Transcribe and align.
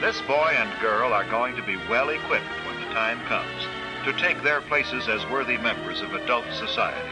This 0.00 0.20
boy 0.22 0.54
and 0.56 0.80
girl 0.80 1.12
are 1.12 1.24
going 1.24 1.56
to 1.56 1.62
be 1.62 1.76
well 1.88 2.10
equipped 2.10 2.46
when 2.64 2.76
the 2.76 2.86
time 2.94 3.18
comes 3.22 3.66
to 4.04 4.12
take 4.12 4.40
their 4.44 4.60
places 4.60 5.08
as 5.08 5.28
worthy 5.28 5.56
members 5.56 6.02
of 6.02 6.14
adult 6.14 6.44
society. 6.52 7.08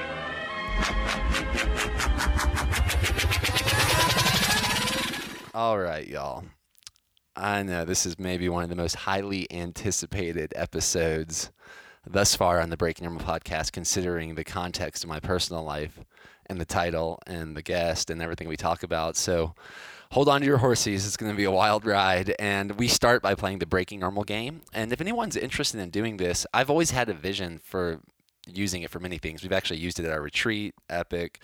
All 5.53 5.81
right, 5.81 6.07
y'all. 6.07 6.45
I 7.35 7.65
know 7.65 7.85
this 7.85 8.07
is 8.07 8.21
maybe 8.21 8.49
one 8.49 8.63
of 8.63 8.71
the 8.71 8.77
most 8.77 8.95
highly 8.95 9.53
anticipated 9.53 10.53
episodes 10.55 11.51
thus 12.07 12.37
far 12.37 12.61
on 12.61 12.71
the 12.71 12.77
Breaking 12.77 13.07
Normal 13.07 13.27
podcast, 13.27 13.73
considering 13.73 14.37
the 14.37 14.45
context 14.45 15.03
of 15.03 15.11
my 15.11 15.19
personal 15.19 15.65
life 15.65 15.99
and 16.47 16.61
the 16.61 16.65
title 16.65 17.19
and 17.27 17.57
the 17.57 17.63
guest 17.63 18.11
and 18.11 18.23
everything 18.23 18.47
we 18.47 18.57
talk 18.57 18.85
about. 18.85 19.17
So 19.17 19.57
hold 20.13 20.29
on 20.29 20.41
to 20.41 20.47
your 20.47 20.59
horses. 20.59 21.07
It's 21.07 21.17
going 21.17 21.33
to 21.33 21.37
be 21.37 21.45
a 21.45 21.51
wild 21.51 21.85
ride. 21.85 22.35
And 22.39 22.73
we 22.73 22.89
start 22.89 23.23
by 23.23 23.35
playing 23.35 23.59
the 23.59 23.67
Breaking 23.67 24.01
Normal 24.01 24.25
game. 24.25 24.63
And 24.73 24.93
if 24.93 25.01
anyone's 25.01 25.37
interested 25.37 25.81
in 25.81 25.91
doing 25.91 26.17
this, 26.17 26.47
I've 26.55 26.71
always 26.71 26.91
had 26.91 27.09
a 27.09 27.15
vision 27.15 27.61
for 27.63 28.01
using 28.47 28.83
it 28.83 28.91
for 28.91 29.01
many 29.01 29.19
things. 29.19 29.43
We've 29.43 29.53
actually 29.53 29.81
used 29.81 29.99
it 29.99 30.05
at 30.05 30.13
our 30.13 30.23
retreat, 30.23 30.75
Epic. 30.89 31.41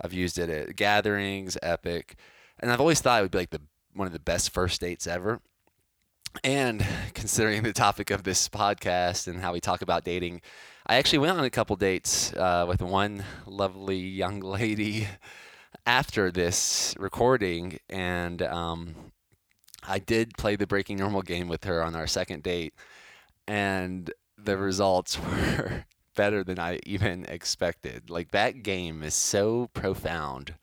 I've 0.00 0.12
used 0.12 0.38
it 0.38 0.48
at 0.48 0.76
gatherings, 0.76 1.58
Epic. 1.62 2.16
And 2.60 2.70
I've 2.70 2.80
always 2.80 3.00
thought 3.00 3.20
it 3.20 3.22
would 3.22 3.30
be 3.30 3.38
like 3.38 3.50
the 3.50 3.62
one 3.92 4.06
of 4.06 4.12
the 4.12 4.18
best 4.18 4.50
first 4.50 4.80
dates 4.80 5.06
ever. 5.06 5.40
And 6.44 6.86
considering 7.14 7.62
the 7.62 7.72
topic 7.72 8.10
of 8.10 8.22
this 8.22 8.48
podcast 8.48 9.26
and 9.26 9.40
how 9.40 9.52
we 9.52 9.60
talk 9.60 9.82
about 9.82 10.04
dating, 10.04 10.42
I 10.86 10.96
actually 10.96 11.18
went 11.18 11.36
on 11.36 11.44
a 11.44 11.50
couple 11.50 11.76
dates 11.76 12.32
uh, 12.34 12.64
with 12.68 12.82
one 12.82 13.24
lovely 13.46 13.98
young 13.98 14.40
lady 14.40 15.08
after 15.86 16.30
this 16.30 16.94
recording, 16.98 17.78
and 17.88 18.42
um, 18.42 18.94
I 19.86 19.98
did 19.98 20.36
play 20.36 20.56
the 20.56 20.66
Breaking 20.66 20.98
Normal 20.98 21.22
game 21.22 21.48
with 21.48 21.64
her 21.64 21.82
on 21.82 21.94
our 21.94 22.06
second 22.06 22.42
date, 22.42 22.74
and 23.46 24.12
the 24.36 24.56
results 24.56 25.18
were 25.22 25.84
better 26.16 26.42
than 26.42 26.58
I 26.58 26.80
even 26.84 27.24
expected. 27.26 28.10
Like 28.10 28.32
that 28.32 28.62
game 28.62 29.02
is 29.02 29.14
so 29.14 29.68
profound 29.74 30.54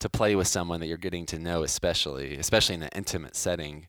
to 0.00 0.08
play 0.08 0.34
with 0.34 0.48
someone 0.48 0.80
that 0.80 0.86
you're 0.86 0.98
getting 0.98 1.26
to 1.26 1.38
know, 1.38 1.62
especially 1.62 2.36
especially 2.36 2.74
in 2.74 2.82
an 2.82 2.90
intimate 2.94 3.36
setting. 3.36 3.86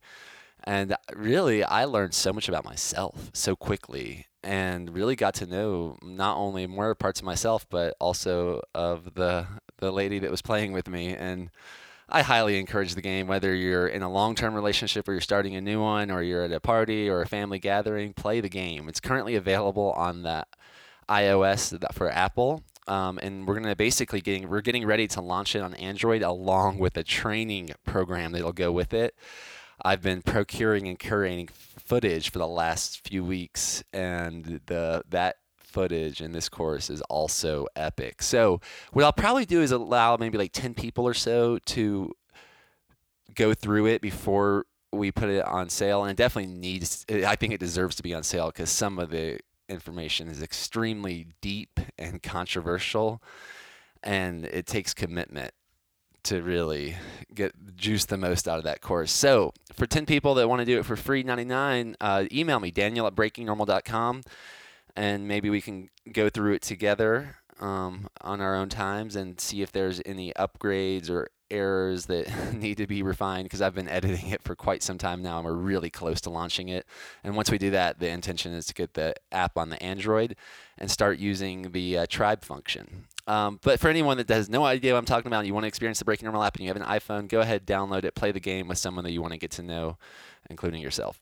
And 0.64 0.96
really, 1.14 1.64
I 1.64 1.84
learned 1.86 2.14
so 2.14 2.32
much 2.32 2.48
about 2.48 2.64
myself 2.64 3.32
so 3.34 3.56
quickly 3.56 4.28
and 4.44 4.94
really 4.94 5.16
got 5.16 5.34
to 5.36 5.46
know 5.46 5.98
not 6.02 6.38
only 6.38 6.68
more 6.68 6.96
parts 6.96 7.20
of 7.20 7.26
myself, 7.26 7.66
but 7.70 7.96
also 8.00 8.62
of 8.74 9.14
the, 9.16 9.48
the 9.84 9.92
lady 9.92 10.20
that 10.20 10.32
was 10.32 10.42
playing 10.42 10.72
with 10.72 10.88
me. 10.88 11.16
And 11.16 11.50
I 12.10 12.22
highly 12.22 12.60
encourage 12.60 12.96
the 12.96 13.02
game, 13.02 13.28
whether 13.28 13.54
you're 13.54 13.88
in 13.88 14.02
a 14.02 14.12
long 14.12 14.36
term 14.36 14.54
relationship 14.54 15.08
or 15.08 15.14
you're 15.14 15.22
starting 15.22 15.56
a 15.56 15.62
new 15.62 15.82
one, 15.82 16.12
or 16.12 16.22
you're 16.22 16.44
at 16.44 16.52
a 16.52 16.60
party 16.60 17.10
or 17.10 17.22
a 17.22 17.28
family 17.28 17.60
gathering, 17.60 18.14
play 18.14 18.42
the 18.42 18.50
game. 18.50 18.88
It's 18.90 19.00
currently 19.00 19.36
available 19.36 19.92
on 19.94 20.24
the 20.24 20.46
iOS 21.10 21.78
for 21.94 22.10
Apple. 22.12 22.64
Um, 22.88 23.18
and 23.22 23.48
we're 23.48 23.56
gonna 23.56 23.76
basically 23.76 24.20
getting 24.20 24.50
we're 24.50 24.62
getting 24.62 24.86
ready 24.86 25.08
to 25.08 25.22
launch 25.22 25.56
it 25.56 25.60
on 25.60 25.74
Android 25.76 26.22
along 26.22 26.80
with 26.80 26.98
a 26.98 27.04
training 27.04 27.72
program 27.86 28.34
that'll 28.34 28.52
go 28.52 28.72
with 28.74 28.94
it. 28.94 29.16
I've 29.82 30.02
been 30.02 30.22
procuring 30.22 30.88
and 30.88 31.00
curating 31.00 31.50
footage 31.50 32.30
for 32.30 32.40
the 32.40 32.48
last 32.48 33.08
few 33.08 33.24
weeks, 33.24 33.84
and 33.94 34.60
the 34.66 35.04
that 35.10 35.38
footage 35.74 36.22
in 36.22 36.32
this 36.32 36.48
course 36.48 36.90
is 36.90 37.02
also 37.04 37.68
epic. 37.76 38.22
So 38.22 38.62
what 38.94 39.04
I'll 39.04 39.12
probably 39.12 39.46
do 39.46 39.62
is 39.62 39.72
allow 39.72 40.16
maybe 40.18 40.38
like 40.38 40.54
ten 40.54 40.74
people 40.74 41.06
or 41.06 41.14
so 41.14 41.58
to 41.66 42.14
go 43.36 43.54
through 43.54 43.88
it 43.88 44.02
before 44.02 44.66
we 44.92 45.12
put 45.12 45.30
it 45.30 45.46
on 45.46 45.70
sale, 45.70 46.04
and 46.04 46.12
it 46.12 46.18
definitely 46.18 46.54
needs. 46.54 47.06
I 47.10 47.36
think 47.36 47.54
it 47.54 47.60
deserves 47.60 47.96
to 47.98 48.04
be 48.04 48.14
on 48.14 48.24
sale 48.24 48.48
because 48.48 48.70
some 48.70 49.00
of 49.00 49.10
the 49.10 49.40
information 49.68 50.28
is 50.28 50.42
extremely 50.42 51.28
deep 51.42 51.80
and 51.98 52.22
controversial, 52.22 53.22
and 54.04 54.46
it 54.46 54.68
takes 54.68 54.94
commitment 54.94 55.54
to 56.24 56.42
really 56.42 56.96
get 57.34 57.76
juice 57.76 58.06
the 58.06 58.18
most 58.18 58.48
out 58.48 58.58
of 58.58 58.64
that 58.64 58.82
course. 58.82 59.12
So, 59.12 59.54
for 59.74 59.86
10 59.86 60.06
people 60.06 60.36
that 60.36 60.48
want 60.48 60.60
to 60.60 60.66
do 60.66 60.80
it 60.80 60.86
for 60.86 60.96
free 60.96 61.24
99, 61.24 61.98
uh, 62.00 62.26
email 62.32 62.60
me, 62.60 62.72
daniel 62.72 63.06
at 63.08 63.16
breakingnormal.com, 63.16 64.22
and 64.96 65.28
maybe 65.28 65.50
we 65.50 65.62
can 65.62 65.90
go 66.12 66.30
through 66.30 66.54
it 66.54 66.62
together 66.62 67.38
um, 67.60 68.08
on 68.22 68.42
our 68.42 68.56
own 68.56 68.70
times 68.70 69.16
and 69.16 69.40
see 69.40 69.62
if 69.62 69.72
there's 69.72 70.02
any 70.06 70.34
upgrades 70.34 71.10
or 71.10 71.30
errors 71.50 72.08
that 72.08 72.54
need 72.54 72.78
to 72.78 72.88
be 72.88 73.04
refined 73.04 73.46
because 73.46 73.62
I've 73.62 73.76
been 73.76 73.88
editing 73.88 74.30
it 74.30 74.42
for 74.42 74.56
quite 74.56 74.84
some 74.84 74.98
time 74.98 75.22
now 75.22 75.38
and 75.38 75.46
we're 75.46 75.54
really 75.54 75.90
close 75.90 76.20
to 76.22 76.30
launching 76.30 76.70
it. 76.70 76.86
And 77.24 77.36
once 77.36 77.52
we 77.52 77.58
do 77.58 77.72
that, 77.72 78.00
the 78.00 78.10
intention 78.10 78.54
is 78.54 78.66
to 78.68 78.74
get 78.74 78.96
the 78.96 79.16
app 79.32 79.58
on 79.58 79.70
the 79.70 79.82
Android 79.82 80.36
and 80.78 80.90
start 80.90 81.20
using 81.20 81.72
the 81.72 82.00
uh, 82.00 82.06
tribe 82.10 82.44
function. 82.44 83.06
Um, 83.26 83.60
but 83.62 83.80
for 83.80 83.88
anyone 83.88 84.18
that 84.18 84.28
has 84.30 84.50
no 84.50 84.66
idea 84.66 84.94
what 84.94 85.00
I'm 85.00 85.06
talking 85.06 85.28
about, 85.28 85.40
and 85.40 85.48
you 85.48 85.54
want 85.54 85.64
to 85.64 85.70
experience 85.70 86.00
the 86.00 86.06
Breaking 86.06 86.26
Normal 86.26 86.44
app 86.44 86.56
and 86.56 86.66
you 86.66 86.68
have 86.68 86.76
an 86.76 86.84
iPhone, 86.84 87.30
go 87.30 87.40
ahead, 87.40 87.66
download 87.66 88.04
it, 88.04 88.16
play 88.16 88.34
the 88.34 88.42
game 88.42 88.68
with 88.68 88.78
someone 88.78 89.06
that 89.06 89.12
you 89.12 89.22
want 89.22 89.32
to 89.32 89.40
get 89.40 89.52
to 89.52 89.64
know, 89.64 89.98
including 90.50 90.82
yourself. 90.82 91.22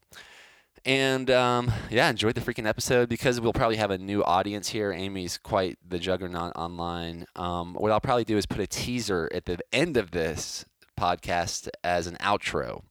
And 0.86 1.30
um, 1.30 1.72
yeah, 1.92 2.10
enjoyed 2.10 2.36
the 2.36 2.42
freaking 2.42 2.68
episode 2.68 3.08
because 3.08 3.40
we'll 3.40 3.54
probably 3.54 3.78
have 3.78 3.92
a 3.92 4.00
new 4.00 4.24
audience 4.24 4.70
here. 4.70 4.92
Amy's 4.92 5.38
quite 5.38 5.78
the 5.88 6.00
juggernaut 6.00 6.54
online. 6.56 7.26
Um, 7.36 7.76
what 7.76 7.92
I'll 7.92 8.00
probably 8.00 8.24
do 8.24 8.38
is 8.38 8.48
put 8.48 8.60
a 8.60 8.68
teaser 8.68 9.30
at 9.34 9.46
the 9.46 9.60
end 9.72 9.96
of 9.96 10.12
this 10.12 10.66
podcast 11.00 11.70
as 11.84 12.08
an 12.08 12.16
outro. 12.16 12.82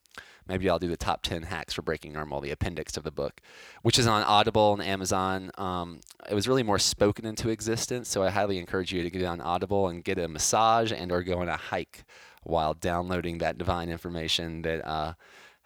Maybe 0.47 0.69
I'll 0.69 0.78
do 0.81 0.89
the 0.89 0.97
top 0.97 1.23
10 1.23 1.45
hacks 1.45 1.75
for 1.75 1.83
breaking 1.83 2.12
normal, 2.12 2.41
the 2.41 2.51
appendix 2.51 2.97
of 2.97 3.05
the 3.05 3.12
book, 3.12 3.41
which 3.83 3.99
is 3.99 4.07
on 4.07 4.22
Audible 4.25 4.72
and 4.72 4.83
Amazon. 4.83 5.51
Um, 5.57 6.01
it 6.28 6.34
was 6.34 6.49
really 6.49 6.65
more 6.65 6.78
spoken 6.78 7.25
into 7.25 7.51
existence, 7.51 8.09
so 8.09 8.22
I 8.25 8.31
highly 8.31 8.59
encourage 8.59 8.93
you 8.93 9.03
to 9.03 9.11
get 9.11 9.25
on 9.25 9.41
Audible 9.41 9.87
and 9.89 10.03
get 10.03 10.19
a 10.19 10.27
massage 10.27 10.93
and 10.93 11.12
or 11.12 11.22
go 11.22 11.41
on 11.41 11.49
a 11.49 11.57
hike 11.57 12.05
while 12.43 12.75
downloading 12.75 13.39
that 13.39 13.59
divine 13.59 13.91
information 13.91 14.62
that 14.62 14.84
uh, 14.84 15.15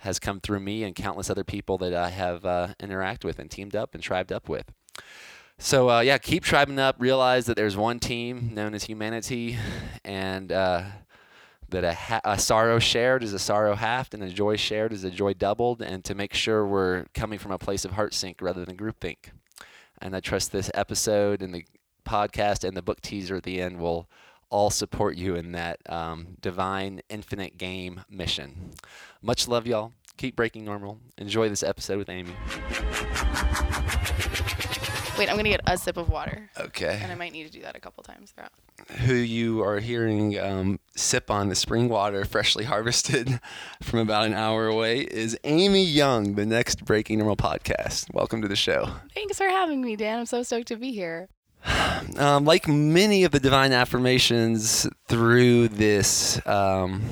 has 0.05 0.19
come 0.19 0.39
through 0.39 0.61
me 0.61 0.85
and 0.85 0.95
countless 0.95 1.31
other 1.31 1.45
people 1.45 1.79
that 1.79 1.95
I 1.95 2.11
have 2.11 2.45
uh, 2.45 2.69
interacted 2.79 3.25
with 3.25 3.39
and 3.39 3.51
teamed 3.51 3.75
up 3.75 3.95
and 3.95 4.03
tribed 4.03 4.33
up 4.33 4.51
with. 4.51 4.71
So 5.59 5.89
uh, 5.89 6.01
yeah, 6.01 6.19
keep 6.19 6.45
tribing 6.45 6.79
up. 6.79 6.97
Realize 6.99 7.47
that 7.47 7.57
there's 7.57 7.77
one 7.77 7.99
team 7.99 8.51
known 8.53 8.75
as 8.75 8.85
humanity, 8.85 9.57
and 10.05 10.53
uh, 10.53 10.85
that 11.71 11.85
a, 11.85 11.95
ha- 11.95 12.21
a, 12.23 12.39
sorrow 12.39 12.79
shared 12.79 13.23
is 13.23 13.33
a 13.33 13.39
sorrow 13.39 13.75
halved, 13.75 14.13
and 14.13 14.23
a 14.23 14.29
joy 14.29 14.57
shared 14.57 14.93
is 14.93 15.05
a 15.05 15.11
joy 15.11 15.33
doubled. 15.33 15.81
And 15.81 16.05
to 16.05 16.15
make 16.15 16.35
sure 16.35 16.67
we're 16.67 17.07
coming 17.15 17.39
from 17.39 17.53
a 17.53 17.59
place 17.59 17.87
of 17.87 17.93
heart 17.93 18.13
sync 18.13 18.43
rather 18.43 18.65
than 18.65 18.77
groupthink. 18.77 19.31
And 20.03 20.15
I 20.15 20.21
trust 20.21 20.53
this 20.53 20.71
episode 20.75 21.41
and 21.41 21.55
the 21.55 21.65
podcast 22.05 22.63
and 22.63 22.77
the 22.77 22.83
book 22.83 23.01
teaser 23.01 23.37
at 23.37 23.45
the 23.45 23.63
end 23.63 23.79
will 23.79 24.07
all 24.55 24.71
support 24.71 25.17
you 25.17 25.35
in 25.35 25.51
that 25.51 25.81
um, 25.91 26.37
divine 26.41 27.01
infinite 27.09 27.59
game 27.59 28.03
mission. 28.09 28.71
Much 29.21 29.49
love, 29.49 29.67
y'all. 29.67 29.93
Keep 30.17 30.37
breaking 30.37 30.65
normal. 30.65 31.01
Enjoy 31.19 31.49
this 31.49 31.65
episode 31.65 31.99
with 31.99 32.09
Amy. 32.09 32.31
Wait, 35.19 35.29
I'm 35.29 35.37
gonna 35.37 35.49
get 35.49 35.61
a 35.67 35.77
sip 35.77 35.97
of 35.97 36.09
water. 36.09 36.49
Okay. 36.57 37.01
And 37.03 37.11
I 37.11 37.17
might 37.17 37.33
need 37.33 37.47
to 37.47 37.51
do 37.51 37.63
that 37.63 37.75
a 37.75 37.81
couple 37.81 38.05
times 38.05 38.31
throughout. 38.31 38.53
Who 39.01 39.15
you 39.15 39.61
are 39.65 39.81
hearing 39.81 40.39
um, 40.39 40.79
sip 40.95 41.33
on 41.33 41.49
the 41.49 41.57
spring 41.57 41.89
water, 41.89 42.25
freshly 42.25 42.63
harvested 42.73 43.41
from 43.83 43.99
about 43.99 44.25
an 44.25 44.35
hour 44.35 44.69
away, 44.69 45.01
is 45.01 45.37
Amy 45.43 45.85
Young, 45.85 46.37
the 46.37 46.47
next 46.47 46.85
Breaking 46.85 47.19
Normal 47.19 47.37
podcast. 47.37 48.07
Welcome 48.15 48.41
to 48.43 48.49
the 48.49 48.55
show. 48.55 48.89
Thanks 49.15 49.37
for 49.37 49.49
having 49.49 49.83
me, 49.83 49.97
Dan. 49.97 50.21
I'm 50.21 50.27
so 50.27 50.45
stoked 50.45 50.69
to 50.69 50.77
be 50.77 50.93
here. 50.93 51.29
Um, 52.17 52.45
like 52.45 52.69
many 52.69 53.25
of 53.25 53.33
the 53.33 53.41
divine 53.41 53.73
affirmations 53.73 54.87
through 55.09 55.69
this 55.69 56.45
um, 56.47 57.03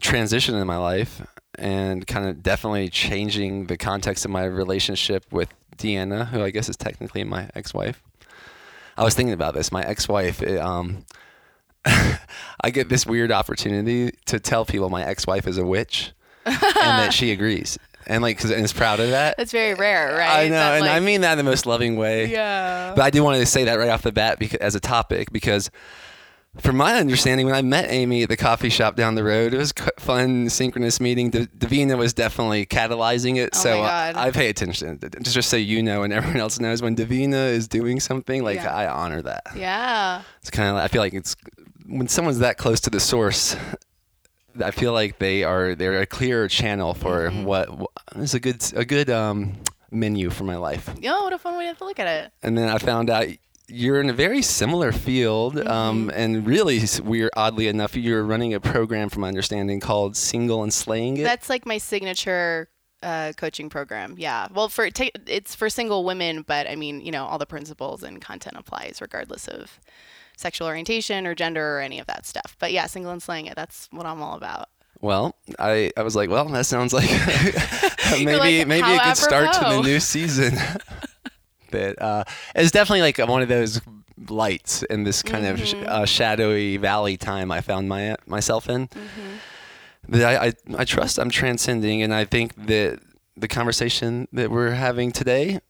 transition 0.00 0.54
in 0.54 0.66
my 0.66 0.78
life, 0.78 1.22
and 1.56 2.06
kind 2.06 2.26
of 2.26 2.42
definitely 2.42 2.88
changing 2.88 3.66
the 3.66 3.76
context 3.76 4.24
of 4.24 4.30
my 4.30 4.44
relationship 4.44 5.24
with 5.30 5.50
Deanna, 5.76 6.26
who 6.28 6.42
I 6.42 6.50
guess 6.50 6.68
is 6.68 6.76
technically 6.76 7.24
my 7.24 7.50
ex-wife. 7.54 8.02
I 8.96 9.04
was 9.04 9.14
thinking 9.14 9.34
about 9.34 9.54
this. 9.54 9.70
My 9.70 9.82
ex-wife, 9.82 10.42
um, 10.58 11.04
I 11.84 12.70
get 12.70 12.88
this 12.88 13.06
weird 13.06 13.30
opportunity 13.30 14.10
to 14.26 14.40
tell 14.40 14.64
people 14.64 14.90
my 14.90 15.04
ex-wife 15.04 15.46
is 15.46 15.58
a 15.58 15.64
witch, 15.64 16.12
and 16.44 16.56
that 16.56 17.12
she 17.12 17.30
agrees, 17.36 17.78
and 18.10 18.22
like, 18.22 18.38
cause, 18.38 18.50
and 18.50 18.64
is 18.64 18.72
proud 18.72 19.00
of 19.00 19.10
that. 19.10 19.36
That's 19.38 19.52
very 19.52 19.74
rare, 19.74 20.16
right? 20.16 20.44
I 20.46 20.48
know, 20.48 20.54
That, 20.54 20.80
and 20.82 20.88
I 20.90 21.00
mean 21.00 21.20
that 21.22 21.32
in 21.32 21.38
the 21.38 21.44
most 21.50 21.64
loving 21.64 21.96
way. 21.96 22.26
Yeah. 22.26 22.92
But 22.94 23.02
I 23.02 23.10
do 23.10 23.22
want 23.22 23.38
to 23.38 23.46
say 23.46 23.64
that 23.64 23.74
right 23.74 23.88
off 23.88 24.02
the 24.02 24.12
bat 24.12 24.38
because, 24.38 24.58
as 24.58 24.74
a 24.74 24.80
topic 24.80 25.32
because. 25.32 25.70
From 26.58 26.76
my 26.76 26.96
understanding, 26.96 27.46
when 27.46 27.54
I 27.54 27.62
met 27.62 27.92
Amy 27.92 28.24
at 28.24 28.28
the 28.28 28.36
coffee 28.36 28.70
shop 28.70 28.96
down 28.96 29.14
the 29.14 29.22
road, 29.22 29.54
it 29.54 29.58
was 29.58 29.72
a 29.86 30.00
fun, 30.00 30.50
synchronous 30.50 30.98
meeting. 30.98 31.30
Davina 31.30 31.96
was 31.96 32.12
definitely 32.12 32.66
catalyzing 32.66 33.36
it, 33.36 33.50
Oh 33.54 33.58
so 33.58 33.70
my 33.78 33.86
God. 33.86 34.16
I, 34.16 34.26
I 34.26 34.30
pay 34.32 34.48
attention. 34.48 34.98
Just, 35.22 35.32
just 35.32 35.48
so 35.48 35.56
you 35.56 35.80
know, 35.80 36.02
and 36.02 36.12
everyone 36.12 36.40
else 36.40 36.58
knows, 36.58 36.82
when 36.82 36.96
Davina 36.96 37.50
is 37.52 37.68
doing 37.68 38.00
something, 38.00 38.42
like 38.42 38.56
Yeah. 38.56 38.74
I 38.74 38.88
honor 38.88 39.22
that. 39.22 39.44
Yeah. 39.54 40.22
It's 40.40 40.50
kind 40.50 40.70
of, 40.70 40.82
I 40.82 40.88
feel 40.88 41.00
like 41.00 41.14
it's 41.14 41.36
when 41.86 42.08
someone's 42.08 42.40
that 42.40 42.58
close 42.58 42.80
to 42.80 42.90
the 42.90 42.98
source, 42.98 43.54
I 44.62 44.70
feel 44.70 44.92
like 44.92 45.18
they 45.18 45.44
are 45.44 45.74
they're 45.74 46.00
a 46.00 46.06
clear 46.06 46.48
channel 46.48 46.94
for 46.94 47.28
Mm-hmm. 47.30 47.44
what, 47.44 47.78
what 47.78 47.90
is 48.16 48.34
a 48.34 48.40
good 48.40 48.62
a 48.74 48.84
good 48.84 49.10
um, 49.10 49.54
menu 49.90 50.30
for 50.30 50.44
my 50.44 50.56
life. 50.56 50.88
Yo, 51.00 51.12
what 51.24 51.32
a 51.32 51.38
fun 51.38 51.56
way 51.58 51.72
to 51.72 51.84
look 51.84 51.98
at 51.98 52.06
it. 52.06 52.32
And 52.42 52.56
then 52.56 52.68
I 52.68 52.78
found 52.78 53.10
out 53.10 53.26
you're 53.72 54.00
in 54.00 54.10
a 54.10 54.12
very 54.12 54.42
similar 54.42 54.90
field, 54.92 55.58
um, 55.66 56.08
Mm-hmm. 56.08 56.10
and 56.20 56.46
really 56.46 56.80
weird. 57.04 57.30
Oddly 57.36 57.68
enough, 57.68 57.94
you're 57.96 58.24
running 58.24 58.52
a 58.54 58.60
program, 58.60 59.08
from 59.10 59.20
my 59.22 59.28
understanding, 59.28 59.78
called 59.80 60.16
Single 60.16 60.62
and 60.64 60.72
Slaying 60.74 61.16
It. 61.18 61.22
That's 61.24 61.48
like 61.48 61.66
my 61.66 61.78
signature 61.78 62.68
uh, 63.02 63.32
coaching 63.36 63.68
program. 63.68 64.14
Yeah. 64.18 64.48
Well, 64.52 64.68
for 64.68 64.90
ta 64.90 65.06
it's 65.26 65.54
for 65.54 65.68
single 65.70 66.04
women, 66.04 66.42
but 66.42 66.68
I 66.68 66.76
mean, 66.76 67.00
you 67.00 67.10
know, 67.12 67.24
all 67.26 67.38
the 67.38 67.46
principles 67.46 68.02
and 68.02 68.20
content 68.20 68.56
applies 68.58 69.00
regardless 69.00 69.48
of 69.48 69.78
sexual 70.36 70.66
orientation 70.68 71.26
or 71.26 71.34
gender 71.34 71.76
or 71.76 71.80
any 71.80 71.98
of 71.98 72.06
that 72.06 72.26
stuff. 72.26 72.56
But 72.58 72.72
yeah, 72.72 72.86
single 72.86 73.12
and 73.12 73.22
slaying 73.22 73.46
it. 73.46 73.56
That's 73.56 73.88
what 73.90 74.06
I'm 74.06 74.22
all 74.22 74.36
about. 74.36 74.68
Well, 75.02 75.34
I, 75.58 75.90
I 75.96 76.02
was 76.02 76.14
like, 76.14 76.28
well, 76.28 76.44
that 76.46 76.66
sounds 76.66 76.92
like 76.92 77.08
maybe 78.12 78.36
like, 78.36 78.66
maybe 78.66 78.90
a 78.92 78.98
good 79.04 79.16
start 79.16 79.52
to 79.54 79.60
the 79.60 79.80
new 79.82 79.98
season. 80.14 80.54
that 81.70 82.00
uh, 82.02 82.24
it's 82.54 82.70
definitely 82.70 83.02
like 83.02 83.18
one 83.18 83.42
of 83.42 83.48
those 83.48 83.80
lights 84.28 84.82
in 84.84 85.04
this 85.04 85.22
kind 85.22 85.46
of 85.46 85.58
sh- 85.58 85.72
Mm-hmm. 85.74 85.88
uh, 85.88 86.04
shadowy 86.04 86.76
valley 86.76 87.16
time 87.16 87.50
I 87.50 87.60
found 87.62 87.88
my 87.88 88.16
myself 88.26 88.68
in. 88.68 88.88
Mm-hmm. 88.88 89.36
That 90.10 90.42
I, 90.42 90.46
I 90.48 90.52
I 90.82 90.84
trust 90.84 91.18
I'm 91.18 91.30
transcending, 91.30 92.02
and 92.02 92.12
I 92.14 92.24
think 92.24 92.66
that 92.66 93.00
the 93.36 93.48
conversation 93.48 94.28
that 94.32 94.50
we're 94.50 94.72
having 94.72 95.12
today 95.12 95.60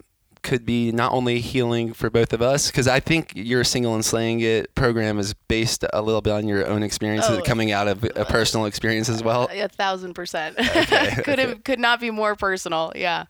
could 0.42 0.64
be 0.64 0.90
not 0.90 1.12
only 1.12 1.38
healing 1.38 1.92
for 1.92 2.08
both 2.08 2.32
of 2.32 2.40
us 2.40 2.68
because 2.70 2.88
I 2.88 2.98
think 2.98 3.32
your 3.36 3.62
single 3.62 3.94
and 3.94 4.02
slaying 4.02 4.40
it 4.40 4.74
program 4.74 5.18
is 5.18 5.34
based 5.34 5.84
a 5.92 6.00
little 6.00 6.22
bit 6.22 6.32
on 6.32 6.48
your 6.48 6.66
own 6.66 6.82
experiences 6.82 7.36
Oh. 7.38 7.42
coming 7.42 7.70
out 7.72 7.86
of 7.88 8.02
a 8.16 8.24
personal 8.24 8.64
experience 8.64 9.10
as 9.10 9.22
well. 9.22 9.48
A 9.52 9.68
thousand 9.68 10.14
percent. 10.14 10.56
could 11.24 11.38
have 11.38 11.62
could 11.62 11.78
not 11.78 12.00
be 12.00 12.10
more 12.10 12.34
personal. 12.36 12.90
Yeah. 12.96 13.26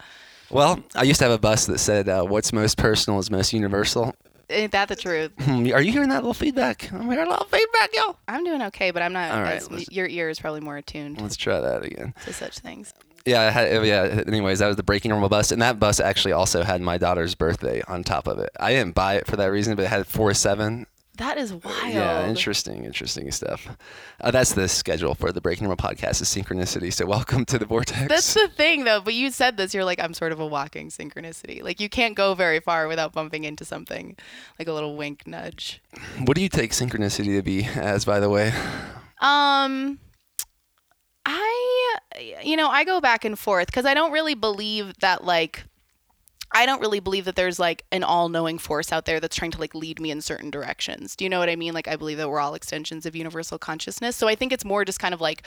Well, 0.51 0.79
I 0.95 1.03
used 1.03 1.19
to 1.19 1.25
have 1.25 1.33
a 1.35 1.39
bus 1.39 1.67
that 1.67 1.79
said, 1.79 2.09
uh, 2.09 2.23
"What's 2.23 2.53
most 2.53 2.77
personal 2.79 3.19
is 3.19 3.29
most 3.31 3.53
universal." 3.53 4.15
Ain't 4.50 4.73
that 4.73 4.88
the 4.88 4.97
truth? 4.97 5.32
Hmm, 5.41 5.67
Are 5.73 5.81
you 5.81 5.93
hearing 5.93 6.08
that 6.11 6.17
little 6.23 6.35
feedback? 6.35 6.93
I'm 6.93 7.11
hearing 7.11 7.26
a 7.26 7.31
little 7.31 7.47
feedback, 7.47 7.94
yo. 7.94 8.17
I'm 8.29 8.44
doing 8.44 8.62
okay, 8.62 8.91
but 8.91 9.02
I'm 9.02 9.12
not. 9.12 9.31
All 9.32 9.43
right, 9.43 9.55
as- 9.55 9.70
let's- 9.70 9.91
your 9.91 10.06
ear 10.08 10.29
is 10.29 10.38
probably 10.41 10.61
more 10.61 10.76
attuned 10.76 11.20
Let's 11.20 11.37
try 11.37 11.61
that 11.61 11.85
again. 11.85 12.14
to 12.25 12.32
such 12.32 12.58
things. 12.58 12.93
Yeah, 13.26 13.43
I 13.43 13.50
had, 13.50 13.85
yeah. 13.87 14.23
Anyways, 14.26 14.61
that 14.61 14.67
was 14.67 14.76
the 14.76 14.82
breaking 14.82 15.11
normal 15.11 15.29
bus, 15.29 15.52
and 15.52 15.61
that 15.61 15.79
bus 15.79 16.00
actually 16.00 16.32
also 16.32 16.62
had 16.62 16.81
my 16.81 16.97
daughter's 16.97 17.35
birthday 17.35 17.82
on 17.87 18.02
top 18.02 18.26
of 18.26 18.38
it. 18.38 18.49
I 18.58 18.73
didn't 18.73 18.94
buy 18.94 19.17
it 19.17 19.26
for 19.26 19.37
that 19.37 19.47
reason, 19.47 19.76
but 19.76 19.85
it 19.85 19.88
had 19.88 20.06
four 20.06 20.32
seven. 20.35 20.87
That 21.20 21.37
is 21.37 21.52
wild. 21.52 21.93
Yeah, 21.93 22.26
interesting, 22.26 22.87
interesting 22.87 23.31
stuff. 23.31 23.76
Uh, 24.22 24.31
that's 24.31 24.55
the 24.55 24.67
schedule 24.69 25.14
for 25.14 25.32
the 25.32 25.43
Breaking 25.43 25.64
Normal 25.67 25.76
podcast 25.76 26.22
is 26.22 26.28
synchronicity. 26.28 26.90
So 26.90 27.05
welcome 27.05 27.44
to 27.44 27.58
the 27.58 27.67
vortex. 27.67 28.08
That's 28.08 28.32
the 28.32 28.49
thing, 28.49 28.84
though. 28.84 29.02
But 29.02 29.12
you 29.12 29.31
said 29.31 29.58
this. 29.58 29.75
You're 29.75 29.84
like, 29.84 30.00
I'm 30.00 30.14
sort 30.14 30.32
of 30.32 30.40
a 30.40 30.46
walking 30.46 30.88
synchronicity. 30.88 31.62
Like, 31.62 31.78
you 31.78 31.90
can't 31.90 32.14
go 32.14 32.32
very 32.32 32.58
far 32.58 32.88
without 32.88 33.12
bumping 33.12 33.44
into 33.44 33.67
something, 33.67 34.17
like 34.58 34.67
a 34.67 34.72
little 34.72 34.96
wink, 34.96 35.26
nudge. 35.26 35.82
what 36.25 36.37
do 36.37 36.43
you 36.43 36.49
take 36.49 36.70
synchronicity 36.72 37.37
to 37.37 37.43
be 37.43 37.64
as, 37.64 38.06
by 38.06 38.19
the 38.19 38.31
way? 38.31 38.49
Um, 39.20 39.99
I, 41.26 41.99
you 42.43 42.56
know, 42.56 42.70
I 42.70 42.84
go 42.84 42.99
back 42.99 43.26
and 43.26 43.38
forth 43.38 43.67
because 43.67 43.84
I 43.84 43.93
don't 43.93 44.12
really 44.12 44.34
believe 44.34 44.94
that, 45.00 45.22
like, 45.22 45.64
I 46.52 46.67
don't 46.67 46.81
really 46.81 47.00
believe 47.00 47.26
that 47.26 47.37
there's 47.37 47.58
like 47.58 47.85
an 47.93 48.02
all-knowing 48.02 48.58
force 48.58 48.93
out 48.93 49.05
there 49.05 49.20
that's 49.20 49.37
trying 49.37 49.52
to 49.52 49.61
like 49.61 49.75
lead 49.75 50.00
me 50.00 50.11
in 50.11 50.20
certain 50.20 50.50
directions. 50.50 51.14
Do 51.14 51.25
you 51.25 51.29
know 51.29 51.38
what 51.38 51.49
I 51.49 51.56
mean? 51.56 51.75
Like 51.75 51.88
I 51.88 51.97
believe 51.97 52.19
that 52.19 52.29
we're 52.29 52.41
all 52.41 52.55
extensions 52.55 53.06
of 53.06 53.14
universal 53.14 53.58
consciousness. 53.58 54.17
So 54.17 54.26
I 54.26 54.35
think 54.35 54.52
it's 54.52 54.64
more 54.64 54.85
just 54.85 54.99
kind 54.99 55.14
of 55.14 55.20
like 55.20 55.44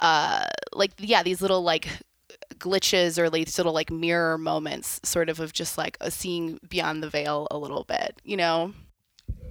uh 0.00 0.44
like 0.72 0.92
yeah, 0.98 1.22
these 1.22 1.40
little 1.40 1.62
like 1.62 1.88
glitches 2.56 3.18
or 3.18 3.30
these 3.30 3.56
little 3.58 3.72
like 3.72 3.90
mirror 3.90 4.38
moments 4.38 5.00
sort 5.02 5.28
of 5.28 5.40
of 5.40 5.52
just 5.52 5.78
like 5.78 5.96
a 6.00 6.10
seeing 6.10 6.58
beyond 6.68 7.02
the 7.02 7.08
veil 7.10 7.48
a 7.50 7.58
little 7.58 7.84
bit, 7.84 8.20
you 8.24 8.36
know? 8.36 8.72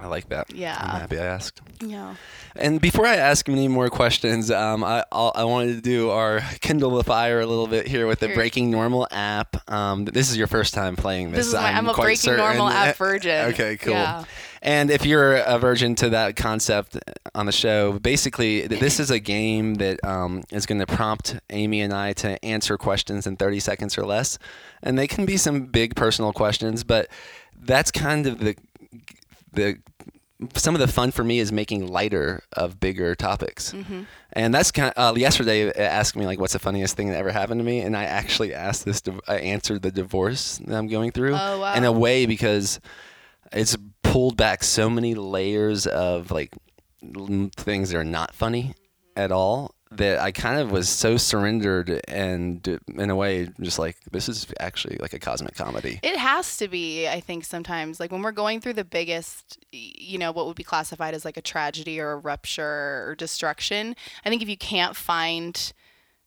I 0.02 0.08
like 0.08 0.30
that. 0.30 0.54
Yeah. 0.54 0.76
I'm 0.80 1.02
happy 1.02 1.20
I 1.20 1.26
asked. 1.26 1.62
Yeah. 1.80 2.16
And 2.56 2.82
before 2.82 3.06
I 3.06 3.16
ask 3.18 3.48
any 3.48 3.68
more 3.68 3.90
questions, 3.90 4.50
um, 4.50 4.84
I 4.84 5.06
I'll, 5.12 5.32
I 5.36 5.44
wanted 5.44 5.76
to 5.76 5.82
do 5.82 6.10
our 6.10 6.42
Kindle 6.60 6.92
the 6.92 7.04
Fire 7.04 7.40
a 7.40 7.46
little 7.46 7.68
bit 7.68 7.88
here 7.88 8.08
with 8.08 8.20
the. 8.20 8.32
Breaking 8.34 8.72
Normal 8.72 9.08
app. 9.12 9.70
Um, 9.70 10.06
this 10.06 10.32
is 10.32 10.38
your 10.38 10.48
first 10.48 10.74
time 10.74 10.96
playing 10.96 11.32
this. 11.32 11.40
This 11.40 11.48
is 11.48 11.54
my 11.54 11.72
I'm, 11.72 11.88
a 11.88 11.94
breaking 11.94 12.16
certain. 12.18 12.40
normal 12.40 12.70
app 12.70 12.96
virgin. 12.98 13.52
Okay, 13.54 13.78
cool. 13.78 13.94
Yeah. 13.94 14.24
And 14.64 14.90
if 14.90 15.06
you're 15.06 15.36
a 15.36 15.60
virgin 15.60 15.96
to 15.96 16.10
that 16.12 16.36
concept 16.36 16.98
on 17.34 17.46
the 17.46 17.52
show, 17.52 18.00
basically 18.00 18.68
this 18.68 19.00
is 19.00 19.10
a 19.12 19.20
game 19.20 19.76
that 19.76 20.04
um, 20.04 20.44
is 20.52 20.66
going 20.66 20.80
to 20.80 20.86
prompt 20.86 21.36
Amy 21.50 21.82
and 21.82 21.94
I 21.94 22.14
to 22.14 22.44
answer 22.46 22.78
questions 22.78 23.26
in 23.28 23.38
30 23.38 23.60
seconds 23.60 23.98
or 23.98 24.06
less, 24.06 24.38
and 24.84 24.98
they 24.98 25.08
can 25.08 25.26
be 25.26 25.36
some 25.38 25.64
big 25.64 25.96
personal 25.96 26.32
questions, 26.32 26.84
but 26.84 27.08
that's 27.60 27.92
kind 27.92 28.28
of 28.28 28.40
the 28.40 28.56
the 29.54 29.78
some 30.56 30.74
of 30.76 30.82
the 30.82 30.88
fun 30.88 31.12
for 31.12 31.24
me 31.24 31.40
is 31.40 31.52
making 31.52 31.88
lighter 31.88 32.42
of 32.54 32.80
bigger 32.80 33.14
topics. 33.16 33.74
Mm-hmm. 33.74 34.04
And 34.34 34.54
that's 34.54 34.72
kind 34.72 34.94
of, 34.96 35.16
uh, 35.16 35.20
yesterday 35.20 35.64
it 35.68 35.78
asked 35.78 36.16
me 36.16 36.26
like 36.26 36.40
what's 36.40 36.54
the 36.54 36.60
funniest 36.60 36.96
thing 36.96 37.10
that 37.10 37.18
ever 37.18 37.32
happened 37.32 37.60
to 37.60 37.66
me 37.66 37.80
and 37.82 37.96
I 37.96 38.06
actually 38.06 38.54
asked 38.54 38.86
this 38.86 39.02
I 39.28 39.36
answered 39.36 39.82
the 39.82 39.92
divorce 39.92 40.58
that 40.66 40.76
I'm 40.76 40.88
going 40.88 41.12
through 41.12 41.36
Oh, 41.36 41.60
wow. 41.60 41.74
in 41.76 41.84
a 41.84 41.92
way 41.92 42.26
because 42.26 42.80
it's 43.52 43.76
pulled 44.04 44.38
back 44.38 44.64
so 44.64 44.90
many 44.90 45.14
layers 45.16 45.86
of 45.88 46.32
like 46.32 46.54
things 47.58 47.90
that 47.90 47.98
are 47.98 48.04
not 48.04 48.34
funny 48.34 48.74
at 49.16 49.32
all 49.32 49.76
that 49.92 50.20
I 50.20 50.32
kind 50.32 50.60
of 50.60 50.72
was 50.72 50.88
so 50.88 51.18
surrendered 51.18 52.02
and 52.08 52.66
in 52.98 53.10
a 53.10 53.16
way 53.16 53.50
just 53.60 53.78
like 53.78 53.98
this 54.12 54.30
is 54.30 54.48
actually 54.60 54.98
like 54.98 55.14
a 55.14 55.20
cosmic 55.20 55.56
comedy. 55.56 56.00
It 56.02 56.18
has 56.18 56.58
to 56.58 56.68
be, 56.68 57.08
I 57.08 57.20
think, 57.20 57.44
sometimes. 57.44 58.00
Like 58.00 58.12
when 58.12 58.22
we're 58.22 58.32
going 58.32 58.62
through 58.62 58.74
the 58.74 58.86
biggest, 58.86 59.60
you 59.72 60.18
know, 60.18 60.32
what 60.32 60.48
would 60.48 60.56
be 60.56 60.64
classified 60.64 61.14
as 61.14 61.26
like 61.26 61.38
a 61.38 61.42
tragedy 61.42 62.00
or 62.00 62.12
a 62.12 62.18
rupture 62.18 63.06
or 63.08 63.16
destruction, 63.16 63.96
I 64.24 64.30
think 64.30 64.42
if 64.42 64.50
you 64.50 64.58
can't 64.58 64.96
find 64.96 65.74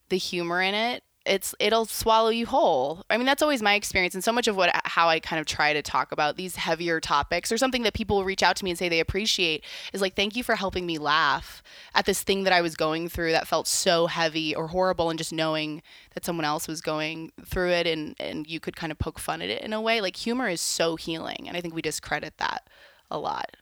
the 0.08 0.18
humor 0.18 0.60
in 0.60 0.74
it, 0.74 1.03
it's 1.26 1.54
it'll 1.58 1.86
swallow 1.86 2.28
you 2.28 2.46
whole. 2.46 3.04
I 3.08 3.16
mean, 3.16 3.26
that's 3.26 3.42
always 3.42 3.62
my 3.62 3.74
experience, 3.74 4.14
and 4.14 4.22
so 4.22 4.32
much 4.32 4.48
of 4.48 4.56
what 4.56 4.70
how 4.84 5.08
I 5.08 5.20
kind 5.20 5.40
of 5.40 5.46
try 5.46 5.72
to 5.72 5.82
talk 5.82 6.12
about 6.12 6.36
these 6.36 6.56
heavier 6.56 7.00
topics 7.00 7.50
or 7.50 7.58
something 7.58 7.82
that 7.82 7.94
people 7.94 8.24
reach 8.24 8.42
out 8.42 8.56
to 8.56 8.64
me 8.64 8.70
and 8.70 8.78
say 8.78 8.88
they 8.88 9.00
appreciate 9.00 9.64
is 9.92 10.00
like, 10.00 10.14
thank 10.14 10.36
you 10.36 10.42
for 10.42 10.54
helping 10.54 10.86
me 10.86 10.98
laugh 10.98 11.62
at 11.94 12.04
this 12.04 12.22
thing 12.22 12.44
that 12.44 12.52
I 12.52 12.60
was 12.60 12.76
going 12.76 13.08
through 13.08 13.32
that 13.32 13.48
felt 13.48 13.66
so 13.66 14.06
heavy 14.06 14.54
or 14.54 14.68
horrible, 14.68 15.10
and 15.10 15.18
just 15.18 15.32
knowing 15.32 15.82
that 16.14 16.24
someone 16.24 16.44
else 16.44 16.68
was 16.68 16.80
going 16.80 17.32
through 17.44 17.70
it 17.70 17.86
and 17.86 18.14
and 18.20 18.46
you 18.46 18.60
could 18.60 18.76
kind 18.76 18.92
of 18.92 18.98
poke 18.98 19.18
fun 19.18 19.42
at 19.42 19.48
it 19.48 19.62
in 19.62 19.72
a 19.72 19.80
way. 19.80 20.00
Like 20.00 20.16
humor 20.16 20.48
is 20.48 20.60
so 20.60 20.96
healing, 20.96 21.46
and 21.48 21.56
I 21.56 21.60
think 21.60 21.74
we 21.74 21.82
discredit 21.82 22.38
that 22.38 22.68
a 23.10 23.18
lot. 23.18 23.56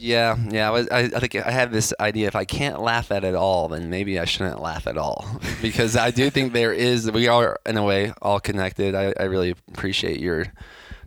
Yeah, 0.00 0.36
yeah. 0.50 0.68
I, 0.68 0.70
was, 0.70 0.88
I, 0.90 0.98
I 1.00 1.08
think 1.20 1.34
I 1.34 1.50
have 1.50 1.72
this 1.72 1.92
idea: 1.98 2.28
if 2.28 2.36
I 2.36 2.44
can't 2.44 2.80
laugh 2.80 3.10
at 3.10 3.24
it 3.24 3.34
all, 3.34 3.66
then 3.68 3.90
maybe 3.90 4.20
I 4.20 4.24
shouldn't 4.26 4.62
laugh 4.62 4.86
at 4.86 4.96
all, 4.96 5.26
because 5.62 5.96
I 5.96 6.12
do 6.12 6.30
think 6.30 6.52
there 6.52 6.72
is. 6.72 7.10
We 7.10 7.26
are, 7.26 7.58
in 7.66 7.76
a 7.76 7.82
way, 7.82 8.12
all 8.22 8.38
connected. 8.38 8.94
I, 8.94 9.12
I 9.18 9.24
really 9.24 9.50
appreciate 9.72 10.20
your 10.20 10.46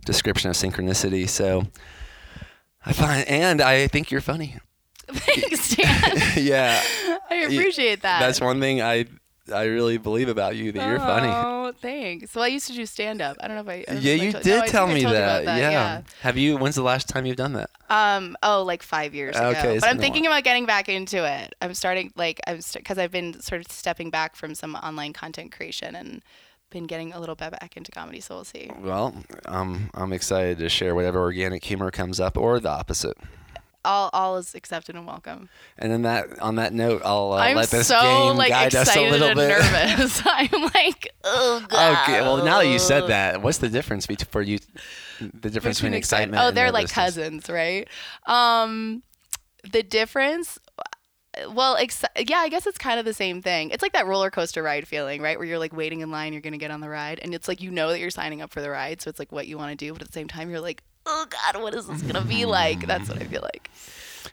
description 0.04 0.50
of 0.50 0.56
synchronicity. 0.56 1.26
So 1.26 1.66
I 2.84 2.92
find, 2.92 3.26
and 3.28 3.62
I 3.62 3.86
think 3.86 4.10
you're 4.10 4.20
funny. 4.20 4.58
Thanks, 5.08 5.74
Dan. 5.74 6.22
yeah, 6.36 6.80
I 7.30 7.34
appreciate 7.46 8.02
that. 8.02 8.20
that's 8.20 8.42
one 8.42 8.60
thing 8.60 8.82
I 8.82 9.06
I 9.52 9.64
really 9.66 9.98
believe 9.98 10.28
about 10.28 10.56
you 10.56 10.72
that 10.72 10.88
you're 10.88 10.98
funny. 10.98 11.28
Oh, 11.28 11.72
thanks. 11.80 12.34
Well, 12.34 12.44
I 12.44 12.48
used 12.48 12.66
to 12.68 12.72
do 12.72 12.84
stand 12.86 13.20
up. 13.22 13.36
I 13.40 13.48
don't 13.48 13.56
know 13.56 13.62
if 13.72 13.86
I. 13.88 13.92
I 13.92 13.98
Yeah, 13.98 14.12
I 14.12 14.16
you 14.16 14.32
told- 14.32 14.44
did 14.44 14.60
no, 14.60 14.66
tell 14.66 14.86
me 14.86 15.00
you 15.02 15.08
that. 15.10 15.42
about 15.42 15.58
Yeah. 15.58 16.02
Have 16.22 16.36
you? 16.36 16.56
When's 16.56 16.74
the 16.74 16.82
last 16.82 17.08
time 17.08 17.26
you've 17.26 17.36
done 17.36 17.52
that? 17.54 17.70
Um. 17.90 18.36
Oh, 18.42 18.62
like 18.62 18.82
five 18.82 19.14
years 19.14 19.36
ago. 19.36 19.48
Okay, 19.50 19.76
it's 19.76 19.80
but 19.84 19.90
I'm 19.90 19.98
thinking 19.98 20.26
about 20.26 20.44
getting 20.44 20.66
back 20.66 20.88
into 20.88 21.24
it. 21.24 21.54
I'm 21.62 21.74
starting 21.74 22.12
like 22.16 22.40
I'm 22.46 22.60
because 22.74 22.98
I've 22.98 23.12
been 23.12 23.40
sort 23.40 23.64
of 23.64 23.70
stepping 23.70 24.10
back 24.10 24.34
from 24.36 24.54
some 24.54 24.74
online 24.76 25.12
content 25.12 25.52
creation 25.52 25.94
and 25.94 26.22
been 26.70 26.84
getting 26.84 27.12
a 27.12 27.20
little 27.20 27.34
bit 27.34 27.50
back 27.52 27.76
into 27.76 27.90
comedy. 27.92 28.20
So 28.20 28.34
we'll 28.36 28.44
see. 28.44 28.70
Well, 28.80 29.14
um, 29.44 29.90
I'm 29.92 30.12
excited 30.14 30.56
to 30.58 30.68
share 30.70 30.94
whatever 30.94 31.20
organic 31.20 31.62
humor 31.64 31.90
comes 31.90 32.18
up, 32.18 32.36
or 32.38 32.58
the 32.60 32.70
opposite. 32.70 33.18
All 33.84 34.10
all 34.12 34.36
is 34.36 34.54
accepted 34.54 34.94
and 34.94 35.06
welcome. 35.06 35.48
And 35.76 35.92
then 35.92 36.02
that 36.02 36.38
on 36.40 36.56
that 36.56 36.72
note, 36.72 37.02
I'll 37.04 37.32
uh, 37.32 37.36
I'm 37.38 37.56
let 37.56 37.68
this 37.68 37.88
so 37.88 38.00
game 38.00 38.36
like 38.36 38.50
guide 38.50 38.74
us 38.74 38.88
a 38.88 38.92
excited 38.92 39.10
little 39.10 39.28
and 39.28 39.36
bit. 39.36 39.48
nervous. 39.48 40.22
I'm 40.26 40.62
like, 40.74 41.08
oh 41.24 41.64
god. 41.68 42.02
Okay, 42.08 42.20
well 42.20 42.44
now 42.44 42.58
that 42.58 42.68
you 42.68 42.78
said 42.78 43.08
that, 43.08 43.42
what's 43.42 43.58
the 43.58 43.68
difference 43.68 44.06
between 44.06 44.26
for 44.30 44.42
you? 44.42 44.58
The 45.20 45.50
difference 45.50 45.78
between, 45.78 45.94
excitement. 45.94 46.42
Oh, 46.42 46.50
they're 46.50 46.72
like 46.72 46.90
cousins, 46.90 47.48
right? 47.48 47.88
Um, 48.26 49.02
the 49.70 49.82
difference. 49.82 50.58
Well, 51.50 51.76
ex- 51.76 52.04
yeah, 52.18 52.38
I 52.38 52.50
guess 52.50 52.66
it's 52.66 52.76
kind 52.76 52.98
of 52.98 53.06
the 53.06 53.14
same 53.14 53.40
thing. 53.40 53.70
It's 53.70 53.82
like 53.82 53.94
that 53.94 54.06
roller 54.06 54.30
coaster 54.30 54.62
ride 54.62 54.86
feeling, 54.86 55.22
right? 55.22 55.38
Where 55.38 55.46
you're 55.46 55.58
like 55.58 55.72
waiting 55.72 56.00
in 56.00 56.10
line, 56.10 56.32
you're 56.32 56.42
gonna 56.42 56.58
get 56.58 56.70
on 56.70 56.80
the 56.80 56.90
ride, 56.90 57.20
and 57.22 57.34
it's 57.34 57.48
like 57.48 57.60
you 57.62 57.70
know 57.70 57.88
that 57.88 58.00
you're 58.00 58.10
signing 58.10 58.42
up 58.42 58.52
for 58.52 58.60
the 58.60 58.68
ride, 58.70 59.00
so 59.00 59.08
it's 59.08 59.18
like 59.18 59.32
what 59.32 59.46
you 59.46 59.56
want 59.56 59.70
to 59.70 59.76
do, 59.76 59.92
but 59.92 60.02
at 60.02 60.08
the 60.08 60.12
same 60.12 60.28
time, 60.28 60.50
you're 60.50 60.60
like, 60.60 60.82
oh 61.06 61.26
god, 61.28 61.62
what 61.62 61.74
is 61.74 61.86
this 61.86 62.02
gonna 62.02 62.24
be 62.24 62.44
like? 62.44 62.86
That's 62.86 63.08
what 63.08 63.20
I 63.20 63.24
feel 63.24 63.42
like. 63.42 63.70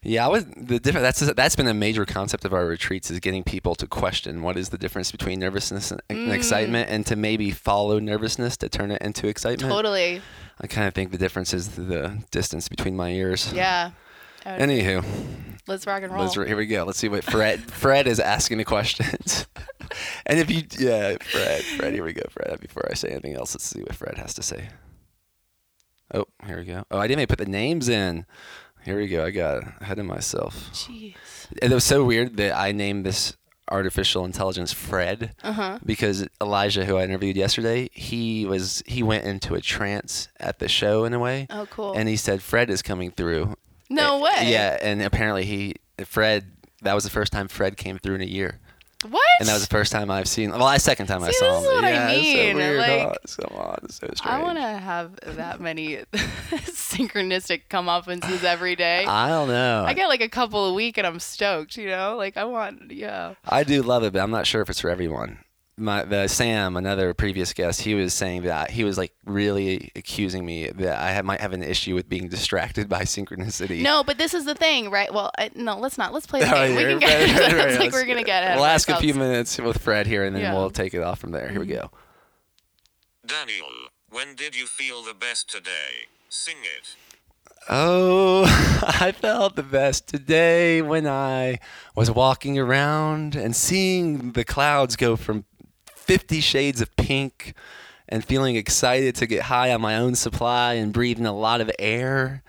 Yeah, 0.01 0.25
I 0.25 0.29
was 0.29 0.45
the 0.45 0.79
different. 0.79 1.03
That's 1.03 1.19
that's 1.19 1.55
been 1.55 1.67
a 1.67 1.73
major 1.73 2.05
concept 2.05 2.45
of 2.45 2.53
our 2.53 2.65
retreats 2.65 3.11
is 3.11 3.19
getting 3.19 3.43
people 3.43 3.75
to 3.75 3.87
question 3.87 4.41
what 4.41 4.57
is 4.57 4.69
the 4.69 4.77
difference 4.77 5.11
between 5.11 5.39
nervousness 5.39 5.91
and, 5.91 6.01
and 6.09 6.29
mm. 6.29 6.33
excitement, 6.33 6.89
and 6.89 7.05
to 7.07 7.15
maybe 7.15 7.51
follow 7.51 7.99
nervousness 7.99 8.55
to 8.57 8.69
turn 8.69 8.91
it 8.91 9.01
into 9.01 9.27
excitement. 9.27 9.73
Totally. 9.73 10.21
I 10.61 10.67
kind 10.67 10.87
of 10.87 10.93
think 10.93 11.11
the 11.11 11.17
difference 11.17 11.53
is 11.53 11.69
the 11.69 12.23
distance 12.31 12.69
between 12.69 12.95
my 12.95 13.09
ears. 13.09 13.51
Yeah. 13.53 13.91
Anywho, 14.45 15.03
Let's 15.69 15.85
rock 15.85 16.01
and 16.01 16.11
roll. 16.11 16.23
let's, 16.23 16.33
here 16.33 16.57
we 16.57 16.65
go. 16.65 16.83
Let's 16.83 16.97
see 16.97 17.09
what 17.09 17.23
Fred 17.23 17.59
Fred 17.71 18.07
is 18.07 18.19
asking 18.19 18.57
the 18.57 18.65
questions. 18.65 19.45
and 20.25 20.39
if 20.39 20.49
you 20.49 20.63
yeah, 20.79 21.17
Fred, 21.21 21.61
Fred, 21.61 21.93
here 21.93 22.03
we 22.03 22.13
go, 22.13 22.23
Fred. 22.31 22.59
Before 22.59 22.87
I 22.89 22.95
say 22.95 23.09
anything 23.09 23.35
else, 23.35 23.53
let's 23.53 23.65
see 23.65 23.81
what 23.81 23.93
Fred 23.93 24.17
has 24.17 24.33
to 24.33 24.41
say. 24.41 24.69
Oh, 26.13 26.25
here 26.45 26.57
we 26.57 26.65
go. 26.65 26.85
Oh, 26.91 26.97
I 26.97 27.07
didn't 27.07 27.19
even 27.21 27.27
put 27.27 27.39
the 27.39 27.45
names 27.51 27.87
in. 27.89 28.25
Here 28.83 28.97
we 28.97 29.07
go. 29.07 29.25
I 29.25 29.31
got 29.31 29.63
ahead 29.81 29.99
of 29.99 30.05
myself. 30.05 30.69
Jeez. 30.73 31.13
It 31.61 31.71
was 31.71 31.83
so 31.83 32.03
weird 32.03 32.37
that 32.37 32.57
I 32.57 32.71
named 32.71 33.05
this 33.05 33.35
artificial 33.71 34.25
intelligence 34.25 34.73
Fred 34.73 35.35
Uh-huh. 35.43 35.77
because 35.85 36.27
Elijah, 36.41 36.85
who 36.85 36.97
I 36.97 37.03
interviewed 37.03 37.35
yesterday, 37.35 37.89
he 37.93 38.45
was 38.45 38.81
he 38.87 39.03
went 39.03 39.25
into 39.25 39.53
a 39.53 39.61
trance 39.61 40.29
at 40.39 40.57
the 40.59 40.67
show 40.67 41.05
in 41.05 41.13
a 41.13 41.19
way, 41.19 41.45
Oh, 41.51 41.67
cool. 41.69 41.93
and 41.93 42.09
he 42.09 42.15
said 42.15 42.41
Fred 42.41 42.69
is 42.71 42.81
coming 42.81 43.11
through. 43.11 43.53
no 43.89 44.19
way. 44.19 44.45
Yeah, 44.49 44.77
and 44.81 45.01
apparently 45.03 45.45
he 45.45 45.75
Fred. 46.05 46.51
That 46.81 46.93
was 46.95 47.03
the 47.03 47.09
first 47.09 47.31
time 47.33 47.47
Fred 47.49 47.75
came 47.77 47.99
through 47.99 48.15
in 48.15 48.21
a 48.21 48.25
year, 48.25 48.59
What? 49.07 49.21
and 49.39 49.47
that 49.47 49.53
was 49.53 49.61
the 49.61 49.69
first 49.73 49.93
time 49.93 50.11
I've 50.11 50.27
seen. 50.27 50.51
Well, 50.51 50.59
the 50.71 50.77
second 50.77 51.07
time 51.07 51.23
I 51.23 51.31
See, 51.31 51.37
saw 51.37 51.61
this 51.61 51.63
him. 51.63 51.69
is 51.69 51.75
what 51.75 51.83
I 51.85 51.89
yeah, 51.91 52.09
it's 52.09 52.21
mean, 52.21 52.51
so 52.51 52.57
weird. 52.57 52.77
like, 52.79 52.99
huh? 52.99 53.47
Come 53.47 53.57
on, 53.57 53.79
it's 53.83 53.95
so 53.95 54.07
strange. 54.13 54.21
I 54.25 54.43
want 54.43 54.57
to 54.57 54.61
have 54.63 55.15
that 55.37 55.61
many 55.61 55.97
synchronistic 56.13 57.61
come 57.69 57.87
comeuppances 57.87 58.43
every 58.43 58.75
day. 58.75 59.05
I 59.07 59.29
don't 59.29 59.47
know. 59.47 59.85
I 59.87 59.93
get 59.93 60.07
like 60.07 60.21
a 60.21 60.27
couple 60.29 60.65
a 60.65 60.73
week 60.73 60.97
and 60.97 61.07
I'm 61.07 61.19
stoked, 61.19 61.77
you 61.77 61.87
know? 61.87 62.17
Like 62.17 62.35
I 62.35 62.43
want 62.43 62.91
yeah. 62.91 63.35
I 63.47 63.63
do 63.63 63.81
love 63.81 64.03
it, 64.03 64.13
but 64.13 64.21
I'm 64.21 64.31
not 64.31 64.45
sure 64.45 64.61
if 64.61 64.69
it's 64.69 64.81
for 64.81 64.89
everyone. 64.89 65.39
My 65.79 66.03
the 66.03 66.27
Sam, 66.27 66.75
another 66.75 67.13
previous 67.13 67.53
guest, 67.53 67.81
he 67.81 67.95
was 67.95 68.13
saying 68.13 68.43
that 68.43 68.71
he 68.71 68.83
was 68.83 68.97
like 68.97 69.13
really 69.25 69.91
accusing 69.95 70.45
me 70.45 70.67
that 70.67 70.99
I 70.99 71.11
have, 71.11 71.25
might 71.25 71.41
have 71.41 71.53
an 71.53 71.63
issue 71.63 71.95
with 71.95 72.09
being 72.09 72.27
distracted 72.27 72.89
by 72.89 73.03
synchronicity. 73.03 73.81
No, 73.81 74.03
but 74.03 74.17
this 74.17 74.33
is 74.33 74.45
the 74.45 74.55
thing, 74.55 74.91
right? 74.91 75.13
Well, 75.13 75.31
I, 75.37 75.51
no, 75.55 75.77
let's 75.77 75.97
not. 75.97 76.13
Let's 76.13 76.27
play 76.27 76.41
the 76.41 76.47
Oh, 76.55 76.67
game. 76.67 76.75
we 76.75 76.83
yeah, 76.83 76.89
can 76.89 76.99
get 76.99 77.39
right, 77.39 77.53
right, 77.53 77.65
right. 77.65 77.79
like 77.79 77.91
we're 77.91 78.05
going 78.05 78.17
to 78.17 78.23
get 78.23 78.43
it. 78.43 78.55
We'll 78.55 78.65
of 78.65 78.71
ask 78.71 78.89
a 78.89 78.97
few 78.97 79.13
minutes 79.13 79.57
with 79.57 79.81
Fred 79.81 80.05
here, 80.07 80.25
and 80.25 80.35
then 80.35 80.43
Yeah. 80.43 80.53
we'll 80.53 80.69
take 80.69 80.93
it 80.93 81.01
off 81.01 81.19
from 81.19 81.31
there. 81.31 81.49
Here 81.49 81.59
we 81.59 81.67
mm-hmm. 81.67 81.87
go. 81.87 81.91
Daniel, 83.25 83.67
when 84.09 84.35
did 84.35 84.55
you 84.55 84.65
feel 84.65 85.03
the 85.03 85.13
best 85.13 85.49
today? 85.49 86.07
Sing 86.29 86.57
it. 86.63 86.95
Oh, 87.69 88.43
I 88.99 89.11
felt 89.11 89.55
the 89.55 89.63
best 89.63 90.07
today 90.07 90.81
when 90.81 91.05
I 91.05 91.59
was 91.95 92.09
walking 92.09 92.57
around 92.57 93.35
and 93.35 93.55
seeing 93.55 94.31
the 94.31 94.43
clouds 94.43 94.95
go 94.95 95.15
from 95.15 95.45
50 96.09 96.41
shades 96.41 96.81
of 96.81 96.95
pink 96.95 97.53
and 98.07 98.25
feeling 98.25 98.55
excited 98.55 99.13
to 99.17 99.27
get 99.27 99.43
high 99.43 99.71
on 99.71 99.79
my 99.79 99.95
own 99.95 100.15
supply 100.15 100.73
and 100.73 100.91
breathing 100.91 101.27
a 101.27 101.37
lot 101.37 101.61
of 101.61 101.69
air. 101.77 102.41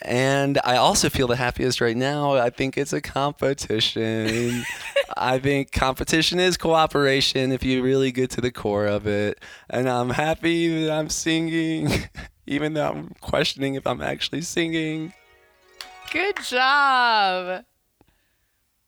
And 0.00 0.58
I 0.64 0.76
also 0.76 1.10
feel 1.10 1.26
the 1.26 1.36
happiest 1.36 1.82
right 1.82 1.98
now. 1.98 2.32
I 2.32 2.48
think 2.48 2.78
it's 2.78 2.94
a 2.94 3.02
competition. 3.02 4.64
I 5.18 5.38
think 5.38 5.70
competition 5.70 6.40
is 6.40 6.56
cooperation 6.56 7.52
if 7.52 7.62
you 7.62 7.82
really 7.82 8.10
get 8.10 8.30
to 8.30 8.40
the 8.40 8.50
core 8.50 8.86
of 8.86 9.06
it. 9.06 9.38
And 9.68 9.86
I'm 9.86 10.08
happy 10.08 10.86
that 10.86 10.90
I'm 10.90 11.10
singing, 11.10 11.90
even 12.46 12.72
though 12.72 12.88
I'm 12.88 13.08
questioning 13.20 13.74
if 13.74 13.86
I'm 13.86 14.00
actually 14.00 14.40
singing. 14.40 15.12
Good 16.10 16.38
job. 16.42 17.66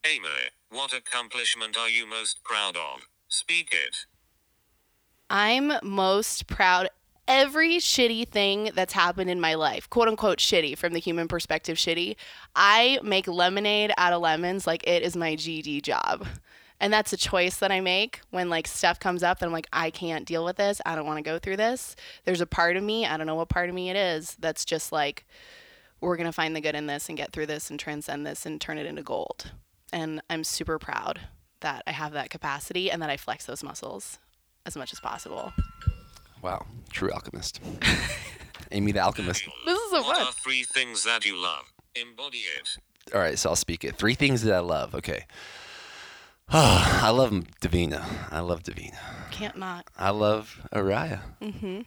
Amy, 0.07 0.29
what 0.71 0.95
accomplishment 0.95 1.77
are 1.77 1.91
you 1.91 2.09
most 2.09 2.43
proud 2.43 2.77
of? 2.77 3.03
Speak 3.37 3.69
it. 3.71 4.07
I'm 5.28 5.75
most 5.83 6.47
proud 6.47 6.88
every 7.28 7.76
shitty 7.76 8.26
thing 8.26 8.71
that's 8.75 8.95
happened 8.95 9.28
in 9.28 9.43
my 9.43 9.52
life, 9.52 9.90
quote 9.90 10.09
unquote 10.09 10.38
shitty 10.38 10.78
from 10.78 10.95
the 10.95 10.99
human 10.99 11.28
perspective 11.28 11.76
shitty. 11.76 12.16
I 12.55 12.99
make 13.02 13.28
lemonade 13.28 13.93
out 13.99 14.14
of 14.14 14.23
lemons 14.23 14.66
like 14.66 14.87
it 14.87 15.02
is 15.02 15.19
my 15.19 15.37
GD 15.37 15.83
job. 15.83 16.26
And 16.81 16.90
that's 16.90 17.12
a 17.12 17.19
choice 17.19 17.59
that 17.59 17.71
I 17.71 17.81
make 17.81 18.23
when 18.31 18.49
like 18.49 18.66
stuff 18.66 18.99
comes 18.99 19.23
up 19.23 19.38
that 19.38 19.47
I'm 19.47 19.52
like 19.52 19.69
I 19.71 19.90
can't 19.90 20.25
deal 20.25 20.43
with 20.43 20.57
this. 20.57 20.81
I 20.87 20.97
don't 20.97 21.07
want 21.07 21.19
to 21.19 21.31
go 21.31 21.38
through 21.38 21.59
this. 21.59 21.95
There's 22.25 22.40
a 22.40 22.47
part 22.47 22.78
of 22.78 22.85
me, 22.85 23.05
I 23.05 23.19
don't 23.19 23.26
know 23.26 23.35
what 23.35 23.50
part 23.50 23.69
of 23.69 23.75
me 23.75 23.90
it 23.90 23.97
is, 23.97 24.35
that's 24.40 24.64
just 24.64 24.93
like 24.93 25.26
we're 26.00 26.16
going 26.16 26.25
to 26.25 26.33
find 26.33 26.57
the 26.57 26.62
good 26.62 26.75
in 26.75 26.87
this 26.87 27.11
and 27.11 27.19
get 27.19 27.33
through 27.33 27.47
this 27.47 27.69
and 27.69 27.78
transcend 27.78 28.26
this 28.26 28.47
and 28.47 28.59
turn 28.59 28.78
it 28.78 28.87
into 28.87 29.02
gold. 29.02 29.52
And 29.93 30.23
I'm 30.31 30.43
super 30.43 30.78
proud 30.78 31.21
that 31.61 31.83
I 31.87 31.93
have 31.93 32.13
that 32.13 32.31
capacity 32.31 32.91
and 32.91 33.01
that 33.03 33.11
I 33.11 33.17
flex 33.17 33.47
those 33.47 33.63
muscles 33.63 34.19
as 34.65 34.77
much 34.77 34.93
as 34.93 35.01
possible. 35.01 35.53
Wow, 36.43 36.67
true 36.91 37.11
alchemist. 37.13 37.61
Amy 38.73 38.93
the 38.93 39.01
alchemist. 39.01 39.45
This 39.65 39.79
is 39.79 39.91
so 39.91 40.03
What 40.03 40.17
fun. 40.17 40.27
are 40.27 40.33
three 40.33 40.65
things 40.65 41.05
that 41.05 41.25
you 41.25 41.37
love? 41.37 41.73
Embody 41.95 42.39
it. 42.39 42.79
All 43.15 43.21
right, 43.21 43.39
so 43.39 43.51
I'll 43.51 43.57
speak 43.57 43.85
it. 43.85 43.97
Three 43.97 44.15
things 44.15 44.43
that 44.43 44.55
I 44.55 44.59
love. 44.59 44.95
Okay. 44.95 45.25
Oh, 46.53 47.01
I 47.03 47.11
love 47.11 47.31
Davina. 47.61 48.05
I 48.31 48.41
love 48.41 48.63
Davina. 48.65 48.99
Can't 49.31 49.57
not. 49.57 49.87
I 49.97 50.11
love 50.11 50.61
Araya. 50.75 51.21
Mm-hmm. 51.41 51.83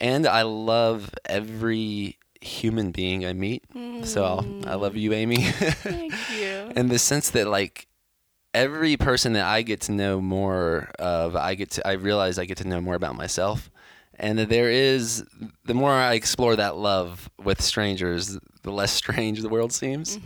And 0.00 0.26
I 0.26 0.42
love 0.42 1.10
every 1.24 2.18
human 2.42 2.90
being 2.90 3.24
I 3.24 3.32
meet. 3.32 3.64
So 4.04 4.24
I'll, 4.24 4.46
I 4.68 4.74
love 4.74 4.94
you, 4.94 5.12
Amy. 5.14 5.42
Thank 5.42 6.12
you. 6.38 6.70
in 6.76 6.88
the 6.88 6.98
sense 6.98 7.30
that 7.30 7.46
like 7.46 7.86
every 8.56 8.96
person 8.96 9.34
that 9.34 9.44
I 9.44 9.60
get 9.60 9.82
to 9.82 9.92
know 9.92 10.18
more 10.20 10.90
of, 10.98 11.36
I 11.36 11.54
get 11.54 11.70
to 11.72 11.86
I 11.86 11.92
realize 11.92 12.38
I 12.38 12.46
get 12.46 12.56
to 12.58 12.66
know 12.66 12.80
more 12.80 12.94
about 12.94 13.14
myself. 13.14 13.70
And 14.18 14.38
that 14.38 14.48
there 14.48 14.70
is 14.70 15.24
the 15.66 15.74
more 15.74 15.92
I 15.92 16.14
explore 16.14 16.56
that 16.56 16.78
love 16.78 17.28
with 17.44 17.60
strangers, 17.60 18.38
the 18.62 18.72
less 18.72 18.92
strange 19.02 19.42
the 19.42 19.50
world 19.50 19.72
seems. 19.72 20.18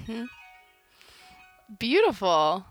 Beautiful. 1.78 2.64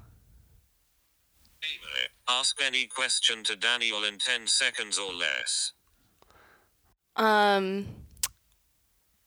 Amy, 1.62 2.08
ask 2.30 2.62
any 2.66 2.86
question 2.86 3.44
to 3.44 3.58
Daniel 3.58 4.06
in 4.06 4.18
10 4.18 4.48
seconds 4.48 4.98
or 4.98 5.14
less. 5.14 5.74
Um, 7.18 7.88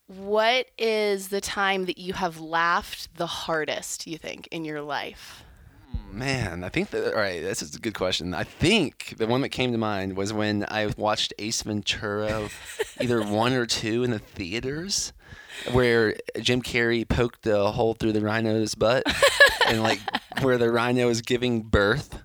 what 0.07 0.69
is 0.79 1.29
the 1.29 1.43
time 1.43 1.85
that 1.85 1.99
you 1.99 2.15
have 2.15 2.41
laughed 2.41 3.17
the 3.17 3.27
hardest? 3.27 4.07
You 4.07 4.17
think 4.17 4.49
in 4.51 4.65
your 4.65 4.81
life? 4.81 5.45
Man, 6.13 6.63
I 6.63 6.69
think 6.69 6.91
that 6.91 7.15
all 7.15 7.19
right, 7.19 7.41
this 7.41 7.63
is 7.63 7.75
a 7.75 7.79
good 7.79 7.95
question. 7.95 8.35
I 8.35 8.45
think 8.45 9.15
the 9.17 9.27
one 9.27 9.41
that 9.41 9.49
came 9.49 9.73
to 9.73 9.79
mind 9.79 10.15
was 10.15 10.33
when 10.33 10.67
I 10.69 10.93
watched 10.97 11.33
Ace 11.39 11.63
Ventura, 11.63 12.51
either 13.01 13.23
one 13.23 13.55
or 13.55 13.65
two 13.65 14.05
in 14.05 14.11
the 14.11 14.19
theaters, 14.19 15.15
where 15.73 16.15
Jim 16.39 16.61
Carrey 16.61 17.09
poked 17.09 17.47
a 17.47 17.71
hole 17.71 17.95
through 17.95 18.13
the 18.13 18.21
rhino's 18.21 18.75
butt, 18.75 19.05
and 19.67 19.83
like 19.83 20.01
where 20.43 20.59
the 20.59 20.71
rhino 20.71 21.09
is 21.09 21.23
giving 21.23 21.63
birth. 21.63 22.23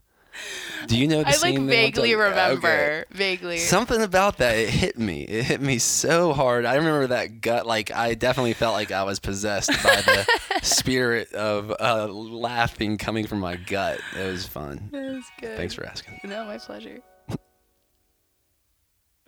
Do 0.88 0.98
you 0.98 1.08
know 1.08 1.24
the 1.24 1.30
I 1.30 1.38
like 1.42 1.60
vaguely 1.60 2.16
remember. 2.16 2.68
Okay. 2.68 3.04
Vaguely. 3.12 3.58
Something 3.58 4.02
about 4.02 4.38
that 4.38 4.58
it 4.58 4.70
hit 4.70 4.98
me. 4.98 5.24
It 5.24 5.46
hit 5.46 5.62
me 5.62 5.80
so 5.80 6.34
hard. 6.34 6.66
I 6.66 6.76
remember 6.76 7.08
that 7.08 7.42
gut. 7.42 7.66
Like 7.66 7.92
I 7.92 8.14
definitely 8.14 8.54
felt 8.54 8.74
like 8.74 8.92
I 8.92 9.04
was 9.04 9.20
possessed 9.20 9.70
by 9.70 10.02
the 10.02 10.28
spirit 10.68 11.34
of 11.34 11.74
uh, 11.80 12.08
laughing 12.08 12.98
coming 12.98 13.26
from 13.26 13.40
my 13.40 13.56
gut. 13.56 14.00
It 14.18 14.26
was 14.26 14.46
fun. 14.46 14.90
That's 14.92 15.32
good. 15.40 15.58
Thanks 15.58 15.74
for 15.74 15.86
asking. 15.86 16.20
No, 16.24 16.46
my 16.46 16.58
pleasure. 16.58 17.00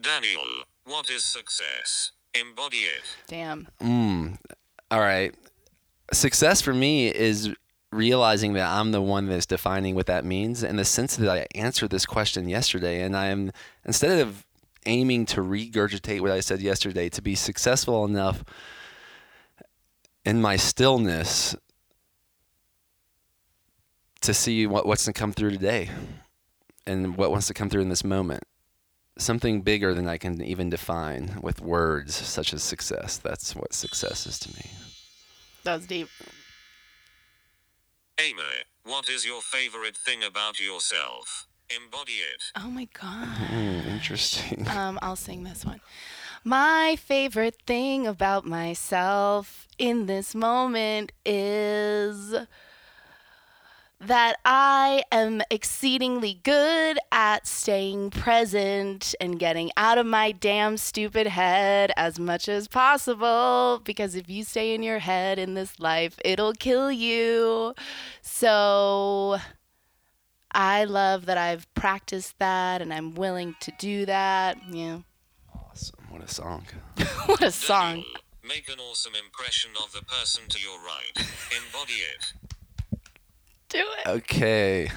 Daniel, 0.01 0.43
what 0.85 1.09
is 1.09 1.25
success? 1.25 2.11
Embody 2.33 2.77
it. 2.77 3.03
Damn. 3.27 3.67
Mm. 3.81 4.37
All 4.91 4.99
right. 4.99 5.33
Success 6.13 6.61
for 6.61 6.73
me 6.73 7.07
is 7.07 7.53
realizing 7.91 8.53
that 8.53 8.67
I'm 8.69 8.91
the 8.91 9.01
one 9.01 9.27
that's 9.27 9.45
defining 9.45 9.95
what 9.95 10.05
that 10.05 10.23
means 10.23 10.63
in 10.63 10.75
the 10.75 10.85
sense 10.85 11.15
that 11.15 11.29
I 11.29 11.47
answered 11.55 11.89
this 11.89 12.05
question 12.05 12.47
yesterday 12.47 13.01
and 13.01 13.15
I'm 13.17 13.51
instead 13.83 14.19
of 14.19 14.45
aiming 14.85 15.25
to 15.27 15.41
regurgitate 15.41 16.21
what 16.21 16.31
I 16.31 16.39
said 16.39 16.61
yesterday 16.61 17.09
to 17.09 17.21
be 17.21 17.35
successful 17.35 18.05
enough 18.05 18.43
in 20.29 20.39
my 20.39 20.55
stillness 20.55 21.55
to 24.21 24.31
see 24.31 24.67
what 24.67 24.85
what's 24.85 25.05
to 25.05 25.13
come 25.13 25.33
through 25.33 25.49
today 25.49 25.89
and 26.85 27.17
what 27.17 27.31
wants 27.31 27.47
to 27.47 27.53
come 27.53 27.67
through 27.67 27.81
in 27.81 27.89
this 27.89 28.03
moment 28.03 28.43
something 29.17 29.61
bigger 29.61 29.93
than 29.93 30.07
I 30.07 30.17
can 30.17 30.41
even 30.41 30.69
define 30.69 31.39
with 31.41 31.61
words, 31.61 32.15
such 32.15 32.53
as 32.53 32.63
success. 32.63 33.17
That's 33.17 33.55
what 33.55 33.73
success 33.73 34.25
is 34.25 34.39
to 34.39 34.49
me. 34.55 34.71
That 35.63 35.75
was 35.75 35.87
deep. 35.87 36.07
Amy, 38.19 38.41
what 38.83 39.09
is 39.09 39.25
your 39.25 39.41
favorite 39.41 39.97
thing 39.97 40.23
about 40.23 40.59
yourself? 40.59 41.47
Embody 41.69 42.13
it. 42.13 42.43
Oh 42.55 42.69
my 42.69 42.87
god. 42.99 43.27
Hmm, 43.27 43.89
interesting. 43.89 44.67
Um, 44.69 44.97
I'll 45.01 45.15
sing 45.15 45.43
this 45.43 45.65
one. 45.65 45.81
My 46.43 46.95
favorite 46.97 47.57
thing 47.67 48.07
about 48.07 48.45
myself 48.45 49.67
in 49.77 50.05
this 50.05 50.33
moment 50.33 51.11
is 51.25 52.33
that 53.99 54.37
I 54.45 55.03
am 55.11 55.41
exceedingly 55.49 56.39
good 56.43 56.97
at 57.11 57.45
staying 57.45 58.11
present 58.11 59.13
and 59.19 59.37
getting 59.37 59.71
out 59.75 59.97
of 59.97 60.05
my 60.05 60.31
damn 60.31 60.77
stupid 60.77 61.27
head 61.27 61.91
as 61.97 62.17
much 62.17 62.47
as 62.47 62.69
possible. 62.69 63.81
Because 63.83 64.15
if 64.15 64.29
you 64.29 64.45
stay 64.45 64.73
in 64.73 64.81
your 64.81 64.99
head 64.99 65.37
in 65.37 65.53
this 65.53 65.79
life, 65.79 66.17
it'll 66.23 66.53
kill 66.53 66.89
you. 66.89 67.73
So 68.21 69.39
I 70.51 70.85
love 70.85 71.25
that 71.25 71.37
I've 71.37 71.71
practiced 71.73 72.39
that 72.39 72.81
and 72.81 72.93
I'm 72.93 73.15
willing 73.15 73.55
to 73.59 73.73
do 73.77 74.05
that. 74.05 74.57
Yeah. 74.71 74.99
Awesome. 76.11 76.17
What 76.17 76.23
a 76.23 76.33
song. 76.33 76.65
what 77.25 77.43
a 77.43 77.51
song. 77.51 77.95
Daniel, 77.95 78.11
make 78.47 78.69
an 78.69 78.79
awesome 78.79 79.13
impression 79.15 79.71
of 79.83 79.91
the 79.91 80.03
person 80.03 80.43
to 80.49 80.59
your 80.59 80.77
right. 80.79 81.11
Embody 81.17 81.93
it. 81.93 82.33
Do 83.69 83.79
it. 83.79 84.07
Okay. 84.07 84.91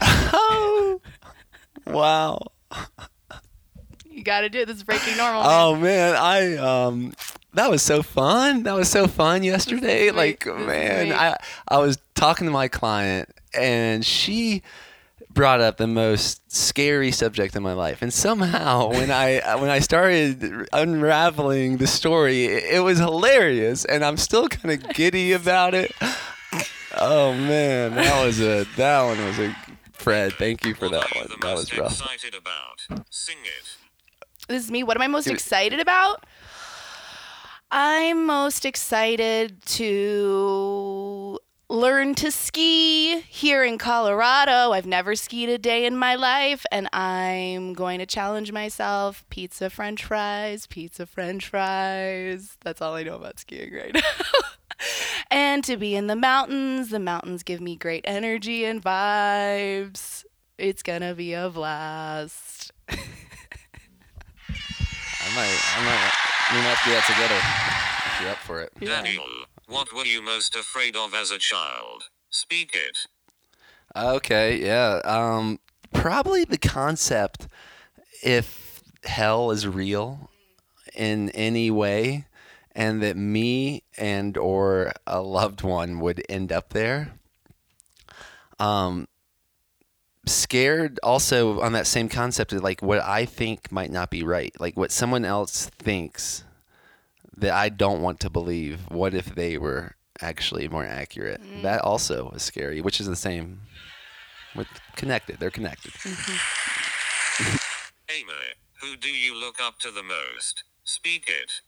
oh. 0.02 1.00
Wow. 1.86 2.40
You 4.10 4.22
got 4.24 4.40
to 4.42 4.48
do 4.48 4.60
it. 4.60 4.66
This 4.66 4.78
is 4.78 4.84
breaking 4.84 5.16
normal. 5.16 5.42
Oh 5.44 5.76
man, 5.76 6.16
I 6.16 6.56
um 6.56 7.12
that 7.54 7.70
was 7.70 7.82
so 7.82 8.02
fun. 8.02 8.64
That 8.64 8.74
was 8.74 8.88
so 8.88 9.06
fun 9.06 9.42
yesterday. 9.42 10.10
Like 10.10 10.40
great. 10.40 10.58
This 10.58 10.62
is 10.62 10.66
man. 10.66 11.12
I 11.12 11.36
I 11.68 11.78
was 11.78 11.98
talking 12.14 12.46
to 12.46 12.52
my 12.52 12.68
client 12.68 13.28
and 13.54 14.04
she 14.04 14.62
brought 15.34 15.60
up 15.60 15.76
the 15.76 15.86
most 15.86 16.52
scary 16.52 17.10
subject 17.10 17.56
in 17.56 17.62
my 17.62 17.72
life. 17.72 18.02
And 18.02 18.12
somehow 18.12 18.90
when 18.90 19.10
I 19.10 19.56
when 19.58 19.70
I 19.70 19.78
started 19.80 20.68
unraveling 20.72 21.78
the 21.78 21.86
story, 21.86 22.44
it, 22.44 22.76
it 22.76 22.80
was 22.80 22.98
hilarious 22.98 23.84
and 23.84 24.04
I'm 24.04 24.16
still 24.16 24.48
kind 24.48 24.72
of 24.72 24.94
giddy 24.94 25.32
about 25.32 25.74
it. 25.74 25.92
Oh 26.98 27.32
man, 27.32 27.94
that 27.94 28.24
was 28.24 28.40
a 28.40 28.64
that 28.76 29.02
one 29.02 29.24
was 29.24 29.38
a 29.38 29.56
Fred, 29.94 30.32
thank 30.32 30.64
you 30.66 30.74
for 30.74 30.88
what 30.88 31.08
that 31.08 31.16
one. 31.16 31.28
That 31.40 31.54
was 31.54 31.78
rough. 31.78 31.92
excited 31.92 32.34
about? 32.34 33.04
Sing 33.08 33.36
it. 33.44 33.76
This 34.48 34.64
is 34.64 34.70
me. 34.70 34.82
What 34.82 34.96
am 34.96 35.02
I 35.02 35.06
most 35.06 35.24
Dude. 35.24 35.34
excited 35.34 35.78
about? 35.78 36.26
I'm 37.70 38.26
most 38.26 38.64
excited 38.66 39.64
to 39.64 41.38
learn 41.72 42.14
to 42.14 42.30
ski 42.30 43.20
here 43.20 43.64
in 43.64 43.78
Colorado. 43.78 44.72
I've 44.72 44.84
never 44.84 45.16
skied 45.16 45.48
a 45.48 45.56
day 45.56 45.86
in 45.86 45.96
my 45.96 46.14
life, 46.16 46.66
and 46.70 46.86
I'm 46.92 47.72
going 47.72 47.98
to 47.98 48.04
challenge 48.06 48.52
myself. 48.52 49.24
Pizza, 49.30 49.70
french 49.70 50.04
fries, 50.04 50.66
pizza, 50.66 51.06
french 51.06 51.48
fries. 51.48 52.58
That's 52.62 52.82
all 52.82 52.94
I 52.94 53.04
know 53.04 53.16
about 53.16 53.40
skiing 53.40 53.72
right 53.72 53.94
now. 53.94 54.00
and 55.30 55.64
to 55.64 55.78
be 55.78 55.96
in 55.96 56.08
the 56.08 56.16
mountains. 56.16 56.90
The 56.90 57.00
mountains 57.00 57.42
give 57.42 57.62
me 57.62 57.76
great 57.76 58.04
energy 58.06 58.66
and 58.66 58.82
vibes. 58.82 60.26
It's 60.58 60.82
gonna 60.82 61.14
be 61.14 61.32
a 61.32 61.48
blast. 61.48 62.70
I 62.90 62.96
might, 65.34 65.58
I 65.74 65.84
might, 65.84 66.12
we 66.52 66.58
might 66.58 66.74
have 66.74 66.82
to 66.82 66.84
do 66.84 66.94
that 66.94 67.06
together. 67.06 67.40
If 68.14 68.20
you're 68.20 68.30
up 68.30 68.38
for 68.38 68.60
it. 68.60 68.72
Yeah. 68.78 69.46
What 69.72 69.90
were 69.94 70.04
you 70.04 70.20
most 70.20 70.54
afraid 70.54 70.96
of 70.96 71.14
as 71.14 71.30
a 71.30 71.38
child? 71.38 72.10
Speak 72.28 72.74
it. 72.74 73.06
Okay, 73.96 74.62
yeah. 74.62 75.00
Um, 75.02 75.60
probably 75.94 76.44
the 76.44 76.58
concept 76.58 77.48
if 78.22 78.82
hell 79.04 79.50
is 79.50 79.66
real 79.66 80.28
in 80.94 81.30
any 81.30 81.70
way, 81.70 82.26
and 82.72 83.02
that 83.02 83.16
me 83.16 83.82
and 83.96 84.36
or 84.36 84.92
a 85.06 85.22
loved 85.22 85.62
one 85.62 86.00
would 86.00 86.22
end 86.28 86.52
up 86.52 86.74
there. 86.74 87.14
Um, 88.58 89.08
scared 90.26 91.00
also 91.02 91.62
on 91.62 91.72
that 91.72 91.86
same 91.86 92.10
concept 92.10 92.52
of 92.52 92.62
like 92.62 92.82
what 92.82 93.00
I 93.00 93.24
think 93.24 93.72
might 93.72 93.90
not 93.90 94.10
be 94.10 94.22
right, 94.22 94.54
like 94.60 94.76
what 94.76 94.90
someone 94.90 95.24
else 95.24 95.70
thinks 95.78 96.44
that 97.36 97.52
I 97.52 97.68
don't 97.68 98.02
want 98.02 98.20
to 98.20 98.30
believe. 98.30 98.80
What 98.88 99.14
if 99.14 99.34
they 99.34 99.58
were 99.58 99.96
actually 100.20 100.68
more 100.68 100.84
accurate? 100.84 101.40
That 101.62 101.82
also 101.82 102.30
is 102.30 102.42
scary, 102.42 102.80
which 102.80 103.00
is 103.00 103.06
the 103.06 103.16
same 103.16 103.60
with 104.54 104.68
connected. 104.96 105.38
They're 105.38 105.50
connected. 105.50 105.92
Amy, 108.10 108.32
who 108.80 108.96
do 108.96 109.08
you 109.08 109.34
look 109.38 109.60
up 109.60 109.78
to 109.80 109.90
the 109.90 110.02
most? 110.02 110.64
Speak 110.84 111.28
it. 111.28 111.62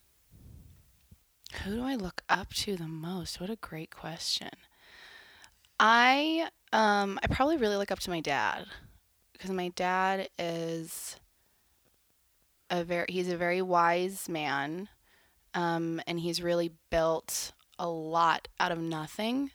Who 1.62 1.76
do 1.76 1.84
I 1.84 1.94
look 1.94 2.22
up 2.28 2.52
to 2.54 2.76
the 2.76 2.88
most? 2.88 3.40
What 3.40 3.50
a 3.50 3.56
great 3.56 3.94
question. 3.94 4.50
I 5.78 6.48
um 6.72 7.18
I 7.22 7.26
probably 7.28 7.56
really 7.56 7.76
look 7.76 7.90
up 7.90 8.00
to 8.00 8.10
my 8.10 8.20
dad 8.20 8.66
because 9.32 9.50
my 9.50 9.68
dad 9.68 10.28
is 10.38 11.16
a 12.70 12.84
very 12.84 13.06
he's 13.08 13.28
a 13.28 13.36
very 13.36 13.62
wise 13.62 14.28
man 14.28 14.88
um 15.54 16.00
and 16.06 16.20
he's 16.20 16.42
really 16.42 16.72
built 16.90 17.52
a 17.78 17.88
lot 17.88 18.48
out 18.60 18.72
of 18.72 18.78
nothing 18.78 19.50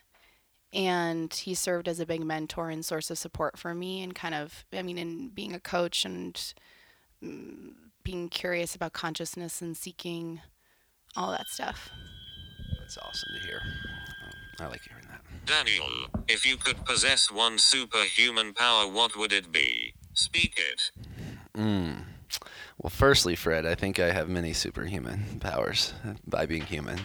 and 0.71 1.33
he 1.33 1.53
served 1.53 1.87
as 1.87 1.99
a 1.99 2.05
big 2.05 2.23
mentor 2.23 2.69
and 2.69 2.85
source 2.85 3.09
of 3.09 3.17
support 3.17 3.57
for 3.57 3.73
me 3.73 4.01
and 4.03 4.15
kind 4.15 4.35
of 4.35 4.65
I 4.73 4.81
mean 4.81 4.97
in 4.97 5.29
being 5.29 5.53
a 5.53 5.59
coach 5.59 6.05
and 6.05 6.53
mm, 7.23 7.73
being 8.03 8.29
curious 8.29 8.75
about 8.75 8.93
consciousness 8.93 9.61
and 9.61 9.75
seeking 9.75 10.41
all 11.15 11.31
that 11.31 11.47
stuff. 11.47 11.89
That's 12.79 12.97
awesome 12.97 13.29
to 13.39 13.47
hear. 13.47 13.61
I 14.59 14.67
like 14.67 14.81
hearing 14.81 15.05
that. 15.09 15.21
Daniel, 15.45 15.87
if 16.27 16.45
you 16.45 16.57
could 16.57 16.83
possess 16.85 17.31
one 17.31 17.57
superhuman 17.57 18.53
power, 18.53 18.87
what 18.87 19.15
would 19.15 19.31
it 19.31 19.51
be? 19.51 19.93
Speak 20.13 20.57
it. 20.57 20.91
Mm. 21.57 22.03
Well, 22.77 22.89
firstly, 22.89 23.35
Fred, 23.35 23.65
I 23.65 23.75
think 23.75 23.99
I 23.99 24.11
have 24.11 24.29
many 24.29 24.53
superhuman 24.53 25.39
powers 25.39 25.93
by 26.27 26.45
being 26.45 26.63
human. 26.63 27.01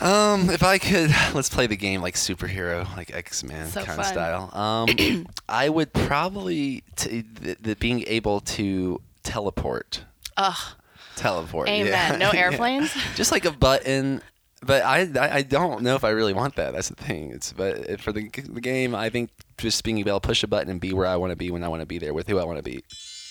Um, 0.00 0.48
if 0.50 0.62
I 0.62 0.78
could, 0.78 1.10
let's 1.34 1.48
play 1.48 1.66
the 1.66 1.76
game 1.76 2.00
like 2.02 2.14
superhero, 2.14 2.88
like 2.96 3.12
X 3.12 3.42
Men 3.42 3.68
So 3.68 3.82
kind 3.84 3.98
of 4.00 4.06
style. 4.06 4.50
Um, 4.56 5.26
I 5.48 5.68
would 5.68 5.92
probably 5.92 6.84
t- 6.96 7.24
th- 7.42 7.62
th- 7.62 7.78
being 7.78 8.04
able 8.06 8.40
to 8.40 9.00
teleport. 9.22 10.04
Ugh. 10.36 10.74
Teleport. 11.16 11.68
Amen. 11.68 11.86
yeah. 11.88 12.16
No 12.16 12.30
Yeah. 12.32 12.40
airplanes? 12.40 12.94
Just 13.16 13.32
like 13.32 13.44
a 13.44 13.50
button. 13.50 14.22
But 14.64 14.82
I, 14.84 15.00
I, 15.18 15.36
I 15.38 15.42
don't 15.42 15.82
know 15.82 15.96
if 15.96 16.04
I 16.04 16.10
really 16.10 16.32
want 16.32 16.54
that. 16.54 16.72
That's 16.72 16.88
the 16.88 16.94
thing. 16.94 17.32
It's 17.32 17.52
but 17.52 18.00
for 18.00 18.12
the, 18.12 18.28
the 18.30 18.60
game, 18.60 18.94
I 18.94 19.10
think 19.10 19.30
just 19.58 19.82
being 19.82 19.98
able 19.98 20.20
to 20.20 20.24
push 20.26 20.44
a 20.44 20.46
button 20.46 20.70
and 20.70 20.80
be 20.80 20.92
where 20.92 21.06
I 21.06 21.16
want 21.16 21.30
to 21.32 21.36
be 21.36 21.50
when 21.50 21.64
I 21.64 21.68
want 21.68 21.80
to 21.80 21.86
be 21.86 21.98
there 21.98 22.14
with 22.14 22.28
who 22.28 22.38
I 22.38 22.44
want 22.44 22.58
to 22.58 22.62
be, 22.62 22.84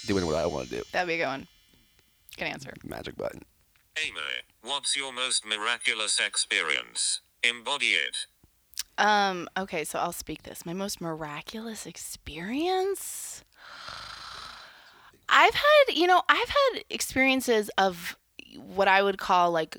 doing 0.06 0.26
what 0.26 0.36
I 0.36 0.46
want 0.46 0.70
to 0.70 0.78
do. 0.78 0.84
That'd 0.92 1.08
be 1.08 1.16
a 1.16 1.18
good 1.18 1.28
one. 1.28 1.48
Good 2.38 2.46
answer. 2.46 2.74
Magic 2.84 3.16
button. 3.18 3.44
Amy, 3.98 4.20
what's 4.62 4.96
your 4.96 5.12
most 5.14 5.46
miraculous 5.46 6.20
experience? 6.20 7.22
Embody 7.44 7.88
it. 7.88 8.26
Um, 8.98 9.50
okay, 9.58 9.84
so 9.84 10.00
I'll 10.00 10.12
speak 10.12 10.44
this. 10.44 10.66
My 10.66 10.74
most 10.74 11.02
miraculous 11.02 11.86
experience? 11.86 13.44
I've 15.28 15.54
had, 15.54 15.96
you 15.96 16.08
know, 16.08 16.22
I've 16.30 16.50
had 16.50 16.84
experiences 16.90 17.70
of 17.78 18.18
what 18.58 18.88
I 18.88 19.02
would 19.02 19.18
call 19.18 19.52
like, 19.52 19.78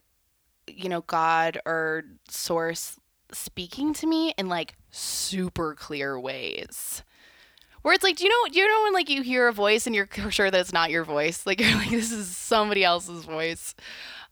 you 0.66 0.88
know, 0.88 1.02
God 1.02 1.58
or 1.66 2.04
source 2.28 2.98
speaking 3.32 3.92
to 3.94 4.06
me 4.06 4.34
in 4.38 4.48
like 4.48 4.74
super 4.90 5.74
clear 5.74 6.18
ways. 6.18 7.02
Where 7.82 7.94
it's 7.94 8.04
like, 8.04 8.16
do 8.16 8.24
you 8.24 8.30
know, 8.30 8.52
do 8.52 8.58
you 8.58 8.68
know 8.68 8.82
when 8.84 8.92
like 8.92 9.10
you 9.10 9.22
hear 9.22 9.48
a 9.48 9.52
voice 9.52 9.86
and 9.86 9.94
you're 9.94 10.08
sure 10.30 10.50
that 10.50 10.60
it's 10.60 10.72
not 10.72 10.90
your 10.90 11.04
voice? 11.04 11.46
Like 11.46 11.60
you're 11.68 11.76
like, 11.76 11.90
this 11.90 12.12
is 12.12 12.28
somebody 12.28 12.84
else's 12.84 13.24
voice. 13.24 13.74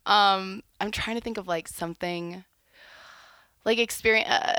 Um, 0.06 0.62
I'm 0.80 0.90
trying 0.90 1.16
to 1.16 1.22
think 1.22 1.36
of 1.36 1.46
like 1.46 1.68
something 1.68 2.44
like 3.64 3.78
experience. 3.78 4.28
Uh, 4.28 4.54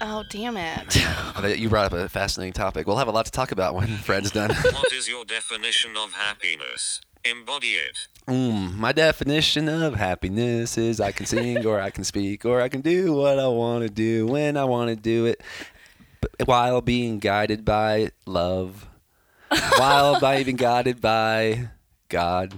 oh, 0.00 0.24
damn 0.30 0.56
it. 0.56 1.58
You 1.58 1.68
brought 1.68 1.86
up 1.86 1.92
a 1.92 2.08
fascinating 2.08 2.54
topic. 2.54 2.86
We'll 2.86 2.96
have 2.96 3.08
a 3.08 3.12
lot 3.12 3.26
to 3.26 3.32
talk 3.32 3.52
about 3.52 3.74
when 3.74 3.88
Fred's 3.98 4.30
done. 4.30 4.50
what 4.50 4.92
is 4.92 5.08
your 5.08 5.24
definition 5.24 5.92
of 5.96 6.12
happiness? 6.12 7.00
Embody 7.24 7.68
it. 7.68 8.08
Mm, 8.28 8.74
my 8.74 8.92
definition 8.92 9.68
of 9.68 9.94
happiness 9.94 10.76
is 10.78 11.00
I 11.00 11.12
can 11.12 11.26
sing 11.26 11.64
or 11.66 11.80
I 11.80 11.90
can 11.90 12.04
speak 12.04 12.44
or 12.44 12.60
I 12.60 12.68
can 12.68 12.80
do 12.80 13.14
what 13.14 13.38
I 13.38 13.48
want 13.48 13.82
to 13.82 13.90
do 13.90 14.26
when 14.26 14.56
I 14.56 14.64
want 14.64 14.90
to 14.90 14.96
do 14.96 15.26
it 15.26 15.40
but 15.40 15.73
while 16.44 16.80
being 16.80 17.18
guided 17.18 17.64
by 17.64 18.10
love, 18.26 18.88
while 19.76 20.20
by 20.20 20.42
being 20.44 20.56
guided 20.56 21.00
by 21.00 21.70
God, 22.08 22.54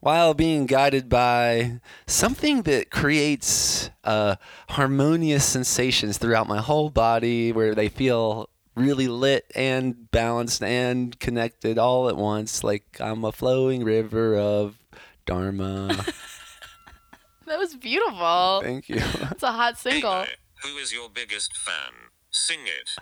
while 0.00 0.34
being 0.34 0.66
guided 0.66 1.08
by 1.08 1.80
something 2.06 2.62
that 2.62 2.90
creates 2.90 3.90
uh, 4.04 4.36
harmonious 4.70 5.44
sensations 5.44 6.18
throughout 6.18 6.48
my 6.48 6.60
whole 6.60 6.90
body 6.90 7.52
where 7.52 7.74
they 7.74 7.88
feel 7.88 8.48
really 8.74 9.08
lit 9.08 9.44
and 9.54 10.10
balanced 10.10 10.62
and 10.62 11.18
connected 11.20 11.78
all 11.78 12.08
at 12.08 12.16
once. 12.16 12.64
Like 12.64 13.00
I'm 13.00 13.24
a 13.24 13.32
flowing 13.32 13.84
river 13.84 14.36
of 14.36 14.78
Dharma. 15.26 16.04
That 17.46 17.58
was 17.58 17.74
beautiful. 17.74 18.62
Thank 18.62 18.88
you. 18.88 18.96
It's 19.30 19.42
a 19.42 19.52
hot 19.52 19.78
single. 19.78 20.12
Amy, 20.12 20.28
who 20.62 20.76
is 20.78 20.92
your 20.92 21.10
biggest 21.10 21.56
fan? 21.56 21.92
Sing 22.34 22.66
it. 22.66 22.96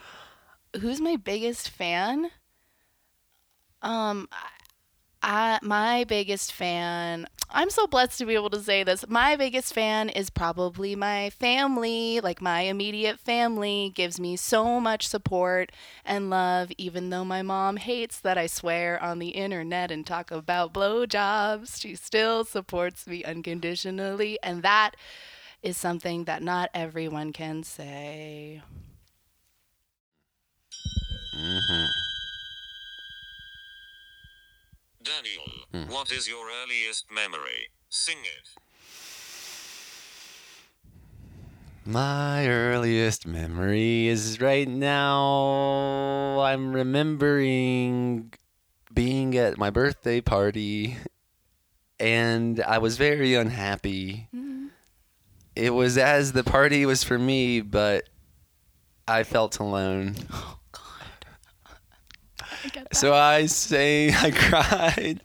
Who's 0.82 1.00
my 1.00 1.16
biggest 1.16 1.70
fan? 1.70 2.30
Um, 3.80 4.28
I, 5.22 5.58
my 5.62 6.04
biggest 6.04 6.52
fan. 6.52 7.26
I'm 7.48 7.70
so 7.70 7.86
blessed 7.86 8.18
to 8.18 8.26
be 8.26 8.34
able 8.34 8.50
to 8.50 8.60
say 8.60 8.84
this. 8.84 9.08
My 9.08 9.34
biggest 9.36 9.72
fan 9.72 10.10
is 10.10 10.28
probably 10.28 10.94
my 10.94 11.30
family. 11.30 12.20
Like 12.20 12.42
my 12.42 12.60
immediate 12.62 13.18
family 13.18 13.90
gives 13.94 14.20
me 14.20 14.36
so 14.36 14.78
much 14.78 15.08
support 15.08 15.72
and 16.04 16.28
love, 16.28 16.70
even 16.76 17.08
though 17.08 17.24
my 17.24 17.40
mom 17.40 17.78
hates 17.78 18.20
that 18.20 18.36
I 18.36 18.46
swear 18.46 19.02
on 19.02 19.18
the 19.18 19.30
internet 19.30 19.90
and 19.90 20.06
talk 20.06 20.30
about 20.30 20.74
blowjobs. 20.74 21.80
She 21.80 21.94
still 21.94 22.44
supports 22.44 23.06
me 23.06 23.24
unconditionally, 23.24 24.38
and 24.42 24.62
that 24.62 24.92
is 25.62 25.78
something 25.78 26.24
that 26.24 26.42
not 26.42 26.68
everyone 26.74 27.32
can 27.32 27.62
say. 27.62 28.60
Mm-hmm. 31.42 31.86
Daniel, 35.02 35.42
hmm. 35.72 35.92
what 35.92 36.12
is 36.12 36.28
your 36.28 36.46
earliest 36.62 37.06
memory? 37.10 37.70
Sing 37.88 38.18
it. 38.22 38.48
My 41.84 42.46
earliest 42.46 43.26
memory 43.26 44.06
is 44.06 44.40
right 44.40 44.68
now. 44.68 46.38
I'm 46.38 46.72
remembering 46.72 48.32
being 48.94 49.36
at 49.36 49.58
my 49.58 49.70
birthday 49.70 50.20
party 50.20 50.96
and 51.98 52.62
I 52.62 52.78
was 52.78 52.96
very 52.98 53.34
unhappy. 53.34 54.28
Mm-hmm. 54.32 54.66
It 55.56 55.70
was 55.70 55.98
as 55.98 56.32
the 56.32 56.44
party 56.44 56.86
was 56.86 57.02
for 57.02 57.18
me, 57.18 57.62
but 57.62 58.08
I 59.08 59.24
felt 59.24 59.58
alone. 59.58 60.14
God. 62.70 62.88
I. 62.90 62.94
So 62.94 63.14
I 63.14 63.46
say 63.46 64.12
I 64.14 64.30
cried 64.30 65.20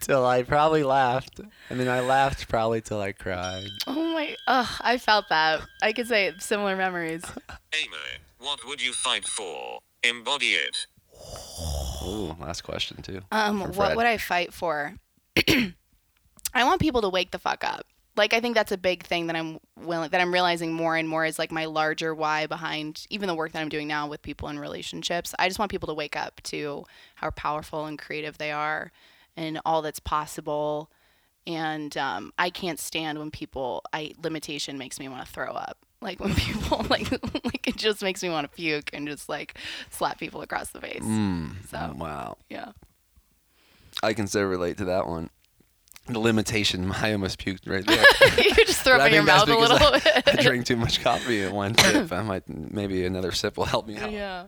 till 0.00 0.24
I 0.24 0.42
probably 0.42 0.82
laughed, 0.82 1.40
and 1.70 1.80
then 1.80 1.88
I 1.88 2.00
laughed 2.00 2.48
probably 2.48 2.80
till 2.80 3.00
I 3.00 3.12
cried. 3.12 3.68
Oh 3.86 4.12
my, 4.14 4.36
ugh, 4.46 4.68
I 4.80 4.98
felt 4.98 5.28
that. 5.30 5.62
I 5.82 5.92
could 5.92 6.08
say 6.08 6.32
similar 6.38 6.76
memories. 6.76 7.22
Amy, 7.74 7.96
what 8.38 8.60
would 8.66 8.82
you 8.82 8.92
fight 8.92 9.26
for? 9.26 9.80
Embody 10.02 10.54
it. 10.54 10.86
Ooh, 12.04 12.36
last 12.40 12.62
question 12.62 13.00
too. 13.02 13.20
Um, 13.32 13.60
what 13.72 13.96
would 13.96 14.06
I 14.06 14.18
fight 14.18 14.52
for? 14.52 14.94
I 15.48 16.64
want 16.64 16.80
people 16.80 17.00
to 17.02 17.08
wake 17.08 17.30
the 17.30 17.38
fuck 17.38 17.64
up. 17.64 17.86
Like 18.16 18.32
I 18.32 18.40
think 18.40 18.54
that's 18.54 18.70
a 18.72 18.78
big 18.78 19.02
thing 19.02 19.26
that 19.26 19.36
I'm 19.36 19.58
willing 19.80 20.10
that 20.10 20.20
I'm 20.20 20.32
realizing 20.32 20.72
more 20.72 20.96
and 20.96 21.08
more 21.08 21.24
is 21.24 21.38
like 21.38 21.50
my 21.50 21.64
larger 21.64 22.14
why 22.14 22.46
behind 22.46 23.06
even 23.10 23.26
the 23.26 23.34
work 23.34 23.52
that 23.52 23.60
I'm 23.60 23.68
doing 23.68 23.88
now 23.88 24.06
with 24.06 24.22
people 24.22 24.48
in 24.48 24.58
relationships. 24.58 25.34
I 25.38 25.48
just 25.48 25.58
want 25.58 25.70
people 25.70 25.88
to 25.88 25.94
wake 25.94 26.16
up 26.16 26.40
to 26.44 26.84
how 27.16 27.30
powerful 27.30 27.86
and 27.86 27.98
creative 27.98 28.38
they 28.38 28.52
are 28.52 28.92
and 29.36 29.60
all 29.64 29.82
that's 29.82 29.98
possible. 29.98 30.90
And 31.46 31.96
um, 31.96 32.32
I 32.38 32.50
can't 32.50 32.78
stand 32.78 33.18
when 33.18 33.30
people 33.30 33.82
I 33.92 34.12
limitation 34.22 34.78
makes 34.78 35.00
me 35.00 35.08
want 35.08 35.26
to 35.26 35.32
throw 35.32 35.52
up. 35.52 35.78
Like 36.00 36.20
when 36.20 36.34
people 36.34 36.86
like 36.88 37.10
like 37.44 37.66
it 37.66 37.76
just 37.76 38.00
makes 38.00 38.22
me 38.22 38.28
want 38.30 38.48
to 38.48 38.54
puke 38.56 38.90
and 38.92 39.08
just 39.08 39.28
like 39.28 39.58
slap 39.90 40.20
people 40.20 40.40
across 40.40 40.70
the 40.70 40.80
face. 40.80 41.02
Mm, 41.02 41.66
So 41.68 41.94
wow, 41.96 42.36
yeah. 42.48 42.72
I 44.02 44.12
can 44.12 44.26
so 44.26 44.42
relate 44.42 44.76
to 44.78 44.84
that 44.86 45.06
one. 45.06 45.30
The 46.06 46.18
limitation, 46.18 46.92
I 47.00 47.12
almost 47.12 47.38
puked 47.38 47.68
right 47.68 47.86
there. 47.86 48.04
you 48.44 48.54
just 48.66 48.82
throw 48.82 48.98
up 48.98 49.06
in 49.08 49.14
your 49.14 49.22
mouth 49.22 49.48
a 49.48 49.56
little 49.56 49.78
I, 49.78 50.00
I 50.16 50.20
bit. 50.20 50.40
drank 50.40 50.66
too 50.66 50.76
much 50.76 51.02
coffee 51.02 51.42
at 51.42 51.52
one 51.52 51.74
sip. 51.78 52.12
I 52.12 52.22
might 52.22 52.42
maybe 52.48 53.04
another 53.06 53.32
sip 53.32 53.56
will 53.56 53.64
help 53.64 53.86
me 53.86 53.96
out. 53.96 54.12
yeah. 54.12 54.46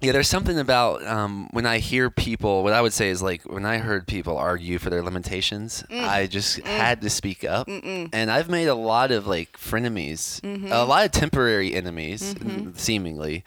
Yeah, 0.00 0.12
there's 0.12 0.28
something 0.28 0.60
about 0.60 1.04
um, 1.04 1.48
when 1.50 1.66
I 1.66 1.78
hear 1.78 2.08
people. 2.08 2.62
What 2.62 2.72
I 2.72 2.80
would 2.80 2.92
say 2.92 3.08
is 3.08 3.20
like 3.20 3.42
when 3.42 3.66
I 3.66 3.78
heard 3.78 4.06
people 4.06 4.36
argue 4.36 4.78
for 4.78 4.90
their 4.90 5.02
limitations, 5.02 5.82
Mm. 5.90 6.04
I 6.06 6.28
just 6.28 6.60
had 6.60 7.00
to 7.00 7.10
speak 7.10 7.42
up, 7.44 7.66
and 7.68 8.30
I've 8.30 8.48
made 8.48 8.68
a 8.68 8.76
lot 8.76 9.10
of 9.10 9.26
like 9.26 9.58
frenemies, 9.58 10.40
Mm-hmm. 10.42 10.70
a 10.70 10.84
lot 10.84 11.04
of 11.04 11.10
temporary 11.10 11.74
enemies, 11.74 12.36
seemingly, 12.76 13.42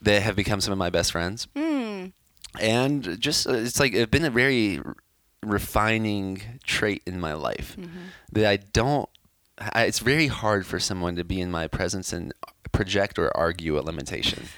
that 0.00 0.22
have 0.22 0.36
become 0.36 0.62
some 0.62 0.72
of 0.72 0.78
my 0.78 0.88
best 0.88 1.12
friends. 1.12 1.48
Mm. 1.54 1.83
And 2.60 3.20
just 3.20 3.46
uh, 3.48 3.52
it's 3.54 3.80
like 3.80 3.92
it's 3.94 4.10
been 4.10 4.24
a 4.24 4.30
very 4.30 4.80
refining 5.42 6.42
trait 6.64 7.02
in 7.06 7.20
my 7.20 7.34
life 7.34 7.76
Mm-hmm. 7.78 7.98
that 8.32 8.46
I 8.46 8.56
don't. 8.56 9.08
I, 9.58 9.84
it's 9.84 10.00
very 10.00 10.26
hard 10.28 10.66
for 10.66 10.80
someone 10.80 11.16
to 11.16 11.24
be 11.24 11.40
in 11.40 11.50
my 11.50 11.68
presence 11.68 12.12
and 12.12 12.32
project 12.72 13.18
or 13.18 13.34
argue 13.36 13.78
a 13.78 13.82
limitation. 13.82 14.44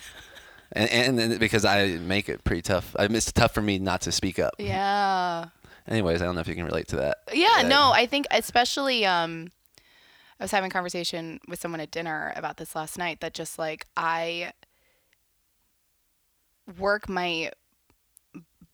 And, 0.73 0.91
and 0.91 1.19
then 1.19 1.39
because 1.39 1.65
I 1.65 1.87
make 1.99 2.29
it 2.29 2.43
pretty 2.43 2.61
tough, 2.61 2.95
I 2.99 3.07
mean, 3.07 3.15
it's 3.17 3.31
tough 3.31 3.55
for 3.55 3.63
me 3.63 3.79
not 3.79 4.01
to 4.01 4.11
speak 4.13 4.41
up. 4.41 4.55
Yeah. 4.59 5.47
Anyways, 5.87 6.21
I 6.21 6.25
don't 6.25 6.35
know 6.35 6.41
if 6.41 6.49
you 6.49 6.57
can 6.57 6.65
relate 6.65 6.89
to 6.89 6.97
that. 6.97 7.19
Yeah, 7.33 7.63
no, 7.63 7.93
I 7.95 8.07
think 8.07 8.27
especially 8.33 9.07
um 9.07 9.53
I 10.41 10.45
was 10.45 10.51
having 10.51 10.69
a 10.69 10.73
conversation 10.73 11.39
with 11.47 11.61
someone 11.61 11.81
at 11.81 11.93
dinner 11.93 12.33
about 12.35 12.57
this 12.57 12.75
last 12.75 12.99
night 12.99 13.21
that 13.21 13.33
just 13.33 13.61
like 13.61 13.87
I 13.97 14.53
work 16.79 17.09
my 17.09 17.53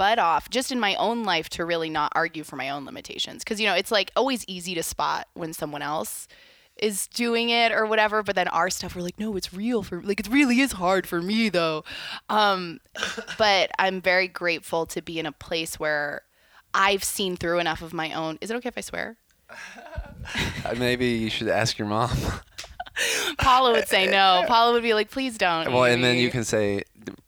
butt 0.02 0.18
off 0.18 0.50
just 0.50 0.72
in 0.72 0.80
my 0.80 0.96
own 0.96 1.22
life 1.22 1.48
to 1.48 1.64
really 1.64 1.88
not 1.88 2.10
argue 2.16 2.42
for 2.42 2.56
my 2.56 2.68
own 2.70 2.84
limitations. 2.84 3.44
Cuz 3.44 3.60
you 3.60 3.66
know, 3.68 3.74
it's 3.74 3.92
like 3.92 4.10
always 4.16 4.44
easy 4.48 4.74
to 4.74 4.82
spot 4.82 5.28
when 5.34 5.52
someone 5.52 5.80
else 5.80 6.26
is 6.76 7.06
doing 7.06 7.50
it 7.50 7.70
or 7.70 7.86
whatever 7.86 8.22
but 8.22 8.34
then 8.34 8.48
our 8.48 8.70
stuff 8.70 8.96
we're 8.96 9.02
like 9.02 9.20
no 9.20 9.36
it's 9.36 9.52
real 9.52 9.82
for 9.82 10.00
like 10.02 10.18
it 10.18 10.26
really 10.26 10.58
is 10.60 10.72
hard 10.72 11.06
for 11.06 11.22
me 11.22 11.48
though. 11.50 11.84
Um 12.28 12.80
but 13.38 13.70
i'm 13.78 14.00
very 14.00 14.26
grateful 14.26 14.86
to 14.86 15.00
be 15.02 15.20
in 15.20 15.26
a 15.26 15.32
place 15.32 15.78
where 15.78 16.22
i've 16.74 17.04
seen 17.04 17.36
through 17.36 17.60
enough 17.60 17.80
of 17.82 17.92
my 17.92 18.12
own. 18.12 18.38
Is 18.40 18.50
it 18.50 18.56
okay 18.56 18.70
if 18.70 18.78
i 18.78 18.80
swear? 18.80 19.16
Uh, 20.64 20.74
Maybe 20.78 21.06
you 21.22 21.28
should 21.30 21.48
ask 21.48 21.78
your 21.78 21.88
mom. 21.88 22.16
paula 23.38 23.72
would 23.72 23.88
say 23.88 24.06
no. 24.06 24.44
Paula 24.48 24.72
would 24.72 24.82
be 24.82 24.94
like 24.94 25.10
please 25.10 25.36
don't 25.36 25.72
well, 25.72 25.84
and 25.84 26.02
then 26.02 26.16
you 26.16 26.30
can 26.30 26.44
say, 26.44 26.84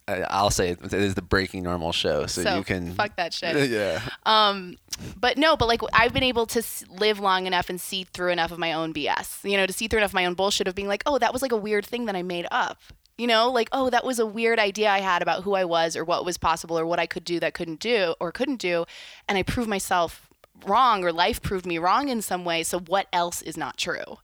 I'll 0.06 0.50
say 0.50 0.70
it 0.70 0.92
is 0.92 1.14
the 1.14 1.22
Breaking 1.22 1.62
Normal 1.62 1.92
show, 1.92 2.26
so, 2.26 2.42
so 2.42 2.56
you 2.56 2.64
can. 2.64 2.92
fuck 2.92 3.16
that 3.16 3.32
shit 3.34 3.70
Yeah. 3.70 4.00
Um, 4.26 4.76
but 5.16 5.38
no, 5.38 5.56
but 5.56 5.66
like 5.66 5.80
I've 5.92 6.12
been 6.12 6.22
able 6.22 6.46
to 6.46 6.62
live 6.90 7.18
long 7.20 7.46
enough 7.46 7.70
and 7.70 7.80
see 7.80 8.04
through 8.04 8.30
enough 8.30 8.52
of 8.52 8.58
my 8.58 8.72
own 8.72 8.92
BS, 8.92 9.48
you 9.48 9.56
know, 9.56 9.66
to 9.66 9.72
see 9.72 9.88
through 9.88 10.00
enough 10.00 10.10
of 10.10 10.14
my 10.14 10.26
own 10.26 10.34
bullshit 10.34 10.68
of 10.68 10.74
being 10.74 10.88
like, 10.88 11.02
oh, 11.06 11.18
that 11.18 11.32
was 11.32 11.42
like 11.42 11.52
a 11.52 11.56
weird 11.56 11.86
thing 11.86 12.04
that 12.04 12.16
I 12.16 12.22
made 12.22 12.46
up. 12.50 12.78
You 13.16 13.28
know, 13.28 13.50
like, 13.50 13.68
oh, 13.72 13.90
that 13.90 14.04
was 14.04 14.18
a 14.18 14.26
weird 14.26 14.58
idea 14.58 14.90
I 14.90 15.00
had 15.00 15.22
about 15.22 15.44
who 15.44 15.54
I 15.54 15.64
was 15.64 15.96
or 15.96 16.04
what 16.04 16.24
was 16.24 16.36
possible 16.36 16.78
or 16.78 16.84
what 16.84 16.98
I 16.98 17.06
could 17.06 17.24
do 17.24 17.38
that 17.40 17.54
couldn't 17.54 17.78
do 17.78 18.14
or 18.18 18.32
couldn't 18.32 18.60
do. 18.60 18.86
And 19.28 19.38
I 19.38 19.42
proved 19.42 19.68
myself 19.68 20.28
wrong 20.66 21.04
or 21.04 21.12
life 21.12 21.40
proved 21.40 21.64
me 21.64 21.78
wrong 21.78 22.08
in 22.08 22.22
some 22.22 22.44
way. 22.44 22.64
So 22.64 22.80
what 22.80 23.06
else 23.12 23.40
is 23.40 23.56
not 23.56 23.76
true? 23.76 24.18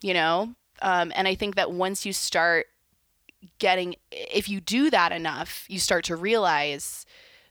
You 0.00 0.14
know? 0.14 0.54
Um, 0.80 1.12
and 1.14 1.28
I 1.28 1.34
think 1.34 1.56
that 1.56 1.70
once 1.72 2.06
you 2.06 2.12
start 2.12 2.66
getting, 3.58 3.96
if 4.10 4.48
you 4.48 4.60
do 4.60 4.90
that 4.90 5.12
enough, 5.12 5.64
you 5.68 5.78
start 5.78 6.04
to 6.06 6.16
realize 6.16 7.06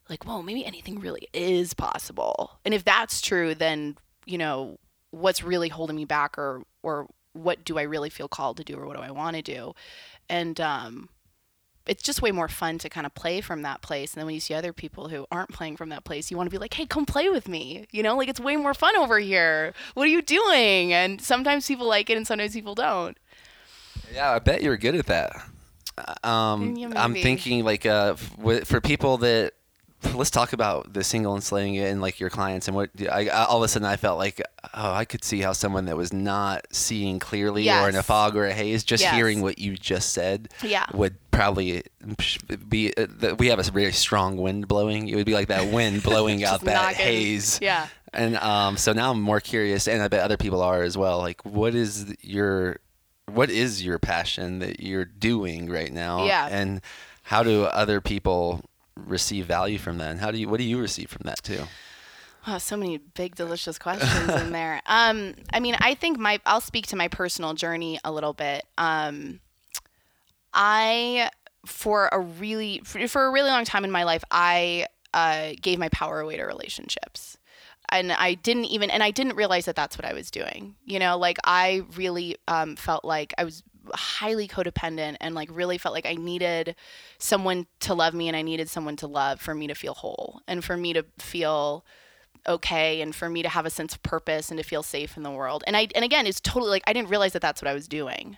like, 0.10 0.26
whoa, 0.26 0.42
maybe 0.42 0.66
anything 0.66 1.00
really 1.00 1.28
is 1.34 1.74
possible. 1.74 2.60
And 2.64 2.74
if 2.74 2.84
that's 2.84 3.22
true, 3.22 3.56
then, 3.56 3.98
you 4.26 4.38
know, 4.38 4.78
what's 5.12 5.44
really 5.44 5.70
holding 5.70 5.96
me 5.96 6.06
back 6.06 6.38
or 6.38 6.64
or 6.84 7.08
what 7.34 7.66
do 7.66 7.78
I 7.78 7.84
really 7.84 8.10
feel 8.10 8.28
called 8.28 8.58
to 8.58 8.64
do 8.64 8.76
or 8.76 8.86
what 8.86 8.98
do 8.98 9.04
I 9.04 9.12
want 9.12 9.36
to 9.36 9.42
do? 9.42 9.74
And 10.30 10.60
um 10.60 11.10
it's 11.88 12.02
just 12.02 12.22
way 12.22 12.32
more 12.32 12.48
fun 12.48 12.80
to 12.80 12.90
kind 12.90 13.06
of 13.06 13.14
play 13.14 13.42
from 13.42 13.62
that 13.62 13.84
place. 13.84 14.14
And 14.14 14.20
then 14.20 14.26
when 14.26 14.34
you 14.34 14.42
see 14.42 14.56
other 14.56 14.74
people 14.74 15.10
who 15.10 15.28
aren't 15.32 15.52
playing 15.52 15.78
from 15.78 15.90
that 15.90 16.04
place, 16.04 16.32
you 16.32 16.38
want 16.38 16.48
to 16.48 16.52
be 16.52 16.58
like, 16.58 16.74
hey, 16.74 16.88
come 16.88 17.06
play 17.06 17.30
with 17.30 17.48
me. 17.48 17.86
You 17.92 18.02
know, 18.02 18.18
like 18.18 18.28
it's 18.28 18.40
way 18.40 18.56
more 18.56 18.74
fun 18.74 18.98
over 18.98 19.20
here. 19.20 19.72
What 19.94 20.06
are 20.06 20.12
you 20.12 20.24
doing? 20.24 20.94
And 20.94 21.22
sometimes 21.22 21.68
people 21.68 21.88
like 21.88 22.10
it 22.10 22.18
and 22.18 22.26
sometimes 22.26 22.54
people 22.54 22.74
don't. 22.74 23.18
Yeah, 24.12 24.32
I 24.32 24.40
bet 24.40 24.64
you're 24.64 24.78
good 24.78 24.96
at 24.96 25.06
that. 25.06 25.36
Um, 26.24 26.76
Yeah, 26.76 26.90
I'm 26.96 27.14
thinking 27.14 27.64
like 27.64 27.86
uh, 27.86 28.16
for 28.16 28.82
people 28.82 29.18
that 29.20 29.54
let's 30.14 30.30
talk 30.30 30.54
about 30.54 30.94
the 30.94 31.04
single 31.04 31.34
and 31.34 31.44
slaying 31.44 31.76
it 31.76 31.90
and 31.90 32.00
like 32.02 32.20
your 32.20 32.30
clients 32.30 32.68
and 32.68 32.76
what 32.76 32.90
I, 33.12 33.28
I- 33.30 33.46
all 33.46 33.58
of 33.58 33.64
a 33.64 33.68
sudden 33.68 33.88
I 33.88 33.96
felt 33.96 34.18
like 34.20 34.42
oh 34.74 34.92
I 34.92 35.06
could 35.06 35.24
see 35.24 35.40
how 35.42 35.54
someone 35.54 35.86
that 35.86 35.98
was 35.98 36.12
not 36.14 36.68
seeing 36.72 37.18
clearly 37.18 37.70
or 37.72 37.90
in 37.90 37.96
a 37.96 38.04
fog 38.04 38.36
or 38.36 38.46
a 38.46 38.54
haze 38.54 38.84
just 38.84 39.02
Yes. 39.02 39.16
hearing 39.16 39.42
what 39.42 39.58
you 39.58 39.76
just 39.76 40.12
said 40.12 40.50
Yeah. 40.62 40.86
would 40.94 41.16
probably 41.32 41.84
be 42.68 42.94
uh, 42.96 43.08
the, 43.10 43.36
we 43.36 43.48
have 43.48 43.60
a 43.60 43.64
very 43.64 43.94
strong 43.94 44.38
wind 44.38 44.68
blowing 44.68 45.08
it 45.08 45.16
would 45.16 45.26
be 45.26 45.34
like 45.34 45.48
that 45.48 45.68
wind 45.74 46.04
blowing 46.04 46.44
out 46.44 46.62
that 46.62 46.96
haze 46.96 47.60
Yeah. 47.62 47.88
and 48.14 48.36
um, 48.38 48.78
so 48.78 48.94
now 48.94 49.12
I'm 49.12 49.22
more 49.22 49.40
curious, 49.40 49.88
and 49.88 50.02
I 50.04 50.08
bet 50.08 50.22
other 50.22 50.38
people 50.38 50.62
are 50.62 50.84
as 50.84 50.98
well. 50.98 51.18
Like, 51.20 51.42
what 51.46 51.74
is 51.76 52.14
your 52.22 52.78
what 53.32 53.50
is 53.50 53.84
your 53.84 54.00
passion 54.00 54.60
that 54.60 54.80
you're 54.80 55.06
doing 55.06 55.70
right 55.70 55.92
now? 55.92 56.26
Yeah. 56.26 56.48
And 56.50 56.82
how 57.24 57.44
do 57.44 57.64
other 57.64 58.02
people 58.02 58.62
receive 58.96 59.46
value 59.46 59.78
from 59.78 59.98
that? 59.98 60.12
And 60.12 60.20
how 60.20 60.32
do 60.32 60.38
you 60.38 60.48
what 60.48 60.58
do 60.58 60.64
you 60.64 60.80
receive 60.80 61.10
from 61.10 61.24
that 61.26 61.44
too? 61.44 61.64
Oh, 62.48 62.60
so 62.60 62.78
many 62.78 63.00
big, 63.00 63.36
delicious 63.36 63.80
questions 63.80 64.30
in 64.42 64.52
there. 64.52 64.82
Um, 64.88 65.34
I 65.52 65.60
mean, 65.60 65.76
I 65.80 65.96
think 65.96 66.20
my 66.20 66.40
I'll 66.46 66.62
speak 66.62 66.88
to 66.88 66.96
my 66.96 67.08
personal 67.08 67.54
journey 67.54 68.00
a 68.04 68.12
little 68.12 68.34
bit. 68.34 68.66
Um, 68.78 69.40
I 70.54 71.32
for 71.66 72.08
a 72.12 72.20
really 72.20 72.82
for, 72.84 73.08
for 73.08 73.26
a 73.26 73.32
really 73.32 73.50
long 73.50 73.66
time 73.66 73.84
in 73.84 73.92
my 73.92 74.04
life, 74.04 74.24
I 74.30 74.86
uh, 75.14 75.54
gave 75.60 75.80
my 75.80 75.90
power 75.90 76.20
away 76.20 76.38
to 76.38 76.44
relationships. 76.44 77.35
And 77.90 78.12
I 78.12 78.34
didn't 78.34 78.66
even, 78.66 78.90
and 78.90 79.04
I 79.04 79.12
didn't 79.12 79.36
realize 79.36 79.66
that 79.66 79.76
that's 79.76 79.98
what 79.98 80.06
I 80.06 80.14
was 80.14 80.32
doing. 80.32 80.76
You 80.86 81.00
know, 81.00 81.18
like 81.18 81.38
I 81.44 81.84
really 81.96 82.38
um, 82.48 82.76
felt 82.76 83.06
like 83.06 83.34
I 83.38 83.44
was 83.44 83.64
highly 83.94 84.48
codependent 84.48 85.18
and 85.22 85.36
like 85.36 85.50
really 85.52 85.78
felt 85.78 85.94
like 85.94 86.06
I 86.06 86.16
needed 86.16 86.76
someone 87.18 87.68
to 87.82 87.94
love 87.94 88.14
me 88.14 88.28
and 88.28 88.36
I 88.36 88.42
needed 88.42 88.70
someone 88.70 88.96
to 88.98 89.08
love 89.08 89.40
for 89.40 89.54
me 89.54 89.68
to 89.68 89.76
feel 89.76 89.94
whole 89.94 90.42
and 90.48 90.64
for 90.64 90.76
me 90.76 90.94
to 90.94 91.06
feel 91.20 91.86
okay 92.48 93.02
and 93.02 93.16
for 93.16 93.30
me 93.30 93.42
to 93.44 93.50
have 93.50 93.66
a 93.66 93.70
sense 93.70 93.96
of 93.96 94.04
purpose 94.04 94.50
and 94.50 94.58
to 94.58 94.64
feel 94.64 94.84
safe 94.84 95.18
in 95.18 95.24
the 95.24 95.32
world. 95.32 95.64
And 95.68 95.76
I 95.76 95.88
and 95.96 96.06
again, 96.06 96.28
it's 96.28 96.40
totally 96.40 96.70
like 96.70 96.84
I 96.88 96.94
didn't 96.94 97.10
realize 97.10 97.34
that 97.34 97.42
that's 97.42 97.62
what 97.62 97.70
I 97.70 97.74
was 97.74 97.88
doing. 97.88 98.38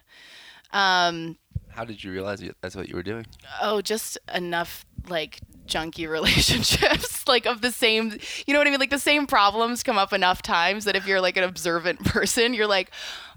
Um, 0.73 1.37
How 1.77 1.85
did 1.85 2.03
you 2.03 2.11
realize 2.11 2.41
you- 2.41 2.55
that's 2.61 2.75
what 2.75 2.89
you 2.89 2.95
were 2.95 3.03
doing? 3.03 3.25
oh, 3.61 3.81
just 3.81 4.17
enough 4.33 4.83
like 5.07 5.39
junky 5.67 6.09
relationships, 6.17 7.27
like 7.33 7.45
of 7.45 7.61
the 7.61 7.71
same, 7.71 8.17
you 8.47 8.53
know 8.53 8.59
what 8.59 8.67
I 8.67 8.71
mean? 8.71 8.79
Like 8.79 8.89
the 8.89 8.97
same 8.99 9.27
problems 9.27 9.83
come 9.83 9.97
up 9.97 10.11
enough 10.11 10.41
times 10.41 10.85
that 10.85 10.95
if 10.95 11.05
you're 11.05 11.21
like 11.21 11.37
an 11.37 11.43
observant 11.43 11.99
person, 12.05 12.53
you're 12.55 12.67
like, 12.67 12.89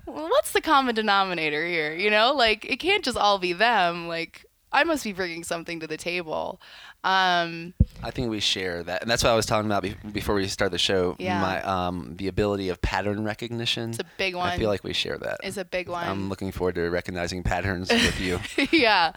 what's 0.07 0.53
the 0.53 0.61
common 0.62 0.94
denominator 0.94 1.66
here? 1.66 1.92
You 1.94 2.11
know, 2.11 2.33
like 2.33 2.64
it 2.64 2.79
can't 2.79 3.05
just 3.05 3.18
all 3.18 3.38
be 3.38 3.53
them. 3.53 4.09
Like 4.09 4.46
I 4.72 4.85
must 4.85 5.05
be 5.05 5.12
bringing 5.12 5.44
something 5.44 5.79
to 5.81 5.87
the 5.87 5.96
table. 5.98 6.61
Um, 7.02 7.72
I 8.02 8.10
think 8.10 8.28
we 8.30 8.40
share 8.40 8.82
that, 8.82 9.00
and 9.02 9.10
that's 9.10 9.24
what 9.24 9.30
I 9.30 9.34
was 9.34 9.46
talking 9.46 9.66
about 9.70 9.82
be- 9.82 9.96
before 10.12 10.34
we 10.34 10.46
start 10.48 10.70
the 10.70 10.78
show. 10.78 11.16
Yeah. 11.18 11.40
My 11.40 11.62
um, 11.62 12.14
the 12.16 12.28
ability 12.28 12.68
of 12.68 12.80
pattern 12.82 13.24
recognition. 13.24 13.90
it's 13.90 13.98
a 13.98 14.06
big 14.18 14.34
one. 14.34 14.48
I 14.50 14.58
feel 14.58 14.68
like 14.68 14.84
we 14.84 14.92
share 14.92 15.16
that. 15.18 15.40
It's 15.42 15.56
a 15.56 15.64
big 15.64 15.88
one. 15.88 16.06
I'm 16.06 16.28
looking 16.28 16.52
forward 16.52 16.74
to 16.74 16.88
recognizing 16.90 17.42
patterns 17.42 17.90
with 17.90 18.20
you. 18.20 18.38
yeah. 18.70 19.12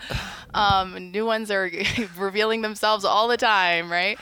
Um, 0.53 1.11
new 1.11 1.25
ones 1.25 1.51
are 1.51 1.69
revealing 2.17 2.61
themselves 2.61 3.03
all 3.03 3.27
the 3.27 3.37
time, 3.37 3.91
right? 3.91 4.17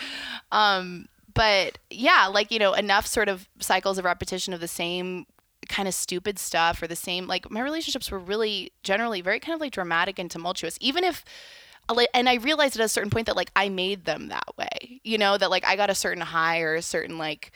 Um, 0.52 1.08
but 1.34 1.78
yeah, 1.90 2.28
like, 2.32 2.52
you 2.52 2.60
know, 2.60 2.74
enough 2.74 3.06
sort 3.06 3.30
of 3.30 3.48
cycles 3.60 3.98
of 3.98 4.06
repetition 4.06 4.54
of 4.54 4.60
the 4.60 4.68
same 4.68 5.26
kind 5.70 5.88
of 5.88 5.94
stupid 5.94 6.40
stuff 6.40 6.82
or 6.82 6.88
the 6.88 6.96
same, 6.96 7.28
like, 7.28 7.50
my 7.52 7.62
relationships 7.62 8.10
were 8.12 8.20
really 8.20 8.72
generally 8.84 9.22
very 9.22 9.40
kind 9.40 9.54
of 9.54 9.62
like 9.62 9.72
dramatic 9.72 10.18
and 10.20 10.32
tumultuous, 10.32 10.78
even 10.82 11.04
if. 11.04 11.24
And 12.14 12.30
I 12.30 12.36
realized 12.36 12.80
at 12.80 12.86
a 12.86 12.90
certain 12.90 13.10
point 13.10 13.28
that 13.28 13.36
like 13.36 13.52
I 13.56 13.70
made 13.70 14.06
them 14.06 14.30
that 14.30 14.58
way, 14.58 15.02
you 15.04 15.18
know, 15.18 15.38
that 15.38 15.50
like 15.50 15.66
I 15.66 15.76
got 15.76 15.90
a 15.90 15.96
certain 15.96 16.22
high 16.22 16.62
or 16.62 16.76
a 16.76 16.82
certain 16.82 17.18
like 17.18 17.52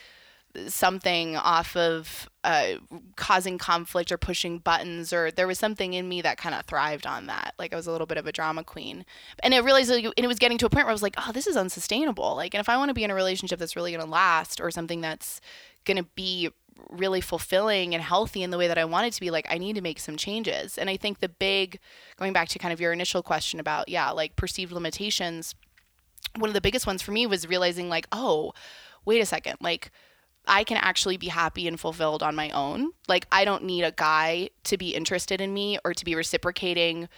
something 0.68 1.36
off 1.36 1.76
of 1.76 2.30
uh, 2.44 2.76
causing 3.16 3.58
conflict 3.58 4.12
or 4.12 4.18
pushing 4.18 4.60
buttons 4.60 5.12
or 5.12 5.32
there 5.32 5.48
was 5.48 5.60
something 5.60 5.94
in 5.94 6.08
me 6.08 6.22
that 6.22 6.38
kind 6.38 6.56
of 6.56 6.66
thrived 6.66 7.06
on 7.06 7.28
that. 7.28 7.54
Like 7.60 7.74
i 7.74 7.76
was 7.76 7.88
a 7.88 7.92
little 7.92 8.08
bit 8.08 8.18
of 8.18 8.28
a 8.28 8.32
drama 8.32 8.64
queen. 8.64 9.06
And 9.42 9.54
i 9.54 9.58
realized 9.58 9.92
and 9.92 10.14
it 10.16 10.28
was 10.28 10.40
getting 10.40 10.58
to 10.60 10.66
a 10.66 10.70
point 10.70 10.86
where 10.86 10.92
i 10.92 10.94
was 10.94 11.04
like 11.04 11.16
oh 11.18 11.32
this 11.34 11.48
is 11.48 11.58
unsustainable. 11.58 12.36
Like 12.36 12.54
and 12.54 12.62
if 12.62 12.70
i 12.70 12.78
want 12.78 12.90
to 12.90 12.94
be 12.94 13.04
in 13.04 13.12
a 13.12 13.16
relationship 13.16 13.60
that's 13.60 13.76
really 13.76 13.92
going 13.92 14.04
to 14.04 14.10
last 14.10 14.62
or 14.62 14.72
something 14.72 15.02
that's 15.02 15.42
going 15.86 15.98
to 15.98 16.10
be 16.16 16.50
really 16.90 17.22
fulfilling 17.22 17.94
and 17.94 18.04
healthy 18.04 18.44
in 18.44 18.50
the 18.50 18.58
way 18.58 18.68
that 18.68 18.78
i 18.78 18.86
want 18.86 19.08
it 19.08 19.14
to 19.14 19.22
be 19.22 19.32
like 19.32 19.48
i 19.50 19.58
need 19.58 19.76
to 19.76 19.82
make 19.82 20.00
some 20.00 20.18
changes 20.18 20.78
and 20.78 20.90
i 20.90 20.98
think 20.98 21.20
the 21.20 21.30
big 21.30 21.80
going 22.18 22.34
back 22.34 22.48
to 22.50 22.60
kind 22.60 22.74
of 22.74 22.82
your 22.82 22.92
initial 22.92 23.24
question 23.24 23.60
about 23.60 23.88
yeah 23.90 24.12
like 24.12 24.36
perceived 24.36 24.72
limitations 24.72 25.56
one 26.38 26.50
of 26.50 26.54
the 26.54 26.62
biggest 26.62 26.86
ones 26.86 27.02
for 27.02 27.12
me 27.12 27.26
was 27.26 27.48
realizing 27.48 27.88
like 27.90 28.08
oh 28.12 28.52
wait 29.06 29.22
a 29.22 29.26
second 29.26 29.56
like 29.62 29.92
I 30.48 30.64
can 30.64 30.78
actually 30.78 31.18
be 31.18 31.28
happy 31.28 31.68
and 31.68 31.80
fulfilled 31.80 32.22
on 32.22 32.36
my 32.36 32.50
own. 32.52 32.92
Like 33.08 33.28
I 33.32 33.46
don't 33.46 33.64
need 33.64 33.84
a 33.84 33.92
guy 33.92 34.50
to 34.66 34.78
be 34.78 34.94
interested 34.94 35.42
in 35.42 35.54
me 35.54 35.80
or 35.84 35.94
to 35.94 36.06
be 36.06 36.16
reciprocating 36.16 37.10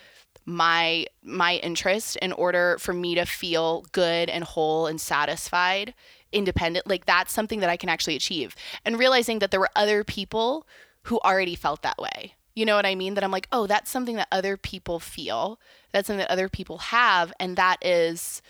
my 0.45 1.05
my 1.23 1.55
interest 1.57 2.15
in 2.17 2.31
order 2.31 2.77
for 2.79 2.93
me 2.93 3.15
to 3.15 3.25
feel 3.25 3.85
good 3.91 4.29
and 4.29 4.43
whole 4.43 4.87
and 4.87 4.99
satisfied 4.99 5.93
independent 6.31 6.87
like 6.87 7.05
that's 7.05 7.33
something 7.33 7.59
that 7.61 7.69
I 7.69 7.77
can 7.77 7.89
actually 7.89 8.15
achieve. 8.15 8.55
And 8.85 8.99
realizing 8.99 9.39
that 9.39 9.51
there 9.51 9.59
were 9.59 9.69
other 9.75 10.03
people 10.03 10.67
who 11.03 11.19
already 11.19 11.55
felt 11.55 11.81
that 11.83 11.97
way. 11.97 12.33
You 12.53 12.65
know 12.65 12.75
what 12.75 12.85
I 12.85 12.95
mean? 12.95 13.13
That 13.13 13.23
I'm 13.23 13.31
like 13.31 13.47
oh 13.51 13.67
that's 13.67 13.89
something 13.89 14.15
that 14.15 14.27
other 14.31 14.57
people 14.57 14.99
feel. 14.99 15.59
That's 15.91 16.07
something 16.07 16.19
that 16.19 16.31
other 16.31 16.49
people 16.49 16.79
have. 16.79 17.33
And 17.39 17.55
that 17.55 17.77
is 17.81 18.41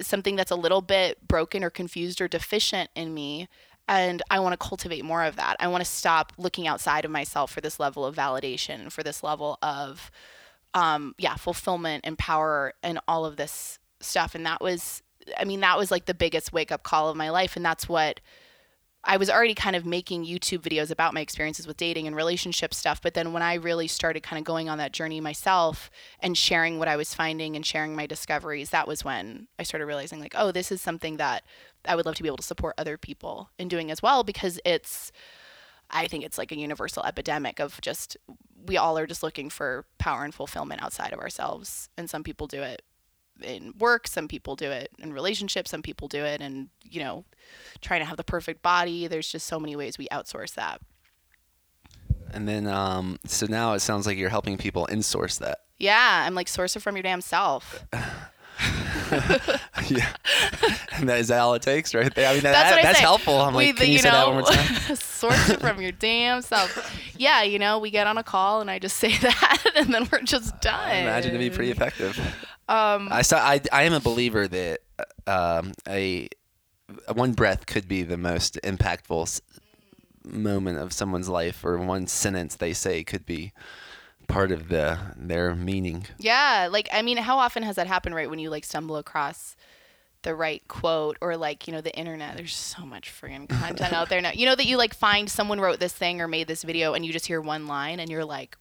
something 0.00 0.36
that's 0.36 0.50
a 0.50 0.56
little 0.56 0.80
bit 0.80 1.26
broken 1.26 1.62
or 1.62 1.70
confused 1.70 2.20
or 2.20 2.28
deficient 2.28 2.90
in 2.94 3.14
me. 3.14 3.48
And 3.86 4.22
I 4.30 4.40
want 4.40 4.58
to 4.58 4.66
cultivate 4.68 5.04
more 5.04 5.24
of 5.24 5.36
that. 5.36 5.56
I 5.60 5.68
want 5.68 5.84
to 5.84 5.90
stop 5.90 6.32
looking 6.38 6.66
outside 6.66 7.04
of 7.04 7.10
myself 7.10 7.52
for 7.52 7.60
this 7.60 7.78
level 7.78 8.04
of 8.04 8.16
validation 8.16 8.90
for 8.90 9.02
this 9.02 9.22
level 9.22 9.58
of, 9.62 10.10
um, 10.72 11.14
yeah, 11.18 11.34
fulfillment 11.34 12.04
and 12.06 12.18
power 12.18 12.72
and 12.82 12.98
all 13.06 13.26
of 13.26 13.36
this 13.36 13.78
stuff. 14.00 14.34
And 14.34 14.46
that 14.46 14.62
was, 14.62 15.02
I 15.38 15.44
mean, 15.44 15.60
that 15.60 15.78
was 15.78 15.90
like 15.90 16.06
the 16.06 16.14
biggest 16.14 16.52
wake 16.52 16.72
up 16.72 16.82
call 16.82 17.08
of 17.08 17.16
my 17.16 17.30
life. 17.30 17.56
And 17.56 17.64
that's 17.64 17.88
what 17.88 18.20
I 19.06 19.18
was 19.18 19.28
already 19.28 19.54
kind 19.54 19.76
of 19.76 19.84
making 19.84 20.24
YouTube 20.24 20.60
videos 20.60 20.90
about 20.90 21.12
my 21.12 21.20
experiences 21.20 21.66
with 21.66 21.76
dating 21.76 22.06
and 22.06 22.16
relationship 22.16 22.72
stuff. 22.72 23.02
But 23.02 23.12
then 23.12 23.32
when 23.34 23.42
I 23.42 23.54
really 23.54 23.86
started 23.86 24.22
kind 24.22 24.38
of 24.38 24.44
going 24.44 24.68
on 24.68 24.78
that 24.78 24.92
journey 24.92 25.20
myself 25.20 25.90
and 26.20 26.36
sharing 26.38 26.78
what 26.78 26.88
I 26.88 26.96
was 26.96 27.14
finding 27.14 27.54
and 27.54 27.66
sharing 27.66 27.94
my 27.94 28.06
discoveries, 28.06 28.70
that 28.70 28.88
was 28.88 29.04
when 29.04 29.46
I 29.58 29.62
started 29.62 29.86
realizing, 29.86 30.20
like, 30.20 30.34
oh, 30.36 30.52
this 30.52 30.72
is 30.72 30.80
something 30.80 31.18
that 31.18 31.44
I 31.84 31.96
would 31.96 32.06
love 32.06 32.14
to 32.14 32.22
be 32.22 32.28
able 32.28 32.38
to 32.38 32.42
support 32.42 32.74
other 32.78 32.96
people 32.96 33.50
in 33.58 33.68
doing 33.68 33.90
as 33.90 34.02
well 34.02 34.24
because 34.24 34.58
it's, 34.64 35.12
I 35.90 36.06
think 36.06 36.24
it's 36.24 36.38
like 36.38 36.50
a 36.50 36.58
universal 36.58 37.04
epidemic 37.04 37.60
of 37.60 37.78
just, 37.82 38.16
we 38.66 38.78
all 38.78 38.96
are 38.96 39.06
just 39.06 39.22
looking 39.22 39.50
for 39.50 39.84
power 39.98 40.24
and 40.24 40.34
fulfillment 40.34 40.82
outside 40.82 41.12
of 41.12 41.18
ourselves. 41.18 41.90
And 41.98 42.08
some 42.08 42.22
people 42.22 42.46
do 42.46 42.62
it 42.62 42.80
in 43.42 43.74
work, 43.78 44.06
some 44.06 44.28
people 44.28 44.56
do 44.56 44.70
it 44.70 44.90
in 44.98 45.12
relationships, 45.12 45.70
some 45.70 45.82
people 45.82 46.08
do 46.08 46.24
it 46.24 46.40
and, 46.40 46.68
you 46.82 47.00
know, 47.00 47.24
trying 47.80 48.00
to 48.00 48.06
have 48.06 48.16
the 48.16 48.24
perfect 48.24 48.62
body. 48.62 49.06
There's 49.06 49.30
just 49.30 49.46
so 49.46 49.58
many 49.60 49.76
ways 49.76 49.98
we 49.98 50.06
outsource 50.08 50.54
that. 50.54 50.80
And 52.32 52.48
then, 52.48 52.66
um, 52.66 53.18
so 53.26 53.46
now 53.46 53.74
it 53.74 53.80
sounds 53.80 54.06
like 54.06 54.16
you're 54.18 54.28
helping 54.30 54.56
people 54.56 54.88
insource 54.90 55.38
that. 55.38 55.58
Yeah, 55.78 56.24
I'm 56.26 56.34
like 56.34 56.48
source 56.48 56.76
it 56.76 56.80
from 56.80 56.96
your 56.96 57.02
damn 57.02 57.20
self. 57.20 57.84
yeah. 59.88 60.08
And 60.96 61.08
that, 61.08 61.18
is 61.18 61.28
that 61.28 61.40
all 61.40 61.54
it 61.54 61.62
takes, 61.62 61.94
right 61.94 62.12
there? 62.14 62.28
I 62.28 62.34
mean, 62.34 62.42
that, 62.44 62.52
That's 62.52 62.82
that's 62.82 62.98
helpful. 62.98 63.40
I'm 63.40 63.54
We- 63.54 63.66
like, 63.66 63.76
can 63.76 63.86
you 63.86 63.92
you, 63.94 63.98
say 63.98 64.10
that 64.10 64.26
one 64.26 64.36
know, 64.36 64.42
more 64.42 64.50
time? 64.50 64.96
source 64.96 65.50
it 65.50 65.60
from 65.60 65.80
your 65.80 65.92
damn 65.92 66.42
self. 66.42 66.92
Yeah, 67.16 67.42
you 67.42 67.58
know, 67.58 67.78
we 67.78 67.90
get 67.90 68.06
on 68.06 68.18
a 68.18 68.22
call 68.24 68.60
and 68.60 68.70
I 68.70 68.78
just 68.78 68.96
say 68.96 69.16
that 69.22 69.64
and 69.76 69.92
then 69.92 70.08
we're 70.10 70.22
just 70.22 70.60
done. 70.60 70.74
I 70.74 70.94
imagine 70.96 71.32
to 71.32 71.38
be 71.38 71.50
pretty 71.50 71.70
effective. 71.70 72.18
Um, 72.68 73.08
I 73.10 73.22
saw. 73.22 73.38
I, 73.38 73.60
I 73.72 73.82
am 73.84 73.92
a 73.92 74.00
believer 74.00 74.48
that 74.48 74.80
um, 75.26 75.72
a 75.88 76.28
one 77.12 77.32
breath 77.32 77.66
could 77.66 77.88
be 77.88 78.02
the 78.02 78.16
most 78.16 78.58
impactful 78.62 79.22
s- 79.22 79.40
moment 80.24 80.78
of 80.78 80.92
someone's 80.92 81.28
life, 81.28 81.64
or 81.64 81.78
one 81.78 82.06
sentence 82.06 82.56
they 82.56 82.72
say 82.72 83.04
could 83.04 83.26
be 83.26 83.52
part 84.28 84.50
of 84.50 84.68
the 84.68 84.98
their 85.16 85.54
meaning. 85.54 86.06
Yeah, 86.18 86.68
like 86.70 86.88
I 86.92 87.02
mean, 87.02 87.18
how 87.18 87.38
often 87.38 87.62
has 87.62 87.76
that 87.76 87.86
happened 87.86 88.14
right 88.14 88.30
when 88.30 88.38
you 88.38 88.50
like 88.50 88.64
stumble 88.64 88.96
across 88.96 89.56
the 90.24 90.34
right 90.34 90.66
quote 90.68 91.16
or 91.20 91.36
like, 91.36 91.68
you 91.68 91.72
know, 91.72 91.80
the 91.80 91.94
internet. 91.96 92.36
There's 92.36 92.56
so 92.56 92.84
much 92.84 93.12
friggin' 93.12 93.48
content 93.48 93.92
out 93.92 94.08
there 94.08 94.20
now. 94.20 94.32
You 94.32 94.46
know 94.46 94.54
that 94.54 94.66
you 94.66 94.76
like 94.76 94.94
find 94.94 95.30
someone 95.30 95.60
wrote 95.60 95.78
this 95.78 95.92
thing 95.92 96.20
or 96.20 96.26
made 96.26 96.48
this 96.48 96.62
video 96.62 96.94
and 96.94 97.04
you 97.06 97.12
just 97.12 97.26
hear 97.26 97.40
one 97.40 97.66
line 97.66 98.00
and 98.00 98.10
you're 98.10 98.24
like, 98.24 98.56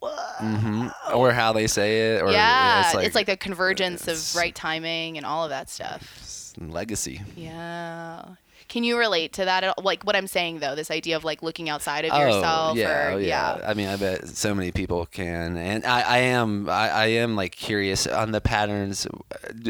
hmm 0.00 0.88
Or 1.12 1.32
how 1.32 1.52
they 1.52 1.66
say 1.66 2.14
it, 2.14 2.22
or 2.22 2.30
yeah, 2.30 2.92
it's 3.00 3.14
like, 3.14 3.26
the 3.26 3.36
convergence 3.36 4.06
of 4.06 4.36
right 4.36 4.54
timing 4.54 5.16
and 5.16 5.26
all 5.26 5.44
of 5.44 5.50
that 5.50 5.68
stuff. 5.68 6.54
legacy. 6.58 7.22
Yeah. 7.36 8.22
Can 8.68 8.84
you 8.84 8.98
relate 8.98 9.32
to 9.34 9.46
that? 9.46 9.64
At 9.64 9.74
all? 9.76 9.82
Like 9.82 10.04
what 10.04 10.14
I'm 10.14 10.26
saying 10.26 10.58
though, 10.58 10.74
this 10.74 10.90
idea 10.90 11.16
of 11.16 11.24
like 11.24 11.42
looking 11.42 11.70
outside 11.70 12.04
of 12.04 12.12
yourself. 12.18 12.72
Oh, 12.72 12.74
yeah, 12.74 13.08
or, 13.08 13.10
oh, 13.12 13.16
yeah. 13.16 13.60
I 13.66 13.72
mean, 13.72 13.88
I 13.88 13.96
bet 13.96 14.28
so 14.28 14.54
many 14.54 14.72
people 14.72 15.06
can, 15.06 15.56
and 15.56 15.86
I, 15.86 16.00
I 16.02 16.18
am, 16.18 16.68
I, 16.68 16.90
I 16.90 17.06
am 17.06 17.34
like 17.34 17.52
curious 17.52 18.06
on 18.06 18.32
the 18.32 18.42
patterns. 18.42 19.06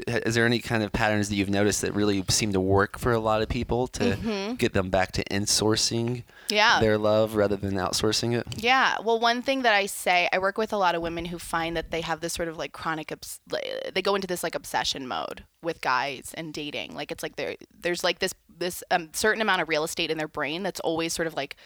Is 0.09 0.35
there 0.35 0.45
any 0.47 0.59
kind 0.59 0.83
of 0.83 0.93
patterns 0.93 1.29
that 1.29 1.37
you've 1.37 1.49
noticed 1.49 1.83
that 1.83 1.95
really 1.95 2.25
seem 2.29 2.53
to 2.55 2.61
work 2.61 2.99
for 2.99 3.13
a 3.13 3.21
lot 3.21 3.41
of 3.41 3.49
people 3.49 3.87
to 3.89 4.57
get 4.59 4.73
them 4.73 4.91
back 4.91 5.13
to 5.13 5.25
insourcing 5.25 5.79
Mm-hmm. 5.99 6.23
Yeah. 6.51 6.81
their 6.81 6.99
love 6.99 7.35
rather 7.35 7.57
than 7.57 7.75
outsourcing 7.75 8.37
it? 8.39 8.47
Yeah. 8.57 8.97
Well, 9.03 9.21
one 9.21 9.43
thing 9.43 9.63
that 9.63 9.75
I 9.75 9.87
say, 9.87 10.29
I 10.33 10.39
work 10.39 10.59
with 10.59 10.73
a 10.73 10.77
lot 10.77 10.95
of 10.95 11.03
women 11.03 11.27
who 11.27 11.39
find 11.39 11.77
that 11.77 11.91
they 11.91 12.01
have 12.01 12.21
this 12.21 12.33
sort 12.33 12.49
of 12.49 12.57
like 12.57 12.73
chronic, 12.73 13.13
obs- 13.13 13.41
they 13.49 14.03
go 14.03 14.15
into 14.15 14.27
this 14.27 14.43
like 14.43 14.55
obsession 14.55 15.07
mode 15.07 15.45
with 15.63 15.81
guys 15.81 16.33
and 16.35 16.53
dating. 16.53 16.95
Like 16.95 17.13
it's 17.13 17.23
like 17.23 17.37
there, 17.37 17.57
there's 17.81 18.05
like 18.05 18.19
this 18.19 18.35
this 18.59 18.83
um, 18.91 19.11
certain 19.13 19.41
amount 19.41 19.63
of 19.63 19.69
real 19.69 19.85
estate 19.85 20.11
in 20.11 20.19
their 20.19 20.29
brain 20.29 20.63
that's 20.63 20.81
always 20.81 21.13
sort 21.13 21.27
of 21.29 21.35
like 21.35 21.57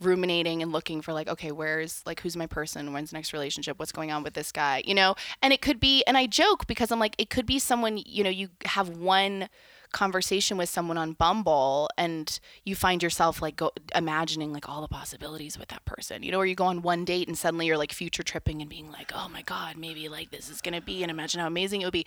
ruminating 0.00 0.62
and 0.62 0.70
looking 0.70 1.02
for 1.02 1.12
like 1.12 1.26
okay 1.26 1.50
where's 1.50 2.02
like 2.06 2.20
who's 2.20 2.36
my 2.36 2.46
person 2.46 2.92
when's 2.92 3.10
the 3.10 3.16
next 3.16 3.32
relationship 3.32 3.80
what's 3.80 3.90
going 3.90 4.12
on 4.12 4.22
with 4.22 4.32
this 4.34 4.52
guy 4.52 4.80
you 4.86 4.94
know 4.94 5.16
and 5.42 5.52
it 5.52 5.60
could 5.60 5.80
be 5.80 6.04
and 6.06 6.16
i 6.16 6.24
joke 6.24 6.68
because 6.68 6.92
i'm 6.92 7.00
like 7.00 7.16
it 7.18 7.30
could 7.30 7.46
be 7.46 7.58
someone 7.58 8.00
you 8.06 8.22
know 8.22 8.30
you 8.30 8.48
have 8.64 8.90
one 8.90 9.48
conversation 9.92 10.56
with 10.56 10.68
someone 10.68 10.98
on 10.98 11.12
bumble 11.12 11.88
and 11.96 12.40
you 12.64 12.74
find 12.74 13.02
yourself 13.02 13.40
like 13.40 13.56
go, 13.56 13.70
imagining 13.94 14.52
like 14.52 14.68
all 14.68 14.82
the 14.82 14.88
possibilities 14.88 15.58
with 15.58 15.68
that 15.68 15.84
person 15.84 16.22
you 16.22 16.30
know 16.30 16.38
or 16.38 16.46
you 16.46 16.54
go 16.54 16.64
on 16.64 16.82
one 16.82 17.04
date 17.04 17.26
and 17.26 17.38
suddenly 17.38 17.66
you're 17.66 17.78
like 17.78 17.92
future 17.92 18.22
tripping 18.22 18.60
and 18.60 18.68
being 18.68 18.90
like 18.92 19.12
oh 19.14 19.28
my 19.32 19.42
god 19.42 19.76
maybe 19.76 20.08
like 20.08 20.30
this 20.30 20.50
is 20.50 20.60
gonna 20.60 20.80
be 20.80 21.02
and 21.02 21.10
imagine 21.10 21.40
how 21.40 21.46
amazing 21.46 21.80
it 21.80 21.84
would 21.84 21.92
be 21.92 22.06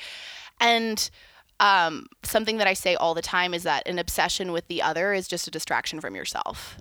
and 0.59 1.09
um, 1.61 2.07
something 2.23 2.57
that 2.57 2.67
I 2.67 2.73
say 2.73 2.95
all 2.95 3.13
the 3.13 3.21
time 3.21 3.53
is 3.53 3.63
that 3.63 3.87
an 3.87 3.99
obsession 3.99 4.51
with 4.51 4.67
the 4.67 4.81
other 4.81 5.13
is 5.13 5.27
just 5.27 5.47
a 5.47 5.51
distraction 5.51 6.01
from 6.01 6.15
yourself. 6.15 6.79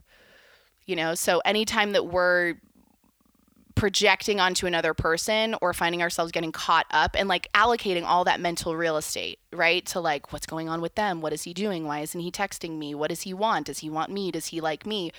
You 0.86 0.96
know, 0.96 1.14
so 1.14 1.40
anytime 1.44 1.92
that 1.92 2.06
we're 2.06 2.54
projecting 3.80 4.40
onto 4.40 4.66
another 4.66 4.92
person 4.92 5.56
or 5.62 5.72
finding 5.72 6.02
ourselves 6.02 6.30
getting 6.30 6.52
caught 6.52 6.84
up 6.90 7.16
and 7.18 7.30
like 7.30 7.50
allocating 7.54 8.04
all 8.04 8.24
that 8.24 8.38
mental 8.38 8.76
real 8.76 8.98
estate, 8.98 9.38
right? 9.54 9.86
To 9.86 10.00
like, 10.00 10.34
what's 10.34 10.44
going 10.44 10.68
on 10.68 10.82
with 10.82 10.96
them? 10.96 11.22
What 11.22 11.32
is 11.32 11.44
he 11.44 11.54
doing? 11.54 11.86
Why 11.86 12.00
isn't 12.00 12.20
he 12.20 12.30
texting 12.30 12.76
me? 12.76 12.94
What 12.94 13.08
does 13.08 13.22
he 13.22 13.32
want? 13.32 13.68
Does 13.68 13.78
he 13.78 13.88
want 13.88 14.10
me? 14.10 14.30
Does 14.30 14.48
he 14.48 14.60
like 14.60 14.84
me? 14.84 15.12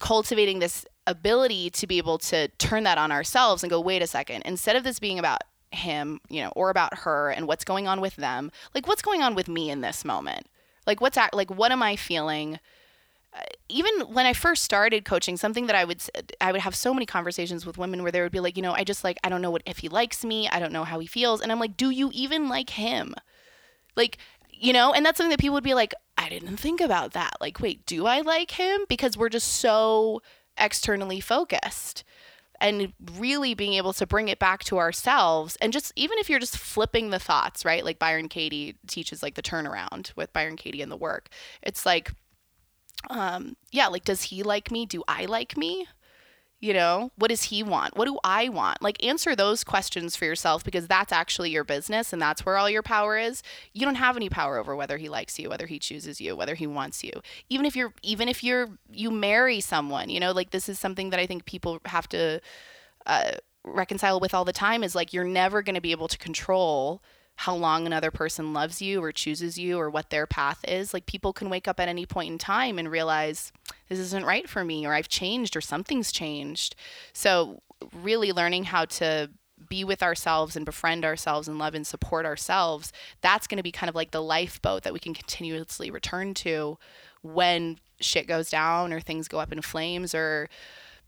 Cultivating 0.00 0.58
this 0.58 0.84
ability 1.06 1.70
to 1.70 1.86
be 1.86 1.98
able 1.98 2.18
to 2.18 2.48
turn 2.58 2.82
that 2.82 2.98
on 2.98 3.12
ourselves 3.12 3.62
and 3.62 3.70
go, 3.70 3.80
wait 3.80 4.02
a 4.02 4.08
second, 4.08 4.42
instead 4.42 4.74
of 4.74 4.82
this 4.82 4.98
being 4.98 5.20
about 5.20 5.42
him, 5.70 6.18
you 6.28 6.42
know, 6.42 6.52
or 6.56 6.68
about 6.68 6.98
her 6.98 7.30
and 7.30 7.46
what's 7.46 7.62
going 7.62 7.86
on 7.86 8.00
with 8.00 8.16
them. 8.16 8.50
Like 8.74 8.88
what's 8.88 9.02
going 9.02 9.22
on 9.22 9.36
with 9.36 9.46
me 9.46 9.70
in 9.70 9.82
this 9.82 10.04
moment? 10.04 10.48
Like 10.84 11.00
what's 11.00 11.16
at, 11.16 11.32
like 11.32 11.52
what 11.52 11.70
am 11.70 11.80
I 11.80 11.94
feeling? 11.94 12.58
Even 13.68 13.92
when 14.12 14.26
I 14.26 14.32
first 14.32 14.62
started 14.62 15.04
coaching, 15.04 15.36
something 15.36 15.66
that 15.66 15.76
I 15.76 15.84
would 15.84 16.02
I 16.40 16.52
would 16.52 16.60
have 16.60 16.74
so 16.74 16.94
many 16.94 17.06
conversations 17.06 17.66
with 17.66 17.78
women 17.78 18.02
where 18.02 18.12
they 18.12 18.20
would 18.20 18.32
be 18.32 18.40
like, 18.40 18.56
you 18.56 18.62
know, 18.62 18.72
I 18.72 18.84
just 18.84 19.02
like 19.04 19.18
I 19.24 19.28
don't 19.28 19.42
know 19.42 19.50
what 19.50 19.62
if 19.66 19.78
he 19.78 19.88
likes 19.88 20.24
me, 20.24 20.48
I 20.48 20.60
don't 20.60 20.72
know 20.72 20.84
how 20.84 20.98
he 20.98 21.06
feels, 21.06 21.40
and 21.40 21.50
I'm 21.50 21.60
like, 21.60 21.76
do 21.76 21.90
you 21.90 22.10
even 22.12 22.48
like 22.48 22.70
him? 22.70 23.14
Like, 23.96 24.18
you 24.50 24.72
know, 24.72 24.92
and 24.92 25.04
that's 25.04 25.18
something 25.18 25.30
that 25.30 25.40
people 25.40 25.54
would 25.54 25.64
be 25.64 25.74
like, 25.74 25.94
I 26.16 26.28
didn't 26.28 26.56
think 26.56 26.80
about 26.80 27.12
that. 27.12 27.36
Like, 27.40 27.60
wait, 27.60 27.84
do 27.86 28.06
I 28.06 28.20
like 28.20 28.52
him? 28.52 28.82
Because 28.88 29.16
we're 29.16 29.28
just 29.28 29.48
so 29.48 30.22
externally 30.56 31.20
focused 31.20 32.04
and 32.60 32.92
really 33.16 33.54
being 33.54 33.74
able 33.74 33.92
to 33.92 34.06
bring 34.06 34.28
it 34.28 34.38
back 34.38 34.62
to 34.64 34.78
ourselves 34.78 35.56
and 35.60 35.72
just 35.72 35.92
even 35.96 36.16
if 36.18 36.30
you're 36.30 36.38
just 36.38 36.56
flipping 36.56 37.10
the 37.10 37.18
thoughts 37.18 37.64
right 37.64 37.84
like 37.84 37.98
byron 37.98 38.28
katie 38.28 38.76
teaches 38.86 39.22
like 39.22 39.34
the 39.34 39.42
turnaround 39.42 40.14
with 40.16 40.32
byron 40.32 40.56
katie 40.56 40.80
and 40.80 40.90
the 40.90 40.96
work 40.96 41.28
it's 41.62 41.84
like 41.84 42.12
um 43.10 43.56
yeah 43.70 43.86
like 43.86 44.04
does 44.04 44.24
he 44.24 44.42
like 44.42 44.70
me 44.70 44.86
do 44.86 45.02
i 45.08 45.24
like 45.24 45.56
me 45.56 45.86
you 46.64 46.72
know, 46.72 47.10
what 47.16 47.28
does 47.28 47.42
he 47.42 47.62
want? 47.62 47.94
What 47.94 48.06
do 48.06 48.18
I 48.24 48.48
want? 48.48 48.80
Like, 48.80 49.04
answer 49.04 49.36
those 49.36 49.64
questions 49.64 50.16
for 50.16 50.24
yourself 50.24 50.64
because 50.64 50.86
that's 50.86 51.12
actually 51.12 51.50
your 51.50 51.62
business 51.62 52.10
and 52.10 52.22
that's 52.22 52.46
where 52.46 52.56
all 52.56 52.70
your 52.70 52.82
power 52.82 53.18
is. 53.18 53.42
You 53.74 53.84
don't 53.84 53.96
have 53.96 54.16
any 54.16 54.30
power 54.30 54.56
over 54.56 54.74
whether 54.74 54.96
he 54.96 55.10
likes 55.10 55.38
you, 55.38 55.50
whether 55.50 55.66
he 55.66 55.78
chooses 55.78 56.22
you, 56.22 56.34
whether 56.34 56.54
he 56.54 56.66
wants 56.66 57.04
you. 57.04 57.12
Even 57.50 57.66
if 57.66 57.76
you're, 57.76 57.92
even 58.02 58.30
if 58.30 58.42
you're, 58.42 58.70
you 58.90 59.10
marry 59.10 59.60
someone, 59.60 60.08
you 60.08 60.18
know, 60.18 60.32
like 60.32 60.52
this 60.52 60.70
is 60.70 60.78
something 60.78 61.10
that 61.10 61.20
I 61.20 61.26
think 61.26 61.44
people 61.44 61.80
have 61.84 62.08
to 62.08 62.40
uh, 63.04 63.32
reconcile 63.62 64.18
with 64.18 64.32
all 64.32 64.46
the 64.46 64.52
time 64.54 64.82
is 64.82 64.94
like, 64.94 65.12
you're 65.12 65.22
never 65.22 65.60
going 65.60 65.74
to 65.74 65.82
be 65.82 65.92
able 65.92 66.08
to 66.08 66.16
control 66.16 67.02
how 67.36 67.54
long 67.54 67.86
another 67.86 68.10
person 68.10 68.52
loves 68.52 68.80
you 68.80 69.02
or 69.02 69.12
chooses 69.12 69.58
you 69.58 69.78
or 69.78 69.90
what 69.90 70.10
their 70.10 70.26
path 70.26 70.64
is. 70.66 70.94
Like 70.94 71.06
people 71.06 71.32
can 71.32 71.50
wake 71.50 71.66
up 71.66 71.80
at 71.80 71.88
any 71.88 72.06
point 72.06 72.30
in 72.30 72.38
time 72.38 72.78
and 72.78 72.90
realize 72.90 73.52
this 73.88 73.98
isn't 73.98 74.24
right 74.24 74.48
for 74.48 74.64
me 74.64 74.86
or 74.86 74.94
I've 74.94 75.08
changed 75.08 75.56
or 75.56 75.60
something's 75.60 76.12
changed. 76.12 76.76
So 77.12 77.60
really 77.92 78.32
learning 78.32 78.64
how 78.64 78.84
to 78.84 79.30
be 79.68 79.84
with 79.84 80.02
ourselves 80.02 80.56
and 80.56 80.64
befriend 80.64 81.04
ourselves 81.04 81.48
and 81.48 81.58
love 81.58 81.74
and 81.74 81.86
support 81.86 82.26
ourselves, 82.26 82.92
that's 83.20 83.46
going 83.46 83.56
to 83.56 83.62
be 83.62 83.72
kind 83.72 83.88
of 83.88 83.94
like 83.94 84.10
the 84.10 84.22
lifeboat 84.22 84.82
that 84.82 84.92
we 84.92 85.00
can 85.00 85.14
continuously 85.14 85.90
return 85.90 86.34
to 86.34 86.78
when 87.22 87.78
shit 88.00 88.26
goes 88.26 88.50
down 88.50 88.92
or 88.92 89.00
things 89.00 89.28
go 89.28 89.38
up 89.38 89.52
in 89.52 89.62
flames 89.62 90.14
or 90.14 90.48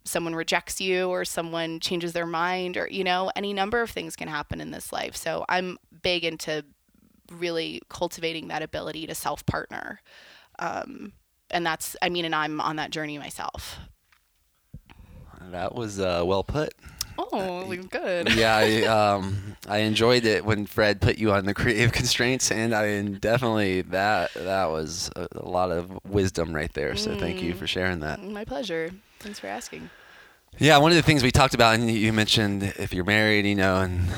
someone 0.06 0.34
rejects 0.34 0.80
you 0.80 1.08
or 1.08 1.24
someone 1.24 1.80
changes 1.80 2.12
their 2.12 2.26
mind 2.26 2.76
or 2.76 2.88
you 2.90 3.04
know 3.04 3.30
any 3.36 3.52
number 3.52 3.82
of 3.82 3.90
things 3.90 4.16
can 4.16 4.28
happen 4.28 4.60
in 4.60 4.70
this 4.70 4.92
life 4.92 5.16
so 5.16 5.44
i'm 5.48 5.78
big 6.02 6.24
into 6.24 6.64
really 7.32 7.82
cultivating 7.88 8.48
that 8.48 8.62
ability 8.62 9.06
to 9.06 9.14
self 9.14 9.44
partner 9.46 10.00
um, 10.58 11.12
and 11.50 11.66
that's 11.66 11.96
i 12.02 12.08
mean 12.08 12.24
and 12.24 12.34
i'm 12.34 12.60
on 12.60 12.76
that 12.76 12.90
journey 12.90 13.18
myself 13.18 13.78
that 15.50 15.74
was 15.74 16.00
uh, 16.00 16.22
well 16.24 16.42
put 16.42 16.72
Oh, 17.18 17.74
good. 17.74 18.34
yeah, 18.34 18.56
I, 18.56 18.82
um, 19.14 19.56
I 19.68 19.78
enjoyed 19.78 20.24
it 20.24 20.44
when 20.44 20.66
Fred 20.66 21.00
put 21.00 21.18
you 21.18 21.32
on 21.32 21.46
the 21.46 21.54
creative 21.54 21.92
constraints, 21.94 22.50
and 22.50 22.74
I 22.74 23.02
definitely 23.02 23.82
that 23.82 24.34
that 24.34 24.66
was 24.66 25.10
a, 25.16 25.26
a 25.32 25.48
lot 25.48 25.70
of 25.70 25.98
wisdom 26.04 26.54
right 26.54 26.72
there. 26.74 26.96
So 26.96 27.12
mm. 27.12 27.18
thank 27.18 27.42
you 27.42 27.54
mm. 27.54 27.56
for 27.56 27.66
sharing 27.66 28.00
that. 28.00 28.22
My 28.22 28.44
pleasure. 28.44 28.90
Thanks 29.20 29.38
for 29.38 29.46
asking. 29.46 29.90
Yeah, 30.58 30.78
one 30.78 30.90
of 30.90 30.96
the 30.96 31.02
things 31.02 31.22
we 31.22 31.30
talked 31.30 31.54
about, 31.54 31.74
and 31.74 31.90
you 31.90 32.12
mentioned 32.12 32.62
if 32.62 32.94
you're 32.94 33.04
married, 33.04 33.44
you 33.44 33.54
know, 33.54 33.76
and 33.76 34.08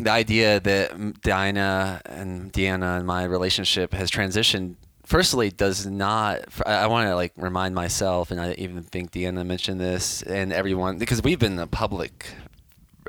the 0.00 0.10
idea 0.10 0.58
that 0.58 1.22
Diana 1.22 2.00
and 2.04 2.52
Deanna 2.52 2.98
and 2.98 3.06
my 3.06 3.24
relationship 3.24 3.94
has 3.94 4.10
transitioned. 4.10 4.74
Firstly, 5.04 5.50
does 5.50 5.86
not. 5.86 6.40
I 6.66 6.86
want 6.86 7.08
to 7.08 7.14
like 7.14 7.32
remind 7.36 7.74
myself, 7.74 8.30
and 8.30 8.40
I 8.40 8.54
even 8.58 8.82
think 8.82 9.12
Deanna 9.12 9.46
mentioned 9.46 9.80
this, 9.80 10.22
and 10.22 10.52
everyone 10.52 10.98
because 10.98 11.22
we've 11.22 11.38
been 11.38 11.58
a 11.58 11.66
public 11.66 12.32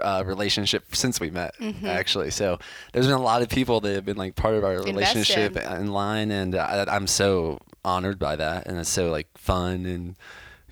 uh, 0.02 0.24
relationship 0.26 0.96
since 0.96 1.20
we 1.20 1.30
met, 1.30 1.56
mm-hmm. 1.60 1.86
actually. 1.86 2.32
So 2.32 2.60
there's 2.92 3.08
been 3.08 3.16
a 3.16 3.22
lot 3.22 3.42
of 3.42 3.50
people 3.50 3.80
that 3.82 3.96
have 3.96 4.06
been 4.06 4.18
like 4.18 4.36
part 4.36 4.56
of 4.56 4.64
our 4.64 4.82
relationship 4.82 5.56
in 5.56 5.92
line, 5.92 6.30
and 6.30 6.56
I, 6.56 6.86
I'm 6.88 7.08
so 7.08 7.60
honored 7.86 8.20
by 8.20 8.36
that, 8.36 8.68
and 8.68 8.78
it's 8.78 8.90
so 8.90 9.10
like 9.10 9.28
fun 9.38 9.86
and 9.86 10.16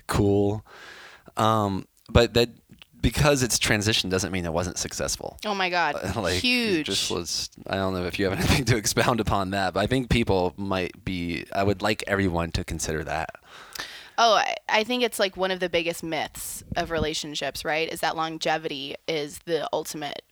cool. 0.06 0.64
Um, 1.36 1.86
but 2.08 2.34
that 2.34 2.50
because 3.00 3.42
it's 3.42 3.58
transition 3.58 4.08
doesn't 4.08 4.30
mean 4.32 4.46
it 4.46 4.52
wasn't 4.52 4.78
successful. 4.78 5.38
Oh 5.44 5.54
my 5.54 5.68
God, 5.68 6.16
like, 6.16 6.34
huge! 6.34 6.86
just 6.86 7.10
was. 7.10 7.50
I 7.66 7.74
don't 7.74 7.92
know 7.94 8.04
if 8.04 8.18
you 8.18 8.28
have 8.28 8.38
anything 8.38 8.64
to 8.66 8.76
expound 8.76 9.20
upon 9.20 9.50
that, 9.50 9.74
but 9.74 9.80
I 9.80 9.86
think 9.86 10.08
people 10.08 10.54
might 10.56 11.04
be. 11.04 11.44
I 11.52 11.62
would 11.64 11.82
like 11.82 12.04
everyone 12.06 12.52
to 12.52 12.64
consider 12.64 13.04
that. 13.04 13.30
Oh, 14.18 14.40
I 14.68 14.84
think 14.84 15.02
it's 15.02 15.18
like 15.18 15.36
one 15.36 15.50
of 15.50 15.58
the 15.58 15.68
biggest 15.68 16.02
myths 16.02 16.62
of 16.76 16.90
relationships, 16.90 17.64
right? 17.64 17.90
Is 17.90 18.00
that 18.00 18.16
longevity 18.16 18.94
is 19.08 19.40
the 19.40 19.68
ultimate. 19.72 20.22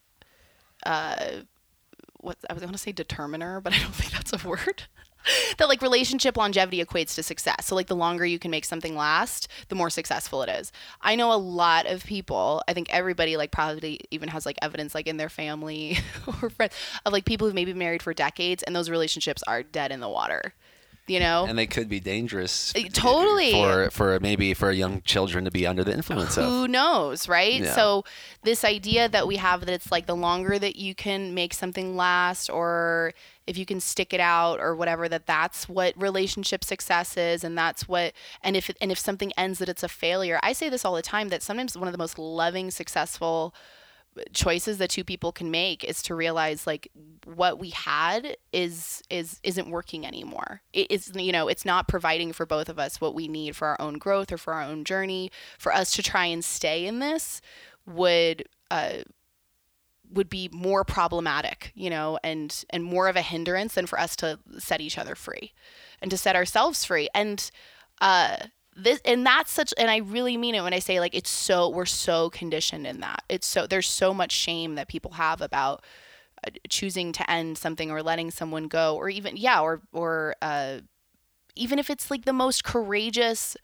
Uh, 0.85 1.43
what 2.21 2.37
I 2.49 2.53
was 2.53 2.63
going 2.63 2.73
to 2.73 2.79
say 2.79 2.93
determiner, 2.93 3.61
but 3.61 3.73
I 3.73 3.79
don't 3.79 3.95
think 3.95 4.13
that's 4.13 4.33
a 4.33 4.49
word. 4.49 4.85
that 5.59 5.69
like 5.69 5.83
relationship 5.83 6.37
longevity 6.37 6.85
equates 6.85 7.15
to 7.15 7.23
success. 7.23 7.67
So 7.67 7.75
like 7.75 7.87
the 7.87 7.97
longer 7.97 8.25
you 8.25 8.39
can 8.39 8.51
make 8.51 8.65
something 8.65 8.97
last, 8.97 9.49
the 9.69 9.75
more 9.75 9.91
successful 9.91 10.43
it 10.43 10.49
is. 10.49 10.73
I 11.01 11.17
know 11.17 11.33
a 11.33 11.35
lot 11.35 11.87
of 11.87 12.05
people, 12.05 12.63
I 12.69 12.73
think 12.73 12.89
everybody 12.91 13.37
like 13.37 13.51
probably 13.51 14.01
even 14.11 14.29
has 14.29 14.47
like 14.47 14.57
evidence 14.63 14.95
like 14.95 15.07
in 15.07 15.17
their 15.17 15.29
family 15.29 15.99
or 16.43 16.51
friends 16.51 16.75
of 17.05 17.13
like 17.13 17.25
people 17.25 17.47
who've 17.47 17.55
maybe 17.55 17.75
married 17.75 18.03
for 18.03 18.15
decades 18.15 18.63
and 18.63 18.75
those 18.75 18.91
relationships 18.91 19.43
are 19.47 19.63
dead 19.63 19.93
in 19.93 20.01
the 20.01 20.09
water 20.09 20.55
you 21.11 21.19
know 21.19 21.45
and 21.47 21.59
they 21.59 21.67
could 21.67 21.89
be 21.89 21.99
dangerous 21.99 22.73
uh, 22.77 22.83
totally 22.93 23.53
for 23.53 23.91
for 23.91 24.21
maybe 24.21 24.55
for 24.55 24.71
young 24.71 25.03
children 25.03 25.45
to 25.45 25.51
be 25.51 25.67
under 25.67 25.83
the 25.83 25.93
influence 25.93 26.37
who 26.37 26.43
of 26.43 26.49
who 26.49 26.69
knows 26.69 27.29
right 27.29 27.63
yeah. 27.63 27.75
so 27.75 28.05
this 28.43 28.65
idea 28.65 29.09
that 29.09 29.27
we 29.27 29.37
have 29.37 29.61
that 29.61 29.73
it's 29.73 29.91
like 29.91 30.07
the 30.07 30.15
longer 30.15 30.59
that 30.59 30.77
you 30.77 30.95
can 30.95 31.35
make 31.35 31.53
something 31.53 31.97
last 31.97 32.49
or 32.49 33.13
if 33.51 33.59
you 33.59 33.67
can 33.67 33.81
stick 33.81 34.15
it 34.15 34.21
out 34.21 34.61
or 34.61 34.77
whatever 34.77 35.09
that 35.09 35.27
that's 35.27 35.69
what 35.69 36.01
relationship 36.01 36.63
success 36.63 37.17
is 37.17 37.43
and 37.43 37.59
that's 37.59 37.89
what 37.89 38.13
and 38.45 38.57
if 38.57 38.71
and 38.81 38.93
if 38.93 38.99
something 38.99 39.33
ends 39.37 39.59
that 39.59 39.69
it's 39.69 39.83
a 39.83 39.89
failure. 39.89 40.39
I 40.41 40.53
say 40.53 40.69
this 40.69 40.85
all 40.85 40.95
the 40.95 41.03
time 41.03 41.31
that 41.31 41.43
sometimes 41.43 41.77
one 41.77 41.89
of 41.89 41.93
the 41.93 41.99
most 41.99 42.17
loving 42.17 42.71
successful 42.71 43.53
choices 44.33 44.79
that 44.79 44.91
two 44.91 45.03
people 45.03 45.33
can 45.33 45.51
make 45.51 45.83
is 45.83 46.01
to 46.03 46.15
realize 46.15 46.65
like 46.65 46.93
what 47.25 47.59
we 47.59 47.71
had 47.71 48.37
is 48.53 49.03
is 49.11 49.41
isn't 49.43 49.69
working 49.69 50.07
anymore. 50.07 50.63
It 50.73 50.89
is 50.89 51.11
you 51.17 51.33
know 51.33 51.49
it's 51.49 51.65
not 51.65 51.89
providing 51.89 52.33
for 52.33 52.47
both 52.47 52.69
of 52.69 52.79
us 52.79 53.01
what 53.01 53.17
we 53.17 53.27
need 53.27 53.57
for 53.57 53.67
our 53.67 53.81
own 53.81 53.99
growth 53.99 54.31
or 54.31 54.39
for 54.39 54.55
our 54.55 54.63
own 54.63 54.85
journey. 54.85 55.33
For 55.59 55.75
us 55.75 55.91
to 55.97 56.05
try 56.05 56.27
and 56.27 56.45
stay 56.45 56.87
in 56.87 57.01
this 57.01 57.41
would 57.85 58.49
uh 58.71 58.99
would 60.13 60.29
be 60.29 60.49
more 60.53 60.85
problematic 60.85 61.73
you 61.75 61.91
know 61.91 62.19
and 62.25 62.65
and 62.71 62.85
more 62.85 63.09
of 63.09 63.17
a 63.17 63.23
hindrance 63.23 63.75
than 63.75 63.87
for 63.87 63.99
us 63.99 64.17
to 64.17 64.39
set 64.59 64.81
each 64.81 64.99
other 64.99 65.15
free 65.15 65.53
and 66.03 66.11
to 66.11 66.17
set 66.17 66.37
ourselves 66.37 66.85
free 66.85 67.09
and 67.15 67.51
uh 68.01 68.37
this 68.77 69.01
and 69.05 69.27
that's 69.27 69.53
such 69.53 69.75
and 69.79 69.91
I 69.91 69.99
really 69.99 70.37
mean 70.37 70.55
it 70.55 70.63
when 70.63 70.73
I 70.73 70.79
say 70.79 71.01
like 71.01 71.15
it's 71.15 71.31
so 71.31 71.69
we're 71.69 71.87
so 71.87 72.31
conditioned 72.31 72.87
in 72.87 73.01
that. 73.01 73.25
It's 73.29 73.47
so 73.47 73.67
there's 73.67 73.89
so 73.89 74.15
much 74.15 74.33
shame 74.33 74.75
that 74.77 74.89
people 74.89 75.13
have 75.13 75.41
about 75.41 75.85
uh, 76.47 76.51
choosing 76.69 77.13
to 77.13 77.31
end 77.31 77.59
something 77.59 77.91
or 77.91 78.03
letting 78.03 78.31
someone 78.31 78.69
go 78.69 78.97
or 78.97 79.09
even 79.09 79.37
yeah 79.37 79.61
or 79.61 79.83
or 79.93 80.35
uh 80.41 80.79
even 81.57 81.79
if 81.79 81.91
it's 81.91 82.11
like 82.11 82.25
the 82.25 82.33
most 82.33 82.65
courageous 82.65 83.57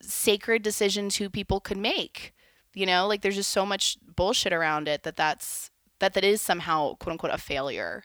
sacred 0.00 0.62
decisions 0.62 1.16
who 1.16 1.28
people 1.28 1.60
could 1.60 1.76
make. 1.76 2.32
You 2.74 2.86
know, 2.86 3.06
like 3.06 3.22
there's 3.22 3.36
just 3.36 3.50
so 3.50 3.66
much 3.66 3.98
bullshit 4.16 4.52
around 4.52 4.88
it 4.88 5.02
that 5.02 5.16
that's 5.16 5.70
that 5.98 6.14
that 6.14 6.24
is 6.24 6.40
somehow 6.40 6.94
quote 6.94 7.12
unquote 7.12 7.32
a 7.32 7.38
failure. 7.38 8.04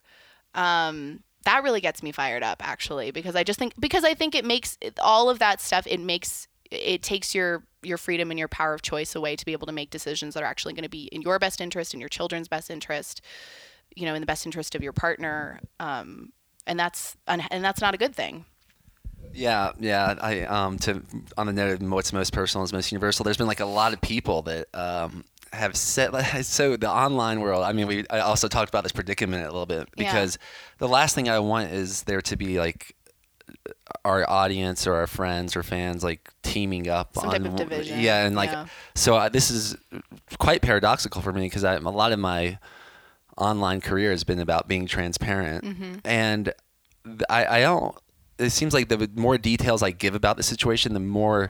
Um, 0.53 1.23
that 1.43 1.63
really 1.63 1.79
gets 1.79 2.03
me 2.03 2.11
fired 2.11 2.43
up 2.43 2.65
actually 2.65 3.11
because 3.11 3.35
I 3.35 3.43
just 3.43 3.57
think 3.57 3.73
because 3.79 4.03
I 4.03 4.13
think 4.13 4.35
it 4.35 4.43
makes 4.43 4.77
all 5.01 5.29
of 5.29 5.39
that 5.39 5.61
stuff 5.61 5.87
it 5.87 5.99
makes 5.99 6.47
it 6.69 7.01
takes 7.01 7.33
your 7.33 7.63
your 7.83 7.97
freedom 7.97 8.31
and 8.31 8.37
your 8.37 8.49
power 8.49 8.73
of 8.73 8.81
choice 8.81 9.15
away 9.15 9.37
to 9.37 9.45
be 9.45 9.53
able 9.53 9.67
to 9.67 9.71
make 9.71 9.89
decisions 9.89 10.33
that 10.33 10.43
are 10.43 10.47
actually 10.47 10.73
going 10.73 10.83
to 10.83 10.89
be 10.89 11.05
in 11.05 11.21
your 11.21 11.39
best 11.39 11.61
interest 11.61 11.93
in 11.93 12.01
your 12.01 12.09
children's 12.09 12.49
best 12.49 12.69
interest 12.69 13.21
you 13.95 14.05
know 14.05 14.13
in 14.13 14.21
the 14.21 14.25
best 14.25 14.45
interest 14.45 14.75
of 14.75 14.83
your 14.83 14.91
partner 14.91 15.61
um, 15.79 16.33
and 16.65 16.77
that's 16.77 17.15
and 17.27 17.63
that's 17.63 17.79
not 17.79 17.93
a 17.93 17.97
good 17.97 18.13
thing 18.13 18.43
yeah, 19.33 19.71
yeah. 19.79 20.15
I 20.21 20.41
um 20.43 20.77
to 20.79 21.01
on 21.37 21.47
the 21.47 21.53
note 21.53 21.81
of 21.81 21.91
what's 21.91 22.11
most 22.13 22.33
personal 22.33 22.63
is 22.63 22.73
most 22.73 22.91
universal. 22.91 23.23
There's 23.23 23.37
been 23.37 23.47
like 23.47 23.59
a 23.59 23.65
lot 23.65 23.93
of 23.93 24.01
people 24.01 24.41
that 24.43 24.67
um 24.73 25.23
have 25.53 25.75
said 25.75 26.11
so 26.45 26.75
the 26.77 26.89
online 26.89 27.39
world. 27.41 27.63
I 27.63 27.73
mean, 27.73 27.87
we 27.87 28.05
I 28.09 28.19
also 28.19 28.47
talked 28.47 28.69
about 28.69 28.83
this 28.83 28.91
predicament 28.91 29.43
a 29.43 29.47
little 29.47 29.65
bit 29.65 29.87
Yeah. 29.95 30.11
because 30.11 30.37
the 30.79 30.87
last 30.87 31.15
thing 31.15 31.29
I 31.29 31.39
want 31.39 31.71
is 31.71 32.03
there 32.03 32.21
to 32.21 32.35
be 32.35 32.59
like 32.59 32.95
our 34.03 34.29
audience 34.29 34.85
or 34.85 34.95
our 34.95 35.07
friends 35.07 35.55
or 35.55 35.63
fans 35.63 36.03
like 36.03 36.29
teaming 36.43 36.89
up 36.89 37.15
Some 37.15 37.29
on 37.29 37.31
type 37.31 37.45
of 37.45 37.55
division, 37.55 37.99
yeah 38.01 38.25
and 38.25 38.35
like 38.35 38.51
yeah. 38.51 38.65
so 38.95 39.15
uh, 39.15 39.29
this 39.29 39.49
is 39.49 39.75
quite 40.37 40.61
paradoxical 40.61 41.21
for 41.21 41.31
me 41.31 41.41
because 41.43 41.63
a 41.63 41.79
lot 41.79 42.11
of 42.11 42.19
my 42.19 42.59
online 43.37 43.79
career 43.79 44.11
has 44.11 44.23
been 44.25 44.39
about 44.39 44.67
being 44.67 44.85
transparent 44.85 45.63
Mm-hmm. 45.63 45.93
and 46.03 46.53
I, 47.29 47.45
I 47.45 47.59
don't 47.61 47.95
it 48.39 48.49
seems 48.51 48.73
like 48.73 48.87
the 48.89 49.09
more 49.15 49.37
details 49.37 49.81
i 49.83 49.91
give 49.91 50.15
about 50.15 50.37
the 50.37 50.43
situation 50.43 50.93
the 50.93 50.99
more 50.99 51.49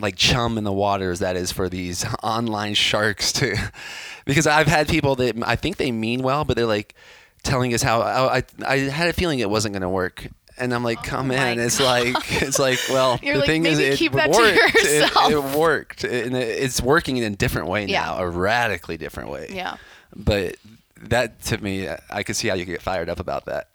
like 0.00 0.16
chum 0.16 0.58
in 0.58 0.64
the 0.64 0.72
waters 0.72 1.20
that 1.20 1.36
is 1.36 1.52
for 1.52 1.68
these 1.68 2.04
online 2.22 2.74
sharks 2.74 3.32
to 3.32 3.56
because 4.24 4.46
i've 4.46 4.66
had 4.66 4.88
people 4.88 5.14
that 5.16 5.36
i 5.46 5.56
think 5.56 5.76
they 5.76 5.92
mean 5.92 6.22
well 6.22 6.44
but 6.44 6.56
they're 6.56 6.66
like 6.66 6.94
telling 7.42 7.74
us 7.74 7.82
how 7.82 8.00
oh, 8.00 8.26
I, 8.28 8.42
I 8.66 8.76
had 8.78 9.08
a 9.08 9.12
feeling 9.12 9.38
it 9.38 9.50
wasn't 9.50 9.74
going 9.74 9.82
to 9.82 9.88
work 9.88 10.26
and 10.56 10.72
I'm 10.72 10.84
like, 10.84 11.02
come 11.02 11.32
Oh 11.32 11.34
in. 11.34 11.58
It's 11.58 11.80
like, 11.80 12.14
it's 12.40 12.60
like, 12.60 12.78
well, 12.88 13.18
You're 13.20 13.34
the 13.34 13.38
like, 13.40 13.46
thing 13.48 13.66
is, 13.66 13.80
it 13.80 13.98
keep 13.98 14.12
that 14.12 14.32
to 14.32 14.38
worked. 14.38 14.76
It- 14.76 15.32
It, 15.32 15.56
worked, 15.58 16.04
and 16.04 16.36
it's 16.36 16.80
working 16.80 17.16
in 17.16 17.24
a 17.24 17.34
different 17.34 17.66
way 17.66 17.86
Yeah. 17.86 18.02
now, 18.04 18.18
a 18.18 18.28
radically 18.30 18.96
different 18.96 19.30
way. 19.30 19.48
yeah 19.50 19.78
But 20.14 20.54
that 21.02 21.42
to 21.46 21.58
me, 21.58 21.88
I 22.08 22.22
could 22.22 22.36
see 22.36 22.46
how 22.46 22.54
you 22.54 22.64
could 22.64 22.70
get 22.70 22.82
fired 22.82 23.08
up 23.08 23.18
about 23.18 23.46
that. 23.46 23.66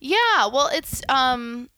Yeah, 0.00 0.46
well, 0.46 0.68
it's 0.72 1.02
um 1.08 1.68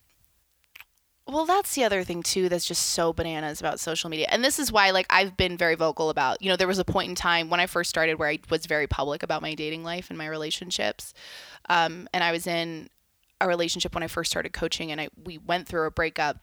well, 1.26 1.46
that's 1.46 1.74
the 1.74 1.84
other 1.84 2.04
thing 2.04 2.22
too 2.22 2.50
that's 2.50 2.66
just 2.66 2.90
so 2.90 3.12
bananas 3.12 3.60
about 3.60 3.80
social 3.80 4.10
media. 4.10 4.26
And 4.30 4.44
this 4.44 4.58
is 4.58 4.70
why 4.70 4.90
like 4.90 5.06
I've 5.08 5.36
been 5.36 5.56
very 5.56 5.74
vocal 5.74 6.10
about, 6.10 6.42
you 6.42 6.50
know, 6.50 6.56
there 6.56 6.68
was 6.68 6.78
a 6.78 6.84
point 6.84 7.08
in 7.08 7.14
time 7.14 7.48
when 7.48 7.60
I 7.60 7.66
first 7.66 7.88
started 7.88 8.18
where 8.18 8.28
I 8.28 8.38
was 8.50 8.66
very 8.66 8.86
public 8.86 9.22
about 9.22 9.40
my 9.40 9.54
dating 9.54 9.84
life 9.84 10.10
and 10.10 10.18
my 10.18 10.26
relationships. 10.26 11.14
Um 11.68 12.08
and 12.12 12.22
I 12.22 12.32
was 12.32 12.46
in 12.46 12.88
a 13.40 13.48
relationship 13.48 13.94
when 13.94 14.02
I 14.02 14.08
first 14.08 14.30
started 14.30 14.52
coaching 14.52 14.92
and 14.92 15.00
I 15.00 15.08
we 15.24 15.38
went 15.38 15.66
through 15.66 15.86
a 15.86 15.90
breakup 15.90 16.38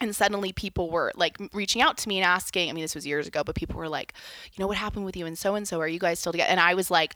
and 0.00 0.14
suddenly 0.14 0.52
people 0.52 0.90
were 0.90 1.12
like 1.16 1.36
reaching 1.52 1.82
out 1.82 1.96
to 1.98 2.08
me 2.08 2.18
and 2.18 2.24
asking 2.24 2.68
i 2.68 2.72
mean 2.72 2.82
this 2.82 2.94
was 2.94 3.06
years 3.06 3.26
ago 3.26 3.42
but 3.44 3.54
people 3.54 3.76
were 3.76 3.88
like 3.88 4.12
you 4.52 4.62
know 4.62 4.66
what 4.66 4.76
happened 4.76 5.04
with 5.04 5.16
you 5.16 5.26
and 5.26 5.38
so 5.38 5.54
and 5.54 5.66
so 5.66 5.80
are 5.80 5.88
you 5.88 5.98
guys 5.98 6.18
still 6.18 6.32
together 6.32 6.50
and 6.50 6.60
i 6.60 6.74
was 6.74 6.90
like 6.90 7.14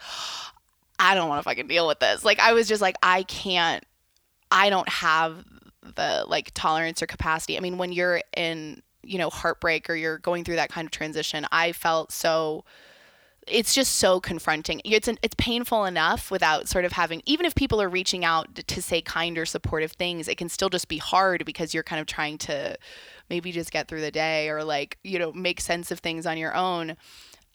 i 1.01 1.15
don't 1.15 1.29
want 1.29 1.41
to 1.41 1.43
fucking 1.43 1.67
deal 1.67 1.87
with 1.87 1.99
this 1.99 2.25
like 2.25 2.39
i 2.39 2.53
was 2.53 2.69
just 2.69 2.81
like 2.81 2.97
i 3.03 3.23
can't 3.25 3.85
i 4.51 4.71
don't 4.71 4.89
have 4.89 5.45
the 5.97 6.25
like 6.29 6.51
tolerance 6.55 7.03
or 7.03 7.07
capacity 7.07 7.57
i 7.57 7.61
mean 7.61 7.79
when 7.79 7.93
you're 7.93 8.21
in 8.37 8.81
you 9.03 9.19
know 9.19 9.31
heartbreak 9.31 9.91
or 9.91 9.95
you're 9.95 10.19
going 10.19 10.45
through 10.45 10.57
that 10.57 10.71
kind 10.71 10.87
of 10.87 10.93
transition 10.93 11.47
i 11.51 11.73
felt 11.73 12.13
so 12.13 12.65
it's 13.47 13.75
just 13.75 13.97
so 13.97 14.21
confronting. 14.21 14.81
It's 14.85 15.09
an, 15.09 15.19
it's 15.23 15.35
painful 15.37 15.85
enough 15.85 16.31
without 16.31 16.69
sort 16.69 16.85
of 16.85 16.93
having 16.93 17.23
even 17.27 17.47
if 17.47 17.55
people 17.55 17.81
are 17.81 17.89
reaching 17.89 18.25
out 18.25 18.55
to, 18.55 18.83
say 18.83 19.03
kind 19.03 19.37
or 19.37 19.45
supportive 19.45 19.93
things, 19.93 20.29
it 20.29 20.37
can 20.37 20.49
still 20.49 20.69
just 20.69 20.89
be 20.89 20.99
hard 20.99 21.45
because 21.45 21.75
you're 21.75 21.83
kind 21.83 22.01
of 22.01 22.07
trying 22.07 22.39
to 22.39 22.77
maybe 23.29 23.53
just 23.53 23.71
get 23.71 23.89
through 23.89 24.01
the 24.01 24.11
day 24.11 24.49
or 24.49 24.65
like, 24.65 24.99
you 25.05 25.19
know, 25.19 25.33
make 25.33 25.61
sense 25.61 25.91
of 25.91 26.01
things 26.01 26.27
on 26.27 26.39
your 26.39 26.55
own. 26.55 26.97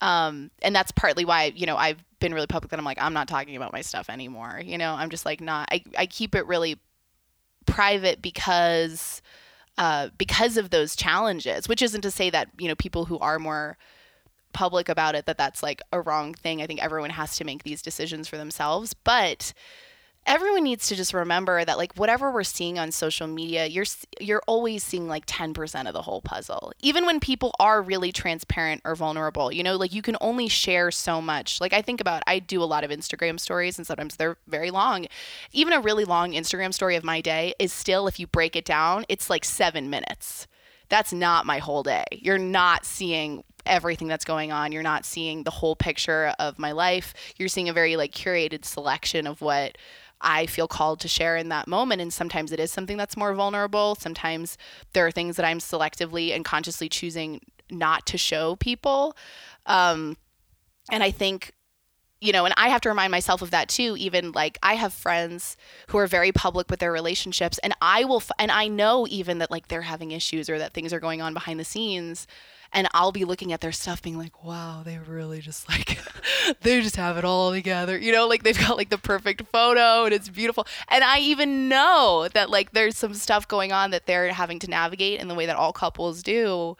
Um, 0.01 0.51
and 0.61 0.75
that's 0.75 0.91
partly 0.91 1.25
why, 1.25 1.51
you 1.55 1.65
know, 1.65 1.77
I've 1.77 2.03
been 2.26 2.34
really 2.34 2.47
public 2.47 2.71
that 2.71 2.80
I'm 2.80 2.86
like, 2.86 2.97
I'm 2.99 3.13
not 3.13 3.28
talking 3.28 3.55
about 3.55 3.71
my 3.71 3.82
stuff 3.82 4.09
anymore. 4.09 4.59
You 4.63 4.80
know, 4.80 4.93
I'm 4.93 5.11
just 5.11 5.26
like 5.26 5.41
not 5.41 5.69
I, 5.71 5.84
I 5.95 6.05
keep 6.07 6.34
it 6.34 6.47
really 6.47 6.80
private 7.67 8.19
because 8.19 9.21
uh, 9.78 10.09
because 10.17 10.57
of 10.57 10.71
those 10.71 10.95
challenges, 10.95 11.67
which 11.67 11.82
isn't 11.84 12.01
to 12.01 12.09
say 12.09 12.30
that, 12.32 12.47
you 12.57 12.67
know, 12.67 12.76
people 12.76 13.05
who 13.05 13.19
are 13.19 13.38
more 13.38 13.78
public 14.53 14.89
about 14.89 15.13
it 15.13 15.26
that 15.26 15.38
that's 15.38 15.61
like 15.61 15.82
a 15.91 16.01
wrong 16.01 16.34
thing. 16.34 16.61
I 16.61 16.65
think 16.65 16.82
everyone 16.82 17.11
has 17.11 17.36
to 17.38 17.43
make 17.43 17.63
these 17.63 17.82
decisions 17.82 18.28
for 18.28 18.38
themselves, 18.38 18.93
but 18.93 19.53
everyone 20.26 20.63
needs 20.63 20.88
to 20.88 20.95
just 20.95 21.13
remember 21.13 21.63
that 21.63 21.78
like 21.78 21.93
whatever 21.95 22.32
we're 22.32 22.43
seeing 22.43 22.80
on 22.80 22.91
social 22.91 23.28
media, 23.28 23.65
you're 23.65 23.86
you're 24.19 24.41
always 24.47 24.84
seeing 24.84 25.07
like 25.07 25.26
10% 25.26 25.88
of 25.88 25.93
the 25.93 26.01
whole 26.01 26.21
puzzle. 26.21 26.73
Even 26.82 27.05
when 27.05 27.19
people 27.19 27.53
are 27.59 27.82
really 27.82 28.11
transparent 28.11 28.82
or 28.86 28.95
vulnerable, 28.95 29.51
you 29.51 29.63
know, 29.63 29.76
like 29.76 29.93
you 29.93 30.01
can 30.01 30.17
only 30.21 30.47
share 30.47 30.91
so 30.91 31.21
much. 31.21 31.61
Like 31.61 31.73
I 31.73 31.82
think 31.82 32.01
about 32.01 32.23
I 32.28 32.39
do 32.39 32.61
a 32.61 32.65
lot 32.65 32.84
of 32.84 32.91
Instagram 32.91 33.39
stories 33.39 33.78
and 33.78 33.86
sometimes 33.86 34.15
they're 34.15 34.38
very 34.47 34.71
long. 34.71 35.05
Even 35.51 35.73
a 35.73 35.82
really 35.82 36.05
long 36.05 36.32
Instagram 36.32 36.73
story 36.73 36.95
of 36.95 37.03
my 37.03 37.21
day 37.21 37.53
is 37.59 37.71
still 37.71 38.07
if 38.07 38.19
you 38.19 38.28
break 38.28 38.55
it 38.55 38.65
down, 38.65 39.05
it's 39.09 39.30
like 39.30 39.45
7 39.45 39.89
minutes 39.89 40.47
that's 40.89 41.11
not 41.11 41.47
my 41.47 41.57
whole 41.57 41.84
day. 41.84 42.03
You're 42.11 42.38
not 42.38 42.86
seeing 42.86 43.43
everything 43.65 44.07
that's 44.07 44.26
going 44.26 44.51
on. 44.51 44.71
You're 44.71 44.84
not 44.84 45.05
seeing 45.05 45.43
the 45.43 45.51
whole 45.51 45.76
picture 45.76 46.34
of 46.39 46.59
my 46.59 46.71
life. 46.71 47.13
You're 47.38 47.49
seeing 47.49 47.69
a 47.69 47.73
very 47.73 47.95
like 47.95 48.11
curated 48.11 48.65
selection 48.65 49.28
of 49.28 49.41
what 49.41 49.78
I 50.26 50.47
feel 50.47 50.67
called 50.67 50.99
to 51.01 51.07
share 51.07 51.38
in 51.38 51.49
that 51.49 51.67
moment. 51.67 52.01
And 52.01 52.11
sometimes 52.11 52.51
it 52.51 52.59
is 52.59 52.71
something 52.71 52.97
that's 52.97 53.15
more 53.15 53.34
vulnerable. 53.34 53.95
Sometimes 53.95 54.57
there 54.93 55.05
are 55.05 55.11
things 55.11 55.38
that 55.38 55.45
I'm 55.45 55.59
selectively 55.59 56.36
and 56.36 56.43
consciously 56.43 56.89
choosing 56.89 57.41
not 57.69 58.05
to 58.07 58.17
show 58.17 58.55
people. 58.57 59.15
Um, 59.65 60.17
and 60.91 61.03
I 61.03 61.11
think 61.11 61.53
you 62.21 62.32
know, 62.32 62.45
and 62.45 62.53
I 62.57 62.69
have 62.69 62.82
to 62.82 62.89
remind 62.89 63.11
myself 63.11 63.41
of 63.41 63.51
that 63.51 63.69
too. 63.69 63.95
Even 63.99 64.32
like 64.32 64.57
I 64.63 64.76
have 64.76 64.93
friends 64.93 65.57
who 65.88 65.99
are 65.99 66.07
very 66.07 66.32
public 66.32 66.71
with 66.71 66.80
their 66.80 66.91
relationships, 66.91 67.59
and 67.59 67.76
I 67.82 68.05
will, 68.05 68.17
f- 68.17 68.32
and 68.39 68.51
I 68.51 68.67
know 68.67 69.05
even 69.09 69.38
that 69.39 69.51
like 69.51 69.67
they're 69.67 69.84
having 69.84 70.11
issues 70.11 70.49
or 70.49 70.57
that 70.57 70.73
things 70.73 70.91
are 70.91 70.99
going 70.99 71.21
on 71.21 71.34
behind 71.34 71.59
the 71.59 71.65
scenes, 71.65 72.26
and 72.76 72.89
I'll 72.93 73.13
be 73.13 73.23
looking 73.23 73.53
at 73.53 73.61
their 73.61 73.71
stuff, 73.71 74.01
being 74.01 74.17
like, 74.17 74.43
wow, 74.43 74.84
they 74.84 74.99
really 74.99 75.39
just 75.39 75.67
like, 75.69 75.97
they 76.61 76.82
just 76.82 76.97
have 76.97 77.17
it 77.17 77.23
all 77.26 77.51
together, 77.51 77.97
you 77.97 78.11
know, 78.11 78.28
like 78.28 78.43
they've 78.43 78.59
got 78.59 78.78
like 78.78 78.89
the 78.89 78.97
perfect 78.97 79.43
photo 79.51 80.03
and 80.03 80.13
it's 80.13 80.30
beautiful, 80.30 80.67
and 80.89 81.03
I 81.03 81.19
even 81.19 81.69
know 81.69 82.28
that 82.34 82.49
like 82.49 82.73
there's 82.73 82.97
some 82.97 83.13
stuff 83.13 83.47
going 83.47 83.71
on 83.71 83.91
that 83.91 84.05
they're 84.05 84.32
having 84.34 84.59
to 84.59 84.69
navigate 84.69 85.21
in 85.21 85.30
the 85.30 85.36
way 85.36 85.45
that 85.45 85.55
all 85.55 85.73
couples 85.73 86.21
do. 86.21 86.76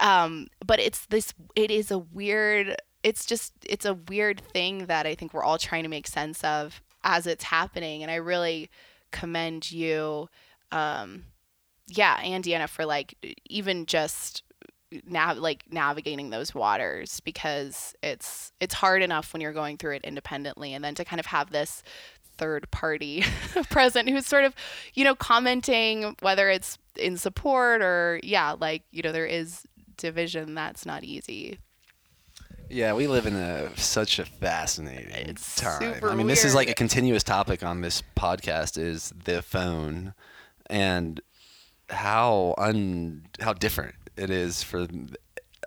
Um 0.00 0.48
but 0.66 0.80
it's 0.80 1.06
this 1.06 1.32
it 1.54 1.70
is 1.70 1.92
a 1.92 1.98
weird 1.98 2.74
it's 3.04 3.24
just 3.24 3.52
it's 3.64 3.84
a 3.84 3.94
weird 3.94 4.40
thing 4.40 4.86
that 4.86 5.06
i 5.06 5.14
think 5.14 5.32
we're 5.32 5.44
all 5.44 5.58
trying 5.58 5.84
to 5.84 5.88
make 5.88 6.08
sense 6.08 6.42
of 6.42 6.82
as 7.04 7.28
it's 7.28 7.44
happening. 7.44 8.02
And 8.02 8.10
i 8.10 8.16
really 8.16 8.70
commend 9.12 9.70
you 9.70 10.28
um 10.72 11.26
yeah 11.86 12.18
and 12.22 12.42
deanna 12.42 12.68
for 12.68 12.84
like 12.84 13.14
even 13.48 13.86
just 13.86 14.42
nav- 15.06 15.38
like 15.38 15.64
navigating 15.70 16.30
those 16.30 16.54
waters 16.54 17.20
because 17.20 17.94
it's 18.02 18.52
it's 18.60 18.74
hard 18.74 19.02
enough 19.02 19.32
when 19.32 19.40
you're 19.40 19.52
going 19.52 19.76
through 19.76 19.94
it 19.94 20.04
independently 20.04 20.72
and 20.72 20.84
then 20.84 20.94
to 20.94 21.04
kind 21.04 21.20
of 21.20 21.26
have 21.26 21.50
this 21.50 21.82
third 22.36 22.70
party 22.70 23.22
present 23.70 24.08
who's 24.08 24.26
sort 24.26 24.44
of 24.44 24.54
you 24.94 25.04
know 25.04 25.14
commenting 25.14 26.16
whether 26.20 26.48
it's 26.50 26.78
in 26.96 27.16
support 27.16 27.80
or 27.82 28.20
yeah 28.22 28.54
like 28.58 28.82
you 28.90 29.02
know 29.02 29.12
there 29.12 29.26
is 29.26 29.64
division 29.96 30.54
that's 30.54 30.84
not 30.84 31.04
easy 31.04 31.58
Yeah, 32.68 32.94
we 32.94 33.06
live 33.06 33.26
in 33.26 33.36
a 33.36 33.76
such 33.76 34.18
a 34.18 34.24
fascinating 34.24 35.28
It's 35.28 35.54
time. 35.56 35.94
I 36.02 36.14
mean, 36.14 36.26
this 36.26 36.44
is 36.44 36.54
like 36.54 36.68
a 36.70 36.74
continuous 36.74 37.22
topic 37.22 37.62
on 37.62 37.82
this 37.82 38.02
podcast 38.16 38.78
is 38.78 39.12
the 39.24 39.42
phone 39.42 40.14
and 40.66 41.20
how 41.90 42.54
un 42.58 43.26
how 43.40 43.52
different 43.52 43.94
it 44.16 44.30
is 44.30 44.62
for 44.62 44.86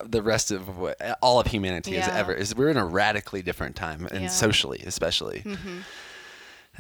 the 0.06 0.22
rest 0.22 0.52
of 0.52 0.78
what 0.78 0.98
all 1.22 1.40
of 1.40 1.48
humanity 1.48 1.92
Yeah. 1.92 2.10
ever 2.14 2.34
is 2.34 2.56
we're 2.56 2.70
in 2.70 2.78
a 2.78 2.86
radically 2.86 3.42
different 3.42 3.76
time 3.76 4.08
and 4.12 4.24
Yeah. 4.24 4.28
socially 4.30 4.84
especially. 4.86 5.42
Mhm. 5.46 5.84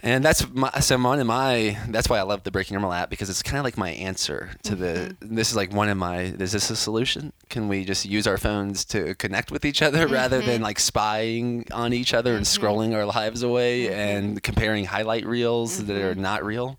And 0.03 0.24
that's 0.24 0.47
my 0.53 0.70
so 0.82 0.95
one 0.99 1.20
of 1.20 1.26
my 1.26 1.76
that's 1.89 2.07
why 2.07 2.20
I 2.20 2.22
love 2.22 2.43
the 2.43 2.51
Breaking 2.51 2.76
Normal 2.76 2.93
app 2.93 3.09
because 3.09 3.32
it's 3.32 3.41
kind 3.41 3.57
of 3.57 3.63
like 3.63 3.78
my 3.80 3.89
answer 3.89 4.51
to 4.61 4.76
the 4.76 5.15
Mm-hmm. 5.20 5.36
this 5.36 5.49
is 5.49 5.55
like 5.55 5.74
one 5.74 5.89
of 5.89 5.97
my 5.97 6.20
is 6.38 6.51
this 6.51 6.70
a 6.70 6.76
solution? 6.76 7.34
Can 7.49 7.68
we 7.68 7.84
just 7.84 8.05
use 8.05 8.28
our 8.28 8.38
phones 8.38 8.86
to 8.86 9.15
connect 9.15 9.49
with 9.49 9.65
each 9.65 9.82
other 9.82 10.05
rather 10.07 10.38
Mm-hmm. 10.38 10.47
than 10.47 10.61
like 10.61 10.80
spying 10.80 11.65
on 11.72 11.93
each 11.93 12.13
other 12.13 12.36
and 12.36 12.45
scrolling 12.45 12.93
our 12.93 13.05
lives 13.05 13.41
away 13.41 13.86
Mm-hmm. 13.86 13.93
and 13.99 14.43
comparing 14.43 14.86
highlight 14.86 15.26
reels 15.26 15.84
that 15.86 15.97
are 15.97 16.13
not 16.13 16.45
real? 16.45 16.78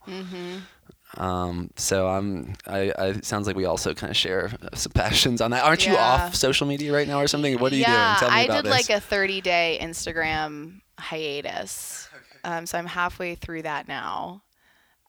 Um, 1.18 1.70
so 1.76 2.08
I'm. 2.08 2.54
I, 2.66 2.92
I. 2.96 3.06
It 3.08 3.24
sounds 3.24 3.46
like 3.48 3.56
we 3.56 3.64
also 3.64 3.92
kind 3.92 4.10
of 4.10 4.16
share 4.16 4.52
some 4.74 4.92
passions 4.92 5.40
on 5.40 5.50
that. 5.50 5.64
Aren't 5.64 5.84
you 5.86 5.96
off 5.96 6.34
social 6.34 6.66
media 6.66 6.92
right 6.92 7.08
now 7.08 7.20
or 7.20 7.26
something? 7.26 7.58
What 7.58 7.72
are 7.72 7.74
you 7.74 7.82
yeah, 7.82 8.18
doing? 8.20 8.30
Tell 8.30 8.30
me 8.30 8.42
I 8.42 8.44
about 8.44 8.56
did 8.56 8.64
this. 8.66 8.88
like 8.88 8.96
a 8.96 9.00
30 9.00 9.40
day 9.40 9.78
Instagram 9.82 10.80
hiatus. 10.98 12.08
Um, 12.44 12.66
so 12.66 12.78
I'm 12.78 12.86
halfway 12.86 13.34
through 13.34 13.62
that 13.62 13.88
now. 13.88 14.42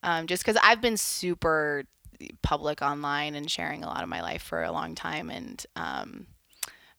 Um, 0.02 0.26
just 0.26 0.44
because 0.44 0.60
I've 0.64 0.82
been 0.82 0.98
super 0.98 1.84
public 2.42 2.82
online 2.82 3.36
and 3.36 3.50
sharing 3.50 3.84
a 3.84 3.88
lot 3.88 4.02
of 4.02 4.10
my 4.10 4.22
life 4.22 4.42
for 4.42 4.64
a 4.64 4.72
long 4.72 4.96
time, 4.96 5.30
and 5.30 5.64
um, 5.76 6.26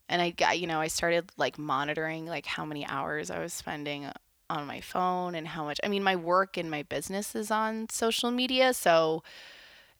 and 0.09 0.23
I 0.23 0.31
got 0.31 0.61
you 0.61 0.69
know 0.69 0.81
I 0.81 0.87
started 0.87 1.33
like 1.37 1.59
monitoring 1.59 2.27
like 2.27 2.47
how 2.47 2.65
many 2.65 2.87
hours 2.87 3.31
I 3.31 3.41
was 3.41 3.53
spending 3.53 4.09
on 4.51 4.67
my 4.67 4.81
phone 4.81 5.35
and 5.35 5.49
how 5.49 5.65
much. 5.65 5.81
I 5.83 5.89
mean, 5.89 6.03
my 6.03 6.17
work 6.17 6.57
and 6.57 6.71
my 6.71 6.83
business 6.83 7.35
is 7.35 7.51
on 7.51 7.89
social 7.89 8.31
media, 8.31 8.75
so 8.75 9.23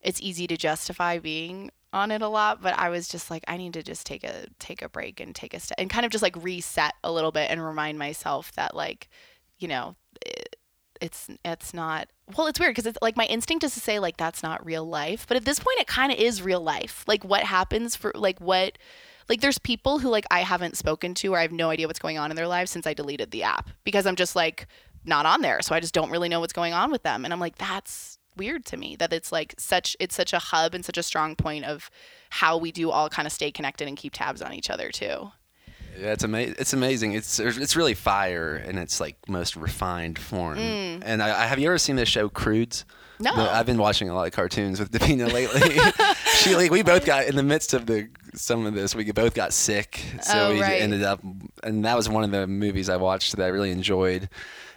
it's 0.01 0.21
easy 0.21 0.45
to 0.47 0.57
justify 0.57 1.17
being 1.17 1.71
on 1.93 2.09
it 2.09 2.21
a 2.21 2.27
lot 2.27 2.61
but 2.61 2.73
i 2.77 2.89
was 2.89 3.07
just 3.07 3.29
like 3.29 3.43
i 3.47 3.57
need 3.57 3.73
to 3.73 3.83
just 3.83 4.05
take 4.05 4.23
a 4.23 4.45
take 4.59 4.81
a 4.81 4.87
break 4.87 5.19
and 5.19 5.35
take 5.35 5.53
a 5.53 5.59
step 5.59 5.75
and 5.77 5.89
kind 5.89 6.05
of 6.05 6.11
just 6.11 6.21
like 6.21 6.41
reset 6.41 6.93
a 7.03 7.11
little 7.11 7.31
bit 7.31 7.49
and 7.51 7.63
remind 7.63 7.99
myself 7.99 8.51
that 8.53 8.75
like 8.75 9.09
you 9.59 9.67
know 9.67 9.95
it, 10.25 10.55
it's 11.01 11.29
it's 11.43 11.73
not 11.73 12.07
well 12.37 12.47
it's 12.47 12.59
weird 12.59 12.71
because 12.71 12.85
it's 12.85 12.97
like 13.01 13.17
my 13.17 13.25
instinct 13.25 13.63
is 13.63 13.73
to 13.73 13.79
say 13.79 13.99
like 13.99 14.15
that's 14.15 14.41
not 14.41 14.65
real 14.65 14.85
life 14.85 15.25
but 15.27 15.35
at 15.35 15.43
this 15.43 15.59
point 15.59 15.79
it 15.79 15.87
kind 15.87 16.11
of 16.11 16.17
is 16.17 16.41
real 16.41 16.61
life 16.61 17.03
like 17.07 17.25
what 17.25 17.43
happens 17.43 17.95
for 17.95 18.11
like 18.15 18.39
what 18.39 18.77
like 19.29 19.41
there's 19.41 19.57
people 19.59 19.99
who 19.99 20.09
like 20.09 20.25
i 20.31 20.41
haven't 20.41 20.77
spoken 20.77 21.13
to 21.13 21.33
or 21.33 21.37
i 21.37 21.41
have 21.41 21.51
no 21.51 21.69
idea 21.69 21.87
what's 21.87 21.99
going 21.99 22.17
on 22.17 22.31
in 22.31 22.35
their 22.35 22.47
lives 22.47 22.71
since 22.71 22.87
i 22.87 22.93
deleted 22.93 23.31
the 23.31 23.43
app 23.43 23.69
because 23.83 24.05
i'm 24.05 24.15
just 24.15 24.35
like 24.35 24.67
not 25.05 25.25
on 25.25 25.41
there 25.41 25.61
so 25.61 25.73
i 25.75 25.79
just 25.79 25.93
don't 25.93 26.11
really 26.11 26.29
know 26.29 26.39
what's 26.39 26.53
going 26.53 26.73
on 26.73 26.91
with 26.91 27.03
them 27.03 27.25
and 27.25 27.33
i'm 27.33 27.39
like 27.39 27.57
that's 27.57 28.19
weird 28.37 28.65
to 28.65 28.77
me 28.77 28.95
that 28.95 29.11
it's 29.13 29.31
like 29.31 29.53
such 29.57 29.95
it's 29.99 30.15
such 30.15 30.33
a 30.33 30.39
hub 30.39 30.73
and 30.73 30.85
such 30.85 30.97
a 30.97 31.03
strong 31.03 31.35
point 31.35 31.65
of 31.65 31.89
how 32.29 32.57
we 32.57 32.71
do 32.71 32.89
all 32.89 33.09
kind 33.09 33.25
of 33.25 33.31
stay 33.31 33.51
connected 33.51 33.87
and 33.87 33.97
keep 33.97 34.13
tabs 34.13 34.41
on 34.41 34.53
each 34.53 34.69
other 34.69 34.89
too. 34.89 35.31
Yeah, 35.99 36.13
it's 36.13 36.23
amazing. 36.23 36.55
It's 36.57 36.73
amazing. 36.73 37.13
It's 37.13 37.39
it's 37.39 37.75
really 37.75 37.93
fire 37.93 38.55
in 38.55 38.77
its 38.77 38.99
like 38.99 39.17
most 39.27 39.55
refined 39.55 40.17
form. 40.17 40.57
Mm. 40.57 41.03
And 41.05 41.21
I, 41.21 41.43
I 41.43 41.45
have 41.45 41.59
you 41.59 41.67
ever 41.67 41.77
seen 41.77 41.97
the 41.97 42.05
show 42.05 42.29
Croods? 42.29 42.85
No. 43.21 43.35
The- 43.35 43.51
I've 43.53 43.65
been 43.65 43.77
watching 43.77 44.09
a 44.09 44.15
lot 44.15 44.27
of 44.27 44.33
cartoons 44.33 44.79
with 44.79 44.91
Davina 44.91 45.31
lately. 45.31 45.77
she 46.37 46.55
like 46.55 46.71
we 46.71 46.81
both 46.83 47.05
got 47.05 47.25
in 47.25 47.35
the 47.35 47.43
midst 47.43 47.73
of 47.73 47.85
the 47.85 48.09
some 48.33 48.65
of 48.65 48.73
this. 48.73 48.95
We 48.95 49.11
both 49.11 49.33
got 49.33 49.53
sick, 49.53 50.01
so 50.21 50.47
Oh, 50.49 50.53
we 50.53 50.61
right. 50.61 50.81
ended 50.81 51.03
up. 51.03 51.19
And 51.63 51.85
that 51.85 51.95
was 51.97 52.07
one 52.09 52.23
of 52.23 52.31
the 52.31 52.47
movies 52.47 52.89
I 52.89 52.97
watched 52.97 53.35
that 53.35 53.43
I 53.43 53.47
really 53.47 53.71
enjoyed. 53.71 54.29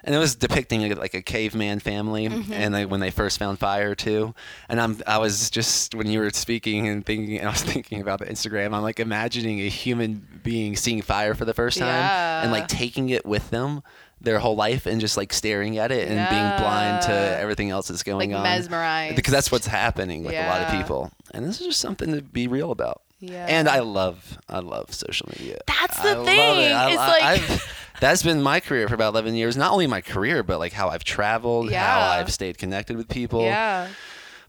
And 0.07 0.15
it 0.15 0.19
was 0.19 0.35
depicting 0.35 0.83
like, 0.83 0.99
like 0.99 1.15
a 1.15 1.23
caveman 1.23 1.79
family, 1.81 2.29
Mm-hmm. 2.29 2.53
and 2.53 2.75
like 2.75 2.91
when 2.91 3.01
they 3.01 3.11
first 3.11 3.39
found 3.39 3.59
fire 3.59 3.95
too. 3.95 4.35
And 4.69 4.79
I'm 4.79 5.01
I 5.07 5.17
was 5.19 5.49
just 5.51 5.95
when 5.95 6.09
you 6.09 6.21
were 6.21 6.29
speaking 6.31 6.89
and 6.89 7.07
thinking, 7.07 7.39
and 7.39 7.49
I 7.49 7.53
was 7.53 7.63
thinking 7.63 8.03
about 8.03 8.19
the 8.19 8.27
Instagram. 8.27 8.75
I'm 8.75 8.83
like 8.83 9.01
imagining 9.01 9.61
a 9.61 9.69
human 9.69 10.27
being 10.43 10.77
seeing 10.77 11.01
fire 11.01 11.35
for 11.35 11.47
the 11.47 11.55
first 11.55 11.79
time 11.79 11.89
and 11.89 12.53
like 12.53 12.69
taking 12.69 13.09
it 13.11 13.25
with 13.25 13.49
them 13.51 13.83
their 14.25 14.39
whole 14.39 14.57
life 14.57 14.87
and 14.87 15.01
just 15.01 15.17
like 15.17 15.33
staring 15.33 15.79
at 15.79 15.93
it 15.93 16.09
and 16.09 16.17
being 16.31 16.59
blind 16.67 17.03
to 17.03 17.13
everything 17.13 17.71
else 17.71 17.89
that's 17.89 18.03
going 18.03 18.31
Like 18.31 18.37
on. 18.39 18.43
mesmerized. 18.43 19.17
Because 19.17 19.33
that's 19.33 19.53
what's 19.53 19.67
happening 19.67 20.25
with 20.25 20.35
a 20.35 20.49
lot 20.49 20.63
of 20.63 20.71
people. 20.81 21.11
And 21.33 21.45
this 21.45 21.61
is 21.61 21.67
just 21.67 21.81
something 21.81 22.13
to 22.13 22.23
be 22.23 22.47
real 22.49 22.71
about. 22.71 23.03
Yeah. 23.21 23.47
And 23.49 23.69
I 23.69 23.79
love 23.81 24.39
I 24.49 24.59
love 24.59 24.93
social 24.93 25.29
media. 25.39 25.59
That's 25.67 25.99
I 25.99 26.11
the 26.11 26.17
love 26.17 26.27
thing. 26.27 26.61
it. 26.61 26.73
I- 26.73 26.91
It's 26.91 26.99
I- 27.01 27.07
like- 27.09 27.23
I've- 27.23 27.61
that's 28.01 28.23
been 28.23 28.43
my 28.43 28.61
career 28.61 28.87
for 28.89 28.95
about 28.95 29.15
11 29.15 29.35
years. 29.35 29.57
Not 29.57 29.73
only 29.73 29.87
my 29.87 30.01
career, 30.03 30.43
but 30.43 30.59
like 30.59 30.73
how 30.73 30.89
I've 30.89 31.05
traveled, 31.05 31.73
how 31.73 32.01
I've 32.11 32.33
stayed 32.33 32.59
connected 32.59 32.97
with 32.97 33.09
people. 33.09 33.43
Yeah. 33.43 33.89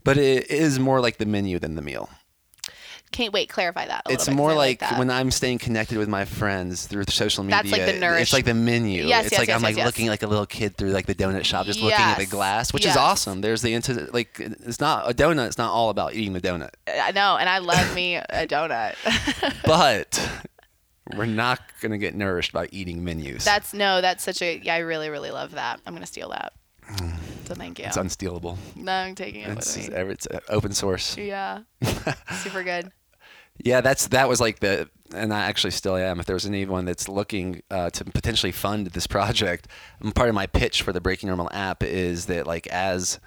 But 0.04 0.18
it 0.18 0.52
is 0.52 0.78
more 0.80 1.00
like 1.00 1.18
the 1.18 1.26
menu 1.26 1.58
than 1.60 1.76
the 1.76 1.82
meal. 1.82 2.10
Can't 3.16 3.32
wait. 3.32 3.48
Clarify 3.48 3.88
that. 3.88 4.02
A 4.08 4.12
it's 4.12 4.26
bit, 4.26 4.36
more 4.36 4.52
I 4.52 4.56
like, 4.56 4.82
when 4.98 5.10
I'm 5.10 5.32
staying 5.32 5.60
connected 5.60 5.98
with 5.98 6.10
my 6.10 6.26
friends 6.26 6.86
through 6.86 7.06
social 7.08 7.46
media. 7.46 7.62
That's 7.64 7.72
like 7.72 7.86
the 7.86 7.98
nourish- 7.98 8.24
It's 8.24 8.34
like 8.34 8.44
the 8.44 8.54
menu. 8.54 9.06
Yes, 9.06 9.28
it's 9.28 9.32
yes, 9.32 9.40
like 9.40 9.48
yes, 9.48 9.56
I'm 9.56 9.62
like 9.62 9.72
yes, 9.72 9.78
yes. 9.78 9.86
looking 9.86 10.08
like 10.08 10.22
a 10.22 10.28
little 10.28 10.46
kid 10.46 10.76
through 10.76 10.90
like 10.90 11.06
the 11.06 11.16
donut 11.16 11.46
shop, 11.46 11.66
just 11.66 11.80
looking 11.80 11.98
at 11.98 12.18
the 12.18 12.26
glass, 12.26 12.74
which 12.74 12.86
is 12.86 12.98
awesome. 12.98 13.40
There's 13.40 13.62
the 13.62 13.74
into 13.74 14.10
like 14.12 14.38
it's 14.38 14.82
not 14.82 15.10
a 15.10 15.14
donut. 15.14 15.48
It's 15.48 15.58
not 15.58 15.72
all 15.72 15.90
about 15.92 16.14
eating 16.14 16.34
the 16.34 16.42
donut, 16.42 16.72
I 16.88 17.14
know, 17.14 17.38
and 17.38 17.48
I 17.48 17.60
love 17.60 17.96
me 17.96 18.16
a 18.18 18.46
donut. 18.46 18.96
but 19.66 20.30
we're 21.16 21.26
not 21.26 21.62
gonna 21.80 21.98
get 21.98 22.16
nourished 22.16 22.52
by 22.52 22.68
eating 22.74 23.02
menus. 23.02 23.46
that's 23.46 23.74
no, 23.74 24.02
that's 24.02 24.26
such 24.26 24.42
a 24.42 24.60
yeah. 24.62 24.76
I 24.76 24.80
really, 24.80 25.10
really 25.10 25.32
love 25.32 25.52
that. 25.52 25.80
I'm 25.86 25.94
gonna 25.94 26.06
steal 26.06 26.32
that. 26.32 26.52
So 27.46 27.54
thank 27.56 27.80
you. 27.80 27.86
it's 27.86 27.98
unstealable. 27.98 28.58
no, 28.76 28.92
I'm 28.92 29.16
taking 29.16 29.42
it 29.42 29.58
It's, 29.58 29.78
with 29.78 29.90
me. 29.90 29.96
it's 29.96 30.28
uh, 30.28 30.40
open 30.50 30.74
source. 30.74 31.18
Yeah. 31.18 31.62
Super 32.44 32.64
good. 32.64 32.92
Yeah, 33.64 33.82
that's 33.82 34.08
that 34.08 34.28
was 34.28 34.42
like 34.42 34.60
the, 34.60 34.90
and 35.14 35.34
I 35.34 35.46
actually 35.46 35.72
still 35.72 35.96
am. 35.96 36.20
If 36.20 36.26
there 36.26 36.36
was 36.36 36.46
anyone 36.46 36.86
that's 36.86 37.08
looking 37.08 37.62
uh, 37.72 37.90
to 37.92 38.06
potentially 38.06 38.52
fund 38.52 38.88
this 38.88 39.08
project, 39.08 39.68
part 40.14 40.30
of 40.30 40.36
my 40.36 40.46
pitch 40.48 40.82
for 40.82 40.92
the 40.94 41.02
Breaking 41.02 41.28
Normal 41.28 41.50
app 41.52 41.84
is 41.84 42.26
that 42.26 42.46
like 42.48 42.68
as 42.68 43.20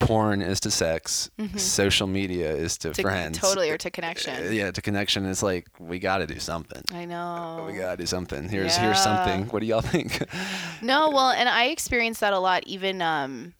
porn 0.00 0.42
is 0.42 0.60
to 0.60 0.70
sex, 0.70 1.30
social 1.56 2.06
media 2.06 2.54
is 2.54 2.76
to, 2.78 2.88
Mm-hmm. 2.88 2.94
To, 2.94 3.02
friends. 3.02 3.38
Totally, 3.38 3.70
or 3.70 3.78
to 3.78 3.90
connection. 3.90 4.46
Uh, 4.46 4.50
yeah, 4.50 4.70
to 4.70 4.82
connection. 4.82 5.24
It's 5.26 5.42
like 5.42 5.66
we 5.78 5.98
got 5.98 6.18
to 6.18 6.26
do 6.26 6.38
something. 6.38 6.82
I 6.92 7.04
know. 7.04 7.64
We 7.66 7.78
got 7.78 7.92
to 7.92 7.96
do 7.96 8.06
something. 8.06 8.48
Here's 8.48 8.76
here's 8.76 9.00
something. 9.02 9.46
What 9.46 9.60
do 9.60 9.66
y'all 9.66 9.80
think? 9.80 10.24
No, 10.82 11.08
well, 11.10 11.30
and 11.30 11.48
I 11.48 11.66
experienced 11.66 12.20
that 12.20 12.32
a 12.34 12.38
lot. 12.38 12.64
Even 12.66 13.00
um, 13.00 13.54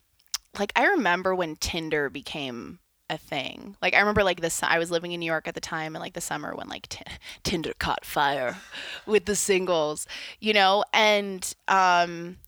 like 0.58 0.72
I 0.76 0.86
remember 0.88 1.34
when 1.34 1.56
Tinder 1.56 2.10
became 2.10 2.78
a 3.10 3.18
thing. 3.18 3.76
Like 3.82 3.94
I 3.94 4.00
remember 4.00 4.24
like 4.24 4.40
this. 4.40 4.62
I 4.62 4.78
was 4.78 4.90
living 4.90 5.12
in 5.12 5.20
New 5.20 5.26
York 5.26 5.48
at 5.48 5.54
the 5.54 5.60
time, 5.60 5.94
and 5.94 6.02
like 6.02 6.14
the 6.14 6.20
summer 6.20 6.54
when 6.54 6.68
like 6.68 6.88
t- 6.88 7.04
Tinder 7.42 7.72
caught 7.78 8.04
fire 8.04 8.56
with 9.06 9.26
the 9.26 9.36
singles, 9.36 10.06
you 10.40 10.52
know, 10.52 10.84
and 10.92 11.54
um. 11.68 12.38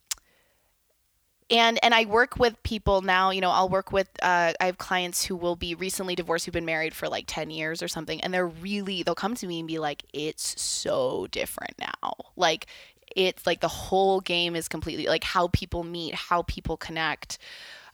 And 1.49 1.79
and 1.85 1.95
I 1.95 2.07
work 2.07 2.41
with 2.41 2.61
people 2.65 3.03
now. 3.03 3.31
You 3.31 3.41
know, 3.41 3.53
I'll 3.53 3.69
work 3.69 3.93
with. 3.93 4.09
Uh, 4.21 4.53
I 4.61 4.67
have 4.67 4.79
clients 4.79 5.25
who 5.25 5.37
will 5.37 5.55
be 5.55 5.77
recently 5.77 6.17
divorced, 6.17 6.45
who've 6.45 6.53
been 6.53 6.65
married 6.65 6.93
for 6.93 7.09
like 7.09 7.27
ten 7.29 7.51
years 7.51 7.85
or 7.85 7.87
something, 7.87 8.21
and 8.23 8.35
they're 8.35 8.49
really 8.49 9.05
they'll 9.05 9.15
come 9.15 9.37
to 9.37 9.47
me 9.47 9.61
and 9.61 9.69
be 9.69 9.79
like, 9.79 10.03
"It's 10.13 10.61
so 10.61 11.29
different 11.31 11.79
now." 11.79 12.15
Like 12.35 12.67
it's 13.15 13.47
like 13.47 13.61
the 13.61 13.69
whole 13.69 14.21
game 14.21 14.57
is 14.57 14.67
completely 14.67 15.07
like 15.07 15.23
how 15.23 15.49
people 15.49 15.85
meet, 15.85 16.15
how 16.15 16.43
people 16.43 16.77
connect. 16.77 17.39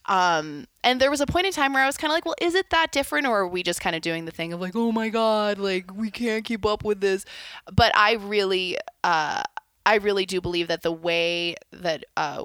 Um, 0.07 0.67
and 0.83 1.01
there 1.01 1.11
was 1.11 1.21
a 1.21 1.27
point 1.27 1.47
in 1.47 1.53
time 1.53 1.73
where 1.73 1.83
I 1.83 1.87
was 1.87 1.97
kind 1.97 2.11
of 2.11 2.15
like, 2.15 2.25
well, 2.25 2.35
is 2.41 2.55
it 2.55 2.71
that 2.71 2.93
different, 2.93 3.27
or 3.27 3.41
are 3.41 3.49
we 3.49 3.63
just 3.63 3.81
kind 3.81 3.95
of 3.95 4.03
doing 4.03 4.25
the 4.25 4.33
thing 4.33 4.53
of 4.53 4.61
like, 4.61 4.75
oh 4.75 4.93
my 4.93 5.09
god, 5.09 5.59
like 5.59 5.95
we 5.95 6.11
can't 6.11 6.45
keep 6.45 6.67
up 6.67 6.85
with 6.85 7.01
this? 7.01 7.25
But 7.73 7.93
I 7.97 8.15
really, 8.15 8.79
uh, 9.05 9.43
I 9.87 9.95
really 9.97 10.27
do 10.27 10.41
believe 10.41 10.69
that 10.69 10.83
the 10.83 10.93
way 10.93 11.55
that 11.73 12.05
uh, 12.17 12.45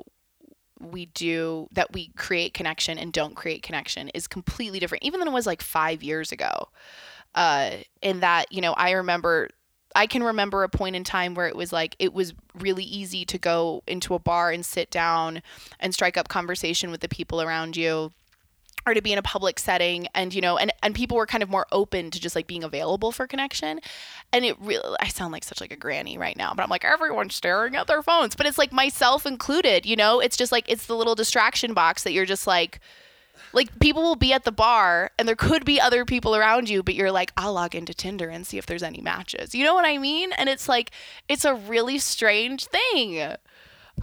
we 0.79 1.07
do 1.07 1.67
that 1.71 1.93
we 1.93 2.09
create 2.09 2.53
connection 2.53 2.97
and 2.97 3.11
don't 3.11 3.35
create 3.35 3.63
connection 3.63 4.09
is 4.09 4.27
completely 4.27 4.79
different, 4.79 5.03
even 5.03 5.19
than 5.19 5.27
it 5.29 5.33
was 5.33 5.47
like 5.47 5.61
five 5.61 6.03
years 6.03 6.31
ago. 6.31 6.69
Uh, 7.35 7.71
in 8.01 8.21
that, 8.21 8.51
you 8.51 8.61
know, 8.61 8.73
I 8.73 8.91
remember 8.91 9.49
I 9.97 10.05
can 10.05 10.23
remember 10.23 10.61
a 10.61 10.69
point 10.69 10.95
in 10.95 11.03
time 11.03 11.33
where 11.33 11.47
it 11.47 11.55
was 11.55 11.73
like 11.73 11.95
it 11.97 12.13
was 12.13 12.35
really 12.53 12.83
easy 12.83 13.25
to 13.25 13.39
go 13.39 13.81
into 13.87 14.13
a 14.13 14.19
bar 14.19 14.51
and 14.51 14.63
sit 14.63 14.91
down 14.91 15.41
and 15.79 15.91
strike 15.91 16.17
up 16.17 16.27
conversation 16.27 16.91
with 16.91 17.01
the 17.01 17.09
people 17.09 17.41
around 17.41 17.75
you 17.75 18.11
or 18.85 18.93
to 18.93 19.01
be 19.01 19.11
in 19.11 19.17
a 19.17 19.23
public 19.23 19.57
setting 19.57 20.07
and 20.13 20.35
you 20.35 20.39
know 20.39 20.55
and 20.55 20.71
and 20.83 20.93
people 20.93 21.17
were 21.17 21.25
kind 21.25 21.41
of 21.41 21.49
more 21.49 21.65
open 21.71 22.11
to 22.11 22.21
just 22.21 22.35
like 22.35 22.45
being 22.45 22.63
available 22.63 23.11
for 23.11 23.25
connection. 23.25 23.79
And 24.31 24.45
it 24.45 24.55
really 24.61 24.95
I 24.99 25.07
sound 25.07 25.33
like 25.33 25.43
such 25.43 25.61
like 25.61 25.73
a 25.73 25.75
granny 25.75 26.15
right 26.15 26.37
now 26.37 26.53
but 26.53 26.61
I'm 26.61 26.69
like 26.69 26.85
everyone's 26.85 27.33
staring 27.33 27.75
at 27.75 27.87
their 27.87 28.03
phones. 28.03 28.35
But 28.35 28.45
it's 28.45 28.59
like 28.59 28.71
myself 28.71 29.25
included 29.25 29.87
you 29.87 29.95
know? 29.95 30.19
It's 30.19 30.37
just 30.37 30.51
like 30.51 30.65
it's 30.67 30.85
the 30.85 30.95
little 30.95 31.15
distraction 31.15 31.73
box 31.73 32.03
that 32.03 32.13
you're 32.13 32.25
just 32.25 32.45
like 32.45 32.79
like 33.53 33.79
people 33.79 34.01
will 34.03 34.15
be 34.15 34.33
at 34.33 34.43
the 34.43 34.51
bar 34.51 35.11
and 35.17 35.27
there 35.27 35.35
could 35.35 35.65
be 35.65 35.79
other 35.79 36.05
people 36.05 36.35
around 36.35 36.69
you 36.69 36.83
but 36.83 36.95
you're 36.95 37.11
like 37.11 37.31
I'll 37.37 37.53
log 37.53 37.75
into 37.75 37.93
Tinder 37.93 38.29
and 38.29 38.45
see 38.45 38.57
if 38.57 38.65
there's 38.65 38.83
any 38.83 39.01
matches 39.01 39.53
you 39.55 39.63
know 39.63 39.73
what 39.73 39.85
I 39.85 39.97
mean 39.97 40.31
and 40.33 40.49
it's 40.49 40.67
like 40.69 40.91
it's 41.27 41.45
a 41.45 41.53
really 41.53 41.97
strange 41.99 42.65
thing 42.65 43.35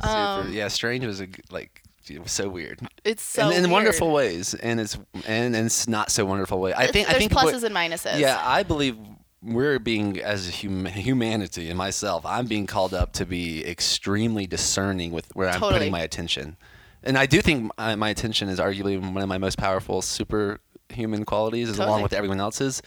Super. 0.03 0.09
Um, 0.13 0.53
yeah, 0.53 0.69
strange 0.69 1.05
was 1.05 1.21
a 1.21 1.29
like 1.51 1.83
it 2.09 2.23
was 2.23 2.33
so 2.33 2.49
weird. 2.49 2.81
it's 3.05 3.23
so 3.23 3.51
in, 3.51 3.65
in 3.65 3.71
wonderful 3.71 4.11
ways, 4.13 4.55
and 4.55 4.81
it's 4.81 4.97
and, 5.27 5.55
and 5.55 5.67
it's 5.67 5.87
not 5.89 6.11
so 6.11 6.25
wonderful 6.25 6.61
way. 6.61 6.75
I 6.75 6.89
think 6.89 7.09
I 7.09 7.15
think 7.15 7.33
pluses 7.33 7.63
what- 7.63 7.65
and 7.65 7.75
minuses 7.75 8.19
Yeah, 8.19 8.41
I 8.45 8.63
believe 8.63 8.97
we're 9.43 9.79
being 9.79 10.19
as 10.21 10.49
a 10.49 10.53
hum- 10.53 10.87
humanity 10.87 11.69
and 11.69 11.79
myself. 11.79 12.25
I'm 12.27 12.47
being 12.47 12.67
called 12.67 12.95
up 12.95 13.13
to 13.15 13.27
be 13.27 13.65
extremely 13.67 14.47
discerning 14.47 15.13
with 15.13 15.35
where 15.37 15.49
I'm 15.49 15.61
putting 15.61 15.93
my 15.93 16.01
attention, 16.01 16.57
and 17.05 17.17
I 17.17 17.27
do 17.27 17.41
think 17.41 17.71
my, 17.79 17.93
uh, 17.93 17.97
my 17.97 18.11
attention 18.11 18.49
is 18.49 18.59
arguably 18.59 18.99
one 19.01 19.23
of 19.23 19.29
my 19.29 19.39
most 19.39 19.59
powerful 19.59 20.03
superhuman 20.03 21.25
qualities, 21.25 21.69
as 21.71 21.79
along 21.79 22.03
with 22.03 22.13
everyone 22.13 22.41
else's, 22.41 22.83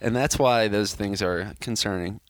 and 0.00 0.14
that's 0.16 0.38
why 0.38 0.68
those 0.68 0.94
things 0.94 1.22
are 1.22 1.52
concerning. 1.60 2.20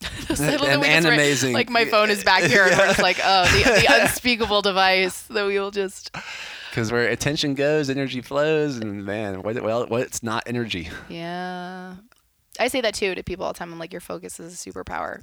And- 0.28 0.84
and 0.84 1.06
amazing. 1.06 1.54
Like 1.54 1.70
my 1.70 1.84
phone 1.84 2.10
is 2.10 2.24
back 2.24 2.42
here, 2.50 2.64
and 2.64 2.76
we're 2.76 2.86
just 2.86 3.00
like, 3.02 3.18
oh, 3.22 3.44
the, 3.44 3.80
the 3.80 3.86
unspeakable 4.02 4.60
device 4.62 5.22
that 5.22 5.46
we 5.46 5.58
will 5.58 5.70
just. 5.70 6.10
Because 6.70 6.90
where 6.90 7.08
attention 7.08 7.54
goes, 7.54 7.88
energy 7.88 8.20
flows, 8.20 8.76
and 8.78 9.04
man, 9.04 9.42
what, 9.42 9.62
well, 9.62 9.86
what's 9.86 10.22
not 10.22 10.42
energy? 10.46 10.90
Yeah. 11.08 11.94
I 12.58 12.68
say 12.68 12.80
that 12.82 12.94
too 12.94 13.14
to 13.14 13.22
people 13.22 13.44
all 13.46 13.52
the 13.52 13.58
time. 13.58 13.72
I'm 13.72 13.78
like, 13.78 13.92
your 13.92 14.00
focus 14.00 14.38
is 14.40 14.52
a 14.66 14.70
superpower. 14.70 15.22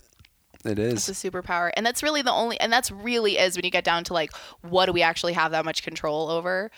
It 0.65 0.79
It's 0.79 1.09
a 1.09 1.13
superpower. 1.13 1.71
And 1.75 1.85
that's 1.85 2.03
really 2.03 2.21
the 2.21 2.31
only, 2.31 2.59
and 2.59 2.71
that's 2.71 2.91
really 2.91 3.37
is 3.37 3.55
when 3.55 3.65
you 3.65 3.71
get 3.71 3.83
down 3.83 4.03
to 4.05 4.13
like, 4.13 4.31
what 4.61 4.85
do 4.85 4.93
we 4.93 5.01
actually 5.01 5.33
have 5.33 5.51
that 5.51 5.65
much 5.65 5.83
control 5.83 6.29
over? 6.29 6.71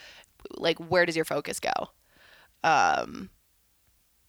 Like, 0.52 0.78
where 0.80 1.06
does 1.06 1.16
your 1.16 1.26
focus 1.26 1.60
go? 1.60 1.72
Um, 2.64 3.30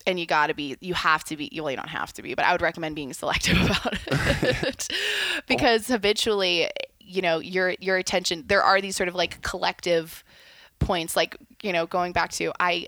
and 0.07 0.19
you 0.19 0.27
got 0.27 0.49
to 0.49 0.55
be, 0.55 0.77
you 0.81 0.95
have 0.95 1.25
to 1.25 1.37
be, 1.37 1.51
well, 1.55 1.71
you 1.71 1.77
don't 1.77 1.89
have 1.89 2.13
to 2.15 2.23
be, 2.23 2.35
but 2.35 2.45
I 2.45 2.53
would 2.53 2.63
recommend 2.63 2.95
being 2.95 3.13
selective 3.13 3.57
about 3.65 3.99
it 4.09 4.89
because 5.47 5.89
habitually, 5.89 6.69
you 7.01 7.23
know, 7.23 7.39
your, 7.39 7.75
your 7.81 7.97
attention, 7.97 8.45
there 8.47 8.63
are 8.63 8.81
these 8.81 8.97
sort 8.97 9.09
of 9.09 9.15
like 9.15 9.41
collective 9.43 10.25
points, 10.79 11.17
like, 11.17 11.37
you 11.63 11.73
know, 11.73 11.87
going 11.87 12.13
back 12.13 12.33
to, 12.33 12.53
I, 12.59 12.87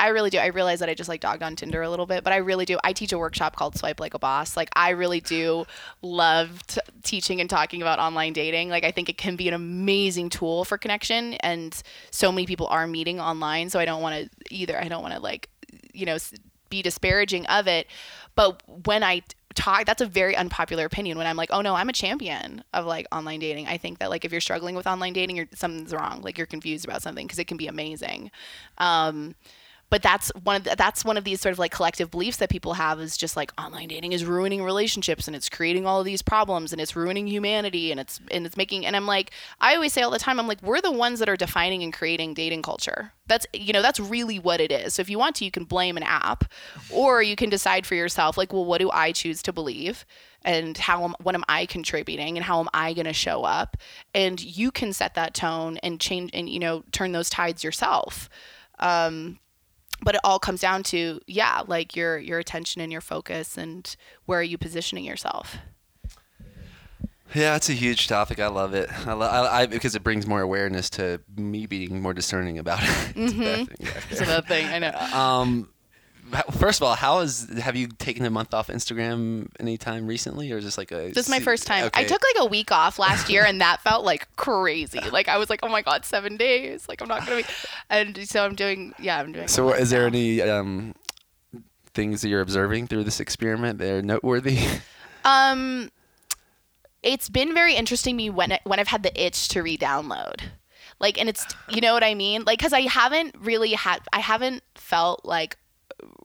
I 0.00 0.08
really 0.08 0.30
do. 0.30 0.38
I 0.38 0.46
realize 0.46 0.80
that 0.80 0.88
I 0.88 0.94
just 0.94 1.08
like 1.08 1.20
dogged 1.20 1.42
on 1.42 1.56
Tinder 1.56 1.82
a 1.82 1.90
little 1.90 2.06
bit, 2.06 2.24
but 2.24 2.32
I 2.32 2.36
really 2.36 2.64
do. 2.64 2.78
I 2.82 2.94
teach 2.94 3.12
a 3.12 3.18
workshop 3.18 3.54
called 3.54 3.76
Swipe 3.76 4.00
Like 4.00 4.14
a 4.14 4.18
Boss. 4.18 4.56
Like 4.56 4.70
I 4.74 4.90
really 4.90 5.20
do 5.20 5.66
love 6.00 6.66
t- 6.66 6.80
teaching 7.02 7.40
and 7.40 7.50
talking 7.50 7.82
about 7.82 7.98
online 7.98 8.32
dating. 8.32 8.70
Like 8.70 8.82
I 8.82 8.92
think 8.92 9.10
it 9.10 9.18
can 9.18 9.36
be 9.36 9.46
an 9.46 9.54
amazing 9.54 10.30
tool 10.30 10.64
for 10.64 10.78
connection, 10.78 11.34
and 11.34 11.80
so 12.10 12.32
many 12.32 12.46
people 12.46 12.66
are 12.68 12.86
meeting 12.86 13.20
online. 13.20 13.68
So 13.68 13.78
I 13.78 13.84
don't 13.84 14.00
want 14.00 14.24
to 14.24 14.54
either. 14.54 14.80
I 14.80 14.88
don't 14.88 15.02
want 15.02 15.14
to 15.14 15.20
like, 15.20 15.50
you 15.92 16.06
know, 16.06 16.16
be 16.70 16.80
disparaging 16.80 17.44
of 17.46 17.66
it. 17.66 17.86
But 18.34 18.62
when 18.86 19.02
I 19.02 19.22
talk, 19.54 19.84
that's 19.84 20.00
a 20.00 20.06
very 20.06 20.34
unpopular 20.34 20.86
opinion. 20.86 21.18
When 21.18 21.26
I'm 21.26 21.36
like, 21.36 21.50
oh 21.52 21.60
no, 21.60 21.74
I'm 21.74 21.90
a 21.90 21.92
champion 21.92 22.64
of 22.72 22.86
like 22.86 23.06
online 23.12 23.40
dating. 23.40 23.66
I 23.66 23.76
think 23.76 23.98
that 23.98 24.08
like 24.08 24.24
if 24.24 24.32
you're 24.32 24.40
struggling 24.40 24.76
with 24.76 24.86
online 24.86 25.12
dating, 25.12 25.36
you're 25.36 25.48
something's 25.54 25.92
wrong. 25.92 26.22
Like 26.22 26.38
you're 26.38 26.46
confused 26.46 26.86
about 26.86 27.02
something 27.02 27.26
because 27.26 27.38
it 27.38 27.46
can 27.46 27.58
be 27.58 27.66
amazing. 27.66 28.30
Um, 28.78 29.34
but 29.90 30.02
that's 30.02 30.30
one 30.44 30.56
of 30.56 30.64
the, 30.64 30.74
that's 30.76 31.04
one 31.04 31.16
of 31.16 31.24
these 31.24 31.40
sort 31.40 31.52
of 31.52 31.58
like 31.58 31.72
collective 31.72 32.10
beliefs 32.10 32.38
that 32.38 32.48
people 32.48 32.74
have 32.74 33.00
is 33.00 33.16
just 33.16 33.36
like 33.36 33.52
online 33.60 33.88
dating 33.88 34.12
is 34.12 34.24
ruining 34.24 34.62
relationships 34.62 35.26
and 35.26 35.36
it's 35.36 35.48
creating 35.48 35.84
all 35.84 35.98
of 35.98 36.04
these 36.04 36.22
problems 36.22 36.72
and 36.72 36.80
it's 36.80 36.94
ruining 36.94 37.26
humanity 37.26 37.90
and 37.90 38.00
it's 38.00 38.20
and 38.30 38.46
it's 38.46 38.56
making 38.56 38.86
and 38.86 38.96
I'm 38.96 39.06
like 39.06 39.32
I 39.60 39.74
always 39.74 39.92
say 39.92 40.02
all 40.02 40.10
the 40.10 40.18
time 40.18 40.38
I'm 40.38 40.46
like 40.46 40.62
we're 40.62 40.80
the 40.80 40.92
ones 40.92 41.18
that 41.18 41.28
are 41.28 41.36
defining 41.36 41.82
and 41.82 41.92
creating 41.92 42.34
dating 42.34 42.62
culture. 42.62 43.12
That's 43.26 43.46
you 43.52 43.72
know 43.72 43.82
that's 43.82 44.00
really 44.00 44.38
what 44.38 44.60
it 44.60 44.72
is. 44.72 44.94
So 44.94 45.02
if 45.02 45.10
you 45.10 45.18
want 45.18 45.36
to 45.36 45.44
you 45.44 45.50
can 45.50 45.64
blame 45.64 45.96
an 45.96 46.04
app 46.04 46.44
or 46.90 47.22
you 47.22 47.36
can 47.36 47.50
decide 47.50 47.84
for 47.84 47.96
yourself 47.96 48.38
like 48.38 48.52
well 48.52 48.64
what 48.64 48.78
do 48.78 48.90
I 48.90 49.12
choose 49.12 49.42
to 49.42 49.52
believe? 49.52 50.06
and 50.42 50.78
how 50.78 51.04
am, 51.04 51.14
what 51.22 51.34
am 51.34 51.44
I 51.50 51.66
contributing 51.66 52.38
and 52.38 52.44
how 52.44 52.60
am 52.60 52.68
I 52.72 52.94
going 52.94 53.04
to 53.04 53.12
show 53.12 53.44
up 53.44 53.76
and 54.14 54.42
you 54.42 54.70
can 54.70 54.94
set 54.94 55.14
that 55.14 55.34
tone 55.34 55.76
and 55.82 56.00
change 56.00 56.30
and 56.32 56.48
you 56.48 56.58
know 56.58 56.82
turn 56.92 57.12
those 57.12 57.28
tides 57.28 57.62
yourself 57.62 58.30
um, 58.78 59.38
but 60.02 60.14
it 60.14 60.20
all 60.24 60.38
comes 60.38 60.60
down 60.60 60.82
to 60.84 61.20
yeah 61.26 61.62
like 61.66 61.94
your 61.96 62.18
your 62.18 62.38
attention 62.38 62.80
and 62.80 62.90
your 62.92 63.00
focus 63.00 63.56
and 63.58 63.96
where 64.26 64.38
are 64.40 64.42
you 64.42 64.56
positioning 64.58 65.04
yourself 65.04 65.56
Yeah, 67.32 67.54
it's 67.54 67.68
a 67.68 67.74
huge 67.74 68.08
topic. 68.08 68.40
I 68.40 68.48
love 68.48 68.74
it. 68.74 68.88
I, 69.06 69.12
lo- 69.12 69.26
I, 69.28 69.60
I 69.60 69.66
because 69.66 69.94
it 69.94 70.02
brings 70.02 70.26
more 70.26 70.40
awareness 70.40 70.90
to 70.90 71.20
me 71.36 71.66
being 71.66 72.02
more 72.02 72.12
discerning 72.12 72.58
about 72.58 72.80
it. 72.82 73.12
It's 73.14 73.32
a 73.34 73.36
bad 73.38 73.68
thing 73.68 73.86
back 73.86 74.02
it's 74.10 74.18
there. 74.18 74.28
another 74.28 74.46
thing 74.48 74.66
i 74.66 74.78
know 74.80 74.92
Um, 75.16 75.68
first 76.52 76.80
of 76.80 76.84
all, 76.86 76.94
how 76.94 77.20
is 77.20 77.48
have 77.58 77.76
you 77.76 77.88
taken 77.88 78.24
a 78.24 78.30
month 78.30 78.54
off 78.54 78.68
Instagram 78.68 79.48
anytime 79.58 80.06
recently, 80.06 80.50
or 80.52 80.58
is 80.58 80.64
this 80.64 80.78
like 80.78 80.92
a? 80.92 81.08
this 81.08 81.26
is 81.26 81.28
my 81.28 81.40
first 81.40 81.66
time 81.66 81.90
i 81.94 82.04
took 82.04 82.22
like 82.22 82.44
a 82.44 82.46
week 82.46 82.70
off 82.72 82.98
last 82.98 83.28
year 83.28 83.44
and 83.44 83.60
that 83.60 83.80
felt 83.82 84.04
like 84.04 84.28
crazy 84.36 85.00
like 85.10 85.28
i 85.28 85.36
was 85.38 85.50
like 85.50 85.60
oh 85.62 85.68
my 85.68 85.82
god 85.82 86.04
seven 86.04 86.36
days 86.36 86.88
like 86.88 87.00
i'm 87.00 87.08
not 87.08 87.26
gonna 87.26 87.42
be 87.42 87.48
and 87.90 88.28
so 88.28 88.44
i'm 88.44 88.54
doing 88.54 88.94
yeah 88.98 89.18
i'm 89.18 89.32
doing 89.32 89.48
So, 89.48 89.72
is 89.72 89.90
there 89.90 90.02
now. 90.02 90.06
any 90.08 90.40
um 90.42 90.94
things 91.94 92.22
that 92.22 92.28
you're 92.28 92.40
observing 92.40 92.86
through 92.86 93.04
this 93.04 93.20
experiment 93.20 93.78
that 93.78 93.90
are 93.90 94.02
noteworthy? 94.02 94.58
Um, 95.22 95.90
it's 97.02 97.28
been 97.28 97.52
very 97.52 97.74
interesting 97.74 98.16
me 98.16 98.30
when 98.30 98.52
I, 98.52 98.60
when 98.64 98.78
I've 98.80 98.88
had 98.88 99.02
the 99.02 99.12
itch 99.22 99.48
to 99.48 99.62
re-download, 99.62 100.40
like, 100.98 101.18
and 101.20 101.28
it's 101.28 101.46
you 101.68 101.82
know 101.82 101.92
what 101.92 102.02
I 102.02 102.14
mean, 102.14 102.44
like, 102.44 102.58
because 102.58 102.72
I 102.72 102.82
haven't 102.82 103.34
really 103.38 103.72
had, 103.72 104.00
I 104.14 104.20
haven't 104.20 104.62
felt 104.76 105.24
like 105.26 105.58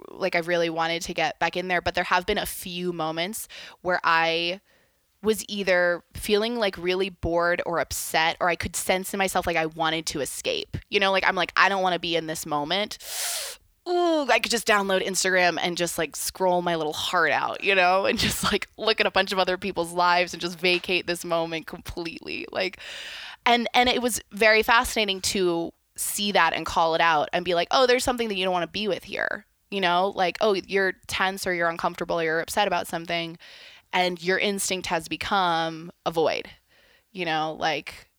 like 0.09 0.35
I 0.35 0.39
really 0.39 0.69
wanted 0.69 1.01
to 1.03 1.13
get 1.13 1.39
back 1.39 1.57
in 1.57 1.67
there, 1.67 1.81
but 1.81 1.95
there 1.95 2.03
have 2.05 2.25
been 2.25 2.37
a 2.37 2.45
few 2.45 2.93
moments 2.93 3.47
where 3.81 3.99
I 4.03 4.61
was 5.21 5.43
either 5.49 6.03
feeling 6.13 6.57
like 6.57 6.77
really 6.77 7.09
bored 7.09 7.61
or 7.65 7.79
upset 7.79 8.37
or 8.39 8.47
I 8.47 8.55
could 8.55 8.75
sense 8.75 9.13
in 9.13 9.17
myself 9.17 9.47
like 9.47 9.57
I 9.57 9.65
wanted 9.65 10.05
to 10.07 10.21
escape. 10.21 10.77
You 10.89 10.99
know, 10.99 11.11
like 11.11 11.27
I'm 11.27 11.35
like 11.35 11.51
I 11.57 11.67
don't 11.67 11.81
want 11.81 11.93
to 11.93 11.99
be 11.99 12.15
in 12.15 12.27
this 12.27 12.45
moment. 12.45 12.97
Ooh, 13.87 14.27
I 14.31 14.39
could 14.39 14.49
just 14.49 14.65
download 14.65 15.05
Instagram 15.05 15.59
and 15.61 15.77
just 15.77 15.99
like 15.99 16.15
scroll 16.15 16.63
my 16.63 16.75
little 16.75 16.93
heart 16.93 17.31
out, 17.31 17.63
you 17.63 17.75
know, 17.75 18.05
and 18.05 18.17
just 18.17 18.43
like 18.43 18.67
look 18.77 18.99
at 18.99 19.05
a 19.05 19.11
bunch 19.11 19.31
of 19.31 19.37
other 19.37 19.57
people's 19.57 19.93
lives 19.93 20.33
and 20.33 20.41
just 20.41 20.59
vacate 20.59 21.05
this 21.05 21.23
moment 21.23 21.67
completely. 21.67 22.47
Like 22.51 22.79
and 23.45 23.67
and 23.73 23.89
it 23.89 24.01
was 24.01 24.21
very 24.31 24.63
fascinating 24.63 25.21
to 25.21 25.71
see 25.95 26.31
that 26.31 26.53
and 26.53 26.65
call 26.65 26.95
it 26.95 27.01
out 27.01 27.29
and 27.31 27.45
be 27.45 27.53
like, 27.53 27.67
"Oh, 27.71 27.87
there's 27.87 28.03
something 28.03 28.27
that 28.29 28.35
you 28.35 28.43
don't 28.43 28.53
want 28.53 28.63
to 28.63 28.71
be 28.71 28.87
with 28.87 29.03
here." 29.03 29.45
You 29.75 29.81
know, 29.81 30.13
like, 30.15 30.37
"Oh, 30.41 30.53
you're 30.53 30.93
tense 31.07 31.45
or 31.45 31.53
you're 31.53 31.69
uncomfortable 31.69 32.19
or 32.19 32.23
you're 32.23 32.39
upset 32.39 32.67
about 32.67 32.87
something." 32.87 33.37
and 33.95 34.21
your 34.21 34.37
instinct 34.37 34.87
has 34.87 35.07
become 35.07 35.91
avoid 36.05 36.49
you 37.11 37.25
know 37.25 37.55
like 37.59 38.09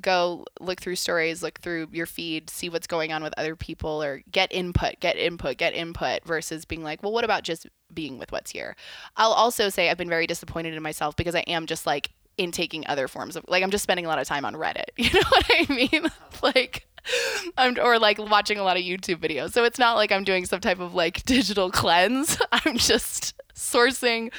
go 0.00 0.44
look 0.60 0.80
through 0.80 0.96
stories 0.96 1.42
look 1.42 1.60
through 1.60 1.88
your 1.92 2.06
feed 2.06 2.48
see 2.48 2.68
what's 2.68 2.86
going 2.86 3.12
on 3.12 3.22
with 3.22 3.34
other 3.36 3.54
people 3.54 4.02
or 4.02 4.22
get 4.30 4.52
input 4.52 4.98
get 5.00 5.16
input 5.16 5.58
get 5.58 5.74
input 5.74 6.24
versus 6.24 6.64
being 6.64 6.82
like 6.82 7.02
well 7.02 7.12
what 7.12 7.24
about 7.24 7.42
just 7.42 7.66
being 7.92 8.18
with 8.18 8.32
what's 8.32 8.50
here 8.50 8.74
i'll 9.16 9.32
also 9.32 9.68
say 9.68 9.90
i've 9.90 9.98
been 9.98 10.08
very 10.08 10.26
disappointed 10.26 10.74
in 10.74 10.82
myself 10.82 11.14
because 11.16 11.34
i 11.34 11.40
am 11.40 11.66
just 11.66 11.84
like 11.84 12.10
in 12.38 12.50
taking 12.50 12.86
other 12.86 13.08
forms 13.08 13.36
of 13.36 13.44
like 13.48 13.62
i'm 13.62 13.70
just 13.70 13.82
spending 13.82 14.06
a 14.06 14.08
lot 14.08 14.18
of 14.18 14.26
time 14.26 14.44
on 14.44 14.54
reddit 14.54 14.84
you 14.96 15.10
know 15.12 15.28
what 15.28 15.46
i 15.50 15.66
mean 15.68 16.06
like 16.42 16.86
I'm, 17.56 17.78
or 17.80 17.98
like 17.98 18.18
watching 18.18 18.58
a 18.58 18.62
lot 18.62 18.76
of 18.76 18.82
YouTube 18.82 19.16
videos. 19.16 19.52
So 19.52 19.64
it's 19.64 19.78
not 19.78 19.94
like 19.96 20.12
I'm 20.12 20.24
doing 20.24 20.46
some 20.46 20.60
type 20.60 20.80
of 20.80 20.94
like 20.94 21.22
digital 21.26 21.70
cleanse. 21.70 22.38
I'm 22.52 22.76
just 22.76 23.34
sourcing 23.54 24.32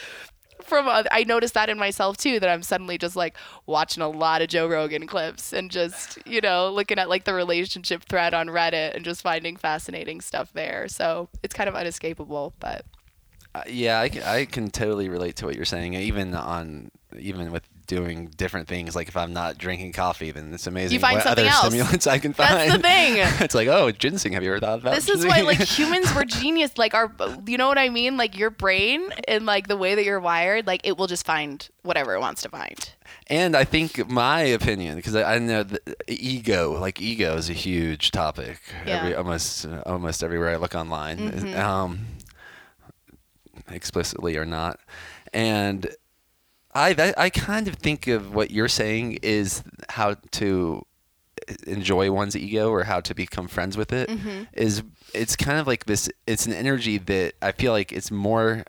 from 0.61 0.88
I 0.88 1.26
noticed 1.28 1.55
that 1.55 1.70
in 1.70 1.78
myself 1.78 2.16
too 2.18 2.39
that 2.39 2.49
I'm 2.49 2.64
suddenly 2.64 2.97
just 2.97 3.16
like 3.18 3.36
watching 3.66 4.01
a 4.01 4.07
lot 4.09 4.41
of 4.41 4.47
Joe 4.47 4.68
Rogan 4.68 5.07
clips 5.07 5.51
and 5.51 5.70
just, 5.70 6.18
you 6.26 6.39
know, 6.41 6.70
looking 6.72 6.97
at 6.99 7.09
like 7.09 7.26
the 7.26 7.34
relationship 7.34 8.03
thread 8.03 8.34
on 8.34 8.47
Reddit 8.47 8.95
and 8.95 9.03
just 9.03 9.22
finding 9.22 9.57
fascinating 9.57 10.22
stuff 10.22 10.53
there. 10.53 10.88
So 10.88 11.28
it's 11.43 11.53
kind 11.53 11.68
of 11.68 11.76
unescapable, 11.76 12.53
but 12.59 12.86
Uh, 13.55 13.64
yeah, 13.68 13.99
I 13.99 14.09
I 14.26 14.45
can 14.45 14.72
totally 14.72 15.09
relate 15.09 15.36
to 15.38 15.45
what 15.45 15.55
you're 15.55 15.66
saying. 15.66 15.93
Even 15.93 16.34
on 16.34 16.89
even 17.20 17.51
with 17.51 17.68
doing 17.88 18.28
different 18.38 18.68
things, 18.68 18.96
like 18.96 19.08
if 19.08 19.18
I'm 19.18 19.34
not 19.34 19.58
drinking 19.58 19.94
coffee, 19.94 20.32
then 20.32 20.54
it's 20.54 20.68
amazing 20.68 20.96
you 20.96 21.00
find 21.00 21.16
what 21.16 21.24
something 21.24 21.46
other 21.46 21.54
else. 21.54 21.68
stimulants 21.68 22.08
I 22.08 22.20
can 22.20 22.34
find. 22.34 22.50
That's 22.54 22.74
the 22.74 22.80
thing. 22.80 23.14
it's 23.44 23.56
like, 23.56 23.68
oh, 23.68 23.92
ginseng. 23.92 24.34
Have 24.34 24.44
you 24.44 24.52
ever 24.52 24.60
thought 24.60 24.80
about 24.80 24.94
that? 24.94 24.96
this 24.96 25.10
is 25.10 25.26
why 25.26 25.42
like 25.42 25.60
humans 25.60 26.14
were 26.14 26.26
genius 26.26 26.78
like 26.78 26.94
our 26.94 27.12
you 27.46 27.58
know 27.58 27.68
what 27.68 27.78
i 27.78 27.90
mean 27.90 28.18
like 28.18 28.38
your 28.38 28.50
brain 28.50 29.10
and 29.28 29.46
like 29.46 29.68
the 29.68 29.78
way 29.78 29.96
that 29.96 30.04
you're 30.04 30.20
wired 30.20 30.66
like 30.68 30.82
it 30.84 30.98
will 30.98 31.08
just 31.08 31.26
find 31.26 31.70
whatever 31.84 32.14
it 32.14 32.20
wants 32.20 32.42
to 32.42 32.50
find 32.50 32.94
And 33.28 33.56
I 33.56 33.64
think 33.64 34.10
my 34.10 34.42
opinion, 34.42 34.96
because 34.96 35.16
I, 35.16 35.36
I 35.36 35.40
know 35.40 35.66
ego, 36.08 36.80
like 36.80 37.02
ego, 37.02 37.36
is 37.36 37.50
a 37.50 37.54
huge 37.54 38.12
topic. 38.12 38.60
Yeah. 38.86 38.98
Every, 38.98 39.16
almost, 39.16 39.66
almost 39.86 40.24
everywhere 40.24 40.50
I 40.50 40.56
look 40.58 40.76
online, 40.76 41.54
um, 41.56 42.06
explicitly 43.70 44.38
or 44.38 44.46
not. 44.46 44.80
And 45.34 45.88
I, 46.76 46.95
I, 46.97 47.13
I 47.26 47.30
kind 47.30 47.67
of 47.67 47.76
think 47.76 48.07
of 48.07 48.34
what 48.34 48.51
you're 48.51 48.67
saying 48.67 49.19
is 49.21 49.63
how 49.89 50.15
to 50.32 50.86
enjoy 51.67 52.11
one's 52.11 52.36
ego 52.36 52.69
or 52.69 52.84
how 52.84 52.99
to 53.01 53.13
become 53.13 53.47
friends 53.47 53.78
with 53.78 53.93
it. 53.93 54.09
Mm-hmm. 54.09 54.43
Is 54.53 54.84
it's 55.13 55.36
kind 55.36 55.59
of 55.59 55.67
like 55.67 55.86
this. 55.86 56.09
It's 56.28 56.45
an 56.45 56.53
energy 56.53 56.97
that 56.97 57.34
I 57.41 57.51
feel 57.51 57.71
like 57.71 57.91
it's 57.91 58.11
more 58.11 58.63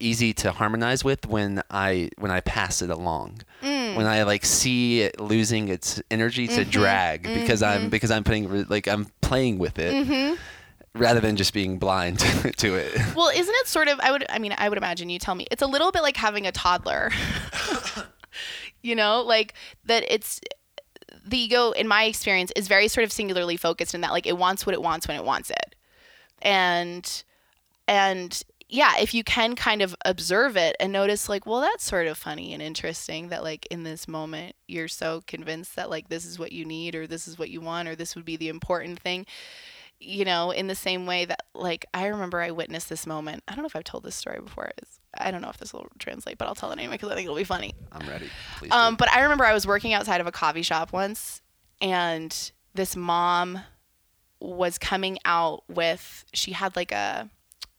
easy 0.00 0.32
to 0.32 0.52
harmonize 0.52 1.02
with 1.02 1.26
when 1.26 1.62
I 1.70 2.10
when 2.18 2.30
I 2.30 2.40
pass 2.40 2.82
it 2.82 2.90
along. 2.90 3.42
Mm. 3.62 3.96
When 3.96 4.06
I 4.06 4.22
like 4.22 4.44
see 4.44 5.02
it 5.02 5.18
losing 5.18 5.68
its 5.68 6.00
energy 6.10 6.46
to 6.48 6.60
mm-hmm. 6.60 6.70
drag 6.70 7.22
because 7.22 7.62
I'm 7.62 7.82
mm-hmm. 7.82 7.88
because 7.90 8.10
I'm 8.10 8.24
putting 8.24 8.66
like 8.68 8.86
I'm 8.86 9.06
playing 9.20 9.58
with 9.58 9.78
it 9.78 10.38
rather 10.98 11.20
than 11.20 11.36
just 11.36 11.52
being 11.52 11.78
blind 11.78 12.18
to 12.56 12.74
it. 12.74 12.94
well 13.14 13.28
isn't 13.28 13.54
it 13.54 13.66
sort 13.66 13.88
of 13.88 13.98
i 14.00 14.10
would 14.10 14.24
i 14.30 14.38
mean 14.38 14.54
i 14.58 14.68
would 14.68 14.78
imagine 14.78 15.08
you 15.08 15.18
tell 15.18 15.34
me 15.34 15.46
it's 15.50 15.62
a 15.62 15.66
little 15.66 15.90
bit 15.90 16.02
like 16.02 16.16
having 16.16 16.46
a 16.46 16.52
toddler 16.52 17.10
you 18.82 18.94
know 18.94 19.22
like 19.22 19.54
that 19.84 20.04
it's 20.08 20.40
the 21.24 21.38
ego 21.38 21.72
in 21.72 21.86
my 21.86 22.04
experience 22.04 22.52
is 22.56 22.68
very 22.68 22.88
sort 22.88 23.04
of 23.04 23.12
singularly 23.12 23.56
focused 23.56 23.94
in 23.94 24.00
that 24.00 24.12
like 24.12 24.26
it 24.26 24.36
wants 24.36 24.66
what 24.66 24.74
it 24.74 24.82
wants 24.82 25.06
when 25.06 25.16
it 25.16 25.24
wants 25.24 25.50
it 25.50 25.74
and 26.42 27.24
and 27.86 28.42
yeah, 28.70 28.98
if 28.98 29.14
you 29.14 29.24
can 29.24 29.56
kind 29.56 29.80
of 29.80 29.96
observe 30.04 30.56
it 30.56 30.76
and 30.78 30.92
notice, 30.92 31.28
like, 31.28 31.46
well, 31.46 31.62
that's 31.62 31.84
sort 31.84 32.06
of 32.06 32.18
funny 32.18 32.52
and 32.52 32.62
interesting 32.62 33.28
that, 33.28 33.42
like, 33.42 33.66
in 33.70 33.82
this 33.82 34.06
moment, 34.06 34.54
you're 34.66 34.88
so 34.88 35.22
convinced 35.26 35.74
that, 35.76 35.88
like, 35.88 36.08
this 36.08 36.26
is 36.26 36.38
what 36.38 36.52
you 36.52 36.66
need 36.66 36.94
or 36.94 37.06
this 37.06 37.26
is 37.26 37.38
what 37.38 37.48
you 37.48 37.62
want 37.62 37.88
or 37.88 37.96
this 37.96 38.14
would 38.14 38.26
be 38.26 38.36
the 38.36 38.48
important 38.48 39.00
thing. 39.00 39.24
You 40.00 40.24
know, 40.24 40.52
in 40.52 40.68
the 40.68 40.74
same 40.76 41.06
way 41.06 41.24
that, 41.24 41.42
like, 41.54 41.84
I 41.92 42.06
remember 42.06 42.40
I 42.40 42.52
witnessed 42.52 42.88
this 42.88 43.04
moment. 43.06 43.42
I 43.48 43.52
don't 43.54 43.62
know 43.62 43.66
if 43.66 43.74
I've 43.74 43.82
told 43.84 44.04
this 44.04 44.14
story 44.14 44.40
before. 44.40 44.70
It's, 44.78 45.00
I 45.18 45.30
don't 45.32 45.42
know 45.42 45.50
if 45.50 45.56
this 45.58 45.72
will 45.72 45.88
translate, 45.98 46.38
but 46.38 46.46
I'll 46.46 46.54
tell 46.54 46.70
it 46.70 46.78
anyway 46.78 46.94
because 46.94 47.10
I 47.10 47.14
think 47.16 47.24
it'll 47.24 47.36
be 47.36 47.42
funny. 47.44 47.74
I'm 47.90 48.08
ready. 48.08 48.28
Please 48.58 48.70
Um, 48.70 48.94
do. 48.94 48.98
but 48.98 49.10
I 49.12 49.22
remember 49.22 49.44
I 49.44 49.52
was 49.52 49.66
working 49.66 49.92
outside 49.94 50.20
of 50.20 50.28
a 50.28 50.32
coffee 50.32 50.62
shop 50.62 50.92
once, 50.92 51.42
and 51.80 52.52
this 52.74 52.94
mom 52.94 53.60
was 54.40 54.78
coming 54.78 55.18
out 55.24 55.64
with. 55.68 56.24
She 56.32 56.52
had 56.52 56.76
like 56.76 56.92
a, 56.92 57.28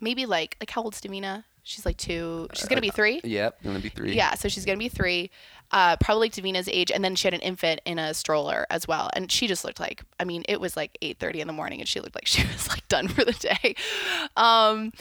maybe 0.01 0.25
like 0.25 0.57
like 0.59 0.69
how 0.71 0.83
old's 0.83 0.99
Davina? 0.99 1.45
She's 1.63 1.85
like 1.85 1.97
two. 1.97 2.47
She's 2.53 2.67
gonna 2.67 2.81
be 2.81 2.89
three. 2.89 3.21
Yep, 3.23 3.63
gonna 3.63 3.79
be 3.79 3.89
three. 3.89 4.13
Yeah, 4.13 4.33
so 4.35 4.49
she's 4.49 4.65
gonna 4.65 4.77
be 4.77 4.89
three, 4.89 5.29
uh, 5.71 5.95
probably 5.97 6.29
Davina's 6.29 6.67
age, 6.67 6.91
and 6.91 7.03
then 7.03 7.15
she 7.15 7.27
had 7.27 7.33
an 7.33 7.41
infant 7.41 7.81
in 7.85 7.99
a 7.99 8.13
stroller 8.13 8.65
as 8.69 8.87
well, 8.87 9.09
and 9.13 9.31
she 9.31 9.47
just 9.47 9.63
looked 9.63 9.79
like, 9.79 10.03
I 10.19 10.23
mean, 10.23 10.43
it 10.49 10.59
was 10.59 10.75
like 10.75 10.97
eight 11.01 11.19
thirty 11.19 11.41
in 11.41 11.47
the 11.47 11.53
morning, 11.53 11.79
and 11.79 11.87
she 11.87 11.99
looked 11.99 12.15
like 12.15 12.27
she 12.27 12.45
was 12.47 12.67
like 12.69 12.87
done 12.87 13.07
for 13.07 13.23
the 13.23 13.33
day, 13.33 13.75
um, 14.35 14.91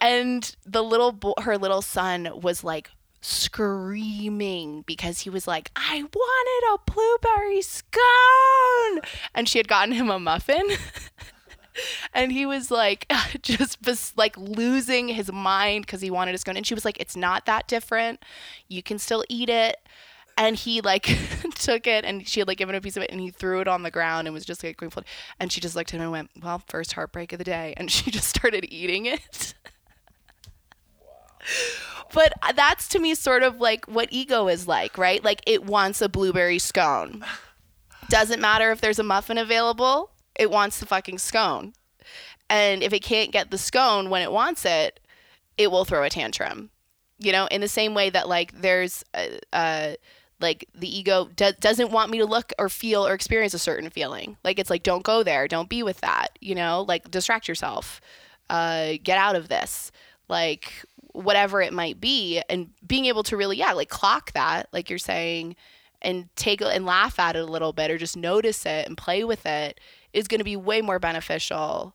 and 0.00 0.54
the 0.66 0.82
little 0.82 1.12
bo- 1.12 1.34
her 1.40 1.56
little 1.56 1.82
son 1.82 2.28
was 2.34 2.62
like 2.64 2.90
screaming 3.22 4.82
because 4.86 5.20
he 5.20 5.30
was 5.30 5.46
like, 5.46 5.70
I 5.76 6.02
wanted 6.02 6.74
a 6.74 6.90
blueberry 6.90 7.62
scone, 7.62 9.00
and 9.34 9.48
she 9.48 9.58
had 9.58 9.68
gotten 9.68 9.94
him 9.94 10.10
a 10.10 10.18
muffin. 10.18 10.68
and 12.14 12.32
he 12.32 12.44
was 12.46 12.70
like 12.70 13.10
just 13.42 13.80
bes- 13.82 14.14
like 14.16 14.36
losing 14.36 15.08
his 15.08 15.32
mind 15.32 15.86
because 15.86 16.00
he 16.00 16.10
wanted 16.10 16.34
a 16.34 16.38
scone. 16.38 16.56
And 16.56 16.66
she 16.66 16.74
was 16.74 16.84
like 16.84 17.00
it's 17.00 17.16
not 17.16 17.46
that 17.46 17.68
different. 17.68 18.22
You 18.68 18.82
can 18.82 18.98
still 18.98 19.24
eat 19.28 19.48
it 19.48 19.76
and 20.40 20.56
he 20.56 20.80
like 20.80 21.02
took 21.54 21.86
it 21.86 22.04
and 22.04 22.26
she 22.26 22.40
had 22.40 22.48
like 22.48 22.56
given 22.56 22.74
a 22.74 22.80
piece 22.80 22.96
of 22.96 23.02
it 23.02 23.10
and 23.10 23.20
he 23.20 23.30
threw 23.30 23.60
it 23.60 23.68
on 23.68 23.82
the 23.82 23.90
ground 23.90 24.26
and 24.26 24.34
was 24.34 24.46
just 24.46 24.64
like 24.64 24.78
going 24.78 24.90
and 25.38 25.52
she 25.52 25.60
just 25.60 25.76
looked 25.76 25.92
at 25.92 26.00
him 26.00 26.02
and 26.02 26.10
went 26.10 26.30
well 26.42 26.62
first 26.66 26.94
heartbreak 26.94 27.32
of 27.32 27.38
the 27.38 27.44
day. 27.44 27.74
And 27.76 27.90
she 27.92 28.10
just 28.10 28.28
started 28.28 28.66
eating 28.72 29.06
it. 29.06 29.54
But 32.12 32.32
that's 32.56 32.88
to 32.88 32.98
me 32.98 33.14
sort 33.14 33.44
of 33.44 33.60
like 33.60 33.86
what 33.86 34.08
ego 34.10 34.48
is 34.48 34.66
like 34.66 34.98
right? 34.98 35.22
Like 35.22 35.42
it 35.46 35.64
wants 35.64 36.02
a 36.02 36.08
blueberry 36.08 36.58
scone. 36.58 37.24
Doesn't 38.08 38.40
matter 38.40 38.72
if 38.72 38.80
there's 38.80 38.98
a 38.98 39.04
muffin 39.04 39.38
available 39.38 40.10
it 40.34 40.50
wants 40.50 40.80
the 40.80 40.86
fucking 40.86 41.18
scone. 41.18 41.72
And 42.50 42.82
if 42.82 42.92
it 42.92 43.04
can't 43.04 43.30
get 43.30 43.52
the 43.52 43.58
scone 43.58 44.10
when 44.10 44.22
it 44.22 44.32
wants 44.32 44.64
it 44.64 44.98
it 45.56 45.70
will 45.70 45.84
throw 45.84 46.02
a 46.02 46.10
tantrum. 46.10 46.70
You 47.18 47.30
know 47.30 47.46
in 47.46 47.60
the 47.60 47.68
same 47.68 47.94
way 47.94 48.10
that 48.10 48.28
like 48.28 48.60
there's 48.60 49.04
uh, 49.14 49.26
uh 49.52 49.92
like 50.40 50.66
the 50.74 50.94
ego 50.98 51.28
do- 51.36 51.52
doesn't 51.60 51.90
want 51.90 52.10
me 52.10 52.18
to 52.18 52.26
look 52.26 52.52
or 52.58 52.68
feel 52.68 53.06
or 53.06 53.14
experience 53.14 53.54
a 53.54 53.58
certain 53.58 53.90
feeling. 53.90 54.36
Like 54.44 54.58
it's 54.58 54.70
like 54.70 54.82
don't 54.82 55.04
go 55.04 55.22
there. 55.22 55.46
Don't 55.48 55.68
be 55.68 55.82
with 55.82 56.00
that 56.00 56.38
you 56.40 56.54
know? 56.54 56.84
Like 56.86 57.10
distract 57.10 57.48
yourself. 57.48 58.00
Uh 58.48 58.94
get 59.02 59.18
out 59.18 59.36
of 59.36 59.48
this. 59.48 59.92
Like 60.28 60.84
whatever 61.12 61.60
it 61.60 61.72
might 61.72 62.00
be. 62.00 62.42
And 62.48 62.70
being 62.86 63.06
able 63.06 63.22
to 63.24 63.36
really 63.36 63.56
yeah 63.56 63.72
like 63.72 63.88
clock 63.88 64.32
that 64.32 64.68
like 64.72 64.90
you're 64.90 64.98
saying 64.98 65.56
and 66.02 66.28
take 66.36 66.62
and 66.62 66.86
laugh 66.86 67.18
at 67.18 67.36
it 67.36 67.40
a 67.40 67.44
little 67.44 67.72
bit 67.72 67.90
or 67.90 67.98
just 67.98 68.16
notice 68.16 68.64
it 68.64 68.86
and 68.86 68.96
play 68.96 69.24
with 69.24 69.44
it 69.46 69.78
is 70.12 70.28
going 70.28 70.38
to 70.38 70.44
be 70.44 70.56
way 70.56 70.80
more 70.80 70.98
beneficial 70.98 71.94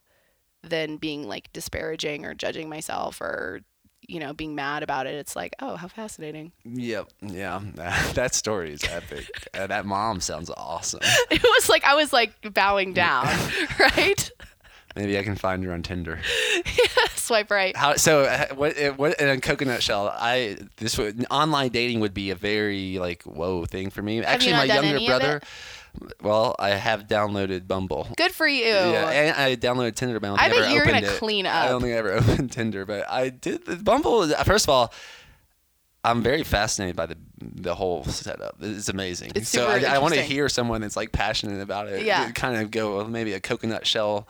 than 0.62 0.96
being 0.96 1.26
like 1.28 1.52
disparaging 1.52 2.24
or 2.24 2.34
judging 2.34 2.68
myself 2.68 3.20
or 3.20 3.60
you 4.08 4.20
know 4.20 4.32
being 4.32 4.54
mad 4.54 4.82
about 4.82 5.06
it 5.06 5.14
it's 5.14 5.34
like 5.36 5.54
oh 5.60 5.76
how 5.76 5.88
fascinating 5.88 6.52
Yep. 6.64 7.08
Yeah. 7.22 7.60
that 8.14 8.34
story 8.34 8.72
is 8.72 8.82
epic. 8.84 9.26
Uh, 9.54 9.66
that 9.66 9.84
mom 9.86 10.20
sounds 10.20 10.50
awesome. 10.56 11.00
it 11.30 11.42
was 11.42 11.68
like 11.68 11.84
i 11.84 11.94
was 11.94 12.12
like 12.12 12.32
bowing 12.54 12.92
down 12.92 13.26
right 13.78 14.30
Maybe 14.94 15.18
I 15.18 15.22
can 15.24 15.36
find 15.36 15.62
her 15.64 15.74
on 15.74 15.82
Tinder. 15.82 16.18
yeah, 16.64 17.06
swipe 17.16 17.50
right 17.50 17.76
How 17.76 17.96
so? 17.96 18.22
uh, 18.22 18.46
What? 18.54 18.80
uh, 18.80 18.92
What? 18.92 19.20
In 19.20 19.28
a 19.28 19.38
coconut 19.38 19.82
shell, 19.82 20.08
I 20.08 20.56
this 20.78 20.96
would 20.96 21.26
online 21.30 21.68
dating 21.68 22.00
would 22.00 22.14
be 22.14 22.30
a 22.30 22.34
very 22.34 22.98
like 22.98 23.22
whoa 23.24 23.66
thing 23.66 23.90
for 23.90 24.00
me. 24.00 24.22
Actually, 24.24 24.52
my 24.52 24.64
younger 24.64 24.98
brother. 25.04 25.42
Well, 26.22 26.54
I 26.58 26.70
have 26.70 27.06
downloaded 27.06 27.66
Bumble. 27.68 28.08
good 28.16 28.32
for 28.32 28.46
you 28.48 28.64
Yeah, 28.64 29.08
and 29.10 29.36
I 29.36 29.56
downloaded 29.56 29.94
Tinder, 29.94 30.18
but 30.20 30.30
I 30.38 30.46
I 30.46 30.48
think 30.50 30.62
bet 30.62 30.72
you're 30.72 30.84
gonna 30.84 30.98
opened 30.98 31.12
it. 31.14 31.18
clean 31.18 31.46
I 31.46 31.66
don't 31.68 31.76
up. 31.76 31.82
think 31.82 31.94
I 31.94 31.98
ever 31.98 32.12
opened 32.18 32.52
Tinder, 32.52 32.84
but 32.86 33.10
I 33.10 33.28
did. 33.30 33.64
The 33.66 33.76
Bumble. 33.76 34.28
First 34.44 34.66
of 34.66 34.70
all, 34.70 34.92
I'm 36.04 36.22
very 36.22 36.44
fascinated 36.44 36.94
by 36.96 37.06
the 37.06 37.16
the 37.40 37.74
whole 37.74 38.04
setup. 38.04 38.56
It's 38.60 38.88
amazing. 38.88 39.32
It's 39.34 39.48
so 39.48 39.66
I, 39.68 39.80
I 39.80 39.98
want 39.98 40.14
to 40.14 40.22
hear 40.22 40.48
someone 40.48 40.80
that's 40.80 40.96
like 40.96 41.12
passionate 41.12 41.60
about 41.60 41.88
it. 41.88 42.04
Yeah. 42.04 42.30
Kind 42.32 42.56
of 42.62 42.70
go 42.70 42.98
well, 42.98 43.08
maybe 43.08 43.32
a 43.32 43.40
coconut 43.40 43.86
shell 43.86 44.28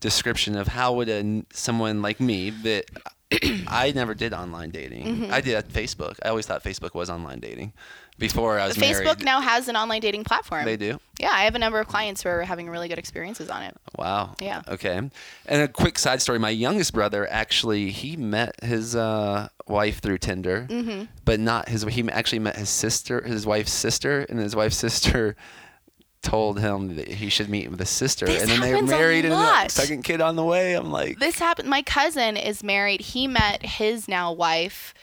description 0.00 0.56
of 0.56 0.68
how 0.68 0.94
would 0.94 1.08
a 1.10 1.44
someone 1.52 2.00
like 2.00 2.20
me 2.20 2.48
that 2.50 2.86
I 3.68 3.92
never 3.94 4.14
did 4.14 4.32
online 4.32 4.70
dating. 4.70 5.04
Mm-hmm. 5.04 5.32
I 5.32 5.40
did 5.42 5.54
at 5.54 5.68
Facebook. 5.68 6.16
I 6.24 6.28
always 6.30 6.46
thought 6.46 6.64
Facebook 6.64 6.94
was 6.94 7.10
online 7.10 7.40
dating 7.40 7.74
before 8.20 8.58
I 8.60 8.68
was 8.68 8.76
facebook 8.76 9.04
married. 9.04 9.24
now 9.24 9.40
has 9.40 9.66
an 9.68 9.76
online 9.76 10.00
dating 10.00 10.22
platform 10.24 10.64
They 10.64 10.76
do. 10.76 11.00
yeah 11.18 11.30
i 11.32 11.42
have 11.44 11.54
a 11.56 11.58
number 11.58 11.80
of 11.80 11.88
clients 11.88 12.22
who 12.22 12.28
are 12.28 12.42
having 12.42 12.68
really 12.70 12.86
good 12.88 12.98
experiences 12.98 13.48
on 13.50 13.62
it 13.62 13.76
Wow. 13.98 14.34
Yeah. 14.40 14.62
Okay. 14.68 14.96
And 14.96 15.62
a 15.62 15.68
quick 15.68 15.98
side 15.98 16.22
story: 16.22 16.38
my 16.38 16.48
youngest 16.48 16.94
brother 16.94 17.26
actually 17.30 17.90
he 17.90 18.16
met 18.16 18.62
his 18.64 18.94
uh, 18.96 19.48
wife 19.66 19.98
through 20.00 20.18
Tinder, 20.18 20.66
Mm-hmm. 20.70 21.04
but 21.26 21.38
not 21.40 21.68
his. 21.68 21.82
He 21.82 22.08
actually 22.10 22.38
met 22.38 22.56
his 22.56 22.70
sister, 22.70 23.20
his 23.22 23.44
wife's 23.44 23.72
sister, 23.72 24.20
and 24.30 24.38
his 24.38 24.56
wife's 24.56 24.76
sister 24.78 25.36
told 26.22 26.60
him 26.60 26.96
that 26.96 27.08
he 27.08 27.28
should 27.28 27.50
meet 27.50 27.68
with 27.70 27.80
his 27.80 27.90
sister, 27.90 28.24
This 28.26 28.42
and 28.42 28.50
then 28.50 28.60
they 28.60 28.74
were 28.74 28.82
married 28.82 29.24
and 29.26 29.34
lot. 29.34 29.70
second 29.70 30.02
kid 30.04 30.20
on 30.22 30.36
the 30.36 30.44
way. 30.44 30.74
I'm 30.74 30.90
like, 30.90 31.18
this 31.18 31.38
happened 31.38 31.68
my 31.68 31.82
cousin 31.82 32.36
is 32.38 32.62
married 32.62 33.00
he 33.00 33.26
met 33.26 33.66
his 33.66 34.08
now 34.08 34.32
wife 34.32 34.94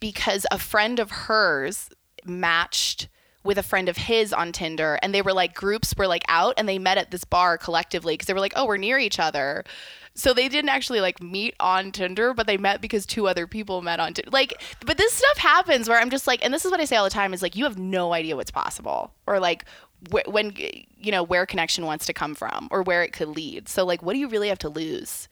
because 0.00 0.46
a 0.50 0.58
friend 0.58 0.98
of 0.98 1.10
hers 1.10 1.90
matched 2.24 3.08
with 3.44 3.58
a 3.58 3.62
friend 3.62 3.88
of 3.88 3.96
his 3.96 4.32
on 4.32 4.52
Tinder 4.52 4.98
and 5.02 5.14
they 5.14 5.22
were 5.22 5.32
like 5.32 5.54
groups 5.54 5.94
were 5.96 6.06
like 6.06 6.24
out 6.28 6.54
and 6.56 6.68
they 6.68 6.78
met 6.78 6.98
at 6.98 7.10
this 7.10 7.24
bar 7.24 7.58
collectively 7.58 8.14
because 8.14 8.26
they 8.26 8.34
were 8.34 8.40
like 8.40 8.52
oh 8.56 8.66
we're 8.66 8.76
near 8.76 8.98
each 8.98 9.18
other. 9.18 9.64
So 10.14 10.34
they 10.34 10.48
didn't 10.48 10.68
actually 10.68 11.00
like 11.00 11.22
meet 11.22 11.54
on 11.58 11.90
Tinder 11.90 12.34
but 12.34 12.46
they 12.46 12.56
met 12.56 12.80
because 12.80 13.06
two 13.06 13.26
other 13.26 13.46
people 13.46 13.82
met 13.82 14.00
on 14.00 14.14
Tinder 14.14 14.30
like 14.30 14.62
but 14.86 14.96
this 14.96 15.12
stuff 15.12 15.38
happens 15.38 15.88
where 15.88 15.98
I'm 15.98 16.10
just 16.10 16.26
like 16.26 16.44
and 16.44 16.54
this 16.54 16.64
is 16.64 16.70
what 16.70 16.80
I 16.80 16.84
say 16.84 16.96
all 16.96 17.04
the 17.04 17.10
time 17.10 17.34
is 17.34 17.42
like 17.42 17.56
you 17.56 17.64
have 17.64 17.78
no 17.78 18.12
idea 18.12 18.36
what's 18.36 18.50
possible 18.50 19.12
or 19.26 19.40
like 19.40 19.64
wh- 20.12 20.28
when 20.28 20.54
you 20.56 21.10
know 21.10 21.22
where 21.22 21.46
connection 21.46 21.84
wants 21.84 22.06
to 22.06 22.12
come 22.12 22.34
from 22.34 22.68
or 22.70 22.82
where 22.82 23.02
it 23.02 23.12
could 23.12 23.28
lead. 23.28 23.68
So 23.68 23.84
like 23.84 24.02
what 24.02 24.12
do 24.12 24.20
you 24.20 24.28
really 24.28 24.48
have 24.48 24.58
to 24.60 24.68
lose 24.68 25.28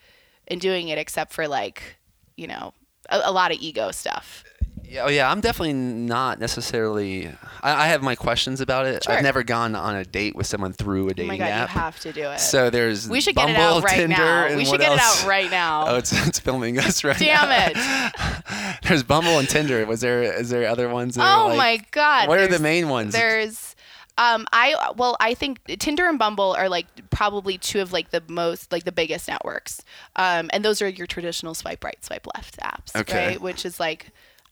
in 0.48 0.58
doing 0.58 0.88
it 0.88 0.98
except 0.98 1.32
for 1.32 1.46
like 1.46 1.98
you 2.36 2.48
know 2.48 2.74
a, 3.08 3.20
a 3.24 3.32
lot 3.32 3.52
of 3.52 3.58
ego 3.60 3.92
stuff 3.92 4.42
yeah, 4.90 5.04
oh 5.04 5.08
yeah, 5.08 5.30
I'm 5.30 5.40
definitely 5.40 5.72
not 5.74 6.40
necessarily. 6.40 7.28
I, 7.62 7.84
I 7.84 7.86
have 7.88 8.02
my 8.02 8.14
questions 8.16 8.60
about 8.60 8.86
it. 8.86 9.04
Sure. 9.04 9.14
I've 9.14 9.22
never 9.22 9.42
gone 9.42 9.74
on 9.76 9.94
a 9.96 10.04
date 10.04 10.34
with 10.34 10.46
someone 10.46 10.72
through 10.72 11.08
a 11.08 11.14
dating 11.14 11.30
oh 11.30 11.32
my 11.34 11.38
god 11.38 11.44
app. 11.50 11.68
you 11.68 11.80
have 11.80 12.00
to 12.00 12.12
do 12.12 12.22
it 12.30 12.40
So 12.40 12.70
there's 12.70 13.08
we 13.08 13.20
should 13.20 13.34
Bumble, 13.34 13.52
get 13.54 13.60
it 13.60 13.64
out 13.64 13.82
right 13.84 13.96
Tinder, 13.96 14.16
now 14.16 14.56
we 14.56 14.64
should 14.64 14.80
get 14.80 14.98
else? 14.98 15.20
it 15.20 15.24
out 15.24 15.28
right 15.28 15.50
now 15.50 15.84
Oh, 15.88 15.96
it's, 15.96 16.12
it's 16.26 16.38
filming 16.40 16.78
us 16.78 17.04
right 17.04 17.18
Damn 17.18 17.48
now. 17.48 17.66
it! 17.68 18.80
There's 18.82 19.02
Bumble 19.02 19.38
and 19.38 19.48
Tinder. 19.48 19.84
Was 19.86 20.00
there? 20.00 20.22
Is 20.22 20.50
there 20.50 20.66
other 20.68 20.88
ones? 20.88 21.16
Oh 21.18 21.20
like- 21.48 21.56
my 21.56 21.84
god 21.92 22.28
What 22.28 22.38
are 22.38 22.48
the 22.48 22.58
main 22.58 22.88
ones? 22.88 23.12
there's 23.12 23.76
um 24.18 24.44
i 24.52 24.74
well 24.96 25.16
i 25.20 25.34
think 25.34 25.60
tinder 25.78 26.06
and 26.08 26.18
bumble 26.18 26.52
are 26.58 26.68
like 26.68 26.86
probably 27.10 27.56
two 27.56 27.80
of 27.80 27.92
like 27.92 28.10
the 28.10 28.20
most 28.28 28.72
like 28.72 28.82
the 28.84 28.90
biggest 28.92 29.28
networks 29.28 29.82
um 30.16 30.50
and 30.52 30.64
those 30.64 30.82
are 30.82 30.88
your 30.88 31.06
traditional 31.06 31.54
swipe 31.54 31.82
right 31.84 32.04
swipe 32.04 32.26
left 32.34 32.58
apps 32.58 32.94
Okay. 32.96 33.28
right 33.28 33.40
which 33.40 33.64
is 33.64 33.78
like 33.78 34.10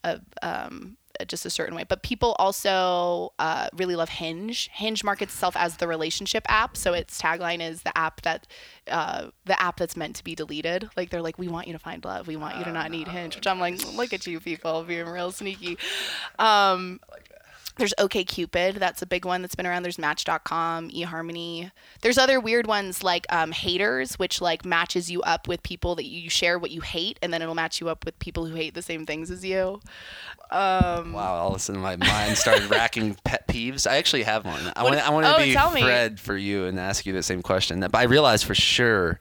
a 0.09 0.20
um 0.42 0.96
just 1.26 1.44
a 1.44 1.50
certain 1.50 1.74
way. 1.74 1.84
But 1.88 2.02
people 2.02 2.36
also 2.38 3.32
uh, 3.38 3.68
really 3.74 3.96
love 3.96 4.09
hinge. 4.09 4.70
Hinge 4.72 5.02
markets 5.02 5.32
itself 5.32 5.56
as 5.56 5.76
the 5.78 5.88
relationship 5.88 6.44
app. 6.48 6.76
So 6.76 6.92
its 6.92 7.20
tagline 7.20 7.61
is 7.61 7.82
the 7.82 7.96
app 7.98 8.22
that 8.22 8.46
uh, 8.88 9.30
the 9.44 9.61
app 9.61 9.78
that's 9.78 9.96
meant 9.96 10.16
to 10.16 10.24
be 10.24 10.34
deleted. 10.34 10.88
Like 10.96 11.11
they're 11.11 11.22
like 11.22 11.38
we 11.38 11.48
want 11.48 11.66
you 11.66 11.72
to 11.72 11.78
find 11.78 12.04
love. 12.04 12.28
We 12.28 12.36
want 12.36 12.59
you 12.59 12.64
to 12.64 12.72
not 12.72 12.90
need 12.90 13.09
hinge 13.09 13.36
which 13.36 13.46
i'm 13.46 13.61
like 13.61 13.80
look 13.94 14.12
at 14.12 14.26
you 14.26 14.40
people 14.40 14.84
being 14.84 15.06
real 15.06 15.32
sneaky. 15.32 15.78
Um 16.38 17.00
there's 17.79 17.95
OKCupid, 17.99 18.74
that's 18.74 19.03
a 19.03 19.07
big 19.07 19.24
one 19.24 19.43
that's 19.43 19.55
been 19.55 19.66
around. 19.66 19.83
There's 19.83 19.99
Match.com, 19.99 20.91
eHarmony. 20.91 21.70
There's 22.03 22.18
other 22.18 22.41
weird 22.41 22.66
ones 22.66 23.03
like 23.03 23.26
um, 23.31 23.53
Haters, 23.53 24.18
which 24.18 24.41
like 24.41 24.64
matches 24.64 25.11
you 25.11 25.22
up 25.22 25.49
with 25.49 25.62
people 25.62 25.95
that 25.95 26.05
you 26.05 26.29
share 26.29 26.59
what 26.59 26.70
you 26.70 26.81
hate, 26.81 27.18
and 27.22 27.33
then 27.33 27.41
it'll 27.41 27.55
match 27.55 27.81
you 27.81 27.89
up 27.89 28.05
with 28.05 28.18
people 28.18 28.47
who 28.47 28.55
hate 28.55 28.74
the 28.74 28.83
same 28.83 29.07
things 29.07 29.31
as 29.31 29.45
you. 29.45 29.81
Um, 30.51 31.12
Wow! 31.12 31.35
All 31.35 31.51
of 31.51 31.57
a 31.57 31.59
sudden, 31.59 31.81
my 31.81 31.97
mind 31.97 32.37
started 32.37 32.70
racking 32.70 33.16
pet 33.24 33.47
peeves. 33.49 33.91
I 33.91 33.97
actually 33.97 34.22
have 34.24 34.45
one. 34.45 34.72
I 34.76 34.83
want. 34.83 34.97
I 34.97 35.11
want 35.11 35.26
oh, 35.26 35.39
to 35.39 35.45
be 35.45 35.53
tell 35.53 35.70
me. 35.70 35.83
Fred 35.83 36.18
for 36.18 36.37
you 36.37 36.64
and 36.64 36.79
ask 36.79 37.07
you 37.07 37.12
the 37.12 37.22
same 37.22 37.43
question. 37.43 37.81
But 37.81 37.95
I 37.95 38.05
realized 38.05 38.45
for 38.45 38.55
sure 38.55 39.18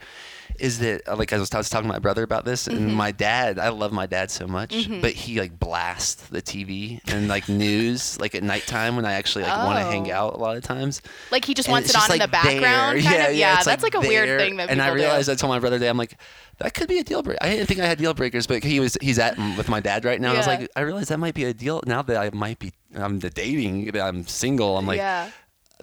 is 0.59 0.79
that 0.79 1.07
uh, 1.07 1.15
like 1.15 1.33
I 1.33 1.37
was, 1.37 1.53
I 1.53 1.57
was 1.57 1.69
talking 1.69 1.87
to 1.87 1.93
my 1.93 1.99
brother 1.99 2.23
about 2.23 2.45
this, 2.45 2.67
and 2.67 2.77
Mm-hmm. 2.79 2.93
my 2.93 3.11
dad. 3.11 3.59
I 3.59 3.69
love 3.69 3.91
my 3.91 4.05
dad 4.05 4.31
so 4.31 4.47
much, 4.47 4.89
but 5.01 5.11
he 5.13 5.39
like 5.39 5.59
blasts 5.59 6.15
the 6.29 6.41
TV 6.41 6.99
and 7.11 7.27
like 7.27 7.47
news 7.49 8.19
like 8.19 8.33
at 8.35 8.43
nighttime 8.43 8.95
when 8.95 9.05
I 9.05 9.13
actually 9.13 9.43
like 9.43 9.57
want 9.57 9.79
to 9.79 9.85
hang 9.85 10.11
Oh. 10.11 10.15
out 10.15 10.33
a 10.33 10.37
lot 10.37 10.57
of 10.57 10.63
times. 10.63 11.01
Like 11.31 11.45
he 11.45 11.53
just 11.53 11.67
And 11.67 11.73
wants 11.73 11.89
it 11.89 11.95
on 11.95 12.01
just, 12.01 12.13
in 12.13 12.19
the 12.19 12.27
background. 12.27 13.01
Kind 13.03 13.15
yeah, 13.15 13.27
of. 13.27 13.35
yeah, 13.35 13.55
it's, 13.57 13.65
that's 13.65 13.83
like, 13.83 13.93
a 13.95 13.99
weird 13.99 14.39
thing 14.39 14.57
that 14.57 14.69
And 14.69 14.81
I 14.81 14.85
people 14.85 14.97
do. 14.97 15.03
realized 15.03 15.29
I 15.29 15.35
told 15.35 15.49
my 15.51 15.59
brother 15.59 15.77
today, 15.77 15.89
I'm 15.89 15.97
like, 15.97 16.17
that 16.59 16.73
could 16.73 16.87
be 16.87 16.97
a 16.99 17.03
deal 17.03 17.21
breaker. 17.21 17.37
I 17.43 17.49
didn't 17.49 17.67
think 17.67 17.79
I 17.79 17.85
had 17.85 17.97
deal 17.99 18.13
breakers, 18.15 18.47
but 18.47 18.63
he 18.63 18.79
was 18.79 18.97
he's 19.01 19.19
at 19.19 19.37
with 19.57 19.69
my 19.69 19.79
dad 19.79 20.05
right 20.05 20.19
now. 20.19 20.29
and 20.29 20.37
I 20.37 20.39
was 20.39 20.47
like, 20.47 20.69
I 20.75 20.81
realized 20.81 21.09
that 21.09 21.19
might 21.19 21.35
be 21.35 21.43
a 21.43 21.53
deal. 21.53 21.81
Now 21.85 22.01
that 22.01 22.17
I 22.17 22.29
might 22.35 22.57
be 22.59 22.71
I'm 22.95 23.19
the 23.19 23.29
dating, 23.29 23.95
I'm 23.95 24.25
single. 24.25 24.77
I'm 24.77 24.87
like, 24.87 24.97
yeah. 24.97 25.29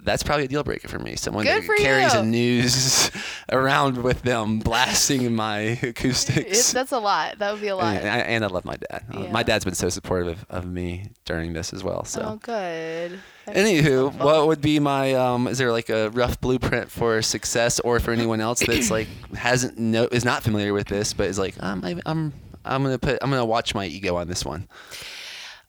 That's 0.02 0.22
probably 0.22 0.44
a 0.44 0.48
deal 0.48 0.62
breaker 0.62 0.88
for 0.88 0.98
me. 0.98 1.16
Someone 1.16 1.44
Good 1.44 1.62
that 1.62 1.76
carries 1.78 2.12
you. 2.12 2.20
a 2.20 2.22
news 2.24 3.10
around 3.50 4.02
with 4.02 4.22
them 4.22 4.58
blasting 4.58 5.34
my 5.34 5.58
It, 5.82 5.82
acoustics. 5.82 6.72
that's 6.72 6.92
a 6.92 6.98
lot. 6.98 7.38
That 7.38 7.52
would 7.52 7.60
be 7.62 7.68
a 7.68 7.76
lot. 7.76 7.96
and, 7.96 8.08
I, 8.08 8.18
and 8.18 8.44
I 8.44 8.48
love 8.48 8.64
my 8.64 8.76
dad. 8.76 9.04
Uh, 9.14 9.20
Yeah. 9.20 9.32
My 9.32 9.42
dad's 9.42 9.64
been 9.64 9.74
so 9.74 9.88
supportive 9.88 10.44
of, 10.50 10.64
of 10.64 10.66
me 10.66 11.10
during 11.24 11.52
this 11.54 11.72
as 11.72 11.82
well. 11.82 12.04
So. 12.04 12.20
Oh, 12.22 12.36
good. 12.36 13.18
That's 13.46 13.58
Anywho, 13.58 14.12
what 14.18 14.46
would 14.46 14.60
be 14.60 14.78
my 14.78 15.14
um 15.14 15.46
is 15.48 15.58
there 15.58 15.70
like 15.72 15.88
a 15.90 16.10
rough 16.10 16.40
blueprint 16.40 16.90
for 16.90 17.20
success 17.22 17.78
or 17.80 18.00
for 18.00 18.10
anyone 18.10 18.40
else 18.40 18.60
that's 18.60 18.90
like 18.90 19.06
hasn't 19.34 19.78
no 19.78 20.04
is 20.04 20.24
not 20.24 20.42
familiar 20.42 20.72
with 20.72 20.86
this 20.86 21.12
but 21.12 21.26
is 21.26 21.38
like 21.38 21.54
um, 21.62 21.84
I, 21.84 22.00
I'm 22.06 22.32
I'm 22.64 22.84
to 22.84 22.98
put 22.98 23.18
I'm 23.22 23.28
going 23.30 23.40
to 23.42 23.44
watch 23.44 23.74
my 23.74 23.84
ego 23.86 24.16
on 24.16 24.28
this 24.28 24.44
one. 24.44 24.66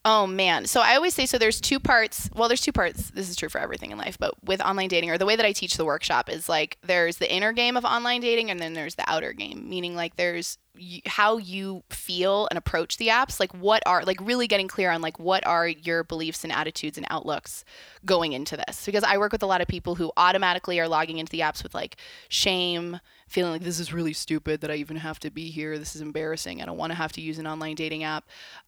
Oh 0.08 0.28
man. 0.28 0.68
So 0.68 0.82
I 0.82 0.96
always 0.96 1.16
say 1.16 1.26
so 1.26 1.40
there's 1.40 1.60
two 1.60 1.80
parts. 1.80 2.30
Well, 2.36 2.48
there's 2.48 2.62
two 2.62 2.72
parts. 2.72 3.10
This 3.10 3.28
is 3.28 3.36
true 3.36 3.50
for 3.50 3.60
everything 3.60 3.90
in 3.90 3.98
life, 3.98 4.20
but 4.20 4.36
with 4.44 4.62
online 4.62 4.88
dating 4.88 5.10
or 5.10 5.18
the 5.18 5.26
way 5.26 5.36
that 5.36 5.46
I 5.48 5.52
teach 5.52 5.78
the 5.78 5.86
workshop 5.86 6.30
is 6.30 6.48
like 6.48 6.78
there's 6.84 7.18
the 7.18 7.32
inner 7.34 7.52
game 7.52 7.76
of 7.76 7.84
online 7.84 8.22
dating 8.22 8.52
and 8.52 8.60
then 8.60 8.74
there's 8.74 8.94
the 8.94 9.10
outer 9.10 9.34
game, 9.34 9.68
meaning 9.68 9.96
like 9.96 10.16
there's 10.16 10.60
y- 10.80 11.02
how 11.08 11.38
you 11.38 11.82
feel 11.90 12.48
and 12.52 12.58
approach 12.60 12.98
the 12.98 13.08
apps, 13.08 13.40
like 13.40 13.52
what 13.56 13.82
are 13.88 14.04
like 14.04 14.20
really 14.22 14.46
getting 14.46 14.68
clear 14.68 14.92
on 14.92 15.02
like 15.02 15.18
what 15.18 15.44
are 15.48 15.68
your 15.68 16.04
beliefs 16.04 16.44
and 16.44 16.54
attitudes 16.54 17.00
and 17.00 17.08
outlooks 17.10 17.66
going 18.06 18.34
into 18.34 18.56
this. 18.56 18.86
Because 18.86 19.04
I 19.04 19.18
work 19.18 19.32
with 19.32 19.42
a 19.42 19.48
lot 19.48 19.62
of 19.62 19.68
people 19.68 19.96
who 19.96 20.12
automatically 20.18 20.80
are 20.80 20.88
logging 20.88 21.18
into 21.18 21.32
the 21.32 21.40
apps 21.40 21.64
with 21.64 21.74
like 21.74 21.96
shame, 22.30 23.00
feeling 23.28 23.54
like 23.54 23.64
this 23.64 23.80
is 23.80 23.92
really 23.92 24.14
stupid 24.14 24.62
that 24.62 24.70
I 24.70 24.76
even 24.76 24.98
have 24.98 25.20
to 25.22 25.32
be 25.32 25.50
here. 25.50 25.80
This 25.80 25.96
is 25.96 26.02
embarrassing. 26.02 26.62
I 26.62 26.66
don't 26.66 26.78
want 26.78 26.92
to 26.92 26.96
have 26.96 27.14
to 27.14 27.22
use 27.22 27.40
an 27.40 27.48
online 27.48 27.74
dating 27.74 28.04
app. 28.04 28.26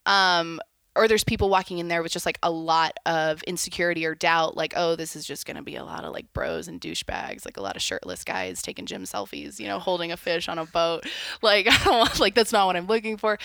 Um, 0.07 0.59
or 0.97 1.07
there's 1.07 1.23
people 1.23 1.49
walking 1.49 1.77
in 1.77 1.87
there 1.87 2.03
with 2.03 2.11
just 2.11 2.25
like 2.25 2.39
a 2.43 2.51
lot 2.51 2.97
of 3.05 3.43
insecurity 3.43 4.05
or 4.05 4.15
doubt, 4.15 4.57
like, 4.57 4.73
oh, 4.75 4.95
this 4.95 5.15
is 5.15 5.25
just 5.25 5.45
to 5.45 5.61
be 5.61 5.75
a 5.75 5.83
lot 5.83 6.03
of 6.03 6.13
like 6.13 6.31
bros 6.33 6.67
and 6.67 6.81
douchebags, 6.81 7.45
like 7.45 7.57
a 7.57 7.61
lot 7.61 7.75
of 7.75 7.81
shirtless 7.81 8.23
guys 8.23 8.61
taking 8.61 8.85
gym 8.85 9.03
selfies, 9.03 9.59
you 9.59 9.67
know, 9.67 9.79
holding 9.79 10.11
a 10.11 10.17
fish 10.17 10.49
on 10.49 10.57
a 10.57 10.65
boat. 10.65 11.05
Like, 11.41 11.67
I 11.71 11.83
don't 11.83 11.97
want, 11.97 12.19
like, 12.19 12.35
that's 12.35 12.51
not 12.51 12.65
what 12.65 12.75
I'm 12.75 12.87
looking 12.87 13.17
for. 13.17 13.37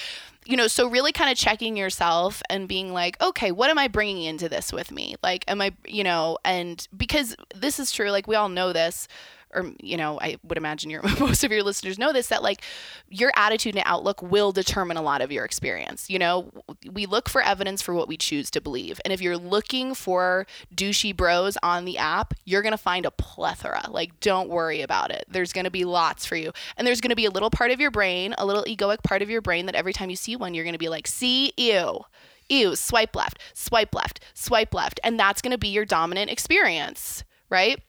You 0.47 0.57
know, 0.57 0.67
so 0.67 0.89
really 0.89 1.13
kind 1.13 1.31
of 1.31 1.37
checking 1.37 1.77
yourself 1.77 2.43
and 2.49 2.67
being 2.67 2.93
like, 2.93 3.21
okay, 3.23 3.53
what 3.53 3.71
am 3.71 3.79
I 3.79 3.89
bringing 3.89 4.25
into 4.25 4.49
this 4.49 4.73
with 4.73 4.91
me? 4.91 5.17
Like, 5.23 5.45
am 5.47 5.61
I, 5.61 5.73
you 5.87 6.05
know, 6.05 6.39
and 6.45 6.87
because 6.97 7.37
this 7.55 7.79
is 7.79 7.93
true, 7.93 8.11
like, 8.11 8.27
we 8.27 8.35
all 8.35 8.49
know 8.49 8.73
this 8.73 9.09
or 9.55 9.73
you 9.81 9.97
know 9.97 10.19
i 10.21 10.37
would 10.45 10.59
imagine 10.59 10.91
your 10.91 11.03
most 11.21 11.43
of 11.45 11.51
your 11.51 11.63
listeners 11.63 11.99
know 11.99 12.13
this 12.13 12.29
that 12.29 12.43
like 12.43 12.63
your 13.09 13.33
attitude 13.37 13.75
and 13.75 13.83
outlook 13.87 14.23
will 14.23 14.53
determine 14.53 14.97
a 14.97 15.03
lot 15.03 15.21
of 15.21 15.33
your 15.33 15.45
experience 15.45 16.09
you 16.13 16.19
know? 16.19 16.51
We 16.91 17.07
look 17.07 17.29
for 17.29 17.43
evidence 17.43 17.81
for 17.81 17.95
what 17.95 18.07
we 18.07 18.17
choose 18.17 18.51
to 18.53 18.61
believe. 18.61 19.01
And 19.05 19.13
if 19.13 19.21
you're 19.21 19.39
looking 19.39 19.95
for 19.95 20.47
douchey 20.75 21.17
bros 21.17 21.57
on 21.63 21.85
the 21.85 21.99
app 21.99 22.35
you're 22.45 22.63
going 22.63 22.73
to 22.73 22.79
find 22.79 23.07
a 23.07 23.11
plethora. 23.11 23.89
Like 23.89 24.21
don't 24.21 24.49
worry 24.49 24.83
about 24.83 25.11
it. 25.11 25.25
There's 25.29 25.53
going 25.53 25.65
to 25.65 25.71
be 25.71 25.85
lots 25.85 26.27
for 26.27 26.37
you. 26.37 26.53
And 26.77 26.87
there's 26.87 27.01
going 27.01 27.11
to 27.11 27.17
be 27.17 27.25
a 27.25 27.31
little 27.31 27.51
part 27.51 27.71
of 27.71 27.81
your 27.81 27.91
brain 27.91 28.35
a 28.39 28.47
little 28.47 28.65
egoic 28.65 29.03
part 29.03 29.23
of 29.23 29.31
your 29.31 29.41
brain 29.41 29.67
that 29.67 29.75
every 29.75 29.93
time 29.93 30.11
you 30.11 30.17
see 30.17 30.37
one 30.37 30.55
you're 30.55 30.65
going 30.65 30.75
to 30.75 30.79
be 30.79 30.89
like 30.89 31.07
see 31.07 31.53
you 31.57 32.01
ew 32.49 32.77
swipe 32.77 33.17
left 33.17 33.39
swipe 33.55 33.95
left 33.95 34.21
swipe 34.35 34.75
left. 34.75 35.01
And 35.03 35.19
that's 35.19 35.41
going 35.41 35.53
to 35.53 35.59
be 35.59 35.69
your 35.69 35.85
dominant 35.85 36.31
experience 36.31 37.25
right 37.49 37.81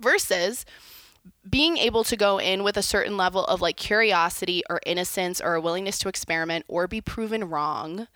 versus 0.00 0.64
being 1.48 1.76
able 1.76 2.04
to 2.04 2.16
go 2.16 2.38
in 2.38 2.62
with 2.62 2.76
a 2.76 2.82
certain 2.82 3.16
level 3.16 3.44
of 3.44 3.60
like 3.60 3.76
curiosity 3.76 4.62
or 4.70 4.80
innocence 4.86 5.40
or 5.40 5.54
a 5.54 5.60
willingness 5.60 5.98
to 5.98 6.08
experiment 6.08 6.64
or 6.68 6.86
be 6.86 7.00
proven 7.00 7.48
wrong 7.48 8.06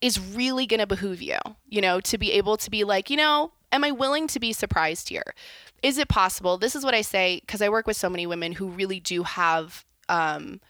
is 0.00 0.20
really 0.20 0.66
going 0.66 0.80
to 0.80 0.86
behoove 0.86 1.22
you, 1.22 1.38
you 1.68 1.80
know, 1.80 2.00
to 2.00 2.18
be 2.18 2.32
able 2.32 2.56
to 2.56 2.70
be 2.70 2.84
like, 2.84 3.10
you 3.10 3.16
know, 3.16 3.52
am 3.72 3.84
I 3.84 3.90
willing 3.90 4.26
to 4.28 4.40
be 4.40 4.52
surprised 4.52 5.08
here? 5.08 5.34
Is 5.82 5.98
it 5.98 6.08
possible? 6.08 6.58
This 6.58 6.76
is 6.76 6.84
what 6.84 6.94
I 6.94 7.02
say 7.02 7.40
because 7.40 7.62
I 7.62 7.68
work 7.68 7.86
with 7.86 7.96
so 7.96 8.10
many 8.10 8.26
women 8.26 8.52
who 8.52 8.68
really 8.68 9.00
do 9.00 9.22
have 9.22 9.84
um, 10.08 10.60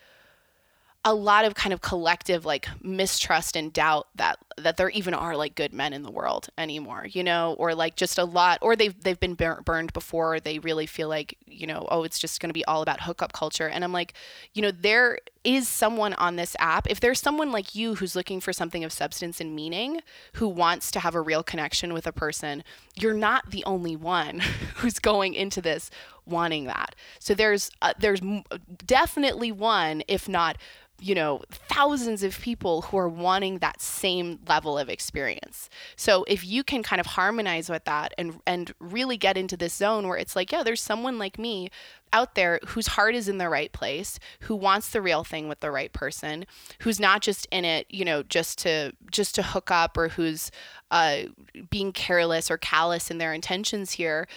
a 1.06 1.14
lot 1.14 1.44
of 1.44 1.54
kind 1.54 1.72
of 1.72 1.82
collective 1.82 2.44
like 2.44 2.66
mistrust 2.82 3.56
and 3.56 3.72
doubt 3.72 4.06
that 4.14 4.38
that 4.56 4.76
there 4.76 4.88
even 4.90 5.12
are 5.12 5.36
like 5.36 5.54
good 5.54 5.72
men 5.72 5.92
in 5.92 6.02
the 6.02 6.10
world 6.10 6.48
anymore 6.56 7.06
you 7.10 7.22
know 7.22 7.54
or 7.58 7.74
like 7.74 7.96
just 7.96 8.18
a 8.18 8.24
lot 8.24 8.58
or 8.62 8.74
they've 8.74 8.98
they've 9.02 9.20
been 9.20 9.34
bur- 9.34 9.60
burned 9.64 9.92
before. 9.92 10.40
They 10.40 10.58
really 10.58 10.86
feel 10.86 11.08
like 11.08 11.36
you 11.46 11.66
know 11.66 11.86
oh 11.90 12.04
it's 12.04 12.18
just 12.18 12.40
going 12.40 12.48
to 12.48 12.54
be 12.54 12.64
all 12.64 12.82
about 12.82 13.02
hookup 13.02 13.32
culture. 13.32 13.68
And 13.68 13.84
i'm 13.84 13.92
like 13.92 14.14
you 14.54 14.62
know 14.62 14.70
there 14.70 15.18
is 15.44 15.68
someone 15.68 16.14
on 16.14 16.36
this 16.36 16.56
app 16.58 16.88
if 16.88 17.00
there's 17.00 17.20
someone 17.20 17.52
like 17.52 17.74
you 17.74 17.96
who's 17.96 18.16
looking 18.16 18.40
for 18.40 18.52
something 18.52 18.82
of 18.82 18.90
substance 18.90 19.42
and 19.42 19.54
meaning 19.54 20.00
who 20.34 20.48
wants 20.48 20.90
to 20.90 21.00
have 21.00 21.14
a 21.14 21.20
real 21.20 21.42
connection 21.42 21.92
with 21.92 22.06
a 22.06 22.12
person 22.12 22.64
you're 22.96 23.12
not 23.12 23.50
the 23.50 23.62
only 23.64 23.94
one 23.94 24.40
who's 24.76 24.98
going 24.98 25.34
into 25.34 25.60
this 25.60 25.90
wanting 26.26 26.64
that. 26.64 26.94
So 27.18 27.34
there's 27.34 27.70
uh, 27.82 27.94
there's 27.98 28.20
definitely 28.86 29.52
one 29.52 30.02
if 30.08 30.28
not 30.28 30.56
you 31.00 31.14
know 31.14 31.42
thousands 31.50 32.22
of 32.22 32.38
people 32.40 32.82
who 32.82 32.96
are 32.96 33.08
wanting 33.08 33.58
that 33.58 33.80
same 33.80 34.38
level 34.48 34.78
of 34.78 34.88
experience. 34.88 35.68
So 35.96 36.24
if 36.28 36.44
you 36.44 36.62
can 36.64 36.82
kind 36.82 37.00
of 37.00 37.06
harmonize 37.06 37.68
with 37.68 37.84
that 37.84 38.14
and 38.16 38.40
and 38.46 38.72
really 38.78 39.16
get 39.16 39.36
into 39.36 39.56
this 39.56 39.74
zone 39.74 40.08
where 40.08 40.18
it's 40.18 40.36
like 40.36 40.52
yeah 40.52 40.62
there's 40.62 40.82
someone 40.82 41.18
like 41.18 41.38
me 41.38 41.70
out 42.12 42.36
there 42.36 42.60
whose 42.68 42.86
heart 42.86 43.14
is 43.14 43.28
in 43.28 43.38
the 43.38 43.48
right 43.48 43.72
place 43.72 44.20
who 44.40 44.54
wants 44.54 44.90
the 44.90 45.02
real 45.02 45.24
thing 45.24 45.48
with 45.48 45.58
the 45.60 45.70
right 45.70 45.92
person 45.92 46.46
who's 46.82 47.00
not 47.00 47.20
just 47.20 47.46
in 47.50 47.64
it 47.64 47.86
you 47.90 48.04
know 48.04 48.22
just 48.22 48.58
to 48.58 48.92
just 49.10 49.34
to 49.34 49.42
hook 49.42 49.70
up 49.70 49.96
or 49.96 50.08
who's 50.08 50.50
uh, 50.92 51.22
being 51.70 51.90
careless 51.92 52.50
or 52.50 52.56
callous 52.56 53.10
in 53.10 53.18
their 53.18 53.34
intentions 53.34 53.92
here 53.92 54.28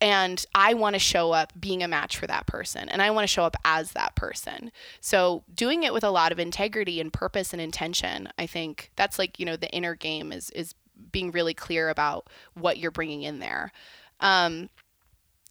and 0.00 0.44
I 0.54 0.74
want 0.74 0.94
to 0.94 1.00
show 1.00 1.32
up 1.32 1.52
being 1.58 1.82
a 1.82 1.88
match 1.88 2.16
for 2.16 2.26
that 2.26 2.46
person 2.46 2.88
and 2.88 3.00
I 3.00 3.10
want 3.10 3.24
to 3.24 3.32
show 3.32 3.44
up 3.44 3.56
as 3.64 3.92
that 3.92 4.14
person. 4.14 4.70
So 5.00 5.44
doing 5.54 5.84
it 5.84 5.92
with 5.94 6.04
a 6.04 6.10
lot 6.10 6.32
of 6.32 6.38
integrity 6.38 7.00
and 7.00 7.12
purpose 7.12 7.52
and 7.52 7.62
intention, 7.62 8.28
I 8.38 8.46
think 8.46 8.90
that's 8.96 9.18
like, 9.18 9.40
you 9.40 9.46
know, 9.46 9.56
the 9.56 9.70
inner 9.70 9.94
game 9.94 10.32
is 10.32 10.50
is 10.50 10.74
being 11.12 11.30
really 11.30 11.54
clear 11.54 11.88
about 11.88 12.28
what 12.54 12.78
you're 12.78 12.90
bringing 12.90 13.22
in 13.22 13.38
there. 13.38 13.72
Um, 14.20 14.70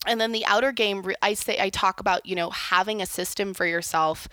and 0.08 0.22
then 0.22 0.32
the 0.32 0.46
outer 0.46 0.72
game, 0.72 1.12
I 1.22 1.34
say, 1.34 1.60
I 1.60 1.70
talk 1.70 2.00
about, 2.00 2.26
you 2.26 2.36
know, 2.36 2.50
having 2.52 3.02
a 3.02 3.06
system 3.06 3.54
for 3.54 3.66
yourself 3.66 4.28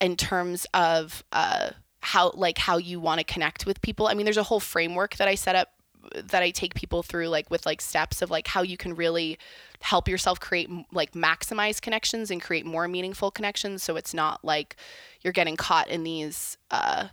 in 0.00 0.16
terms 0.16 0.66
of 0.74 1.24
uh, 1.32 1.70
how, 2.00 2.32
like, 2.34 2.58
how 2.58 2.76
you 2.76 3.00
want 3.00 3.18
to 3.18 3.24
connect 3.24 3.66
with 3.66 3.82
people. 3.82 4.08
I 4.08 4.14
mean, 4.14 4.24
there's 4.24 4.36
a 4.36 4.42
whole 4.42 4.60
framework 4.60 5.16
that 5.16 5.28
I 5.28 5.34
set 5.34 5.54
up 5.54 5.70
that 6.14 6.42
I 6.42 6.50
take 6.50 6.74
people 6.74 7.02
through 7.02 7.28
like 7.28 7.50
with 7.50 7.66
like 7.66 7.80
steps 7.80 8.22
of 8.22 8.30
like 8.30 8.48
how 8.48 8.62
you 8.62 8.76
can 8.76 8.94
really 8.94 9.38
help 9.80 10.08
yourself 10.08 10.40
create 10.40 10.70
like 10.92 11.12
maximize 11.12 11.80
connections 11.80 12.30
and 12.30 12.40
create 12.40 12.64
more 12.64 12.88
meaningful 12.88 13.30
connections 13.30 13.82
so 13.82 13.96
it's 13.96 14.14
not 14.14 14.44
like 14.44 14.76
you're 15.22 15.32
getting 15.32 15.56
caught 15.56 15.88
in 15.88 16.02
these 16.02 16.56
uh 16.70 17.08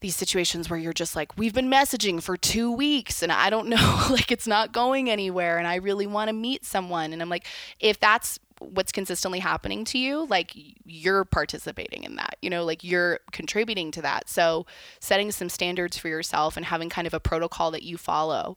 these 0.00 0.14
situations 0.14 0.68
where 0.68 0.78
you're 0.78 0.92
just 0.92 1.16
like 1.16 1.36
we've 1.38 1.54
been 1.54 1.70
messaging 1.70 2.22
for 2.22 2.36
2 2.36 2.70
weeks 2.70 3.22
and 3.22 3.32
I 3.32 3.50
don't 3.50 3.68
know 3.74 4.06
like 4.10 4.30
it's 4.30 4.46
not 4.46 4.72
going 4.72 5.10
anywhere 5.10 5.58
and 5.58 5.66
I 5.66 5.76
really 5.76 6.06
want 6.06 6.28
to 6.28 6.34
meet 6.34 6.64
someone. 6.64 7.12
And 7.12 7.22
I'm 7.22 7.30
like 7.30 7.46
if 7.80 7.98
that's 7.98 8.38
what's 8.60 8.92
consistently 8.92 9.38
happening 9.38 9.84
to 9.84 9.98
you 9.98 10.26
like 10.26 10.52
you're 10.84 11.24
participating 11.24 12.04
in 12.04 12.16
that 12.16 12.36
you 12.42 12.50
know 12.50 12.64
like 12.64 12.82
you're 12.82 13.20
contributing 13.32 13.90
to 13.90 14.02
that 14.02 14.28
so 14.28 14.66
setting 15.00 15.30
some 15.30 15.48
standards 15.48 15.96
for 15.96 16.08
yourself 16.08 16.56
and 16.56 16.66
having 16.66 16.88
kind 16.88 17.06
of 17.06 17.14
a 17.14 17.20
protocol 17.20 17.70
that 17.70 17.82
you 17.82 17.96
follow 17.96 18.56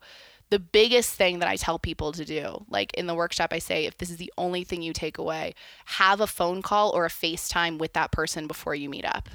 the 0.50 0.60
biggest 0.60 1.14
thing 1.14 1.39
that 1.39 1.47
I 1.47 1.58
tell 1.58 1.78
people 1.78 2.12
to 2.14 2.26
do, 2.26 2.66
like 2.70 2.93
in 2.95 3.06
the 3.06 3.14
workshop, 3.14 3.54
I 3.54 3.60
say, 3.60 3.86
if 3.86 3.97
this 3.97 4.10
is 4.10 4.18
the 4.18 4.34
only 4.38 4.64
thing 4.64 4.82
you 4.82 4.93
take 4.93 5.18
away, 5.18 5.54
have 5.86 6.22
a 6.22 6.28
phone 6.28 6.62
call 6.62 6.89
or 6.89 7.06
a 7.06 7.10
FaceTime 7.10 7.78
with 7.78 7.93
that 7.93 8.12
person 8.12 8.47
before 8.47 8.74
you 8.74 8.89
meet 8.89 9.06
up. 9.06 9.30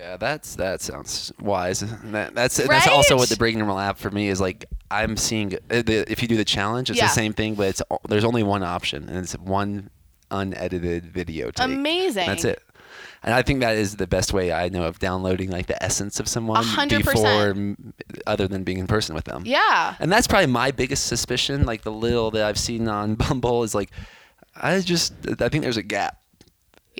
Yeah, 0.00 0.16
that's 0.16 0.56
that 0.56 0.80
sounds 0.80 1.30
wise. 1.40 1.80
That, 1.80 2.34
that's 2.34 2.56
that's 2.56 2.88
also 2.88 3.16
what 3.16 3.28
the 3.28 3.36
breaking 3.36 3.58
normal 3.58 3.78
app 3.78 3.98
for 3.98 4.10
me 4.10 4.28
is 4.28 4.40
like. 4.40 4.64
I'm 4.90 5.16
seeing 5.16 5.54
uh, 5.54 5.58
if 5.86 6.20
you 6.22 6.26
do 6.26 6.36
the 6.36 6.44
challenge, 6.44 6.90
it's 6.90 6.98
Yeah. 6.98 7.06
the 7.06 7.12
same 7.12 7.32
thing, 7.34 7.54
but 7.54 7.68
it's 7.68 7.82
there's 8.08 8.24
only 8.24 8.42
one 8.42 8.62
option, 8.62 9.08
and 9.08 9.18
it's 9.18 9.34
one 9.34 9.90
unedited 10.30 11.04
video 11.12 11.50
take. 11.50 11.64
Amazing. 11.66 12.26
That's 12.26 12.44
it. 12.44 12.62
And 13.22 13.34
I 13.34 13.42
think 13.42 13.60
that 13.60 13.76
is 13.76 13.96
the 13.96 14.06
best 14.06 14.32
way 14.32 14.50
I 14.50 14.70
know 14.70 14.84
of 14.84 14.98
downloading 14.98 15.50
like 15.50 15.66
the 15.66 15.80
essence 15.82 16.18
of 16.20 16.26
someone 16.28 16.64
hundred 16.64 16.98
before, 17.04 17.12
percent. 17.12 17.56
m- 17.58 17.94
other 18.26 18.48
than 18.48 18.64
being 18.64 18.78
in 18.78 18.86
person 18.86 19.14
with 19.14 19.26
them. 19.26 19.42
Yeah. 19.44 19.94
And 20.00 20.10
that's 20.10 20.26
probably 20.26 20.46
my 20.46 20.70
biggest 20.70 21.06
suspicion. 21.06 21.66
Like 21.66 21.82
the 21.82 21.92
little 21.92 22.30
that 22.30 22.44
I've 22.44 22.58
seen 22.58 22.88
on 22.88 23.14
Bumble 23.22 23.62
is 23.62 23.74
like, 23.74 23.90
I 24.56 24.80
just 24.80 25.12
I 25.40 25.50
think 25.50 25.62
there's 25.62 25.76
a 25.76 25.82
gap, 25.82 26.19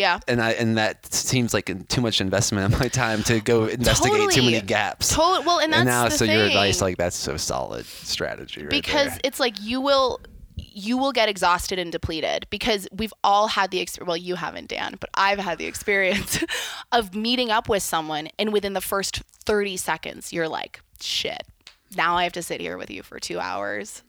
Yeah. 0.01 0.21
and 0.27 0.41
I 0.43 0.53
and 0.53 0.77
that 0.79 1.13
seems 1.13 1.55
like 1.55 1.71
too 1.89 2.01
much 2.01 2.21
investment 2.21 2.73
of 2.73 2.81
my 2.81 2.89
time 2.89 3.23
to 3.25 3.41
go 3.41 3.67
investigate 3.67 4.31
too 4.31 4.43
many 4.43 4.61
gaps. 4.61 5.15
Totally. 5.15 5.47
Well, 5.47 5.61
and 5.61 5.73
that's 5.73 5.81
and 5.81 5.89
now, 5.89 6.09
so 6.09 6.27
thing. 6.27 6.37
your 6.37 6.47
advice, 6.47 6.81
like 6.81 6.97
that's 6.97 7.17
so 7.17 7.37
solid 7.37 7.85
strategy, 7.87 8.63
right 8.63 8.71
because 8.71 9.11
there. 9.11 9.21
it's 9.25 9.39
like 9.39 9.61
you 9.61 9.81
will 9.81 10.21
you 10.57 10.97
will 10.99 11.13
get 11.13 11.29
exhausted 11.29 11.79
and 11.79 11.91
depleted 11.91 12.47
because 12.51 12.87
we've 12.93 13.15
all 13.25 13.49
had 13.49 13.71
the 13.71 13.81
experience. 13.81 14.09
well 14.09 14.17
you 14.17 14.35
haven't 14.35 14.69
Dan 14.69 14.97
but 15.01 15.09
I've 15.15 15.39
had 15.39 15.59
the 15.59 15.67
experience 15.67 16.45
of 16.93 17.15
meeting 17.15 17.51
up 17.51 17.69
with 17.69 17.83
someone 17.83 18.29
and 18.39 18.53
within 18.53 18.75
the 18.75 18.81
first 18.81 19.23
30 19.45 19.77
seconds 19.79 20.33
you're 20.33 20.49
like 20.49 20.81
shit 21.01 21.45
now 21.97 22.17
I 22.17 22.25
have 22.25 22.33
to 22.35 22.43
sit 22.43 22.61
here 22.61 22.79
with 22.79 22.91
you 22.91 23.03
for 23.03 23.19
2 23.19 23.39
hours. 23.39 24.03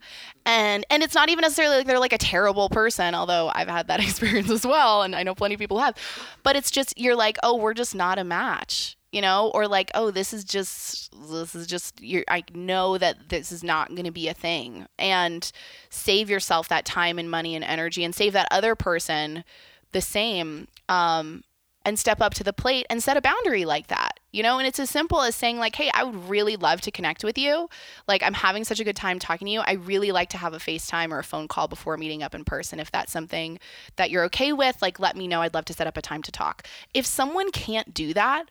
And 0.45 0.85
and 0.89 1.03
it's 1.03 1.15
not 1.15 1.29
even 1.29 1.41
necessarily 1.41 1.77
like 1.77 1.87
they're 1.87 1.99
like 1.99 2.13
a 2.13 2.17
terrible 2.17 2.69
person 2.69 3.15
although 3.15 3.51
I've 3.53 3.67
had 3.67 3.87
that 3.87 3.99
experience 4.03 4.49
as 4.49 4.65
well 4.65 5.03
and 5.03 5.15
I 5.15 5.23
know 5.23 5.35
plenty 5.35 5.55
of 5.55 5.59
people 5.59 5.79
have. 5.79 5.95
But 6.43 6.55
it's 6.55 6.71
just 6.71 6.97
you're 6.97 7.15
like 7.15 7.37
oh 7.43 7.55
we're 7.55 7.73
just 7.73 7.95
not 7.95 8.19
a 8.19 8.23
match 8.23 8.97
you 9.11 9.21
know? 9.21 9.51
Or 9.53 9.67
like 9.67 9.91
oh 9.93 10.11
this 10.11 10.33
is 10.33 10.43
just 10.43 11.13
this 11.29 11.53
is 11.55 11.67
just 11.67 12.01
you're, 12.01 12.23
i 12.27 12.43
know 12.53 12.97
that 12.97 13.29
this 13.29 13.51
is 13.51 13.63
not 13.63 13.89
going 13.89 14.05
to 14.05 14.11
be 14.11 14.27
a 14.27 14.33
thing. 14.33 14.87
And 14.97 15.51
save 15.89 16.29
yourself 16.29 16.67
that 16.69 16.85
time 16.85 17.19
and 17.19 17.29
money 17.29 17.55
and 17.55 17.63
energy 17.63 18.03
and 18.03 18.15
save 18.15 18.33
that 18.33 18.47
other 18.51 18.75
person 18.75 19.43
the 19.91 20.01
same 20.01 20.67
um, 20.87 21.43
and 21.83 21.99
step 21.99 22.21
up 22.21 22.33
to 22.35 22.43
the 22.43 22.53
plate 22.53 22.85
and 22.89 23.03
set 23.03 23.17
a 23.17 23.21
boundary 23.21 23.65
like 23.65 23.87
that 23.87 24.10
you 24.31 24.43
know 24.43 24.57
and 24.57 24.67
it's 24.67 24.79
as 24.79 24.89
simple 24.89 25.21
as 25.21 25.35
saying 25.35 25.57
like 25.57 25.75
hey 25.75 25.89
i 25.93 26.03
would 26.03 26.29
really 26.29 26.55
love 26.55 26.81
to 26.81 26.91
connect 26.91 27.23
with 27.23 27.37
you. 27.37 27.69
Like 28.07 28.23
i'm 28.23 28.33
having 28.33 28.63
such 28.63 28.79
a 28.79 28.83
good 28.83 28.95
time 28.95 29.19
talking 29.19 29.45
to 29.47 29.51
you. 29.51 29.61
I 29.61 29.73
really 29.73 30.11
like 30.11 30.29
to 30.29 30.37
have 30.37 30.53
a 30.53 30.57
facetime 30.57 31.11
or 31.11 31.19
a 31.19 31.23
phone 31.23 31.47
call 31.47 31.67
before 31.67 31.97
meeting 31.97 32.23
up 32.23 32.35
in 32.35 32.43
person. 32.43 32.79
If 32.79 32.91
that's 32.91 33.11
something 33.11 33.59
that 33.95 34.11
you're 34.11 34.23
okay 34.25 34.53
with 34.53 34.81
like 34.81 34.99
let 34.99 35.15
me 35.15 35.27
know. 35.27 35.41
I'd 35.41 35.53
love 35.53 35.65
to 35.65 35.73
set 35.73 35.87
up 35.87 35.97
a 35.97 36.01
time 36.01 36.21
to 36.23 36.31
talk. 36.31 36.67
If 36.93 37.05
someone 37.05 37.51
can't 37.51 37.93
do 37.93 38.13
that 38.13 38.49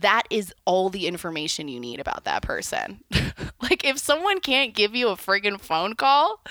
that 0.00 0.24
is 0.30 0.54
all 0.64 0.88
the 0.88 1.06
information 1.06 1.68
you 1.68 1.80
need 1.80 2.00
about 2.00 2.24
that 2.24 2.42
person. 2.42 3.02
like, 3.62 3.84
if 3.84 3.98
someone 3.98 4.40
can't 4.40 4.74
give 4.74 4.94
you 4.94 5.08
a 5.08 5.16
friggin' 5.16 5.60
phone 5.60 5.94
call, 5.94 6.42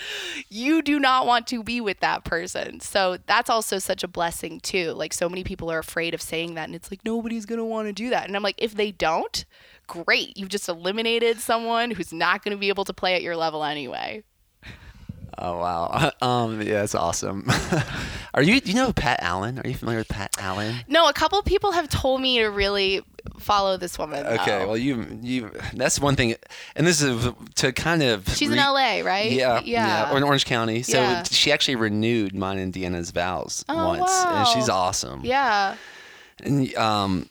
you 0.49 0.81
do 0.81 0.99
not 0.99 1.25
want 1.25 1.47
to 1.47 1.63
be 1.63 1.79
with 1.81 1.99
that 2.01 2.23
person. 2.23 2.79
So, 2.79 3.17
that's 3.25 3.49
also 3.49 3.79
such 3.79 4.03
a 4.03 4.07
blessing, 4.07 4.59
too. 4.59 4.91
Like, 4.91 5.13
so 5.13 5.29
many 5.29 5.43
people 5.43 5.71
are 5.71 5.79
afraid 5.79 6.13
of 6.13 6.21
saying 6.21 6.55
that, 6.55 6.65
and 6.65 6.75
it's 6.75 6.91
like, 6.91 7.05
nobody's 7.05 7.45
gonna 7.45 7.65
wanna 7.65 7.93
do 7.93 8.09
that. 8.09 8.27
And 8.27 8.35
I'm 8.35 8.43
like, 8.43 8.55
if 8.57 8.75
they 8.75 8.91
don't, 8.91 9.45
great. 9.87 10.37
You've 10.37 10.49
just 10.49 10.69
eliminated 10.69 11.39
someone 11.39 11.91
who's 11.91 12.13
not 12.13 12.43
gonna 12.43 12.57
be 12.57 12.69
able 12.69 12.85
to 12.85 12.93
play 12.93 13.15
at 13.15 13.21
your 13.21 13.35
level 13.35 13.63
anyway. 13.63 14.23
Oh 15.41 15.57
wow. 15.57 16.11
Um, 16.21 16.61
yeah, 16.61 16.81
that's 16.81 16.95
awesome. 16.95 17.47
Are 18.33 18.43
you 18.43 18.59
do 18.59 18.71
you 18.71 18.75
know 18.75 18.91
Pat 18.91 19.19
Allen? 19.21 19.59
Are 19.59 19.67
you 19.67 19.75
familiar 19.75 19.99
with 19.99 20.09
Pat 20.09 20.35
Allen? 20.37 20.75
No, 20.89 21.07
a 21.07 21.13
couple 21.13 21.41
people 21.43 21.71
have 21.71 21.87
told 21.87 22.19
me 22.19 22.39
to 22.39 22.47
really 22.47 23.01
follow 23.39 23.77
this 23.77 23.97
woman. 23.99 24.25
Okay, 24.25 24.59
though. 24.59 24.67
well 24.67 24.77
you 24.77 25.19
you 25.21 25.51
that's 25.73 25.99
one 25.99 26.15
thing, 26.15 26.35
and 26.75 26.87
this 26.87 27.01
is 27.01 27.29
to 27.55 27.71
kind 27.71 28.01
of 28.03 28.27
she's 28.35 28.49
in 28.49 28.57
LA, 28.57 29.01
right? 29.01 29.31
Yeah, 29.31 29.61
yeah. 29.63 30.11
or 30.11 30.17
in 30.17 30.23
Orange 30.23 30.45
County. 30.45 30.81
So 30.83 30.99
Yeah. 30.99 31.23
she 31.23 31.51
actually 31.51 31.75
renewed 31.75 32.33
mine 32.33 32.57
and 32.57 32.73
Deanna's 32.73 33.11
vows 33.11 33.63
Oh, 33.69 33.87
once, 33.87 34.11
and 34.11 34.47
she's 34.47 34.69
awesome. 34.69 35.21
yeah. 35.23 35.75
And 36.43 36.73
um, 36.75 37.29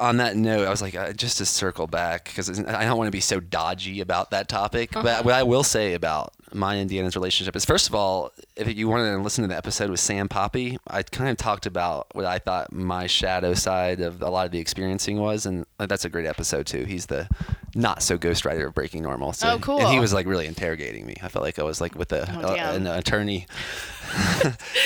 on 0.00 0.16
that 0.18 0.36
note, 0.36 0.66
I 0.66 0.70
was 0.70 0.82
like, 0.82 0.94
uh, 0.94 1.12
just 1.12 1.38
to 1.38 1.46
circle 1.46 1.86
back 1.86 2.24
because 2.24 2.48
I 2.64 2.84
don't 2.84 2.96
want 2.98 3.08
to 3.08 3.12
be 3.12 3.20
so 3.20 3.40
dodgy 3.40 4.00
about 4.00 4.30
that 4.30 4.48
topic. 4.48 4.94
Uh-huh. 4.96 5.02
But 5.02 5.24
what 5.24 5.34
I 5.34 5.42
will 5.42 5.62
say 5.64 5.94
about 5.94 6.32
mine 6.56 6.78
and 6.78 6.90
Deanna's 6.90 7.14
relationship 7.14 7.54
is, 7.54 7.64
first 7.64 7.88
of 7.88 7.94
all, 7.94 8.32
if 8.56 8.74
you 8.76 8.88
wanted 8.88 9.12
to 9.12 9.18
listen 9.18 9.42
to 9.42 9.48
the 9.48 9.56
episode 9.56 9.90
with 9.90 10.00
Sam 10.00 10.28
Poppy, 10.28 10.78
I 10.88 11.02
kind 11.02 11.30
of 11.30 11.36
talked 11.36 11.66
about 11.66 12.06
what 12.14 12.24
I 12.24 12.38
thought 12.38 12.72
my 12.72 13.06
shadow 13.06 13.54
side 13.54 14.00
of 14.00 14.22
a 14.22 14.30
lot 14.30 14.46
of 14.46 14.52
the 14.52 14.58
experiencing 14.58 15.18
was, 15.20 15.46
and 15.46 15.66
that's 15.78 16.04
a 16.04 16.08
great 16.08 16.26
episode 16.26 16.66
too. 16.66 16.84
He's 16.84 17.06
the 17.06 17.28
not 17.74 18.02
so 18.02 18.16
ghostwriter 18.16 18.66
of 18.66 18.74
Breaking 18.74 19.02
Normal. 19.02 19.34
So, 19.34 19.52
Oh, 19.52 19.58
cool. 19.58 19.80
And 19.80 19.88
he 19.88 20.00
was 20.00 20.12
like 20.14 20.26
really 20.26 20.46
interrogating 20.46 21.04
me. 21.06 21.14
I 21.22 21.28
felt 21.28 21.44
like 21.44 21.58
I 21.58 21.62
was 21.62 21.80
like 21.80 21.94
with 21.94 22.10
a, 22.12 22.26
Oh, 22.42 22.54
a- 22.54 22.74
an 22.74 22.86
attorney. 22.86 23.46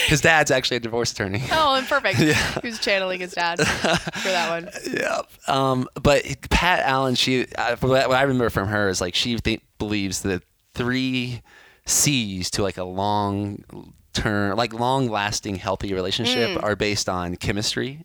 His 0.07 0.21
dad's 0.21 0.51
actually 0.51 0.79
a 0.79 0.81
divorce 0.81 1.13
attorney. 1.13 1.43
Oh, 1.53 1.77
and 1.77 1.87
perfect. 1.87 2.19
He 2.63 2.69
was 2.69 2.79
channeling 2.79 3.21
his 3.21 3.33
dad 3.33 3.59
for 3.61 4.29
that 4.29 4.51
one. 4.51 4.71
Yeah. 4.93 5.23
Um, 5.47 5.89
but 6.03 6.25
Pat 6.51 6.81
Allen, 6.81 7.15
she, 7.15 7.47
I, 7.57 7.75
what 7.75 8.11
I 8.11 8.23
remember 8.23 8.51
from 8.51 8.69
her 8.69 8.89
is 8.89 9.01
like 9.01 9.15
she 9.15 9.37
think, 9.39 9.63
believes 9.79 10.23
that 10.23 10.43
three 10.75 11.43
C's 11.91 12.51
to 12.53 12.63
like 12.63 12.79
a 12.79 12.85
long 12.85 13.65
term, 14.13 14.57
like 14.57 14.73
long 14.73 15.09
lasting, 15.09 15.57
healthy 15.57 15.93
relationship 15.95 16.63
are 16.63 16.77
based 16.77 17.09
on 17.09 17.37
chemistry, 17.37 18.05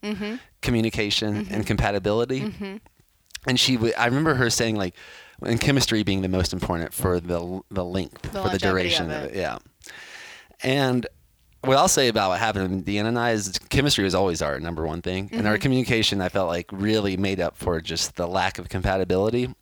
communication, 0.61 1.47
and 1.49 1.65
compatibility. 1.65 2.79
And 3.47 3.59
she, 3.59 3.77
would, 3.77 3.93
I 3.95 4.05
remember 4.07 4.33
her 4.35 4.49
saying 4.49 4.75
like, 4.75 4.95
and 5.41 5.59
chemistry 5.61 6.01
being 6.03 6.21
the 6.21 6.29
most 6.29 6.53
important 6.53 6.93
for 6.93 7.19
the 7.19 7.61
the 7.69 7.83
length, 7.83 8.31
for 8.31 8.49
the 8.49 8.57
duration 8.57 9.11
of 9.11 9.17
of 9.17 9.23
it. 9.25 9.35
it. 9.35 9.37
Yeah. 9.37 9.57
And 10.63 11.05
what 11.61 11.77
I'll 11.77 11.87
say 11.89 12.07
about 12.07 12.29
what 12.29 12.39
happened 12.39 12.69
with 12.73 12.85
Deanna 12.85 13.07
and 13.07 13.19
I 13.19 13.31
is 13.31 13.59
chemistry 13.69 14.03
was 14.03 14.15
always 14.15 14.41
our 14.41 14.59
number 14.59 14.85
one 14.85 15.01
thing. 15.01 15.29
And 15.31 15.41
Mm-hmm. 15.41 15.47
our 15.47 15.57
communication, 15.57 16.21
I 16.21 16.29
felt 16.29 16.47
like, 16.47 16.67
really 16.71 17.17
made 17.17 17.39
up 17.39 17.57
for 17.57 17.81
just 17.81 18.15
the 18.15 18.27
lack 18.27 18.59
of 18.59 18.69
compatibility. 18.69 19.53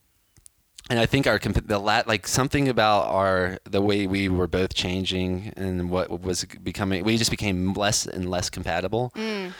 And 0.94 1.00
I 1.00 1.08
think 1.08 1.26
our 1.26 1.40
the 1.40 1.80
lat 1.80 2.08
like 2.08 2.28
something 2.28 2.70
about 2.70 3.08
our 3.08 3.58
the 3.64 3.82
way 3.82 4.06
we 4.06 4.30
were 4.30 4.46
both 4.46 4.76
changing 4.76 5.52
and 5.58 5.90
what 5.90 6.22
was 6.22 6.46
becoming 6.62 7.04
we 7.04 7.18
just 7.18 7.32
became 7.32 7.74
less 7.74 8.06
and 8.06 8.30
less 8.30 8.52
compatible. 8.52 9.12
Mm. 9.16 9.54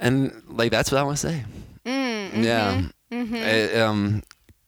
And 0.00 0.42
like 0.48 0.70
that's 0.70 0.90
what 0.90 0.98
I 0.98 1.02
want 1.02 1.18
to 1.18 1.28
say. 1.28 1.44
Mm, 1.84 2.42
Yeah. 2.42 2.82
mm-hmm. 3.12 3.34
It, 3.34 3.76
um, 3.82 4.22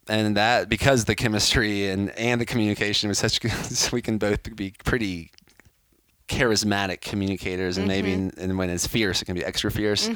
and 0.08 0.36
that 0.36 0.68
because 0.68 1.06
the 1.06 1.14
chemistry 1.14 1.88
and 1.88 2.10
and 2.18 2.38
the 2.38 2.44
communication 2.44 3.08
was 3.08 3.18
such 3.18 3.40
good, 3.44 3.54
we 3.94 4.02
can 4.02 4.18
both 4.18 4.54
be 4.54 4.74
pretty 4.84 5.30
charismatic 6.33 7.01
communicators, 7.01 7.76
and 7.78 7.87
maybe 7.87 8.12
Mm-hmm. 8.12 8.41
and 8.41 8.59
when 8.59 8.70
it's 8.70 8.87
fierce, 8.87 9.22
it 9.22 9.26
can 9.26 9.35
be 9.35 9.45
extra 9.45 9.70
fierce. 9.70 10.09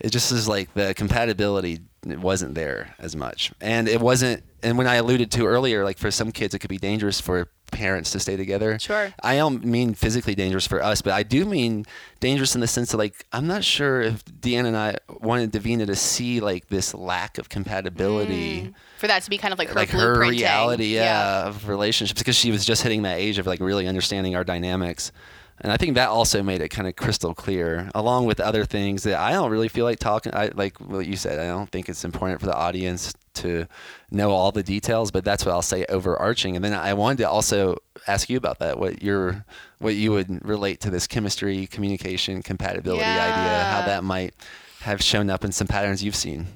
It 0.00 0.10
just 0.10 0.32
is 0.32 0.48
like 0.48 0.72
the 0.74 0.94
compatibility 0.94 1.80
wasn't 2.04 2.54
there 2.54 2.94
as 2.98 3.14
much, 3.14 3.52
and 3.60 3.88
it 3.88 4.00
wasn't. 4.00 4.42
And 4.62 4.76
when 4.78 4.86
I 4.88 4.96
alluded 4.96 5.30
to 5.32 5.46
earlier, 5.46 5.84
like 5.84 5.98
for 5.98 6.10
some 6.10 6.32
kids, 6.32 6.52
it 6.54 6.58
could 6.58 6.70
be 6.70 6.78
dangerous 6.78 7.20
for 7.20 7.48
parents 7.70 8.10
to 8.12 8.18
stay 8.18 8.34
together. 8.36 8.78
Sure. 8.78 9.12
I 9.22 9.36
don't 9.36 9.62
mean 9.64 9.94
physically 9.94 10.34
dangerous 10.34 10.66
for 10.66 10.82
us, 10.82 11.02
but 11.02 11.12
I 11.12 11.22
do 11.22 11.44
mean 11.44 11.84
dangerous 12.18 12.54
in 12.54 12.60
the 12.62 12.66
sense 12.66 12.92
of 12.94 12.98
like 12.98 13.26
I'm 13.32 13.46
not 13.46 13.62
sure 13.62 14.00
if 14.00 14.24
Deanna 14.24 14.66
and 14.68 14.76
I 14.76 14.96
wanted 15.20 15.52
Davina 15.52 15.86
to 15.86 15.94
see 15.96 16.40
like 16.40 16.68
this 16.68 16.94
lack 16.94 17.38
of 17.38 17.48
compatibility, 17.50 18.72
For 18.98 19.06
that 19.06 19.22
to 19.22 19.30
be 19.30 19.38
kind 19.38 19.52
of 19.52 19.58
like 19.58 19.68
her 19.68 19.74
like 19.74 19.90
her 19.90 20.18
reality, 20.18 20.94
yeah, 20.94 21.46
of 21.46 21.68
relationships, 21.68 22.20
because 22.20 22.36
she 22.36 22.50
was 22.50 22.64
just 22.64 22.82
hitting 22.82 23.02
that 23.02 23.18
age 23.18 23.38
of 23.38 23.46
like 23.46 23.60
really 23.60 23.86
understanding 23.86 24.34
our 24.34 24.44
dynamics. 24.44 25.12
And 25.60 25.72
I 25.72 25.76
think 25.76 25.94
that 25.94 26.08
also 26.08 26.42
made 26.42 26.60
it 26.60 26.68
kind 26.68 26.86
of 26.86 26.94
crystal 26.94 27.34
clear, 27.34 27.90
along 27.94 28.26
with 28.26 28.38
other 28.38 28.64
things 28.64 29.02
that 29.02 29.18
I 29.18 29.32
don't 29.32 29.50
really 29.50 29.68
feel 29.68 29.84
like 29.84 29.98
talking. 29.98 30.32
I 30.34 30.50
like 30.54 30.78
what 30.78 31.06
you 31.06 31.16
said. 31.16 31.40
I 31.40 31.48
don't 31.48 31.70
think 31.70 31.88
it's 31.88 32.04
important 32.04 32.40
for 32.40 32.46
the 32.46 32.54
audience 32.54 33.12
to 33.34 33.66
know 34.10 34.30
all 34.30 34.52
the 34.52 34.62
details, 34.62 35.10
but 35.10 35.24
that's 35.24 35.44
what 35.44 35.52
I'll 35.52 35.62
say 35.62 35.84
overarching. 35.88 36.54
And 36.56 36.64
then 36.64 36.74
I 36.74 36.94
wanted 36.94 37.18
to 37.18 37.28
also 37.28 37.78
ask 38.06 38.30
you 38.30 38.36
about 38.36 38.60
that. 38.60 38.78
What 38.78 39.02
your 39.02 39.44
what 39.78 39.94
you 39.94 40.12
would 40.12 40.44
relate 40.46 40.80
to 40.80 40.90
this 40.90 41.06
chemistry, 41.06 41.66
communication, 41.66 42.42
compatibility 42.42 43.04
idea, 43.04 43.64
how 43.64 43.82
that 43.86 44.04
might 44.04 44.34
have 44.80 45.02
shown 45.02 45.28
up 45.28 45.44
in 45.44 45.52
some 45.52 45.66
patterns 45.66 46.02
you've 46.04 46.16
seen. 46.16 46.46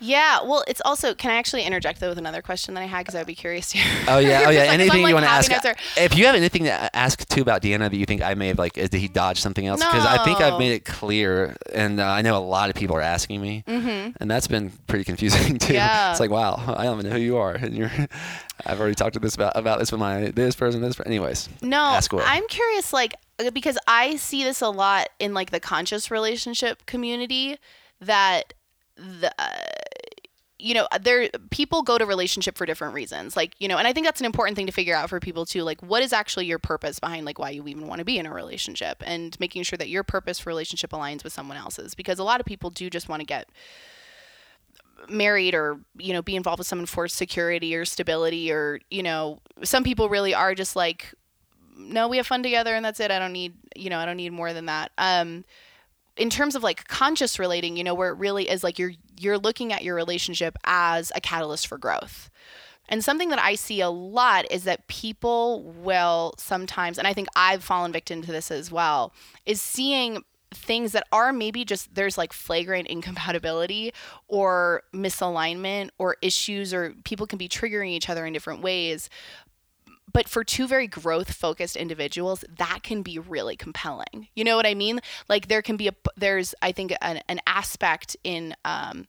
Yeah. 0.00 0.42
Well, 0.42 0.64
it's 0.66 0.80
also. 0.84 1.14
Can 1.14 1.30
I 1.30 1.34
actually 1.36 1.62
interject 1.62 2.00
though 2.00 2.08
with 2.08 2.18
another 2.18 2.42
question 2.42 2.74
that 2.74 2.80
I 2.80 2.86
had 2.86 3.00
because 3.00 3.14
I'd 3.14 3.26
be 3.26 3.34
curious 3.34 3.70
to. 3.72 3.78
Oh 4.08 4.18
yeah, 4.18 4.18
oh 4.18 4.18
yeah. 4.18 4.18
Just 4.18 4.46
like, 4.46 4.54
'cause 4.54 4.56
I'm, 4.56 4.80
anything 4.80 5.02
like, 5.02 5.08
you 5.08 5.14
want 5.14 5.26
to 5.26 5.30
ask? 5.30 5.50
answer. 5.52 5.74
If 5.96 6.16
you 6.16 6.26
have 6.26 6.34
anything 6.34 6.64
to 6.64 6.96
ask 6.96 7.28
too 7.28 7.42
about 7.42 7.62
Deanna 7.62 7.90
that 7.90 7.96
you 7.96 8.06
think 8.06 8.22
I 8.22 8.34
may 8.34 8.48
have 8.48 8.58
like, 8.58 8.72
did 8.72 8.92
he 8.94 9.08
dodge 9.08 9.40
something 9.40 9.66
else? 9.66 9.80
Because 9.84 10.04
I 10.06 10.24
think 10.24 10.40
I've 10.40 10.58
made 10.58 10.72
it 10.72 10.84
clear, 10.84 11.56
and 11.72 12.00
uh, 12.00 12.06
I 12.06 12.22
know 12.22 12.36
a 12.36 12.40
lot 12.40 12.70
of 12.70 12.76
people 12.76 12.96
are 12.96 13.00
asking 13.02 13.40
me, 13.40 13.64
mm-hmm. 13.66 14.12
and 14.20 14.30
that's 14.30 14.46
been 14.46 14.72
pretty 14.86 15.04
confusing 15.04 15.58
too. 15.58 15.74
Yeah. 15.74 16.10
It's 16.10 16.20
like, 16.20 16.30
wow, 16.30 16.62
I 16.66 16.84
don't 16.84 16.98
even 17.00 17.10
know 17.10 17.16
who 17.16 17.22
you 17.22 17.36
are, 17.36 17.52
and 17.54 17.74
you're. 17.76 17.90
I've 18.66 18.78
already 18.78 18.94
talked 18.94 19.14
to 19.14 19.20
this 19.20 19.34
about 19.34 19.56
about 19.56 19.78
this 19.78 19.90
with 19.90 20.00
my 20.00 20.30
this 20.32 20.54
person, 20.54 20.82
this. 20.82 20.96
person. 20.96 21.10
Anyways, 21.10 21.48
No. 21.62 21.98
I'm 22.12 22.46
curious, 22.48 22.92
like, 22.92 23.14
uh, 23.38 23.50
because 23.50 23.78
I 23.86 24.16
see 24.16 24.44
this 24.44 24.60
a 24.60 24.68
lot 24.68 25.08
in 25.18 25.32
like 25.34 25.50
the 25.50 25.60
conscious 25.60 26.10
relationship 26.10 26.84
community 26.86 27.56
that 28.00 28.52
the 28.96 29.32
uh, 29.38 29.46
you 30.60 30.74
know 30.74 30.86
there 31.00 31.28
people 31.50 31.82
go 31.82 31.98
to 31.98 32.06
relationship 32.06 32.56
for 32.56 32.66
different 32.66 32.94
reasons 32.94 33.36
like 33.36 33.54
you 33.58 33.68
know 33.68 33.78
and 33.78 33.86
i 33.86 33.92
think 33.92 34.06
that's 34.06 34.20
an 34.20 34.26
important 34.26 34.56
thing 34.56 34.66
to 34.66 34.72
figure 34.72 34.94
out 34.94 35.08
for 35.08 35.20
people 35.20 35.46
too 35.46 35.62
like 35.62 35.80
what 35.82 36.02
is 36.02 36.12
actually 36.12 36.46
your 36.46 36.58
purpose 36.58 36.98
behind 36.98 37.24
like 37.24 37.38
why 37.38 37.50
you 37.50 37.66
even 37.66 37.86
want 37.86 37.98
to 37.98 38.04
be 38.04 38.18
in 38.18 38.26
a 38.26 38.32
relationship 38.32 39.02
and 39.06 39.38
making 39.40 39.62
sure 39.62 39.76
that 39.76 39.88
your 39.88 40.02
purpose 40.02 40.38
for 40.38 40.50
relationship 40.50 40.90
aligns 40.90 41.24
with 41.24 41.32
someone 41.32 41.56
else's 41.56 41.94
because 41.94 42.18
a 42.18 42.24
lot 42.24 42.40
of 42.40 42.46
people 42.46 42.70
do 42.70 42.90
just 42.90 43.08
want 43.08 43.20
to 43.20 43.26
get 43.26 43.48
married 45.08 45.54
or 45.54 45.80
you 45.98 46.12
know 46.12 46.22
be 46.22 46.36
involved 46.36 46.58
with 46.58 46.66
someone 46.66 46.86
for 46.86 47.08
security 47.08 47.74
or 47.74 47.84
stability 47.84 48.52
or 48.52 48.80
you 48.90 49.02
know 49.02 49.40
some 49.62 49.82
people 49.82 50.08
really 50.08 50.34
are 50.34 50.54
just 50.54 50.76
like 50.76 51.14
no 51.76 52.06
we 52.06 52.18
have 52.18 52.26
fun 52.26 52.42
together 52.42 52.74
and 52.74 52.84
that's 52.84 53.00
it 53.00 53.10
i 53.10 53.18
don't 53.18 53.32
need 53.32 53.54
you 53.74 53.88
know 53.88 53.98
i 53.98 54.04
don't 54.04 54.18
need 54.18 54.32
more 54.32 54.52
than 54.52 54.66
that. 54.66 54.92
Um 54.98 55.44
in 56.20 56.28
terms 56.28 56.54
of 56.54 56.62
like 56.62 56.86
conscious 56.86 57.38
relating 57.38 57.76
you 57.76 57.82
know 57.82 57.94
where 57.94 58.10
it 58.10 58.18
really 58.18 58.48
is 58.48 58.62
like 58.62 58.78
you're 58.78 58.92
you're 59.18 59.38
looking 59.38 59.72
at 59.72 59.82
your 59.82 59.94
relationship 59.94 60.56
as 60.64 61.10
a 61.16 61.20
catalyst 61.20 61.66
for 61.66 61.78
growth. 61.78 62.30
And 62.88 63.04
something 63.04 63.28
that 63.28 63.38
i 63.38 63.54
see 63.54 63.80
a 63.80 63.88
lot 63.88 64.50
is 64.50 64.64
that 64.64 64.88
people 64.88 65.62
will 65.62 66.34
sometimes 66.38 66.98
and 66.98 67.06
i 67.06 67.14
think 67.14 67.28
i've 67.36 67.62
fallen 67.62 67.92
victim 67.92 68.20
to 68.22 68.32
this 68.32 68.50
as 68.50 68.72
well 68.72 69.12
is 69.46 69.62
seeing 69.62 70.24
things 70.52 70.90
that 70.90 71.06
are 71.12 71.32
maybe 71.32 71.64
just 71.64 71.94
there's 71.94 72.18
like 72.18 72.32
flagrant 72.32 72.88
incompatibility 72.88 73.92
or 74.26 74.82
misalignment 74.92 75.90
or 75.98 76.16
issues 76.20 76.74
or 76.74 76.94
people 77.04 77.28
can 77.28 77.38
be 77.38 77.48
triggering 77.48 77.90
each 77.90 78.08
other 78.10 78.26
in 78.26 78.32
different 78.32 78.60
ways 78.60 79.08
but 80.12 80.28
for 80.28 80.44
two 80.44 80.66
very 80.66 80.86
growth 80.86 81.32
focused 81.32 81.76
individuals 81.76 82.44
that 82.58 82.80
can 82.82 83.02
be 83.02 83.18
really 83.18 83.56
compelling. 83.56 84.28
You 84.34 84.44
know 84.44 84.56
what 84.56 84.66
i 84.66 84.74
mean? 84.74 85.00
Like 85.28 85.48
there 85.48 85.62
can 85.62 85.76
be 85.76 85.88
a 85.88 85.94
there's 86.16 86.54
i 86.62 86.72
think 86.72 86.94
an, 87.00 87.20
an 87.28 87.40
aspect 87.46 88.16
in 88.24 88.54
um 88.64 89.06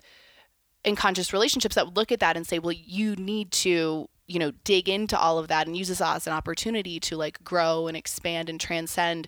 in 0.83 0.95
conscious 0.95 1.31
relationships 1.31 1.75
that 1.75 1.85
would 1.85 1.97
look 1.97 2.11
at 2.11 2.19
that 2.19 2.35
and 2.35 2.47
say 2.47 2.57
well 2.57 2.71
you 2.73 3.15
need 3.15 3.51
to 3.51 4.09
you 4.31 4.39
know 4.39 4.51
dig 4.63 4.89
into 4.89 5.17
all 5.17 5.37
of 5.37 5.47
that 5.49 5.67
and 5.67 5.75
use 5.77 5.89
this 5.89 6.01
as 6.01 6.25
an 6.25 6.33
opportunity 6.33 6.99
to 6.99 7.17
like 7.17 7.43
grow 7.43 7.87
and 7.87 7.97
expand 7.97 8.49
and 8.49 8.59
transcend. 8.59 9.27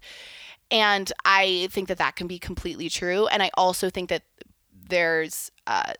And 0.71 1.11
I 1.25 1.67
think 1.71 1.87
that 1.89 1.97
that 1.99 2.15
can 2.15 2.25
be 2.27 2.39
completely 2.39 2.89
true. 2.89 3.27
And 3.27 3.43
I 3.43 3.51
also 3.55 3.89
think 3.89 4.09
that 4.09 4.23
there's 4.89 5.51
uh, 5.67 5.93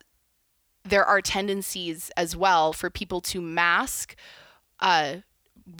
there 0.83 1.05
are 1.05 1.21
tendencies 1.21 2.11
as 2.17 2.35
well 2.35 2.73
for 2.73 2.89
people 2.89 3.21
to 3.21 3.41
mask 3.41 4.15
uh, 4.79 5.17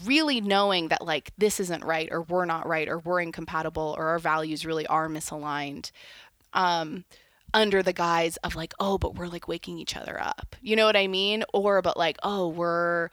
really 0.06 0.42
knowing 0.42 0.90
that 0.90 1.06
like 1.06 1.32
this 1.38 1.60
isn't 1.60 1.84
right 1.84 2.10
or 2.12 2.22
we're 2.24 2.46
not 2.46 2.68
right 2.68 2.88
or 2.88 3.00
we're 3.00 3.22
incompatible 3.22 3.96
or 3.98 4.08
our 4.08 4.20
values 4.20 4.66
really 4.66 4.88
are 4.88 5.10
misaligned 5.10 5.92
um, 6.54 7.04
under 7.54 7.84
the 7.84 7.94
guise 7.94 8.38
of 8.38 8.56
like 8.56 8.74
oh 8.80 8.98
but 8.98 9.16
we're 9.16 9.28
like 9.28 9.48
waking 9.48 9.78
each 9.78 9.96
other 9.96 10.20
up. 10.22 10.56
You 10.62 10.76
know 10.76 10.86
what 10.86 10.96
i 10.96 11.08
mean? 11.08 11.44
Or 11.54 11.82
but 11.82 11.98
like 11.98 12.18
oh 12.24 12.48
we're 12.48 13.10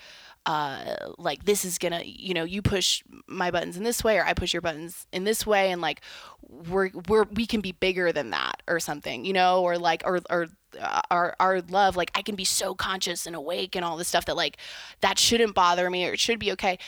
uh, 0.46 0.94
like 1.18 1.44
this 1.44 1.64
is 1.64 1.78
gonna 1.78 2.02
you 2.04 2.32
know 2.34 2.44
you 2.44 2.62
push 2.62 3.02
my 3.26 3.50
buttons 3.50 3.76
in 3.76 3.84
this 3.84 4.02
way 4.02 4.18
or 4.18 4.24
i 4.24 4.32
push 4.32 4.52
your 4.54 4.62
buttons 4.62 5.06
in 5.12 5.24
this 5.24 5.46
way 5.46 5.70
and 5.70 5.80
like 5.82 6.00
we're 6.42 6.90
we're 7.08 7.24
we 7.24 7.46
can 7.46 7.60
be 7.60 7.72
bigger 7.72 8.10
than 8.10 8.30
that 8.30 8.62
or 8.66 8.80
something 8.80 9.24
you 9.24 9.32
know 9.32 9.62
or 9.62 9.78
like 9.78 10.02
or 10.04 10.20
or 10.30 10.46
uh, 10.80 11.02
our 11.10 11.36
our 11.38 11.60
love 11.62 11.94
like 11.94 12.10
i 12.14 12.22
can 12.22 12.34
be 12.36 12.44
so 12.44 12.74
conscious 12.74 13.26
and 13.26 13.36
awake 13.36 13.76
and 13.76 13.84
all 13.84 13.96
this 13.96 14.08
stuff 14.08 14.24
that 14.24 14.36
like 14.36 14.56
that 15.00 15.18
shouldn't 15.18 15.54
bother 15.54 15.90
me 15.90 16.06
or 16.06 16.12
it 16.12 16.20
should 16.20 16.38
be 16.38 16.52
okay. 16.52 16.78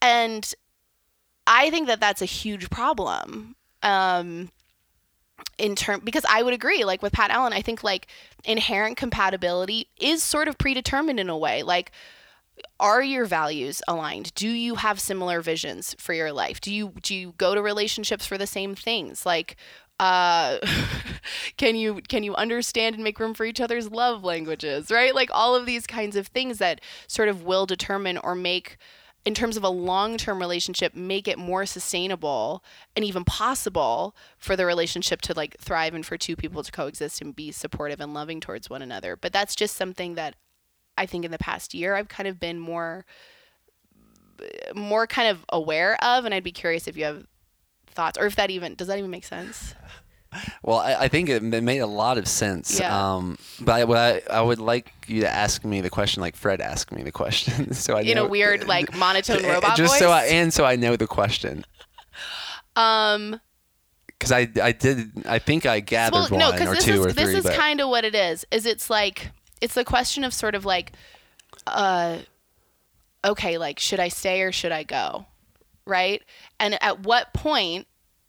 And 0.00 0.54
i 1.46 1.68
think 1.70 1.88
that 1.88 2.00
that's 2.00 2.22
a 2.22 2.26
huge 2.26 2.70
problem 2.70 3.56
um 3.82 4.50
in 5.58 5.74
term 5.74 6.00
because 6.04 6.24
I 6.28 6.42
would 6.42 6.54
agree 6.54 6.84
like 6.84 7.02
with 7.02 7.12
Pat 7.12 7.30
Allen 7.30 7.52
I 7.52 7.62
think 7.62 7.82
like 7.82 8.06
inherent 8.44 8.96
compatibility 8.96 9.88
is 9.98 10.22
sort 10.22 10.48
of 10.48 10.58
predetermined 10.58 11.18
in 11.18 11.28
a 11.28 11.36
way 11.36 11.62
like 11.62 11.92
are 12.78 13.02
your 13.02 13.24
values 13.24 13.82
aligned? 13.88 14.34
Do 14.34 14.48
you 14.48 14.76
have 14.76 15.00
similar 15.00 15.40
visions 15.40 15.94
for 15.98 16.12
your 16.12 16.32
life? 16.32 16.60
Do 16.60 16.72
you 16.72 16.92
do 17.02 17.14
you 17.14 17.34
go 17.36 17.54
to 17.54 17.62
relationships 17.62 18.26
for 18.26 18.38
the 18.38 18.46
same 18.46 18.74
things? 18.74 19.26
Like 19.26 19.56
uh, 19.98 20.58
can 21.56 21.76
you 21.76 22.00
can 22.08 22.22
you 22.22 22.34
understand 22.34 22.94
and 22.94 23.04
make 23.04 23.20
room 23.20 23.34
for 23.34 23.44
each 23.44 23.60
other's 23.60 23.90
love 23.90 24.24
languages 24.24 24.90
right? 24.90 25.14
Like 25.14 25.30
all 25.32 25.54
of 25.54 25.66
these 25.66 25.86
kinds 25.86 26.16
of 26.16 26.28
things 26.28 26.58
that 26.58 26.80
sort 27.06 27.28
of 27.28 27.42
will 27.42 27.66
determine 27.66 28.18
or 28.18 28.34
make 28.34 28.78
in 29.24 29.34
terms 29.34 29.56
of 29.56 29.64
a 29.64 29.68
long-term 29.68 30.38
relationship 30.38 30.94
make 30.94 31.28
it 31.28 31.38
more 31.38 31.66
sustainable 31.66 32.64
and 32.96 33.04
even 33.04 33.24
possible 33.24 34.16
for 34.38 34.56
the 34.56 34.64
relationship 34.64 35.20
to 35.20 35.34
like 35.34 35.58
thrive 35.58 35.94
and 35.94 36.06
for 36.06 36.16
two 36.16 36.36
people 36.36 36.62
to 36.62 36.72
coexist 36.72 37.20
and 37.20 37.36
be 37.36 37.52
supportive 37.52 38.00
and 38.00 38.14
loving 38.14 38.40
towards 38.40 38.70
one 38.70 38.80
another. 38.80 39.16
But 39.16 39.32
that's 39.32 39.54
just 39.54 39.76
something 39.76 40.14
that 40.14 40.36
I 41.00 41.06
think 41.06 41.24
in 41.24 41.30
the 41.30 41.38
past 41.38 41.74
year 41.74 41.96
I've 41.96 42.08
kind 42.08 42.28
of 42.28 42.38
been 42.38 42.58
more 42.60 43.04
more 44.74 45.06
kind 45.06 45.28
of 45.28 45.44
aware 45.50 46.02
of 46.04 46.24
and 46.24 46.34
I'd 46.34 46.44
be 46.44 46.52
curious 46.52 46.86
if 46.88 46.96
you 46.96 47.04
have 47.04 47.26
thoughts 47.86 48.16
or 48.18 48.26
if 48.26 48.36
that 48.36 48.50
even 48.50 48.74
does 48.74 48.88
that 48.88 48.98
even 48.98 49.10
make 49.10 49.24
sense? 49.24 49.74
Well, 50.62 50.78
I, 50.78 50.94
I 50.94 51.08
think 51.08 51.28
it 51.28 51.42
made 51.42 51.80
a 51.80 51.88
lot 51.88 52.16
of 52.16 52.28
sense. 52.28 52.78
Yeah. 52.78 53.14
Um, 53.16 53.36
but 53.60 53.72
I, 53.90 54.14
I, 54.14 54.22
I 54.38 54.40
would 54.40 54.60
like 54.60 54.92
you 55.08 55.22
to 55.22 55.28
ask 55.28 55.64
me 55.64 55.80
the 55.80 55.90
question 55.90 56.20
like 56.20 56.36
Fred 56.36 56.60
asked 56.60 56.92
me 56.92 57.02
the 57.02 57.10
question, 57.10 57.72
so 57.84 57.96
I 57.96 58.02
In 58.02 58.14
know, 58.14 58.26
a 58.26 58.28
weird 58.28 58.68
like 58.68 58.94
monotone 58.96 59.42
robot 59.54 59.76
just 59.76 59.94
voice. 59.94 59.98
so 59.98 60.10
I 60.10 60.24
and 60.26 60.52
so 60.54 60.64
I 60.64 60.76
know 60.76 60.94
the 60.96 61.08
question 61.08 61.64
um 62.76 63.40
because 64.06 64.30
I 64.32 64.48
I 64.62 64.72
did 64.72 65.10
I 65.26 65.38
think 65.38 65.66
I 65.66 65.80
gathered 65.80 66.30
well, 66.30 66.38
no, 66.38 66.50
one 66.50 66.68
or 66.68 66.76
two 66.76 66.92
is 66.92 67.06
or 67.06 67.12
three. 67.12 67.24
this 67.24 67.44
is 67.44 67.50
kind 67.56 67.80
of 67.80 67.88
what 67.88 68.04
it 68.04 68.14
is. 68.14 68.46
Is 68.52 68.66
it's 68.66 68.88
like 68.88 69.32
it's 69.60 69.74
the 69.74 69.84
question 69.84 70.24
of 70.24 70.32
sort 70.34 70.54
of 70.54 70.64
like, 70.64 70.92
uh, 71.66 72.18
okay, 73.24 73.58
like 73.58 73.78
should 73.78 74.00
I 74.00 74.08
stay 74.08 74.42
or 74.42 74.52
should 74.52 74.72
I 74.72 74.82
go, 74.82 75.26
right? 75.86 76.22
And 76.58 76.82
at 76.82 77.00
what 77.00 77.32
point 77.34 77.86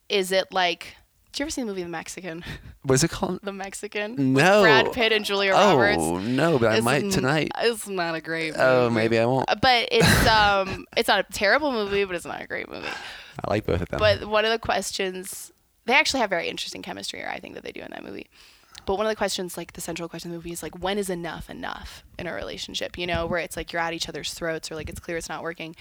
is 0.09 0.31
it 0.31 0.51
like? 0.51 0.95
Did 1.31 1.39
you 1.39 1.43
ever 1.45 1.49
see 1.51 1.61
the 1.61 1.67
movie 1.67 1.83
The 1.83 1.87
Mexican? 1.89 2.43
what's 2.83 3.03
it 3.05 3.09
called? 3.11 3.39
The 3.41 3.53
Mexican. 3.53 4.33
No. 4.33 4.63
Brad 4.63 4.91
Pitt 4.91 5.13
and 5.13 5.23
Julia 5.23 5.53
Oh 5.55 5.77
Roberts. 5.77 6.27
no, 6.27 6.59
but 6.59 6.71
I 6.73 6.75
It's 6.75 6.83
might 6.83 7.03
n- 7.03 7.09
tonight. 7.09 7.51
It's 7.59 7.87
not 7.87 8.15
a 8.15 8.21
great. 8.21 8.47
Movie. 8.51 8.59
Oh, 8.61 8.89
maybe 8.89 9.17
I 9.17 9.25
won't. 9.25 9.47
But 9.61 9.87
it's 9.93 10.27
um, 10.27 10.85
it's 10.97 11.07
not 11.07 11.25
a 11.29 11.31
terrible 11.31 11.71
movie, 11.71 12.03
but 12.03 12.15
it's 12.17 12.25
not 12.25 12.41
a 12.41 12.47
great 12.47 12.69
movie. 12.69 12.85
I 13.45 13.49
like 13.49 13.65
both 13.65 13.81
of 13.81 13.87
them. 13.87 13.99
But 13.99 14.25
one 14.27 14.43
of 14.43 14.51
the 14.51 14.59
questions, 14.59 15.53
they 15.85 15.93
actually 15.93 16.19
have 16.19 16.29
very 16.29 16.49
interesting 16.49 16.81
chemistry, 16.81 17.23
or 17.23 17.29
I 17.29 17.39
think 17.39 17.53
that 17.53 17.63
they 17.63 17.71
do 17.71 17.79
in 17.79 17.91
that 17.91 18.03
movie. 18.03 18.29
But 18.85 18.95
one 18.95 19.05
of 19.05 19.09
the 19.09 19.15
questions, 19.15 19.57
like 19.57 19.73
the 19.73 19.81
central 19.81 20.09
question 20.09 20.31
of 20.31 20.33
the 20.33 20.37
movie, 20.37 20.51
is 20.51 20.63
like, 20.63 20.81
when 20.81 20.97
is 20.97 21.09
enough 21.09 21.49
enough 21.49 22.03
in 22.17 22.27
a 22.27 22.33
relationship? 22.33 22.97
You 22.97 23.07
know, 23.07 23.25
where 23.25 23.39
it's 23.39 23.55
like 23.55 23.71
you're 23.71 23.81
at 23.81 23.93
each 23.93 24.09
other's 24.09 24.33
throats, 24.33 24.71
or 24.71 24.75
like 24.75 24.89
it's 24.89 24.99
clear 24.99 25.17
it's 25.17 25.29
not 25.29 25.43
working, 25.43 25.75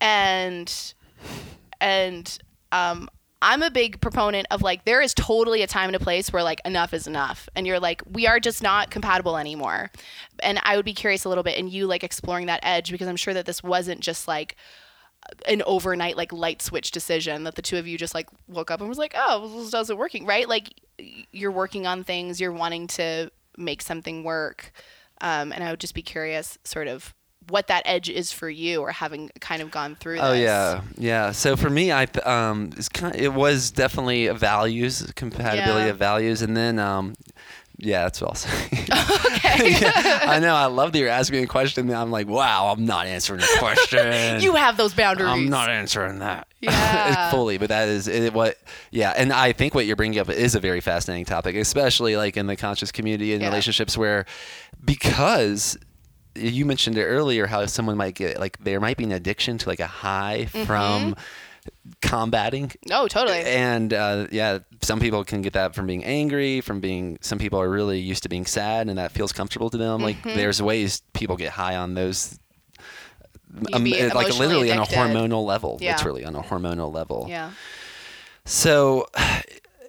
and 0.00 0.94
and 1.80 2.38
um, 2.72 3.08
I'm 3.42 3.62
a 3.62 3.70
big 3.70 4.00
proponent 4.00 4.46
of 4.50 4.62
like 4.62 4.84
there 4.84 5.02
is 5.02 5.14
totally 5.14 5.62
a 5.62 5.66
time 5.66 5.88
and 5.88 5.96
a 5.96 6.00
place 6.00 6.32
where 6.32 6.44
like 6.44 6.60
enough 6.64 6.94
is 6.94 7.06
enough, 7.06 7.48
and 7.56 7.66
you're 7.66 7.80
like 7.80 8.02
we 8.10 8.26
are 8.26 8.38
just 8.38 8.62
not 8.62 8.90
compatible 8.90 9.36
anymore. 9.36 9.90
And 10.40 10.60
I 10.62 10.76
would 10.76 10.84
be 10.84 10.94
curious 10.94 11.24
a 11.24 11.28
little 11.28 11.44
bit 11.44 11.58
in 11.58 11.68
you 11.68 11.86
like 11.86 12.04
exploring 12.04 12.46
that 12.46 12.60
edge 12.62 12.90
because 12.92 13.08
I'm 13.08 13.16
sure 13.16 13.34
that 13.34 13.46
this 13.46 13.62
wasn't 13.62 14.00
just 14.00 14.28
like 14.28 14.56
an 15.46 15.62
overnight 15.66 16.16
like 16.16 16.32
light 16.32 16.60
switch 16.62 16.90
decision 16.90 17.44
that 17.44 17.54
the 17.54 17.62
two 17.62 17.76
of 17.78 17.86
you 17.86 17.96
just 17.98 18.14
like 18.14 18.28
woke 18.48 18.70
up 18.70 18.80
and 18.80 18.88
was 18.88 18.98
like, 18.98 19.14
oh, 19.16 19.40
well, 19.40 19.60
this 19.62 19.70
doesn't 19.70 19.96
working, 19.96 20.26
right? 20.26 20.48
Like 20.48 20.68
you're 21.32 21.50
working 21.52 21.86
on 21.86 22.04
things, 22.04 22.40
you're 22.40 22.52
wanting 22.52 22.86
to 22.88 23.30
make 23.56 23.82
something 23.82 24.24
work, 24.24 24.72
um, 25.20 25.52
and 25.52 25.62
I 25.64 25.70
would 25.70 25.80
just 25.80 25.94
be 25.94 26.02
curious, 26.02 26.58
sort 26.64 26.88
of 26.88 27.14
what 27.48 27.66
that 27.66 27.82
edge 27.86 28.08
is 28.08 28.30
for 28.32 28.48
you, 28.48 28.80
or 28.80 28.92
having 28.92 29.28
kind 29.40 29.62
of 29.62 29.70
gone 29.70 29.96
through. 29.96 30.18
Oh 30.20 30.30
this. 30.32 30.42
yeah, 30.42 30.80
yeah. 30.96 31.30
So 31.32 31.56
for 31.56 31.68
me, 31.70 31.90
I 31.90 32.04
um, 32.24 32.70
it's 32.76 32.88
kind 32.88 33.16
it 33.16 33.32
was 33.34 33.70
definitely 33.72 34.26
a 34.28 34.34
values 34.34 35.10
compatibility 35.16 35.86
Yeah. 35.86 35.90
of 35.90 35.98
values, 35.98 36.42
and 36.42 36.56
then 36.56 36.78
um, 36.78 37.14
yeah, 37.78 38.02
that's 38.04 38.20
what 38.20 38.30
I'll 38.30 38.34
say. 38.36 38.86
Okay. 39.34 39.78
yeah, 39.80 40.20
I 40.24 40.38
know. 40.38 40.54
I 40.54 40.66
love 40.66 40.92
that 40.92 40.98
you're 40.98 41.08
asking 41.08 41.38
me 41.38 41.44
a 41.44 41.46
question. 41.48 41.88
And 41.88 41.96
I'm 41.96 42.10
like, 42.10 42.26
wow, 42.28 42.72
I'm 42.72 42.84
not 42.86 43.06
answering 43.06 43.40
the 43.40 43.48
question. 43.58 44.40
you 44.40 44.54
have 44.54 44.76
those 44.76 44.94
boundaries. 44.94 45.30
I'm 45.30 45.48
not 45.48 45.68
answering 45.68 46.20
that. 46.20 46.46
Yeah. 46.60 47.30
fully, 47.30 47.58
but 47.58 47.68
that 47.70 47.88
is 47.88 48.06
it, 48.08 48.32
what. 48.32 48.56
Yeah, 48.92 49.12
and 49.16 49.32
I 49.32 49.52
think 49.52 49.74
what 49.74 49.84
you're 49.86 49.96
bringing 49.96 50.18
up 50.20 50.28
is 50.30 50.54
a 50.54 50.60
very 50.60 50.80
fascinating 50.80 51.24
topic, 51.24 51.56
especially 51.56 52.16
like 52.16 52.36
in 52.36 52.46
the 52.46 52.56
conscious 52.56 52.92
community 52.92 53.32
and 53.32 53.42
Yeah. 53.42 53.48
relationships 53.48 53.98
where, 53.98 54.26
because 54.84 55.76
you 56.34 56.64
mentioned 56.64 56.96
it 56.98 57.04
earlier, 57.04 57.46
how 57.46 57.66
someone 57.66 57.96
might 57.96 58.14
get 58.14 58.38
like 58.38 58.58
there 58.58 58.80
might 58.80 58.96
be 58.96 59.04
an 59.04 59.12
addiction 59.12 59.58
to 59.58 59.68
like 59.68 59.80
a 59.80 59.86
high 59.86 60.46
Mm-hmm. 60.52 60.64
from 60.64 61.16
combating 62.00 62.70
Oh, 62.90 63.08
totally. 63.08 63.40
and 63.40 63.92
uh, 63.92 64.26
yeah, 64.30 64.58
some 64.82 65.00
people 65.00 65.24
can 65.24 65.42
get 65.42 65.52
that 65.54 65.74
from 65.74 65.86
being 65.86 66.04
angry, 66.04 66.60
from 66.60 66.80
being. 66.80 67.18
Some 67.20 67.38
people 67.38 67.60
are 67.60 67.68
really 67.68 67.98
used 67.98 68.22
to 68.24 68.28
being 68.28 68.46
sad, 68.46 68.88
and 68.88 68.98
that 68.98 69.12
feels 69.12 69.32
comfortable 69.32 69.70
to 69.70 69.76
them. 69.78 70.00
Like 70.02 70.16
Mm-hmm. 70.18 70.36
there's 70.36 70.60
ways 70.62 71.02
people 71.12 71.36
get 71.36 71.52
high 71.52 71.76
on 71.76 71.94
those. 71.94 72.38
Um, 73.74 73.84
like 73.84 74.38
literally 74.38 74.72
on 74.72 74.78
a 74.78 74.84
hormonal 74.86 75.44
level, 75.44 75.78
Yeah. 75.80 75.96
literally 75.96 76.24
on 76.24 76.34
a 76.34 76.42
hormonal 76.42 76.92
level. 76.92 77.26
Yeah. 77.28 77.50
So, 78.46 79.06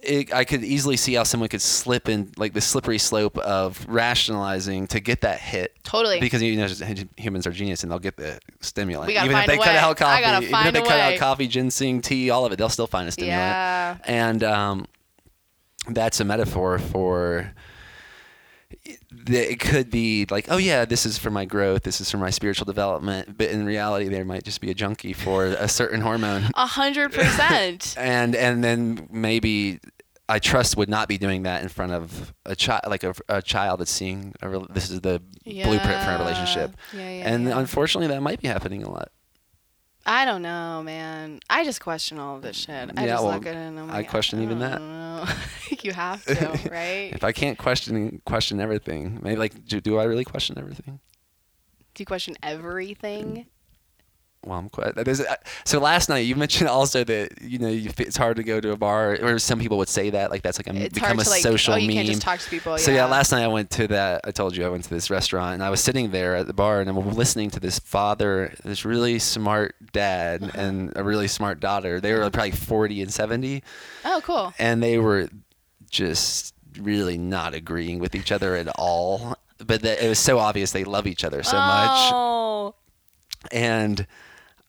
it, 0.04 0.34
I 0.34 0.44
could 0.44 0.64
easily 0.64 0.98
see 0.98 1.14
how 1.14 1.24
someone 1.24 1.50
could 1.50 1.62
slip 1.62 2.10
in 2.10 2.32
like 2.38 2.54
the 2.54 2.62
slippery 2.62 2.98
slope 2.98 3.38
of 3.38 3.86
rationalizing 3.88 4.88
to 4.88 5.00
get 5.00 5.22
that 5.22 5.40
hit. 5.40 5.74
Totally. 5.84 6.20
Because 6.20 6.42
you 6.42 6.56
know 6.56 6.68
humans 7.18 7.48
are 7.48 7.52
genius 7.52 7.84
and 7.84 7.92
they'll 7.92 8.00
get 8.00 8.18
the 8.18 8.40
stimulant. 8.62 9.08
We 9.08 9.14
gotta 9.14 9.26
even 9.26 9.38
if 9.38 9.46
find 9.46 9.50
they 9.50 9.56
a 9.56 9.66
cut 9.66 9.74
way. 9.74 9.78
out 9.78 10.02
I 10.02 10.22
coffee, 10.22 10.46
even 10.46 10.68
if 10.68 10.74
they 10.74 10.82
cut 10.82 11.00
out 11.00 11.18
coffee, 11.18 11.48
ginseng, 11.48 12.02
tea, 12.02 12.30
all 12.30 12.46
of 12.46 12.52
it, 12.52 12.58
they'll 12.58 12.70
still 12.70 12.88
find 12.88 13.08
a 13.08 13.12
stimulant. 13.12 13.40
Yeah. 13.40 13.98
And 14.06 14.44
um, 14.44 14.86
that's 15.90 16.20
a 16.20 16.26
metaphor 16.26 16.80
for 16.80 17.54
it 19.28 19.60
could 19.60 19.90
be 19.90 20.26
like, 20.30 20.48
oh 20.50 20.58
yeah, 20.58 20.86
this 20.86 21.06
is 21.06 21.18
for 21.18 21.30
my 21.30 21.46
growth, 21.46 21.84
this 21.84 22.02
is 22.02 22.10
for 22.12 22.18
my 22.18 22.30
spiritual 22.30 22.66
development, 22.66 23.38
but 23.38 23.50
in 23.50 23.66
reality, 23.66 24.08
there 24.10 24.26
might 24.26 24.44
just 24.44 24.62
be 24.62 24.70
a 24.72 24.74
junkie 24.74 25.14
for 25.14 25.46
a 25.46 25.68
certain 25.68 26.02
hormone, 26.02 26.44
A 26.56 26.66
hundred 26.66 27.14
percent. 27.14 27.96
and 28.00 28.36
and 28.36 28.64
then 28.64 29.08
maybe 29.12 29.80
I 30.30 30.40
trust 30.40 30.78
would 30.78 30.90
not 30.90 31.08
be 31.08 31.18
doing 31.18 31.44
that 31.44 31.62
in 31.62 31.70
front 31.70 31.92
of 31.92 32.34
a 32.46 32.56
child, 32.56 32.84
like 32.88 33.04
a, 33.04 33.14
a 33.30 33.42
child 33.42 33.80
that's 33.82 33.92
seeing 33.92 34.34
a 34.42 34.50
rel 34.50 34.68
this 34.70 34.90
is 34.90 35.02
the 35.02 35.22
blueprint 35.44 36.04
for 36.04 36.12
a 36.12 36.18
relationship, 36.20 36.72
Yeah, 36.94 37.00
yeah, 37.10 37.30
and 37.34 37.46
yeah. 37.48 37.60
unfortunately, 37.60 38.08
that 38.08 38.22
might 38.22 38.42
be 38.42 38.48
happening 38.48 38.84
a 38.84 38.90
lot. 38.90 39.10
I 40.06 40.26
don't 40.26 40.42
know, 40.42 40.84
man. 40.84 41.40
I 41.50 41.64
just 41.64 41.80
question 41.80 42.20
all 42.20 42.36
of 42.36 42.42
this 42.42 42.58
shit. 42.58 42.92
I 42.98 43.06
Yeah, 43.06 43.14
just 43.14 43.24
well, 43.24 43.34
look 43.34 43.46
at 43.46 43.56
it 43.56 43.60
and 43.60 43.80
I'm 43.80 43.90
I 43.90 43.98
like, 43.98 44.10
question 44.10 44.44
even 44.44 44.60
that. 44.60 44.76
Oh, 44.82 45.26
don't 45.26 45.28
know. 45.30 45.34
you 45.82 45.94
have 45.94 46.24
to, 46.26 46.60
right? 46.72 47.12
If 47.14 47.24
I 47.24 47.32
can't 47.32 47.58
question 47.58 48.22
question 48.26 48.60
everything, 48.60 49.20
maybe 49.22 49.38
like 49.38 49.66
do, 49.66 49.80
do 49.80 49.98
I 49.98 50.04
really 50.04 50.26
question 50.26 50.58
everything? 50.58 51.00
Do 51.94 52.02
you 52.02 52.06
question 52.06 52.36
everything? 52.44 53.46
Well, 54.46 54.60
I'm 54.60 54.70
quite. 54.70 54.96
There's, 54.96 55.22
uh, 55.22 55.36
so 55.66 55.80
last 55.80 56.10
night 56.10 56.20
you 56.20 56.36
mentioned 56.46 56.70
also 56.70 57.04
that 57.04 57.42
you 57.42 57.60
know 57.60 57.70
you, 57.70 57.92
it's 57.98 58.18
hard 58.18 58.36
to 58.38 58.44
go 58.44 58.60
to 58.60 58.72
a 58.72 58.78
bar, 58.78 59.18
or 59.22 59.40
some 59.40 59.60
people 59.60 59.78
would 59.78 59.88
say 59.90 60.10
that 60.10 60.32
like 60.32 60.42
that's 60.42 60.58
like 60.60 60.68
a, 60.68 60.76
It's 60.76 60.94
become 60.94 61.18
hard 61.18 61.28
a 61.28 61.30
like. 61.30 61.42
social 61.42 61.74
oh, 61.74 61.78
you 61.78 61.88
meme. 61.88 61.96
can't 61.96 62.08
just 62.08 62.22
talk 62.22 62.40
to 62.40 62.50
people. 62.50 62.78
so 62.78 62.92
yeah, 62.92 63.06
last 63.06 63.32
night 63.32 63.44
I 63.44 63.48
went 63.48 63.70
to 63.72 63.88
that. 63.88 64.22
I 64.26 64.32
told 64.32 64.56
you 64.56 64.66
I 64.66 64.70
went 64.70 64.84
to 64.84 64.90
this 64.90 65.10
restaurant, 65.10 65.54
and 65.56 65.64
I 65.64 65.70
was 65.70 65.82
sitting 65.82 66.12
there 66.12 66.36
at 66.36 66.48
the 66.48 66.54
bar, 66.54 66.82
and 66.82 66.90
I'm 66.90 66.98
listening 67.16 67.50
to 67.52 67.60
this 67.60 67.80
father, 67.80 68.54
this 68.64 68.86
really 68.86 69.20
smart 69.20 69.76
dad, 69.94 70.44
Uh-huh. 70.44 70.52
and 70.60 70.94
a 70.96 71.04
really 71.04 71.28
smart 71.28 71.60
daughter. 71.60 72.00
They 72.02 72.14
were 72.14 72.30
probably 72.30 72.52
40 72.52 73.02
and 73.02 73.14
70, 73.14 73.64
Oh, 74.06 74.22
cool. 74.24 74.54
and 74.60 74.82
they 74.84 74.98
were 74.98 75.30
just 75.90 76.54
really 76.80 77.18
not 77.18 77.54
agreeing 77.54 78.00
with 78.00 78.16
each 78.16 78.32
other 78.32 78.56
at 78.56 78.68
all. 78.76 79.36
But 79.66 79.82
the, 79.84 80.04
it 80.04 80.10
was 80.10 80.20
so 80.20 80.40
obvious 80.40 80.72
they 80.72 80.84
love 80.84 81.08
each 81.08 81.24
other 81.24 81.42
so 81.44 81.56
much 81.56 82.12
Oh, 82.12 82.76
and 83.52 84.06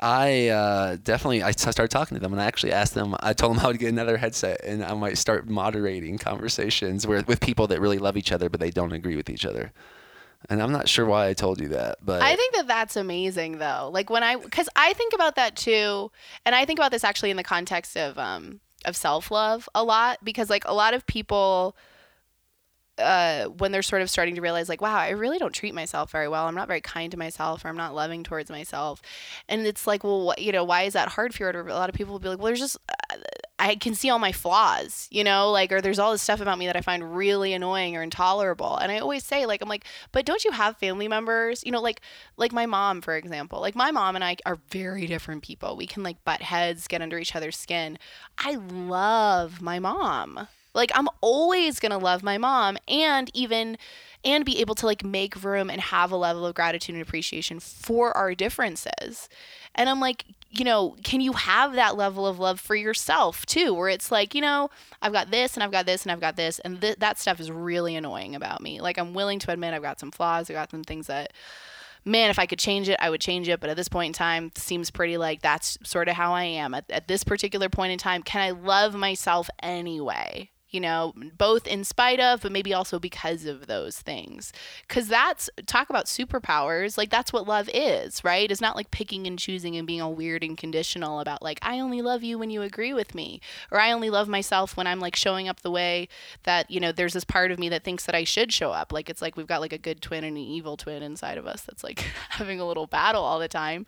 I 0.04 0.48
uh, 0.48 0.96
definitely 1.02 1.42
I 1.42 1.52
started 1.52 1.90
talking 1.90 2.14
to 2.14 2.20
them, 2.20 2.34
and 2.34 2.42
I 2.42 2.44
actually 2.44 2.72
asked 2.72 2.92
them. 2.92 3.16
I 3.20 3.32
told 3.32 3.56
them 3.56 3.64
I 3.64 3.68
would 3.68 3.78
get 3.78 3.88
another 3.88 4.18
headset, 4.18 4.62
and 4.62 4.84
I 4.84 4.92
might 4.92 5.16
start 5.16 5.48
moderating 5.48 6.18
conversations 6.18 7.06
with 7.06 7.40
people 7.40 7.66
that 7.68 7.80
really 7.80 7.96
love 7.96 8.18
each 8.18 8.30
other, 8.30 8.50
but 8.50 8.60
they 8.60 8.70
don't 8.70 8.92
agree 8.92 9.16
with 9.16 9.30
each 9.30 9.46
other. 9.46 9.72
And 10.50 10.62
I'm 10.62 10.72
not 10.72 10.90
sure 10.90 11.06
why 11.06 11.28
I 11.28 11.32
told 11.32 11.58
you 11.58 11.68
that, 11.68 12.04
but 12.04 12.20
I 12.20 12.36
think 12.36 12.54
that 12.54 12.66
that's 12.66 12.96
amazing 12.96 13.56
though. 13.56 13.88
Like 13.90 14.10
when 14.10 14.22
I, 14.22 14.36
because 14.36 14.68
I 14.76 14.92
think 14.92 15.14
about 15.14 15.36
that 15.36 15.56
too, 15.56 16.10
and 16.44 16.54
I 16.54 16.66
think 16.66 16.78
about 16.78 16.90
this 16.90 17.02
actually 17.02 17.30
in 17.30 17.38
the 17.38 17.42
context 17.42 17.96
of 17.96 18.18
um 18.18 18.60
of 18.84 18.96
self 18.96 19.30
love 19.30 19.70
a 19.74 19.82
lot 19.82 20.18
because 20.22 20.50
like 20.50 20.66
a 20.66 20.74
lot 20.74 20.92
of 20.92 21.06
people. 21.06 21.74
Uh, 22.96 23.46
when 23.46 23.72
they're 23.72 23.82
sort 23.82 24.02
of 24.02 24.08
starting 24.08 24.36
to 24.36 24.40
realize, 24.40 24.68
like, 24.68 24.80
wow, 24.80 24.96
I 24.96 25.10
really 25.10 25.38
don't 25.38 25.52
treat 25.52 25.74
myself 25.74 26.12
very 26.12 26.28
well. 26.28 26.46
I'm 26.46 26.54
not 26.54 26.68
very 26.68 26.80
kind 26.80 27.10
to 27.10 27.18
myself, 27.18 27.64
or 27.64 27.68
I'm 27.68 27.76
not 27.76 27.92
loving 27.92 28.22
towards 28.22 28.50
myself, 28.50 29.02
and 29.48 29.66
it's 29.66 29.86
like, 29.86 30.04
well, 30.04 30.32
you 30.38 30.52
know, 30.52 30.62
why 30.62 30.82
is 30.82 30.92
that 30.92 31.08
hard 31.08 31.34
for 31.34 31.42
you? 31.42 31.58
Or 31.58 31.66
a 31.66 31.74
lot 31.74 31.88
of 31.88 31.96
people 31.96 32.12
will 32.12 32.20
be 32.20 32.28
like, 32.28 32.38
well, 32.38 32.46
there's 32.46 32.60
just, 32.60 32.78
uh, 32.88 33.16
I 33.58 33.76
can 33.76 33.94
see 33.94 34.10
all 34.10 34.18
my 34.18 34.32
flaws, 34.32 35.08
you 35.10 35.24
know, 35.24 35.50
like, 35.50 35.72
or 35.72 35.80
there's 35.80 35.98
all 35.98 36.12
this 36.12 36.22
stuff 36.22 36.40
about 36.40 36.58
me 36.58 36.66
that 36.66 36.76
I 36.76 36.82
find 36.82 37.16
really 37.16 37.52
annoying 37.52 37.96
or 37.96 38.02
intolerable. 38.02 38.76
And 38.76 38.92
I 38.92 38.98
always 38.98 39.24
say, 39.24 39.46
like, 39.46 39.62
I'm 39.62 39.68
like, 39.68 39.86
but 40.12 40.26
don't 40.26 40.44
you 40.44 40.50
have 40.50 40.76
family 40.76 41.08
members, 41.08 41.62
you 41.64 41.72
know, 41.72 41.80
like, 41.80 42.00
like 42.36 42.52
my 42.52 42.66
mom, 42.66 43.00
for 43.00 43.16
example, 43.16 43.60
like 43.60 43.74
my 43.74 43.90
mom 43.90 44.16
and 44.16 44.24
I 44.24 44.36
are 44.44 44.58
very 44.70 45.06
different 45.06 45.42
people. 45.42 45.76
We 45.76 45.86
can 45.86 46.02
like 46.02 46.22
butt 46.24 46.42
heads, 46.42 46.88
get 46.88 47.00
under 47.02 47.18
each 47.18 47.34
other's 47.34 47.56
skin. 47.56 47.98
I 48.38 48.56
love 48.56 49.62
my 49.62 49.78
mom. 49.78 50.48
Like 50.74 50.90
I'm 50.94 51.08
always 51.20 51.80
going 51.80 51.92
to 51.92 51.98
love 51.98 52.22
my 52.22 52.38
mom 52.38 52.76
and 52.88 53.30
even 53.34 53.78
and 54.24 54.44
be 54.44 54.60
able 54.60 54.74
to 54.74 54.86
like 54.86 55.04
make 55.04 55.42
room 55.42 55.68
and 55.68 55.80
have 55.80 56.10
a 56.10 56.16
level 56.16 56.46
of 56.46 56.54
gratitude 56.54 56.94
and 56.94 57.02
appreciation 57.02 57.60
for 57.60 58.16
our 58.16 58.34
differences. 58.34 59.28
And 59.74 59.90
I'm 59.90 60.00
like, 60.00 60.24
you 60.50 60.64
know, 60.64 60.96
can 61.02 61.20
you 61.20 61.32
have 61.32 61.74
that 61.74 61.96
level 61.96 62.26
of 62.26 62.38
love 62.38 62.58
for 62.58 62.74
yourself 62.74 63.44
too 63.44 63.74
where 63.74 63.88
it's 63.88 64.10
like, 64.10 64.34
you 64.34 64.40
know, 64.40 64.70
I've 65.02 65.12
got 65.12 65.30
this 65.30 65.54
and 65.54 65.62
I've 65.62 65.72
got 65.72 65.84
this 65.84 66.04
and 66.04 66.12
I've 66.12 66.20
got 66.20 66.36
this 66.36 66.58
and 66.60 66.80
th- 66.80 66.98
that 66.98 67.18
stuff 67.18 67.38
is 67.38 67.50
really 67.50 67.96
annoying 67.96 68.34
about 68.34 68.62
me. 68.62 68.80
Like 68.80 68.98
I'm 68.98 69.14
willing 69.14 69.38
to 69.40 69.52
admit 69.52 69.74
I've 69.74 69.82
got 69.82 70.00
some 70.00 70.10
flaws, 70.10 70.48
I've 70.48 70.54
got 70.54 70.70
some 70.70 70.84
things 70.84 71.08
that 71.08 71.32
man, 72.04 72.30
if 72.30 72.38
I 72.38 72.46
could 72.46 72.58
change 72.58 72.88
it, 72.88 72.98
I 73.00 73.10
would 73.10 73.20
change 73.20 73.48
it. 73.48 73.60
But 73.60 73.70
at 73.70 73.76
this 73.76 73.88
point 73.88 74.08
in 74.08 74.12
time, 74.12 74.52
seems 74.56 74.90
pretty 74.90 75.16
like 75.16 75.42
that's 75.42 75.78
sort 75.82 76.08
of 76.08 76.14
how 76.14 76.34
I 76.34 76.44
am. 76.44 76.74
At, 76.74 76.90
at 76.90 77.08
this 77.08 77.24
particular 77.24 77.68
point 77.68 77.92
in 77.92 77.98
time, 77.98 78.22
can 78.22 78.42
I 78.42 78.50
love 78.50 78.94
myself 78.94 79.48
anyway? 79.62 80.50
You 80.74 80.80
know, 80.80 81.14
both 81.38 81.68
in 81.68 81.84
spite 81.84 82.18
of, 82.18 82.42
but 82.42 82.50
maybe 82.50 82.74
also 82.74 82.98
because 82.98 83.44
of 83.44 83.68
those 83.68 84.00
things. 84.00 84.52
Because 84.88 85.06
that's, 85.06 85.48
talk 85.66 85.88
about 85.88 86.06
superpowers, 86.06 86.98
like 86.98 87.10
that's 87.10 87.32
what 87.32 87.46
love 87.46 87.70
is, 87.72 88.24
right? 88.24 88.50
It's 88.50 88.60
not 88.60 88.74
like 88.74 88.90
picking 88.90 89.28
and 89.28 89.38
choosing 89.38 89.76
and 89.76 89.86
being 89.86 90.02
all 90.02 90.14
weird 90.14 90.42
and 90.42 90.58
conditional 90.58 91.20
about, 91.20 91.42
like, 91.42 91.60
I 91.62 91.78
only 91.78 92.02
love 92.02 92.24
you 92.24 92.38
when 92.38 92.50
you 92.50 92.62
agree 92.62 92.92
with 92.92 93.14
me. 93.14 93.40
Or 93.70 93.78
I 93.78 93.92
only 93.92 94.10
love 94.10 94.26
myself 94.26 94.76
when 94.76 94.88
I'm 94.88 94.98
like 94.98 95.14
showing 95.14 95.48
up 95.48 95.60
the 95.60 95.70
way 95.70 96.08
that, 96.42 96.68
you 96.70 96.80
know, 96.80 96.90
there's 96.90 97.12
this 97.12 97.24
part 97.24 97.52
of 97.52 97.58
me 97.60 97.68
that 97.68 97.84
thinks 97.84 98.04
that 98.06 98.16
I 98.16 98.24
should 98.24 98.52
show 98.52 98.72
up. 98.72 98.92
Like, 98.92 99.08
it's 99.08 99.22
like 99.22 99.36
we've 99.36 99.46
got 99.46 99.60
like 99.60 99.72
a 99.72 99.78
good 99.78 100.00
twin 100.02 100.24
and 100.24 100.36
an 100.36 100.42
evil 100.42 100.76
twin 100.76 101.04
inside 101.04 101.38
of 101.38 101.46
us 101.46 101.62
that's 101.62 101.84
like 101.84 102.00
having 102.30 102.58
a 102.58 102.66
little 102.66 102.88
battle 102.88 103.22
all 103.22 103.38
the 103.38 103.46
time. 103.46 103.86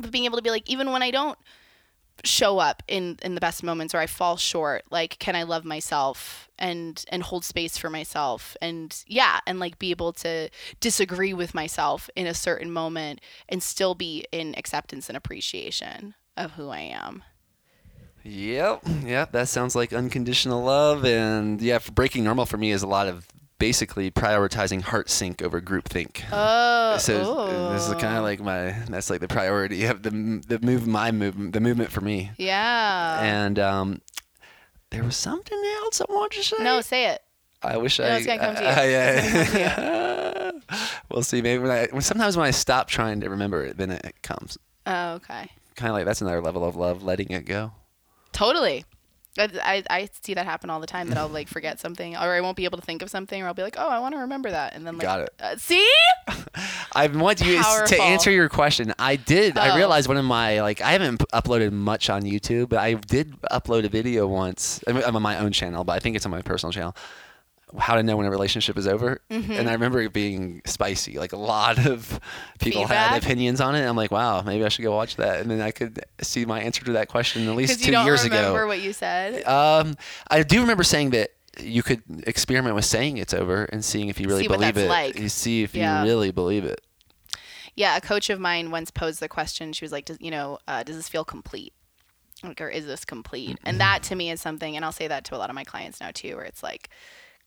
But 0.00 0.10
being 0.10 0.24
able 0.24 0.38
to 0.38 0.42
be 0.42 0.50
like, 0.50 0.68
even 0.68 0.90
when 0.90 1.02
I 1.02 1.12
don't 1.12 1.38
show 2.24 2.58
up 2.58 2.82
in 2.88 3.18
in 3.22 3.34
the 3.34 3.40
best 3.40 3.62
moments 3.62 3.94
or 3.94 3.98
I 3.98 4.06
fall 4.06 4.36
short, 4.36 4.84
like 4.90 5.18
can 5.18 5.36
I 5.36 5.44
love 5.44 5.64
myself 5.64 6.48
and 6.58 7.04
and 7.08 7.22
hold 7.22 7.44
space 7.44 7.78
for 7.78 7.90
myself 7.90 8.56
and 8.60 9.02
yeah, 9.06 9.40
and 9.46 9.60
like 9.60 9.78
be 9.78 9.90
able 9.90 10.12
to 10.14 10.50
disagree 10.80 11.32
with 11.32 11.54
myself 11.54 12.10
in 12.16 12.26
a 12.26 12.34
certain 12.34 12.70
moment 12.70 13.20
and 13.48 13.62
still 13.62 13.94
be 13.94 14.26
in 14.32 14.54
acceptance 14.56 15.08
and 15.08 15.16
appreciation 15.16 16.14
of 16.36 16.52
who 16.52 16.68
I 16.68 16.80
am. 16.80 17.22
Yep, 18.24 18.82
yep. 19.04 19.32
That 19.32 19.48
sounds 19.48 19.74
like 19.74 19.92
unconditional 19.92 20.62
love, 20.62 21.04
and 21.04 21.60
yeah, 21.60 21.78
breaking 21.94 22.24
normal 22.24 22.46
for 22.46 22.56
me 22.56 22.72
is 22.72 22.82
a 22.82 22.86
lot 22.86 23.08
of 23.08 23.26
basically 23.58 24.10
prioritizing 24.10 24.80
heart 24.82 25.10
sync 25.10 25.42
over 25.42 25.60
group 25.60 25.88
think. 25.88 26.24
Oh, 26.32 26.96
so 26.98 27.70
this 27.72 27.86
is 27.88 27.94
kind 27.94 28.16
of 28.16 28.22
like 28.22 28.40
my 28.40 28.70
that's 28.88 29.10
like 29.10 29.20
the 29.20 29.28
priority 29.28 29.84
of 29.86 30.02
the 30.02 30.10
the 30.10 30.58
move 30.62 30.86
my 30.86 31.10
movement 31.12 31.52
the 31.52 31.60
movement 31.60 31.90
for 31.90 32.00
me. 32.00 32.30
yeah. 32.36 33.20
And 33.22 33.58
um, 33.58 34.00
there 34.90 35.04
was 35.04 35.16
something 35.16 35.58
else 35.82 36.00
I 36.00 36.04
wanted 36.08 36.38
to 36.38 36.42
say. 36.56 36.56
no, 36.62 36.80
say 36.80 37.06
it. 37.06 37.22
I 37.62 37.76
wish 37.76 37.98
No, 37.98 38.04
I. 38.06 38.08
it's 38.16 38.26
gonna 38.26 38.38
come 38.38 38.54
to 38.54 38.62
you. 38.62 38.68
I- 38.68 38.72
I- 39.52 40.50
gonna 40.52 40.62
we'll 41.10 41.22
see. 41.22 41.42
Maybe 41.42 41.60
when 41.62 41.70
I 41.70 41.88
when, 41.90 42.02
sometimes 42.02 42.36
when 42.36 42.46
I 42.46 42.50
stop 42.52 42.88
trying 42.88 43.20
to 43.20 43.28
remember 43.30 43.64
it, 43.64 43.76
then 43.76 43.90
it 43.90 44.14
comes. 44.22 44.56
Oh, 44.86 45.14
okay. 45.14 45.50
Kind 45.74 45.90
of 45.90 45.94
like 45.96 46.04
that's 46.04 46.20
another 46.20 46.40
level 46.40 46.64
of 46.64 46.76
love, 46.76 47.02
letting 47.02 47.30
it 47.30 47.44
go. 47.44 47.72
Totally. 48.32 48.84
I, 49.38 49.48
I, 49.62 49.82
I 49.90 50.08
see 50.22 50.34
that 50.34 50.44
happen 50.44 50.70
all 50.70 50.80
the 50.80 50.86
time 50.86 51.08
that 51.08 51.18
I'll 51.18 51.28
like 51.28 51.48
forget 51.48 51.80
something 51.80 52.14
or 52.16 52.20
I 52.34 52.40
won't 52.40 52.56
be 52.56 52.64
able 52.64 52.78
to 52.78 52.84
think 52.84 53.02
of 53.02 53.10
something 53.10 53.42
or 53.42 53.46
I'll 53.46 53.54
be 53.54 53.62
like, 53.62 53.76
oh, 53.78 53.88
I 53.88 53.98
want 54.00 54.14
to 54.14 54.20
remember 54.20 54.50
that. 54.50 54.74
And 54.74 54.86
then 54.86 54.94
like, 54.96 55.02
Got 55.02 55.20
it. 55.20 55.30
Uh, 55.40 55.56
see? 55.56 55.88
I 56.94 57.06
want 57.08 57.40
you 57.40 57.60
to 57.86 58.00
answer 58.02 58.30
your 58.30 58.48
question. 58.48 58.92
I 58.98 59.16
did. 59.16 59.56
I 59.58 59.70
Oh. 59.70 59.76
realized 59.76 60.08
one 60.08 60.16
of 60.16 60.24
my 60.24 60.60
like 60.62 60.80
I 60.80 60.92
haven't 60.92 61.20
uploaded 61.32 61.72
much 61.72 62.10
on 62.10 62.22
YouTube, 62.22 62.68
but 62.68 62.78
I 62.78 62.94
did 62.94 63.40
upload 63.50 63.84
a 63.84 63.88
video 63.88 64.26
once. 64.26 64.80
I'm 64.86 65.16
on 65.16 65.22
my 65.22 65.38
own 65.38 65.52
channel, 65.52 65.84
but 65.84 65.92
I 65.92 65.98
think 66.00 66.16
it's 66.16 66.24
on 66.26 66.32
my 66.32 66.42
personal 66.42 66.72
channel. 66.72 66.94
How 67.78 67.96
to 67.96 68.02
know 68.02 68.16
when 68.16 68.26
a 68.26 68.30
relationship 68.30 68.78
is 68.78 68.86
over, 68.86 69.20
Mm-hmm. 69.30 69.52
and 69.52 69.68
I 69.68 69.72
remember 69.72 70.00
it 70.00 70.12
being 70.12 70.62
spicy. 70.64 71.18
Like 71.18 71.32
a 71.32 71.36
lot 71.36 71.84
of 71.86 72.20
people 72.60 72.86
had 72.86 73.22
opinions 73.22 73.60
on 73.60 73.74
it. 73.74 73.84
I'm 73.86 73.96
like, 73.96 74.10
wow, 74.10 74.42
maybe 74.42 74.64
I 74.64 74.68
should 74.68 74.82
go 74.82 74.94
watch 74.94 75.16
that, 75.16 75.40
and 75.40 75.50
then 75.50 75.60
I 75.60 75.70
could 75.70 76.04
see 76.22 76.44
my 76.44 76.60
answer 76.60 76.84
to 76.84 76.92
that 76.92 77.08
question 77.08 77.46
at 77.48 77.54
least 77.56 77.80
two 77.80 77.86
you 77.86 77.92
don't 77.92 78.06
remember 78.06 78.66
what 78.66 78.80
you 78.80 78.92
said. 78.92 79.44
Um, 79.44 79.96
I 80.30 80.42
do 80.42 80.60
remember 80.60 80.82
saying 80.84 81.10
that 81.10 81.30
you 81.60 81.82
could 81.82 82.02
experiment 82.26 82.74
with 82.76 82.84
saying 82.84 83.18
it's 83.18 83.34
over 83.34 83.64
and 83.64 83.84
seeing 83.84 84.08
if 84.08 84.20
you 84.20 84.28
really 84.28 84.44
See 84.44 84.48
what 84.48 84.60
believe 84.60 84.76
it. 84.78 84.88
like. 84.88 85.18
You 85.18 85.28
see 85.28 85.62
if 85.64 85.74
Yeah. 85.74 86.02
you 86.02 86.08
really 86.08 86.30
believe 86.30 86.64
it. 86.64 86.80
Yeah, 87.74 87.96
a 87.96 88.00
coach 88.00 88.30
of 88.30 88.40
mine 88.40 88.70
once 88.70 88.90
posed 88.90 89.20
the 89.20 89.28
question. 89.28 89.72
She 89.72 89.84
was 89.84 89.92
like, 89.92 90.04
does, 90.04 90.18
you 90.20 90.30
know, 90.30 90.58
uh, 90.66 90.82
does 90.82 90.96
this 90.96 91.08
feel 91.08 91.24
complete? 91.24 91.72
Like, 92.42 92.60
or 92.60 92.68
is 92.68 92.86
this 92.86 93.04
complete? 93.04 93.50
Mm-hmm. 93.50 93.68
And 93.68 93.80
that 93.80 94.02
to 94.04 94.14
me 94.14 94.30
is 94.30 94.40
something, 94.40 94.76
and 94.76 94.84
I'll 94.84 94.92
say 94.92 95.08
that 95.08 95.24
to 95.26 95.36
a 95.36 95.38
lot 95.38 95.50
of 95.50 95.54
my 95.54 95.64
clients 95.64 96.00
now 96.00 96.10
too, 96.12 96.36
where 96.36 96.44
it's 96.44 96.62
like, 96.62 96.88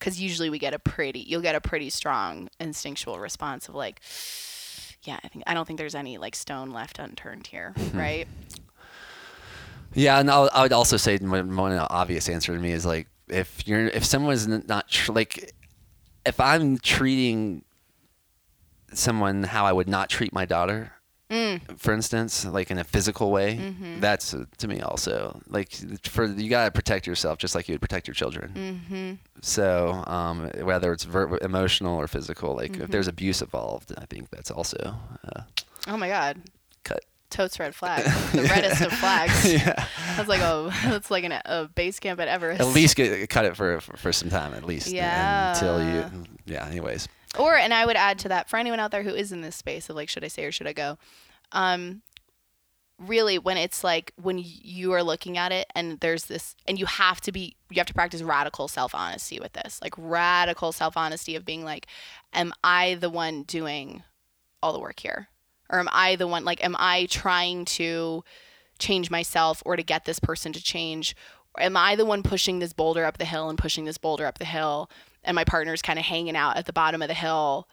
because 0.02 0.20
usually 0.20 0.50
we 0.50 0.58
get 0.58 0.74
a 0.74 0.80
pretty, 0.80 1.20
you'll 1.20 1.42
get 1.42 1.54
a 1.54 1.62
pretty 1.62 1.92
strong 1.92 2.50
instinctual 2.60 3.20
response 3.20 3.70
of 3.70 3.76
like, 3.76 4.02
yeah, 5.04 5.20
I 5.24 5.28
think 5.28 5.44
I 5.48 5.54
don't 5.54 5.66
think 5.66 5.78
there's 5.78 5.96
any 5.96 6.18
like 6.18 6.36
stone 6.36 6.72
left 6.72 6.98
unturned 7.00 7.48
here, 7.48 7.76
right? 7.94 8.28
Yeah, 9.94 10.20
and 10.20 10.32
I'll, 10.32 10.50
I 10.54 10.64
would 10.64 10.74
also 10.74 10.98
say 10.98 11.18
one, 11.18 11.56
one 11.56 11.78
obvious 11.78 12.28
answer 12.30 12.54
to 12.54 12.60
me 12.60 12.72
is 12.72 12.86
like 12.86 13.08
if 13.28 13.68
you're 13.68 13.88
if 13.88 14.04
someone's 14.04 14.48
not 14.48 14.90
tr- 14.90 15.12
like 15.12 15.54
if 16.26 16.40
I'm 16.40 16.78
treating 16.80 17.64
someone 18.94 19.44
how 19.44 19.66
I 19.66 19.72
would 19.72 19.88
not 19.88 20.10
treat 20.10 20.34
my 20.34 20.46
daughter, 20.46 20.94
for 21.78 21.94
instance, 21.94 22.46
like 22.46 22.72
in 22.72 22.78
a 22.78 22.84
physical 22.84 23.32
way, 23.32 23.74
that's 24.00 24.34
uh, 24.34 24.46
to 24.58 24.68
me 24.68 24.82
also 24.82 25.40
like 25.48 25.72
for 26.04 26.26
you 26.26 26.50
gotta 26.50 26.72
protect 26.72 27.08
yourself 27.08 27.38
just 27.40 27.56
like 27.56 27.68
you 27.70 27.74
would 27.74 27.82
protect 27.82 28.08
your 28.08 28.16
children. 28.16 28.52
Mm-hmm. 28.54 29.14
So 29.42 30.04
um, 30.08 30.50
whether 30.62 30.92
it's 30.92 31.04
ver- 31.06 31.38
emotional 31.42 31.96
or 31.98 32.08
physical, 32.08 32.56
like 32.56 32.78
if 32.78 32.90
there's 32.92 33.08
abuse 33.08 33.42
involved, 33.42 33.94
I 33.98 34.06
think 34.06 34.30
that's 34.30 34.52
also 34.52 34.96
uh, 35.36 35.42
Oh 35.88 35.98
my 35.98 36.08
God. 36.10 36.42
cut. 36.84 37.04
Totes 37.30 37.60
red 37.60 37.74
flag. 37.82 38.04
The 38.34 38.44
reddest 38.44 38.82
of 38.82 38.92
flags. 38.92 39.54
yeah. 39.54 39.88
That's 40.18 40.28
like 40.28 40.42
a 40.42 40.70
that's 40.84 41.10
like 41.10 41.24
an, 41.24 41.32
a 41.46 41.70
base 41.74 41.98
camp 42.00 42.20
at 42.20 42.28
Everest. 42.28 42.60
At 42.60 42.68
least 42.68 42.98
get, 42.98 43.30
cut 43.30 43.46
it 43.46 43.56
for, 43.56 43.80
for 43.80 43.96
for 43.96 44.12
some 44.12 44.30
time 44.30 44.54
at 44.54 44.66
least. 44.66 44.90
Yeah. 44.90 45.54
Until 45.54 45.82
you. 45.82 46.24
Yeah. 46.46 46.68
Anyways. 46.68 47.08
Or 47.40 47.56
and 47.56 47.74
I 47.74 47.86
would 47.86 47.96
add 47.96 48.20
to 48.20 48.30
that 48.30 48.50
for 48.50 48.58
anyone 48.58 48.80
out 48.80 48.92
there 48.92 49.04
who 49.04 49.14
is 49.16 49.32
in 49.32 49.42
this 49.42 49.56
space 49.56 49.90
of 49.90 49.96
like 49.96 50.10
should 50.10 50.24
I 50.24 50.28
say 50.28 50.46
or 50.46 50.52
should 50.52 50.68
I 50.68 50.74
go, 50.74 50.98
um, 51.52 52.02
really 53.00 53.40
when 53.40 53.58
it's 53.58 53.84
like 53.84 54.14
when 54.22 54.40
you 54.44 54.92
are 54.94 55.04
looking 55.04 55.38
at 55.38 55.52
it 55.52 55.68
and 55.74 56.00
there's 56.02 56.26
this 56.26 56.56
and 56.68 56.78
you 56.78 56.86
have 56.86 57.20
to 57.22 57.32
be 57.32 57.56
you 57.70 57.78
have 57.78 57.88
to 57.88 57.94
practice 57.94 58.22
radical 58.22 58.68
self 58.68 58.94
honesty 58.94 59.40
with 59.40 59.54
this 59.54 59.80
like 59.82 59.94
radical 59.98 60.72
self 60.72 60.98
honesty 60.98 61.36
of 61.36 61.46
being 61.46 61.64
like, 61.64 61.88
am 62.34 62.54
I 62.64 62.96
the 62.96 63.10
one 63.10 63.44
doing 63.44 64.04
all 64.62 64.74
the 64.74 64.80
work 64.80 65.00
here, 65.00 65.30
or 65.70 65.80
am 65.80 65.90
I 65.92 66.16
the 66.16 66.28
one 66.28 66.46
like 66.46 66.64
am 66.64 66.76
I 66.78 67.08
trying 67.10 67.66
to 67.66 68.24
change 68.78 69.10
myself 69.10 69.64
or 69.66 69.76
to 69.76 69.84
get 69.84 70.06
this 70.06 70.20
person 70.20 70.52
to 70.54 70.62
change? 70.62 71.16
Or 71.56 71.64
Am 71.64 71.78
I 71.78 71.96
the 71.96 72.06
one 72.06 72.24
pushing 72.24 72.60
this 72.60 72.74
boulder 72.74 73.06
up 73.06 73.18
the 73.18 73.26
hill 73.26 73.50
and 73.50 73.58
pushing 73.58 73.86
this 73.86 73.98
boulder 73.98 74.26
up 74.26 74.38
the 74.38 74.46
hill? 74.46 74.90
And 75.24 75.36
my 75.36 75.44
partner's 75.44 75.82
kind 75.82 76.00
of 76.00 76.06
hanging 76.06 76.36
out 76.36 76.58
at 76.58 76.66
the 76.66 76.74
bottom 76.74 77.02
of 77.02 77.08
the 77.08 77.14
hill, 77.14 77.68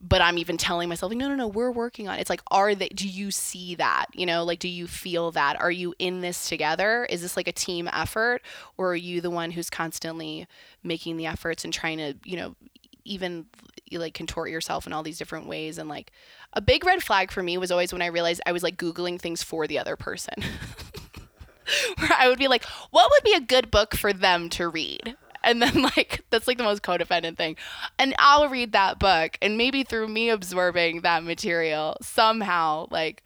but 0.00 0.20
I'm 0.20 0.36
even 0.38 0.56
telling 0.56 0.88
myself, 0.88 1.10
like, 1.10 1.18
no, 1.18 1.28
no, 1.28 1.36
no, 1.36 1.46
we're 1.46 1.70
working 1.70 2.08
on 2.08 2.18
it. 2.18 2.20
It's 2.20 2.30
like, 2.30 2.42
are 2.50 2.74
they, 2.74 2.88
do 2.88 3.08
you 3.08 3.30
see 3.30 3.76
that? 3.76 4.06
You 4.12 4.26
know, 4.26 4.42
like, 4.42 4.58
do 4.58 4.68
you 4.68 4.88
feel 4.88 5.30
that? 5.30 5.60
Are 5.60 5.70
you 5.70 5.94
in 6.00 6.22
this 6.22 6.48
together? 6.48 7.06
Is 7.08 7.22
this 7.22 7.36
like 7.36 7.46
a 7.46 7.52
team 7.52 7.88
effort? 7.92 8.42
Or 8.76 8.92
are 8.92 8.96
you 8.96 9.20
the 9.20 9.30
one 9.30 9.52
who's 9.52 9.70
constantly 9.70 10.48
making 10.82 11.18
the 11.18 11.26
efforts 11.26 11.64
and 11.64 11.72
trying 11.72 11.98
to, 11.98 12.14
you 12.24 12.36
know, 12.36 12.56
even 13.04 13.46
like 13.92 14.14
contort 14.14 14.50
yourself 14.50 14.86
in 14.88 14.92
all 14.92 15.04
these 15.04 15.18
different 15.18 15.46
ways? 15.46 15.78
And 15.78 15.88
like, 15.88 16.10
a 16.52 16.60
big 16.60 16.84
red 16.84 17.02
flag 17.02 17.30
for 17.30 17.42
me 17.42 17.56
was 17.56 17.70
always 17.70 17.92
when 17.92 18.02
I 18.02 18.06
realized 18.06 18.42
I 18.44 18.52
was 18.52 18.62
like 18.62 18.76
Googling 18.76 19.20
things 19.20 19.42
for 19.42 19.66
the 19.66 19.78
other 19.78 19.96
person. 19.96 20.34
Where 21.98 22.10
I 22.18 22.28
would 22.28 22.40
be 22.40 22.48
like, 22.48 22.64
what 22.90 23.10
would 23.10 23.22
be 23.22 23.34
a 23.34 23.40
good 23.40 23.70
book 23.70 23.94
for 23.94 24.12
them 24.12 24.50
to 24.50 24.68
read? 24.68 25.16
And 25.44 25.60
then, 25.60 25.82
like, 25.96 26.22
that's 26.30 26.46
like 26.46 26.58
the 26.58 26.64
most 26.64 26.82
codependent 26.82 27.36
thing. 27.36 27.56
And 27.98 28.14
I'll 28.18 28.48
read 28.48 28.72
that 28.72 28.98
book, 28.98 29.38
and 29.42 29.56
maybe 29.56 29.82
through 29.84 30.08
me 30.08 30.30
absorbing 30.30 31.02
that 31.02 31.24
material, 31.24 31.96
somehow, 32.00 32.86
like, 32.90 33.22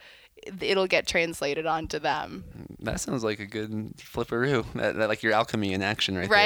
it'll 0.61 0.87
get 0.87 1.07
translated 1.07 1.67
onto 1.67 1.99
them. 1.99 2.45
That 2.81 3.01
sounds 3.01 3.25
like 3.25 3.41
a 3.41 3.47
good 3.47 3.97
flipperoo. 3.97 4.65
That, 4.75 4.97
that 4.97 5.09
like 5.09 5.23
your 5.23 5.33
alchemy 5.33 5.73
in 5.73 5.83
action 5.83 6.17
right 6.17 6.29
there. 6.29 6.39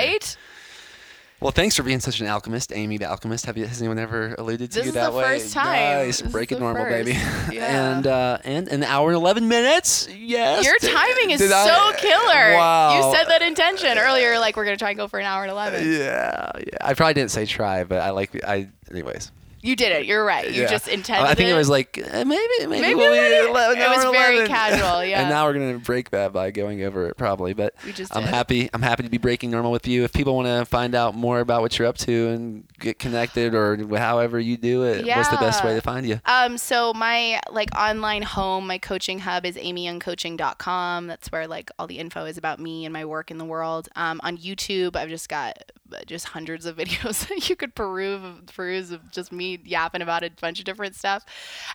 Well, 1.40 1.52
thanks 1.52 1.74
for 1.74 1.82
being 1.82 2.00
such 2.00 2.20
an 2.20 2.26
alchemist, 2.26 2.70
Amy 2.74 2.98
the 2.98 3.06
alchemist. 3.06 3.46
Have 3.46 3.56
you 3.56 3.64
has 3.66 3.80
anyone 3.80 3.98
ever 3.98 4.34
alluded 4.36 4.70
to 4.72 4.76
This 4.78 4.84
you 4.84 4.88
is 4.90 4.94
that 4.94 5.10
the 5.12 5.16
way? 5.16 5.38
first 5.38 5.54
time. 5.54 6.04
Nice. 6.06 6.20
This 6.20 6.30
Break 6.30 6.52
it 6.52 6.56
the 6.56 6.60
normal, 6.60 6.84
baby. 6.84 7.12
Yeah. 7.50 7.94
and 7.96 8.06
uh 8.06 8.38
and 8.44 8.68
an 8.68 8.82
hour 8.84 9.08
and 9.08 9.16
eleven 9.16 9.48
minutes. 9.48 10.06
Yes. 10.14 10.64
Your 10.66 10.76
timing 10.78 11.30
is 11.30 11.40
did 11.40 11.48
so 11.50 11.56
I- 11.56 11.94
killer. 11.98 12.52
Wow. 12.58 12.96
You 13.10 13.16
said 13.16 13.24
that 13.28 13.40
intention 13.40 13.96
earlier, 13.96 14.38
like, 14.38 14.54
we're 14.56 14.64
going 14.66 14.76
to 14.76 14.78
try 14.82 14.90
and 14.90 14.98
go 14.98 15.08
for 15.08 15.18
an 15.18 15.24
hour 15.26 15.42
and 15.42 15.50
11. 15.50 15.90
Yeah, 15.90 16.50
yeah. 16.58 16.64
I 16.80 16.92
probably 16.94 17.14
didn't 17.14 17.30
say 17.30 17.46
try, 17.46 17.84
but 17.84 18.00
I 18.02 18.10
like 18.10 18.38
I. 18.44 18.68
Anyways. 18.90 19.32
You 19.62 19.76
did 19.76 19.92
it. 19.92 20.06
You're 20.06 20.24
right. 20.24 20.50
You 20.50 20.62
Yeah. 20.62 20.68
just 20.70 20.88
intended 20.88 21.26
I 21.28 21.34
think 21.34 21.48
it 21.48 21.52
it 21.52 21.56
was 21.56 21.68
like 21.68 21.98
eh, 21.98 22.24
maybe 22.24 22.40
maybe, 22.60 22.80
Maybe 22.80 22.94
we'll 22.94 23.12
it 23.12 23.28
be 23.44 23.50
was- 23.50 23.76
11, 23.76 23.78
it 23.78 23.88
was 23.88 24.04
very 24.12 24.36
11. 24.38 24.46
casual, 24.48 25.04
yeah. 25.10 25.20
And 25.20 25.28
now 25.30 25.46
we're 25.46 25.52
gonna 25.52 25.78
break 25.78 26.10
that 26.10 26.32
by 26.32 26.50
going 26.50 26.82
over 26.82 27.06
it 27.08 27.16
probably, 27.16 27.52
but 27.52 27.74
We 27.84 27.92
just 27.92 28.14
I'm 28.16 28.22
did. 28.24 28.30
happy. 28.34 28.70
I'm 28.72 28.82
happy 28.82 29.02
to 29.02 29.10
be 29.10 29.18
breaking 29.18 29.50
normal 29.50 29.70
with 29.70 29.86
you. 29.86 30.04
If 30.04 30.12
people 30.12 30.34
want 30.34 30.48
to 30.48 30.64
find 30.64 30.94
out 30.94 31.14
more 31.14 31.40
about 31.40 31.60
what 31.62 31.78
you're 31.78 31.88
up 31.88 31.98
to 31.98 32.28
and 32.28 32.64
get 32.78 32.98
connected 32.98 33.54
or 33.54 33.76
however 33.98 34.38
you 34.40 34.56
do 34.56 34.84
it, 34.84 35.04
what's 35.06 35.28
the 35.28 35.36
best 35.36 35.62
way 35.64 35.70
Yeah. 35.72 35.76
to 35.76 35.82
find 35.82 36.06
you? 36.08 36.20
Um, 36.24 36.56
so 36.56 36.92
my 36.94 37.40
like 37.50 37.68
online 37.76 38.22
home, 38.22 38.66
my 38.66 38.78
coaching 38.78 39.18
hub 39.20 39.44
is 39.44 39.56
amyyoungcoaching.com. 39.56 41.06
That's 41.06 41.30
where 41.32 41.46
like 41.46 41.70
all 41.78 41.86
the 41.86 41.98
info 41.98 42.24
is 42.24 42.38
about 42.38 42.58
me 42.58 42.84
and 42.84 42.92
my 42.92 43.04
work 43.04 43.30
in 43.30 43.38
the 43.38 43.44
world. 43.44 43.88
Um, 43.96 44.20
on 44.22 44.36
YouTube, 44.38 44.96
I've 44.96 45.08
just 45.08 45.28
got 45.28 45.70
just 46.06 46.28
hundreds 46.28 46.66
of 46.66 46.76
videos 46.78 47.28
that 47.28 47.48
you 47.48 47.56
could 47.56 47.74
peruse 47.74 48.20
peruse 48.54 48.90
of 48.90 49.10
just 49.10 49.32
me 49.32 49.58
yapping 49.64 50.02
about 50.02 50.22
a 50.24 50.30
bunch 50.40 50.58
of 50.58 50.64
different 50.64 50.94
stuff. 50.96 51.24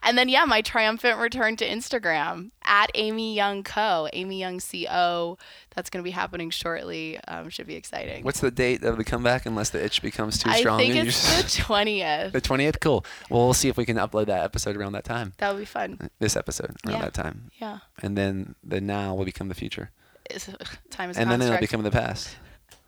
And 0.03 0.17
then 0.17 0.29
yeah, 0.29 0.45
my 0.45 0.61
triumphant 0.61 1.19
return 1.19 1.55
to 1.57 1.67
Instagram 1.67 2.51
at 2.63 2.89
Amy 2.95 3.35
Young 3.35 3.63
Co. 3.63 4.07
Amy 4.13 4.39
Young 4.39 4.59
Co. 4.59 5.37
That's 5.75 5.89
gonna 5.89 6.03
be 6.03 6.11
happening 6.11 6.49
shortly. 6.49 7.19
Um, 7.27 7.49
should 7.49 7.67
be 7.67 7.75
exciting. 7.75 8.23
What's 8.23 8.39
the 8.39 8.51
date 8.51 8.83
of 8.83 8.97
the 8.97 9.03
comeback? 9.03 9.45
Unless 9.45 9.71
the 9.71 9.83
itch 9.83 10.01
becomes 10.01 10.37
too 10.37 10.51
strong. 10.53 10.79
I 10.79 10.83
think 10.83 10.95
it's 11.07 11.21
just- 11.21 11.57
the 11.57 11.61
twentieth. 11.63 12.31
the 12.33 12.41
20th. 12.41 12.79
Cool. 12.79 13.05
Well, 13.29 13.43
we'll 13.45 13.53
see 13.53 13.69
if 13.69 13.77
we 13.77 13.85
can 13.85 13.97
upload 13.97 14.27
that 14.27 14.43
episode 14.43 14.75
around 14.77 14.93
that 14.93 15.03
time. 15.03 15.33
That 15.37 15.53
would 15.53 15.59
be 15.59 15.65
fun. 15.65 16.09
This 16.19 16.35
episode 16.35 16.75
around 16.85 16.95
Yeah. 16.97 17.01
that 17.01 17.13
time, 17.13 17.51
Yeah. 17.59 17.79
and 18.01 18.17
then 18.17 18.55
the 18.63 18.79
now 18.81 19.13
will 19.15 19.25
become 19.25 19.47
the 19.49 19.55
future, 19.55 19.91
It's, 20.29 20.49
time 20.89 21.09
is 21.09 21.17
and 21.17 21.29
then 21.29 21.41
it'll 21.41 21.57
become 21.59 21.83
the 21.83 21.91
past. 21.91 22.35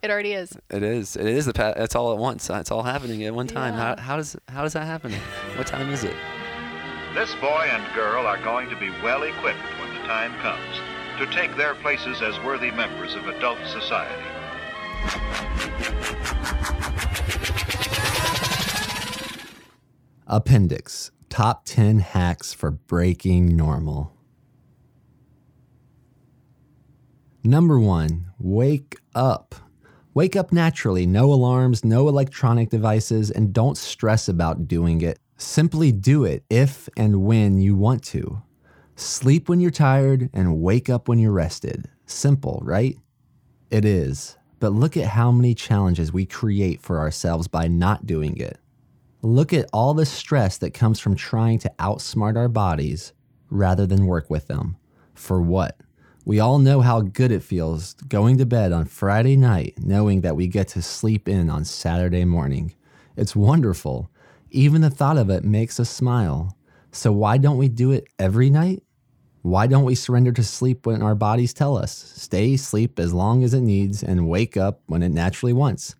It 0.04 0.12
already 0.12 0.34
is. 0.34 0.56
It 0.70 0.84
is. 0.84 1.16
It 1.16 1.26
is 1.26 1.46
the 1.46 1.54
past. 1.54 1.78
It's 1.78 1.96
all 1.96 2.12
at 2.12 2.18
once. 2.20 2.50
It's 2.50 2.72
all 2.72 2.84
happening 2.84 3.24
at 3.24 3.34
one 3.34 3.48
time. 3.48 3.74
Yeah. 3.74 3.96
How, 3.96 4.02
how 4.02 4.18
does 4.18 4.36
how 4.48 4.64
does 4.64 4.74
that 4.74 4.86
happen? 4.86 5.12
What 5.56 5.68
time 5.68 5.90
is 5.90 6.04
it? 6.04 6.16
This 7.16 7.34
boy 7.36 7.68
and 7.72 7.96
girl 7.96 8.28
are 8.28 8.38
going 8.44 8.70
to 8.70 8.76
be 8.76 8.90
well 9.02 9.24
equipped 9.24 9.60
when 9.80 9.90
the 9.96 10.02
time 10.08 10.34
comes 10.42 10.78
to 11.18 11.26
take 11.36 11.58
their 11.58 11.74
places 11.76 12.22
as 12.22 12.40
worthy 12.42 12.70
members 12.70 13.16
of 13.16 13.28
adult 13.28 13.58
society. 13.66 14.24
Appendix 20.28 21.12
Top 21.30 21.66
10 21.66 22.00
Hacks 22.00 22.54
for 22.54 22.70
Breaking 22.70 23.56
Normal. 23.56 24.14
Number 27.44 27.80
one, 27.80 28.28
wake 28.38 28.98
up. 29.16 29.56
Wake 30.18 30.36
up 30.36 30.52
naturally, 30.52 31.06
no 31.06 31.32
alarms, 31.32 31.86
no 31.86 32.08
electronic 32.08 32.72
devices, 32.72 33.30
and 33.30 33.54
don't 33.54 33.78
stress 33.78 34.28
about 34.28 34.68
doing 34.68 35.02
it. 35.02 35.20
Simply 35.38 35.92
do 35.92 36.26
it 36.26 36.44
if 36.50 36.90
and 36.98 37.24
when 37.24 37.60
you 37.60 37.76
want 37.76 38.04
to. 38.06 38.42
Sleep 38.96 39.48
when 39.48 39.60
you're 39.60 39.70
tired 39.70 40.32
and 40.34 40.60
wake 40.60 40.90
up 40.90 41.08
when 41.08 41.20
you're 41.20 41.32
rested. 41.32 41.88
Simple, 42.08 42.60
right? 42.64 42.98
It 43.70 43.86
is. 43.86 44.38
But 44.60 44.74
look 44.74 44.98
at 44.98 45.10
how 45.10 45.32
many 45.32 45.54
challenges 45.54 46.12
we 46.12 46.26
create 46.26 46.82
for 46.82 46.98
ourselves 46.98 47.48
by 47.48 47.68
not 47.68 48.08
doing 48.08 48.38
it. 48.38 48.58
Look 49.22 49.54
at 49.54 49.70
all 49.72 49.94
the 49.94 50.04
stress 50.04 50.58
that 50.58 50.74
comes 50.74 51.00
from 51.00 51.16
trying 51.16 51.60
to 51.60 51.72
outsmart 51.78 52.38
our 52.38 52.50
bodies 52.50 53.14
rather 53.52 53.86
than 53.86 54.08
work 54.08 54.32
with 54.32 54.48
them. 54.48 54.78
For 55.14 55.40
what? 55.40 55.80
We 56.28 56.42
all 56.42 56.60
know 56.60 56.82
how 56.82 57.00
good 57.00 57.32
it 57.32 57.42
feels 57.42 57.94
going 57.94 58.38
to 58.40 58.46
bed 58.46 58.74
on 58.74 58.84
Friday 58.84 59.38
night 59.38 59.76
knowing 59.78 60.20
that 60.22 60.36
we 60.36 60.48
get 60.48 60.68
to 60.68 60.82
sleep 60.82 61.30
in 61.30 61.50
on 61.50 61.64
Saturday 61.64 62.26
morning. 62.26 62.74
It's 63.16 63.34
wonderful. 63.34 64.12
Even 64.52 64.82
the 64.82 64.90
thought 64.90 65.16
of 65.16 65.30
it 65.30 65.46
makes 65.46 65.80
us 65.80 65.90
smile. 65.90 66.58
So, 66.92 67.14
why 67.14 67.38
don't 67.38 67.56
we 67.56 67.70
do 67.70 67.94
it 67.94 68.10
every 68.20 68.50
night? 68.50 68.84
Why 69.42 69.68
don't 69.68 69.86
we 69.86 69.96
surrender 69.96 70.34
to 70.34 70.44
sleep 70.44 70.86
when 70.86 71.02
our 71.02 71.16
bodies 71.16 71.54
tell 71.54 71.78
us? 71.78 71.94
Stay 71.96 72.58
sleep 72.58 73.00
as 73.00 73.14
long 73.14 73.42
as 73.46 73.54
it 73.54 73.62
needs 73.62 74.04
and 74.04 74.28
wake 74.28 74.58
up 74.58 74.82
when 74.88 75.04
it 75.04 75.14
naturally 75.14 75.54
wants 75.54 75.96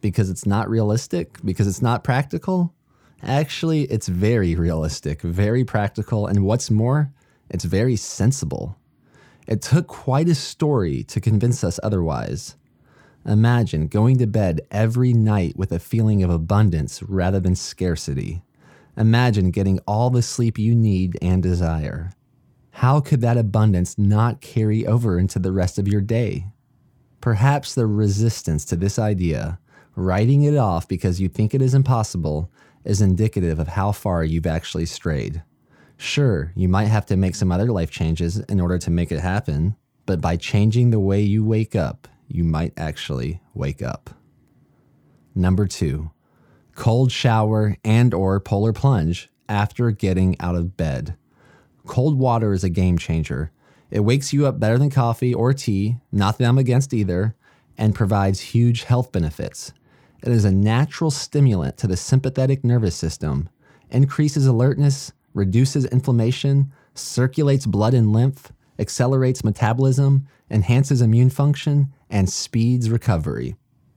because 0.00 0.30
it's 0.30 0.46
not 0.46 0.68
realistic, 0.68 1.38
because 1.44 1.68
it's 1.68 1.80
not 1.80 2.02
practical? 2.02 2.74
Actually, 3.22 3.82
it's 3.82 4.08
very 4.08 4.56
realistic, 4.56 5.22
very 5.22 5.62
practical, 5.62 6.26
and 6.26 6.44
what's 6.44 6.72
more, 6.72 7.12
it's 7.50 7.64
very 7.64 7.94
sensible. 7.94 8.76
It 9.46 9.62
took 9.62 9.86
quite 9.86 10.28
a 10.28 10.34
story 10.34 11.02
to 11.04 11.20
convince 11.20 11.64
us 11.64 11.80
otherwise. 11.82 12.56
Imagine 13.26 13.86
going 13.86 14.18
to 14.18 14.26
bed 14.26 14.62
every 14.70 15.12
night 15.12 15.56
with 15.56 15.72
a 15.72 15.78
feeling 15.78 16.22
of 16.22 16.30
abundance 16.30 17.02
rather 17.02 17.40
than 17.40 17.54
scarcity. 17.54 18.42
Imagine 18.96 19.50
getting 19.50 19.78
all 19.86 20.10
the 20.10 20.22
sleep 20.22 20.58
you 20.58 20.74
need 20.74 21.18
and 21.20 21.42
desire. 21.42 22.12
How 22.72 23.00
could 23.00 23.20
that 23.20 23.36
abundance 23.36 23.98
not 23.98 24.40
carry 24.40 24.86
over 24.86 25.18
into 25.18 25.38
the 25.38 25.52
rest 25.52 25.78
of 25.78 25.88
your 25.88 26.00
day? 26.00 26.46
Perhaps 27.20 27.74
the 27.74 27.86
resistance 27.86 28.64
to 28.64 28.76
this 28.76 28.98
idea, 28.98 29.58
writing 29.94 30.42
it 30.42 30.56
off 30.56 30.88
because 30.88 31.20
you 31.20 31.28
think 31.28 31.54
it 31.54 31.60
is 31.60 31.74
impossible, 31.74 32.50
is 32.84 33.02
indicative 33.02 33.58
of 33.58 33.68
how 33.68 33.92
far 33.92 34.24
you've 34.24 34.46
actually 34.46 34.86
strayed. 34.86 35.42
Sure, 36.00 36.50
you 36.56 36.66
might 36.66 36.86
have 36.86 37.04
to 37.04 37.14
make 37.14 37.34
some 37.34 37.52
other 37.52 37.70
life 37.70 37.90
changes 37.90 38.38
in 38.38 38.58
order 38.58 38.78
to 38.78 38.90
make 38.90 39.12
it 39.12 39.20
happen, 39.20 39.76
but 40.06 40.18
by 40.18 40.34
changing 40.34 40.88
the 40.88 40.98
way 40.98 41.20
you 41.20 41.44
wake 41.44 41.76
up, 41.76 42.08
you 42.26 42.42
might 42.42 42.72
actually 42.78 43.42
wake 43.52 43.82
up. 43.82 44.08
Number 45.34 45.66
2. 45.66 46.10
Cold 46.74 47.12
shower 47.12 47.76
and 47.84 48.14
or 48.14 48.40
polar 48.40 48.72
plunge 48.72 49.28
after 49.46 49.90
getting 49.90 50.40
out 50.40 50.54
of 50.54 50.74
bed. 50.74 51.16
Cold 51.86 52.18
water 52.18 52.54
is 52.54 52.64
a 52.64 52.70
game 52.70 52.96
changer. 52.96 53.52
It 53.90 54.00
wakes 54.00 54.32
you 54.32 54.46
up 54.46 54.58
better 54.58 54.78
than 54.78 54.88
coffee 54.88 55.34
or 55.34 55.52
tea, 55.52 55.98
not 56.10 56.38
that 56.38 56.48
I'm 56.48 56.56
against 56.56 56.94
either, 56.94 57.36
and 57.76 57.94
provides 57.94 58.40
huge 58.40 58.84
health 58.84 59.12
benefits. 59.12 59.74
It 60.22 60.32
is 60.32 60.46
a 60.46 60.50
natural 60.50 61.10
stimulant 61.10 61.76
to 61.76 61.86
the 61.86 61.98
sympathetic 61.98 62.64
nervous 62.64 62.96
system, 62.96 63.50
increases 63.90 64.46
alertness, 64.46 65.12
reduces 65.34 65.84
inflammation, 65.86 66.72
circulates 66.94 67.66
blood 67.66 67.94
and 67.94 68.12
lymph, 68.12 68.52
accelerates 68.78 69.44
metabolism, 69.44 70.26
enhances 70.50 71.00
immune 71.00 71.30
function, 71.30 71.92
and 72.08 72.28
speeds 72.28 72.90
recovery. 72.90 73.54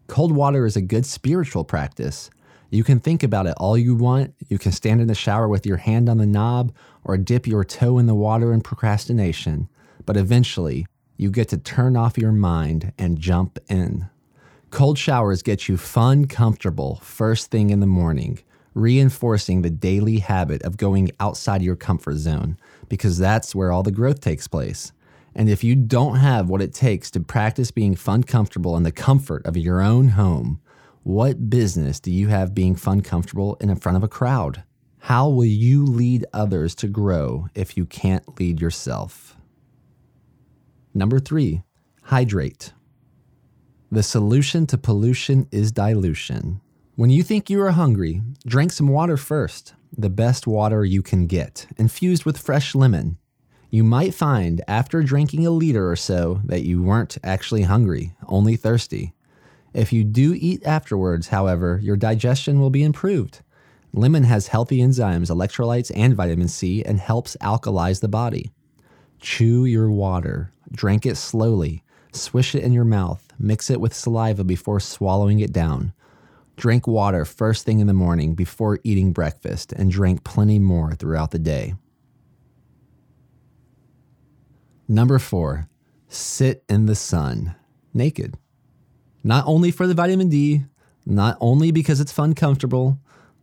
Cold 0.07 0.31
water 0.31 0.65
is 0.65 0.75
a 0.75 0.81
good 0.81 1.05
spiritual 1.05 1.63
practice. 1.63 2.29
You 2.69 2.83
can 2.83 2.99
think 2.99 3.23
about 3.23 3.47
it 3.47 3.55
all 3.57 3.77
you 3.77 3.95
want. 3.95 4.33
You 4.49 4.57
can 4.57 4.71
stand 4.71 4.99
in 4.99 5.07
the 5.07 5.15
shower 5.15 5.47
with 5.47 5.65
your 5.65 5.77
hand 5.77 6.09
on 6.09 6.17
the 6.17 6.25
knob 6.25 6.73
or 7.03 7.17
dip 7.17 7.47
your 7.47 7.63
toe 7.63 7.97
in 7.97 8.07
the 8.07 8.15
water 8.15 8.53
in 8.53 8.61
procrastination. 8.61 9.69
But 10.05 10.17
eventually, 10.17 10.85
you 11.17 11.31
get 11.31 11.49
to 11.49 11.57
turn 11.57 11.95
off 11.95 12.17
your 12.17 12.31
mind 12.31 12.91
and 12.97 13.19
jump 13.19 13.59
in. 13.69 14.09
Cold 14.71 14.97
showers 14.97 15.43
get 15.43 15.69
you 15.69 15.77
fun, 15.77 16.25
comfortable 16.25 16.99
first 17.03 17.51
thing 17.51 17.69
in 17.69 17.79
the 17.79 17.85
morning, 17.85 18.39
reinforcing 18.73 19.61
the 19.61 19.69
daily 19.69 20.19
habit 20.19 20.63
of 20.63 20.77
going 20.77 21.11
outside 21.19 21.61
your 21.61 21.75
comfort 21.75 22.17
zone 22.17 22.57
because 22.89 23.17
that's 23.17 23.53
where 23.53 23.71
all 23.71 23.83
the 23.83 23.91
growth 23.91 24.19
takes 24.19 24.47
place. 24.47 24.91
And 25.35 25.49
if 25.49 25.63
you 25.63 25.75
don't 25.75 26.17
have 26.17 26.49
what 26.49 26.61
it 26.61 26.73
takes 26.73 27.09
to 27.11 27.19
practice 27.19 27.71
being 27.71 27.95
fun, 27.95 28.23
comfortable 28.23 28.77
in 28.77 28.83
the 28.83 28.91
comfort 28.91 29.45
of 29.45 29.57
your 29.57 29.81
own 29.81 30.09
home, 30.09 30.61
what 31.01 31.49
business 31.49 31.99
do 31.99 32.11
you 32.11 32.27
have 32.27 32.53
being 32.53 32.75
fun, 32.75 33.01
comfortable 33.01 33.55
in 33.55 33.75
front 33.75 33.97
of 33.97 34.03
a 34.03 34.07
crowd? 34.07 34.63
How 34.99 35.27
will 35.27 35.43
you 35.43 35.83
lead 35.83 36.25
others 36.31 36.75
to 36.75 36.87
grow 36.87 37.47
if 37.55 37.75
you 37.75 37.85
can't 37.85 38.39
lead 38.39 38.61
yourself? 38.61 39.35
Number 40.93 41.19
three, 41.19 41.63
hydrate. 42.03 42.71
The 43.91 44.03
solution 44.03 44.65
to 44.67 44.77
pollution 44.77 45.47
is 45.51 45.71
dilution. 45.71 46.61
When 46.95 47.09
you 47.09 47.23
think 47.23 47.49
you 47.49 47.59
are 47.61 47.71
hungry, 47.71 48.21
drink 48.45 48.71
some 48.71 48.87
water 48.87 49.17
first, 49.17 49.73
the 49.97 50.09
best 50.11 50.45
water 50.45 50.85
you 50.85 51.01
can 51.01 51.25
get, 51.25 51.65
infused 51.77 52.23
with 52.23 52.37
fresh 52.37 52.75
lemon. 52.75 53.17
You 53.71 53.83
might 53.83 54.13
find 54.13 54.61
after 54.67 55.01
drinking 55.01 55.47
a 55.47 55.49
liter 55.49 55.89
or 55.89 55.95
so 55.95 56.41
that 56.45 56.61
you 56.61 56.83
weren't 56.83 57.17
actually 57.23 57.63
hungry, 57.63 58.13
only 58.27 58.55
thirsty. 58.55 59.13
If 59.73 59.91
you 59.91 60.03
do 60.03 60.35
eat 60.35 60.63
afterwards, 60.65 61.29
however, 61.29 61.79
your 61.81 61.97
digestion 61.97 62.59
will 62.59 62.69
be 62.69 62.83
improved. 62.83 63.41
Lemon 63.91 64.25
has 64.25 64.47
healthy 64.47 64.77
enzymes, 64.77 65.31
electrolytes, 65.31 65.91
and 65.95 66.15
vitamin 66.15 66.47
C 66.47 66.83
and 66.83 66.99
helps 66.99 67.35
alkalize 67.41 68.01
the 68.01 68.07
body. 68.07 68.51
Chew 69.19 69.65
your 69.65 69.89
water, 69.89 70.51
drink 70.71 71.07
it 71.07 71.17
slowly, 71.17 71.83
Swish 72.15 72.53
it 72.53 72.63
in 72.63 72.73
your 72.73 72.85
mouth, 72.85 73.33
mix 73.39 73.71
it 73.71 73.81
with 73.81 73.93
saliva 73.93 74.43
before 74.43 74.79
swallowing 74.79 75.39
it 75.39 75.51
down. 75.51 75.93
Drink 76.55 76.87
water 76.87 77.25
first 77.25 77.65
thing 77.65 77.79
in 77.79 77.87
the 77.87 77.93
morning 77.93 78.35
before 78.35 78.79
eating 78.83 79.11
breakfast, 79.11 79.73
and 79.73 79.91
drink 79.91 80.23
plenty 80.23 80.59
more 80.59 80.93
throughout 80.93 81.31
the 81.31 81.39
day. 81.39 81.73
Number 84.87 85.17
four, 85.17 85.67
sit 86.07 86.63
in 86.69 86.85
the 86.85 86.95
sun 86.95 87.55
naked. 87.93 88.37
Not 89.23 89.45
only 89.47 89.71
for 89.71 89.87
the 89.87 89.93
vitamin 89.93 90.29
D, 90.29 90.65
not 91.05 91.37
only 91.39 91.71
because 91.71 91.99
it's 91.99 92.11
fun, 92.11 92.35
comfortable, 92.35 92.99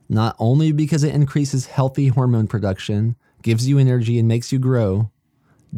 not 0.09 0.37
only 0.39 0.73
because 0.73 1.05
it 1.05 1.15
increases 1.15 1.67
healthy 1.67 2.09
hormone 2.09 2.47
production, 2.47 3.17
gives 3.43 3.67
you 3.67 3.79
energy, 3.79 4.19
and 4.19 4.29
makes 4.29 4.53
you 4.53 4.59
grow, 4.59 5.11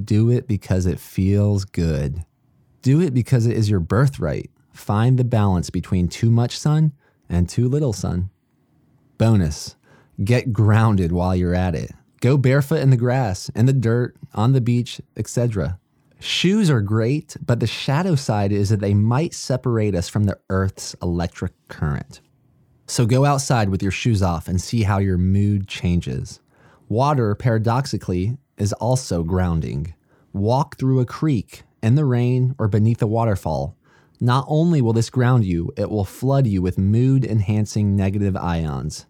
do 0.04 0.30
it 0.30 0.48
because 0.48 0.86
it 0.86 0.98
feels 0.98 1.64
good. 1.64 2.24
Do 2.82 3.00
it 3.00 3.14
because 3.14 3.46
it 3.46 3.56
is 3.56 3.70
your 3.70 3.80
birthright. 3.80 4.50
Find 4.72 5.18
the 5.18 5.24
balance 5.24 5.70
between 5.70 6.08
too 6.08 6.30
much 6.30 6.58
sun 6.58 6.92
and 7.32 7.48
too 7.48 7.68
little 7.68 7.92
sun. 7.92 8.30
Bonus 9.18 9.74
get 10.22 10.52
grounded 10.52 11.10
while 11.10 11.34
you're 11.34 11.54
at 11.54 11.74
it. 11.74 11.90
Go 12.20 12.36
barefoot 12.36 12.80
in 12.80 12.90
the 12.90 12.96
grass, 12.96 13.48
in 13.48 13.66
the 13.66 13.72
dirt, 13.72 14.16
on 14.34 14.52
the 14.52 14.60
beach, 14.60 15.00
etc. 15.16 15.80
Shoes 16.20 16.70
are 16.70 16.80
great, 16.80 17.36
but 17.44 17.58
the 17.58 17.66
shadow 17.66 18.14
side 18.14 18.52
is 18.52 18.68
that 18.68 18.78
they 18.78 18.94
might 18.94 19.34
separate 19.34 19.96
us 19.96 20.08
from 20.08 20.24
the 20.24 20.38
Earth's 20.48 20.94
electric 21.02 21.52
current. 21.66 22.20
So 22.86 23.06
go 23.06 23.24
outside 23.24 23.70
with 23.70 23.82
your 23.82 23.90
shoes 23.90 24.22
off 24.22 24.46
and 24.46 24.60
see 24.60 24.82
how 24.82 24.98
your 24.98 25.18
mood 25.18 25.66
changes. 25.66 26.40
Water, 26.88 27.34
paradoxically, 27.34 28.36
is 28.56 28.72
also 28.74 29.24
grounding. 29.24 29.94
Walk 30.32 30.78
through 30.78 31.00
a 31.00 31.06
creek 31.06 31.62
in 31.82 31.96
the 31.96 32.04
rain, 32.04 32.54
or 32.58 32.68
beneath 32.68 33.02
a 33.02 33.06
waterfall. 33.06 33.76
Not 34.22 34.44
only 34.46 34.80
will 34.80 34.92
this 34.92 35.10
ground 35.10 35.44
you, 35.44 35.72
it 35.76 35.90
will 35.90 36.04
flood 36.04 36.46
you 36.46 36.62
with 36.62 36.78
mood 36.78 37.24
enhancing 37.24 37.96
negative 37.96 38.36
ions. 38.36 39.06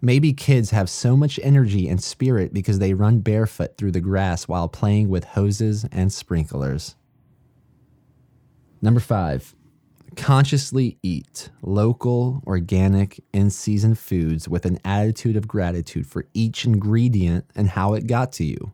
Maybe 0.00 0.32
kids 0.32 0.70
have 0.70 0.88
so 0.88 1.16
much 1.16 1.40
energy 1.42 1.88
and 1.88 2.00
spirit 2.00 2.54
because 2.54 2.78
they 2.78 2.94
run 2.94 3.18
barefoot 3.18 3.76
through 3.76 3.90
the 3.90 4.00
grass 4.00 4.46
while 4.46 4.68
playing 4.68 5.08
with 5.08 5.24
hoses 5.24 5.86
and 5.90 6.12
sprinklers. 6.12 6.94
Number 8.80 9.00
five, 9.00 9.56
consciously 10.14 10.98
eat 11.02 11.50
local, 11.60 12.40
organic, 12.46 13.18
in 13.32 13.50
season 13.50 13.96
foods 13.96 14.48
with 14.48 14.66
an 14.66 14.78
attitude 14.84 15.34
of 15.34 15.48
gratitude 15.48 16.06
for 16.06 16.28
each 16.32 16.64
ingredient 16.64 17.44
and 17.56 17.70
how 17.70 17.94
it 17.94 18.06
got 18.06 18.30
to 18.34 18.44
you. 18.44 18.72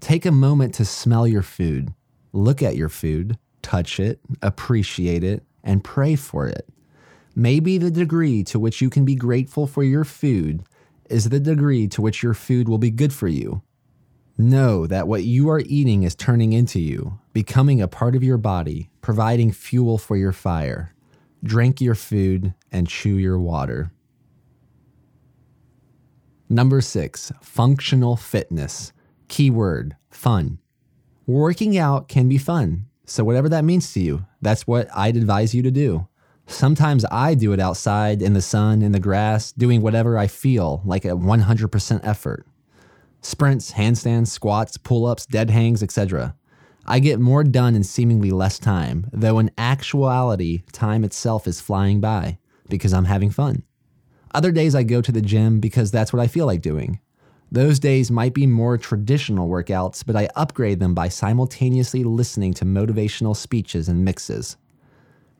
Take 0.00 0.24
a 0.24 0.32
moment 0.32 0.72
to 0.76 0.86
smell 0.86 1.26
your 1.26 1.42
food 1.42 1.92
look 2.34 2.62
at 2.62 2.76
your 2.76 2.88
food, 2.88 3.38
touch 3.64 3.98
it, 3.98 4.20
appreciate 4.42 5.24
it, 5.24 5.42
and 5.64 5.82
pray 5.82 6.14
for 6.14 6.46
it. 6.46 6.68
Maybe 7.34 7.78
the 7.78 7.90
degree 7.90 8.44
to 8.44 8.60
which 8.60 8.80
you 8.80 8.90
can 8.90 9.04
be 9.04 9.16
grateful 9.16 9.66
for 9.66 9.82
your 9.82 10.04
food 10.04 10.62
is 11.10 11.28
the 11.28 11.40
degree 11.40 11.88
to 11.88 12.02
which 12.02 12.22
your 12.22 12.34
food 12.34 12.68
will 12.68 12.78
be 12.78 12.90
good 12.90 13.12
for 13.12 13.26
you. 13.26 13.62
Know 14.36 14.86
that 14.86 15.08
what 15.08 15.24
you 15.24 15.48
are 15.48 15.60
eating 15.60 16.02
is 16.02 16.14
turning 16.14 16.52
into 16.52 16.78
you, 16.78 17.18
becoming 17.32 17.80
a 17.80 17.88
part 17.88 18.14
of 18.14 18.22
your 18.22 18.36
body, 18.36 18.90
providing 19.00 19.50
fuel 19.52 19.98
for 19.98 20.16
your 20.16 20.32
fire. 20.32 20.94
Drink 21.42 21.80
your 21.80 21.94
food 21.94 22.54
and 22.70 22.88
chew 22.88 23.16
your 23.16 23.38
water. 23.38 23.90
Number 26.48 26.80
six, 26.80 27.32
functional 27.40 28.16
fitness. 28.16 28.92
Keyword 29.28 29.96
fun. 30.10 30.58
Working 31.26 31.78
out 31.78 32.08
can 32.08 32.28
be 32.28 32.38
fun. 32.38 32.86
So, 33.06 33.24
whatever 33.24 33.48
that 33.50 33.64
means 33.64 33.92
to 33.92 34.00
you, 34.00 34.24
that's 34.40 34.66
what 34.66 34.88
I'd 34.94 35.16
advise 35.16 35.54
you 35.54 35.62
to 35.62 35.70
do. 35.70 36.08
Sometimes 36.46 37.04
I 37.10 37.34
do 37.34 37.52
it 37.52 37.60
outside 37.60 38.22
in 38.22 38.34
the 38.34 38.42
sun, 38.42 38.82
in 38.82 38.92
the 38.92 39.00
grass, 39.00 39.52
doing 39.52 39.80
whatever 39.80 40.18
I 40.18 40.26
feel 40.26 40.82
like 40.84 41.04
a 41.04 41.08
100% 41.08 42.00
effort. 42.02 42.46
Sprints, 43.22 43.72
handstands, 43.72 44.28
squats, 44.28 44.76
pull 44.76 45.06
ups, 45.06 45.24
dead 45.24 45.48
hangs, 45.50 45.82
etc. 45.82 46.34
I 46.86 46.98
get 46.98 47.18
more 47.18 47.44
done 47.44 47.74
in 47.74 47.82
seemingly 47.82 48.30
less 48.30 48.58
time, 48.58 49.08
though 49.12 49.38
in 49.38 49.50
actuality, 49.56 50.62
time 50.72 51.02
itself 51.04 51.46
is 51.46 51.60
flying 51.60 52.00
by 52.00 52.38
because 52.68 52.92
I'm 52.92 53.06
having 53.06 53.30
fun. 53.30 53.62
Other 54.34 54.52
days 54.52 54.74
I 54.74 54.82
go 54.82 55.00
to 55.00 55.12
the 55.12 55.22
gym 55.22 55.60
because 55.60 55.90
that's 55.90 56.12
what 56.12 56.20
I 56.20 56.26
feel 56.26 56.44
like 56.44 56.60
doing. 56.60 57.00
Those 57.54 57.78
days 57.78 58.10
might 58.10 58.34
be 58.34 58.48
more 58.48 58.76
traditional 58.76 59.48
workouts, 59.48 60.04
but 60.04 60.16
I 60.16 60.28
upgrade 60.34 60.80
them 60.80 60.92
by 60.92 61.08
simultaneously 61.08 62.02
listening 62.02 62.52
to 62.54 62.64
motivational 62.64 63.36
speeches 63.36 63.88
and 63.88 64.04
mixes. 64.04 64.56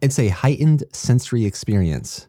It's 0.00 0.20
a 0.20 0.28
heightened 0.28 0.84
sensory 0.92 1.44
experience. 1.44 2.28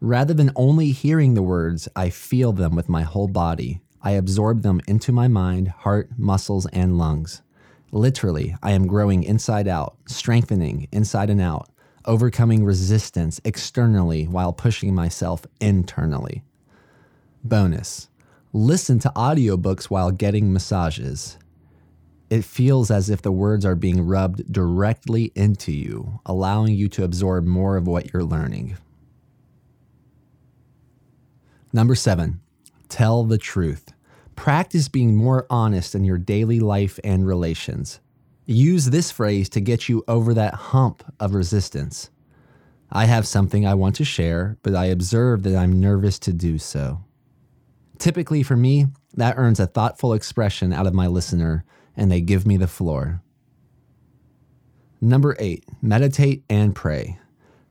Rather 0.00 0.34
than 0.34 0.52
only 0.54 0.92
hearing 0.92 1.34
the 1.34 1.42
words, 1.42 1.88
I 1.96 2.10
feel 2.10 2.52
them 2.52 2.76
with 2.76 2.88
my 2.88 3.02
whole 3.02 3.26
body. 3.26 3.80
I 4.00 4.12
absorb 4.12 4.62
them 4.62 4.80
into 4.86 5.10
my 5.10 5.26
mind, 5.26 5.66
heart, 5.66 6.10
muscles, 6.16 6.66
and 6.66 6.96
lungs. 6.96 7.42
Literally, 7.90 8.54
I 8.62 8.70
am 8.70 8.86
growing 8.86 9.24
inside 9.24 9.66
out, 9.66 9.96
strengthening 10.06 10.86
inside 10.92 11.28
and 11.28 11.40
out, 11.40 11.68
overcoming 12.04 12.64
resistance 12.64 13.40
externally 13.44 14.28
while 14.28 14.52
pushing 14.52 14.94
myself 14.94 15.44
internally. 15.60 16.44
Bonus 17.42 18.10
listen 18.54 19.00
to 19.00 19.12
audiobooks 19.16 19.86
while 19.86 20.12
getting 20.12 20.52
massages. 20.52 21.36
It 22.30 22.44
feels 22.44 22.88
as 22.88 23.10
if 23.10 23.20
the 23.20 23.32
words 23.32 23.66
are 23.66 23.74
being 23.74 24.06
rubbed 24.06 24.50
directly 24.50 25.32
into 25.34 25.72
you, 25.72 26.20
allowing 26.24 26.74
you 26.74 26.88
to 26.90 27.02
absorb 27.02 27.44
more 27.44 27.76
of 27.76 27.88
what 27.88 28.12
you're 28.12 28.22
learning. 28.22 28.76
Number 31.72 31.96
seven, 31.96 32.40
tell 32.88 33.24
the 33.24 33.38
truth. 33.38 33.92
Practice 34.36 34.88
being 34.88 35.16
more 35.16 35.46
honest 35.50 35.96
in 35.96 36.04
your 36.04 36.18
daily 36.18 36.60
life 36.60 37.00
and 37.02 37.26
relations. 37.26 37.98
Use 38.46 38.86
this 38.86 39.10
phrase 39.10 39.48
to 39.48 39.60
get 39.60 39.88
you 39.88 40.04
over 40.06 40.32
that 40.32 40.54
hump 40.54 41.02
of 41.18 41.34
resistance. 41.34 42.10
I 42.92 43.06
have 43.06 43.26
something 43.26 43.66
I 43.66 43.74
want 43.74 43.96
to 43.96 44.04
share, 44.04 44.58
but 44.62 44.76
I 44.76 44.86
observe 44.86 45.42
that 45.42 45.56
I'm 45.56 45.80
nervous 45.80 46.20
to 46.20 46.32
do 46.32 46.58
so. 46.58 47.03
Typically, 47.98 48.42
for 48.42 48.56
me, 48.56 48.86
that 49.14 49.36
earns 49.36 49.60
a 49.60 49.66
thoughtful 49.66 50.12
expression 50.12 50.72
out 50.72 50.86
of 50.86 50.94
my 50.94 51.06
listener, 51.06 51.64
and 51.96 52.10
they 52.10 52.20
give 52.20 52.46
me 52.46 52.56
the 52.56 52.66
floor. 52.66 53.22
Number 55.00 55.36
eight, 55.38 55.64
meditate 55.82 56.44
and 56.48 56.74
pray. 56.74 57.18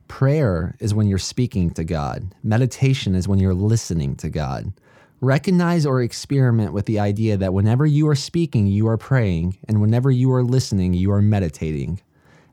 Prayer 0.08 0.76
is 0.78 0.94
when 0.94 1.08
you're 1.08 1.18
speaking 1.18 1.70
to 1.70 1.84
God, 1.84 2.34
meditation 2.42 3.14
is 3.14 3.26
when 3.26 3.38
you're 3.38 3.54
listening 3.54 4.14
to 4.16 4.28
God. 4.28 4.72
Recognize 5.20 5.86
or 5.86 6.02
experiment 6.02 6.72
with 6.72 6.86
the 6.86 7.00
idea 7.00 7.36
that 7.36 7.54
whenever 7.54 7.86
you 7.86 8.06
are 8.08 8.14
speaking, 8.14 8.66
you 8.66 8.86
are 8.86 8.98
praying, 8.98 9.58
and 9.66 9.80
whenever 9.80 10.10
you 10.10 10.30
are 10.32 10.44
listening, 10.44 10.94
you 10.94 11.10
are 11.10 11.22
meditating. 11.22 12.00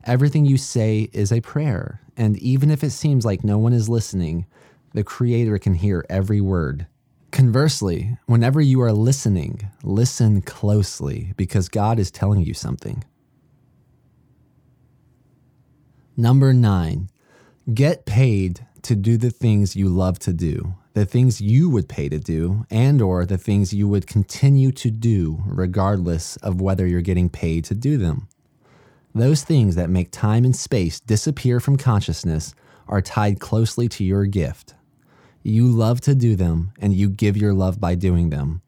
Everything 0.04 0.44
you 0.44 0.56
say 0.56 1.08
is 1.12 1.30
a 1.30 1.40
prayer, 1.40 2.00
and 2.16 2.36
even 2.38 2.70
if 2.70 2.82
it 2.82 2.90
seems 2.90 3.24
like 3.24 3.44
no 3.44 3.58
one 3.58 3.72
is 3.72 3.88
listening, 3.88 4.46
the 4.94 5.04
Creator 5.04 5.58
can 5.58 5.74
hear 5.74 6.04
every 6.08 6.40
word. 6.40 6.86
Conversely, 7.32 8.18
whenever 8.26 8.60
you 8.60 8.82
are 8.82 8.92
listening, 8.92 9.70
listen 9.82 10.42
closely 10.42 11.32
because 11.38 11.70
God 11.70 11.98
is 11.98 12.10
telling 12.10 12.42
you 12.42 12.52
something. 12.52 13.04
Number 16.14 16.52
nine, 16.52 17.08
get 17.72 18.04
paid 18.04 18.66
to 18.82 18.94
do 18.94 19.16
the 19.16 19.30
things 19.30 19.74
you 19.74 19.88
love 19.88 20.18
to 20.20 20.34
do, 20.34 20.74
the 20.92 21.06
things 21.06 21.40
you 21.40 21.70
would 21.70 21.88
pay 21.88 22.10
to 22.10 22.18
do, 22.18 22.66
and 22.70 23.00
or 23.00 23.24
the 23.24 23.38
things 23.38 23.72
you 23.72 23.88
would 23.88 24.06
continue 24.06 24.70
to 24.72 24.90
do 24.90 25.42
regardless 25.46 26.36
of 26.36 26.60
whether 26.60 26.86
you're 26.86 27.00
getting 27.00 27.30
paid 27.30 27.64
to 27.64 27.74
do 27.74 27.96
them. 27.96 28.28
Those 29.14 29.42
things 29.42 29.74
that 29.76 29.88
make 29.88 30.10
time 30.10 30.44
and 30.44 30.54
space 30.54 31.00
disappear 31.00 31.60
from 31.60 31.78
consciousness 31.78 32.54
are 32.86 33.00
tied 33.00 33.40
closely 33.40 33.88
to 33.88 34.04
your 34.04 34.26
gift. 34.26 34.74
You 35.42 35.66
love 35.66 36.00
to 36.02 36.14
do 36.14 36.36
them, 36.36 36.72
and 36.80 36.94
you 36.94 37.08
give 37.08 37.36
your 37.36 37.52
love 37.52 37.80
by 37.80 37.96
doing 37.96 38.30
them. 38.30 38.62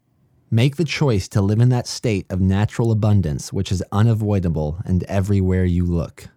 Make 0.51 0.76
the 0.76 0.84
choice 0.84 1.28
to 1.28 1.40
live 1.40 1.60
in 1.60 1.68
that 1.68 1.86
state 1.86 2.26
of 2.30 2.40
natural 2.40 2.90
abundance, 2.90 3.52
which 3.52 3.70
is 3.70 3.82
unavoidable 3.92 4.78
and 4.84 5.05
everywhere 5.05 5.64
you 5.64 5.84
look. 5.84 6.28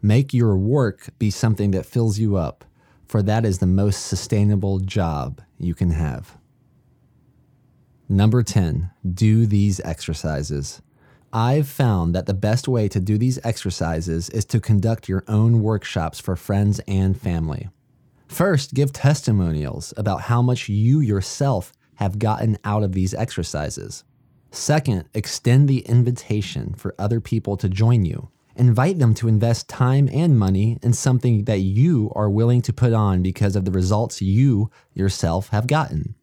Make 0.00 0.32
your 0.32 0.56
work 0.56 1.08
be 1.18 1.30
something 1.30 1.70
that 1.72 1.86
fills 1.86 2.18
you 2.18 2.36
up, 2.36 2.64
for 3.06 3.22
that 3.22 3.44
is 3.44 3.58
the 3.58 3.66
most 3.66 4.06
sustainable 4.06 4.80
job 4.80 5.42
you 5.58 5.74
can 5.74 5.90
have. 5.90 6.38
Number 8.08 8.42
10, 8.42 8.90
do 9.14 9.46
these 9.46 9.80
exercises. 9.80 10.82
I've 11.32 11.68
found 11.68 12.14
that 12.14 12.26
the 12.26 12.34
best 12.34 12.68
way 12.68 12.88
to 12.88 13.00
do 13.00 13.18
these 13.18 13.38
exercises 13.44 14.30
is 14.30 14.44
to 14.46 14.60
conduct 14.60 15.08
your 15.08 15.24
own 15.26 15.62
workshops 15.62 16.20
for 16.20 16.36
friends 16.36 16.80
and 16.86 17.20
family. 17.20 17.68
First, 18.34 18.74
give 18.74 18.92
testimonials 18.92 19.94
about 19.96 20.22
how 20.22 20.42
much 20.42 20.68
you 20.68 20.98
yourself 20.98 21.72
have 21.94 22.18
gotten 22.18 22.58
out 22.64 22.82
of 22.82 22.90
these 22.90 23.14
exercises. 23.14 24.02
Second, 24.50 25.04
extend 25.14 25.68
the 25.68 25.82
invitation 25.82 26.74
for 26.74 26.96
other 26.98 27.20
people 27.20 27.56
to 27.56 27.68
join 27.68 28.04
you. 28.04 28.30
Invite 28.56 28.98
them 28.98 29.14
to 29.14 29.28
invest 29.28 29.68
time 29.68 30.10
and 30.12 30.36
money 30.36 30.80
in 30.82 30.94
something 30.94 31.44
that 31.44 31.60
you 31.60 32.10
are 32.16 32.28
willing 32.28 32.60
to 32.62 32.72
put 32.72 32.92
on 32.92 33.22
because 33.22 33.54
of 33.54 33.64
the 33.64 33.70
results 33.70 34.20
you 34.20 34.68
yourself 34.94 35.50
have 35.50 35.68
gotten. 35.68 36.16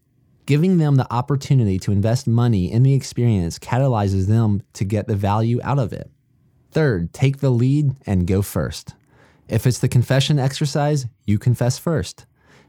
Giving 0.46 0.80
them 0.80 0.96
the 0.96 1.14
opportunity 1.14 1.80
to 1.80 1.94
invest 1.94 2.28
money 2.28 2.70
in 2.70 2.84
the 2.84 2.94
experience 2.94 3.58
catalyzes 3.58 4.28
them 4.28 4.64
to 4.74 4.84
get 4.84 5.08
the 5.08 5.16
value 5.16 5.62
out 5.64 5.80
of 5.80 5.94
it. 5.94 6.12
Third, 6.72 7.14
take 7.14 7.38
the 7.38 7.52
lead 7.52 7.96
and 8.06 8.28
go 8.28 8.42
first. 8.42 8.96
If 9.52 9.68
it's 9.68 9.78
the 9.78 9.88
confession 9.88 10.40
exercise, 10.40 11.06
you 11.28 11.38
confess 11.38 11.78
first. 11.78 12.26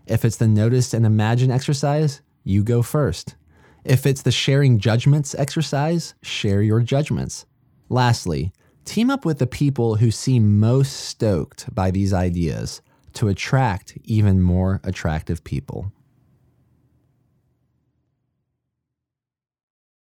If 0.06 0.26
it's 0.26 0.36
the 0.36 0.48
notice 0.48 0.92
and 0.92 1.06
imagine 1.06 1.50
exercise, 1.50 2.20
you 2.44 2.62
go 2.62 2.82
first. 2.82 3.36
If 3.84 4.04
it's 4.04 4.22
the 4.22 4.30
sharing 4.30 4.78
judgments 4.78 5.34
exercise, 5.34 6.14
share 6.22 6.60
your 6.60 6.80
judgments. 6.80 7.46
Lastly, 7.88 8.52
Team 8.84 9.10
up 9.10 9.24
with 9.24 9.38
the 9.38 9.46
people 9.46 9.96
who 9.96 10.10
seem 10.10 10.58
most 10.58 10.92
stoked 10.92 11.72
by 11.72 11.90
these 11.90 12.12
ideas 12.12 12.82
to 13.14 13.28
attract 13.28 13.96
even 14.04 14.42
more 14.42 14.80
attractive 14.82 15.44
people. 15.44 15.92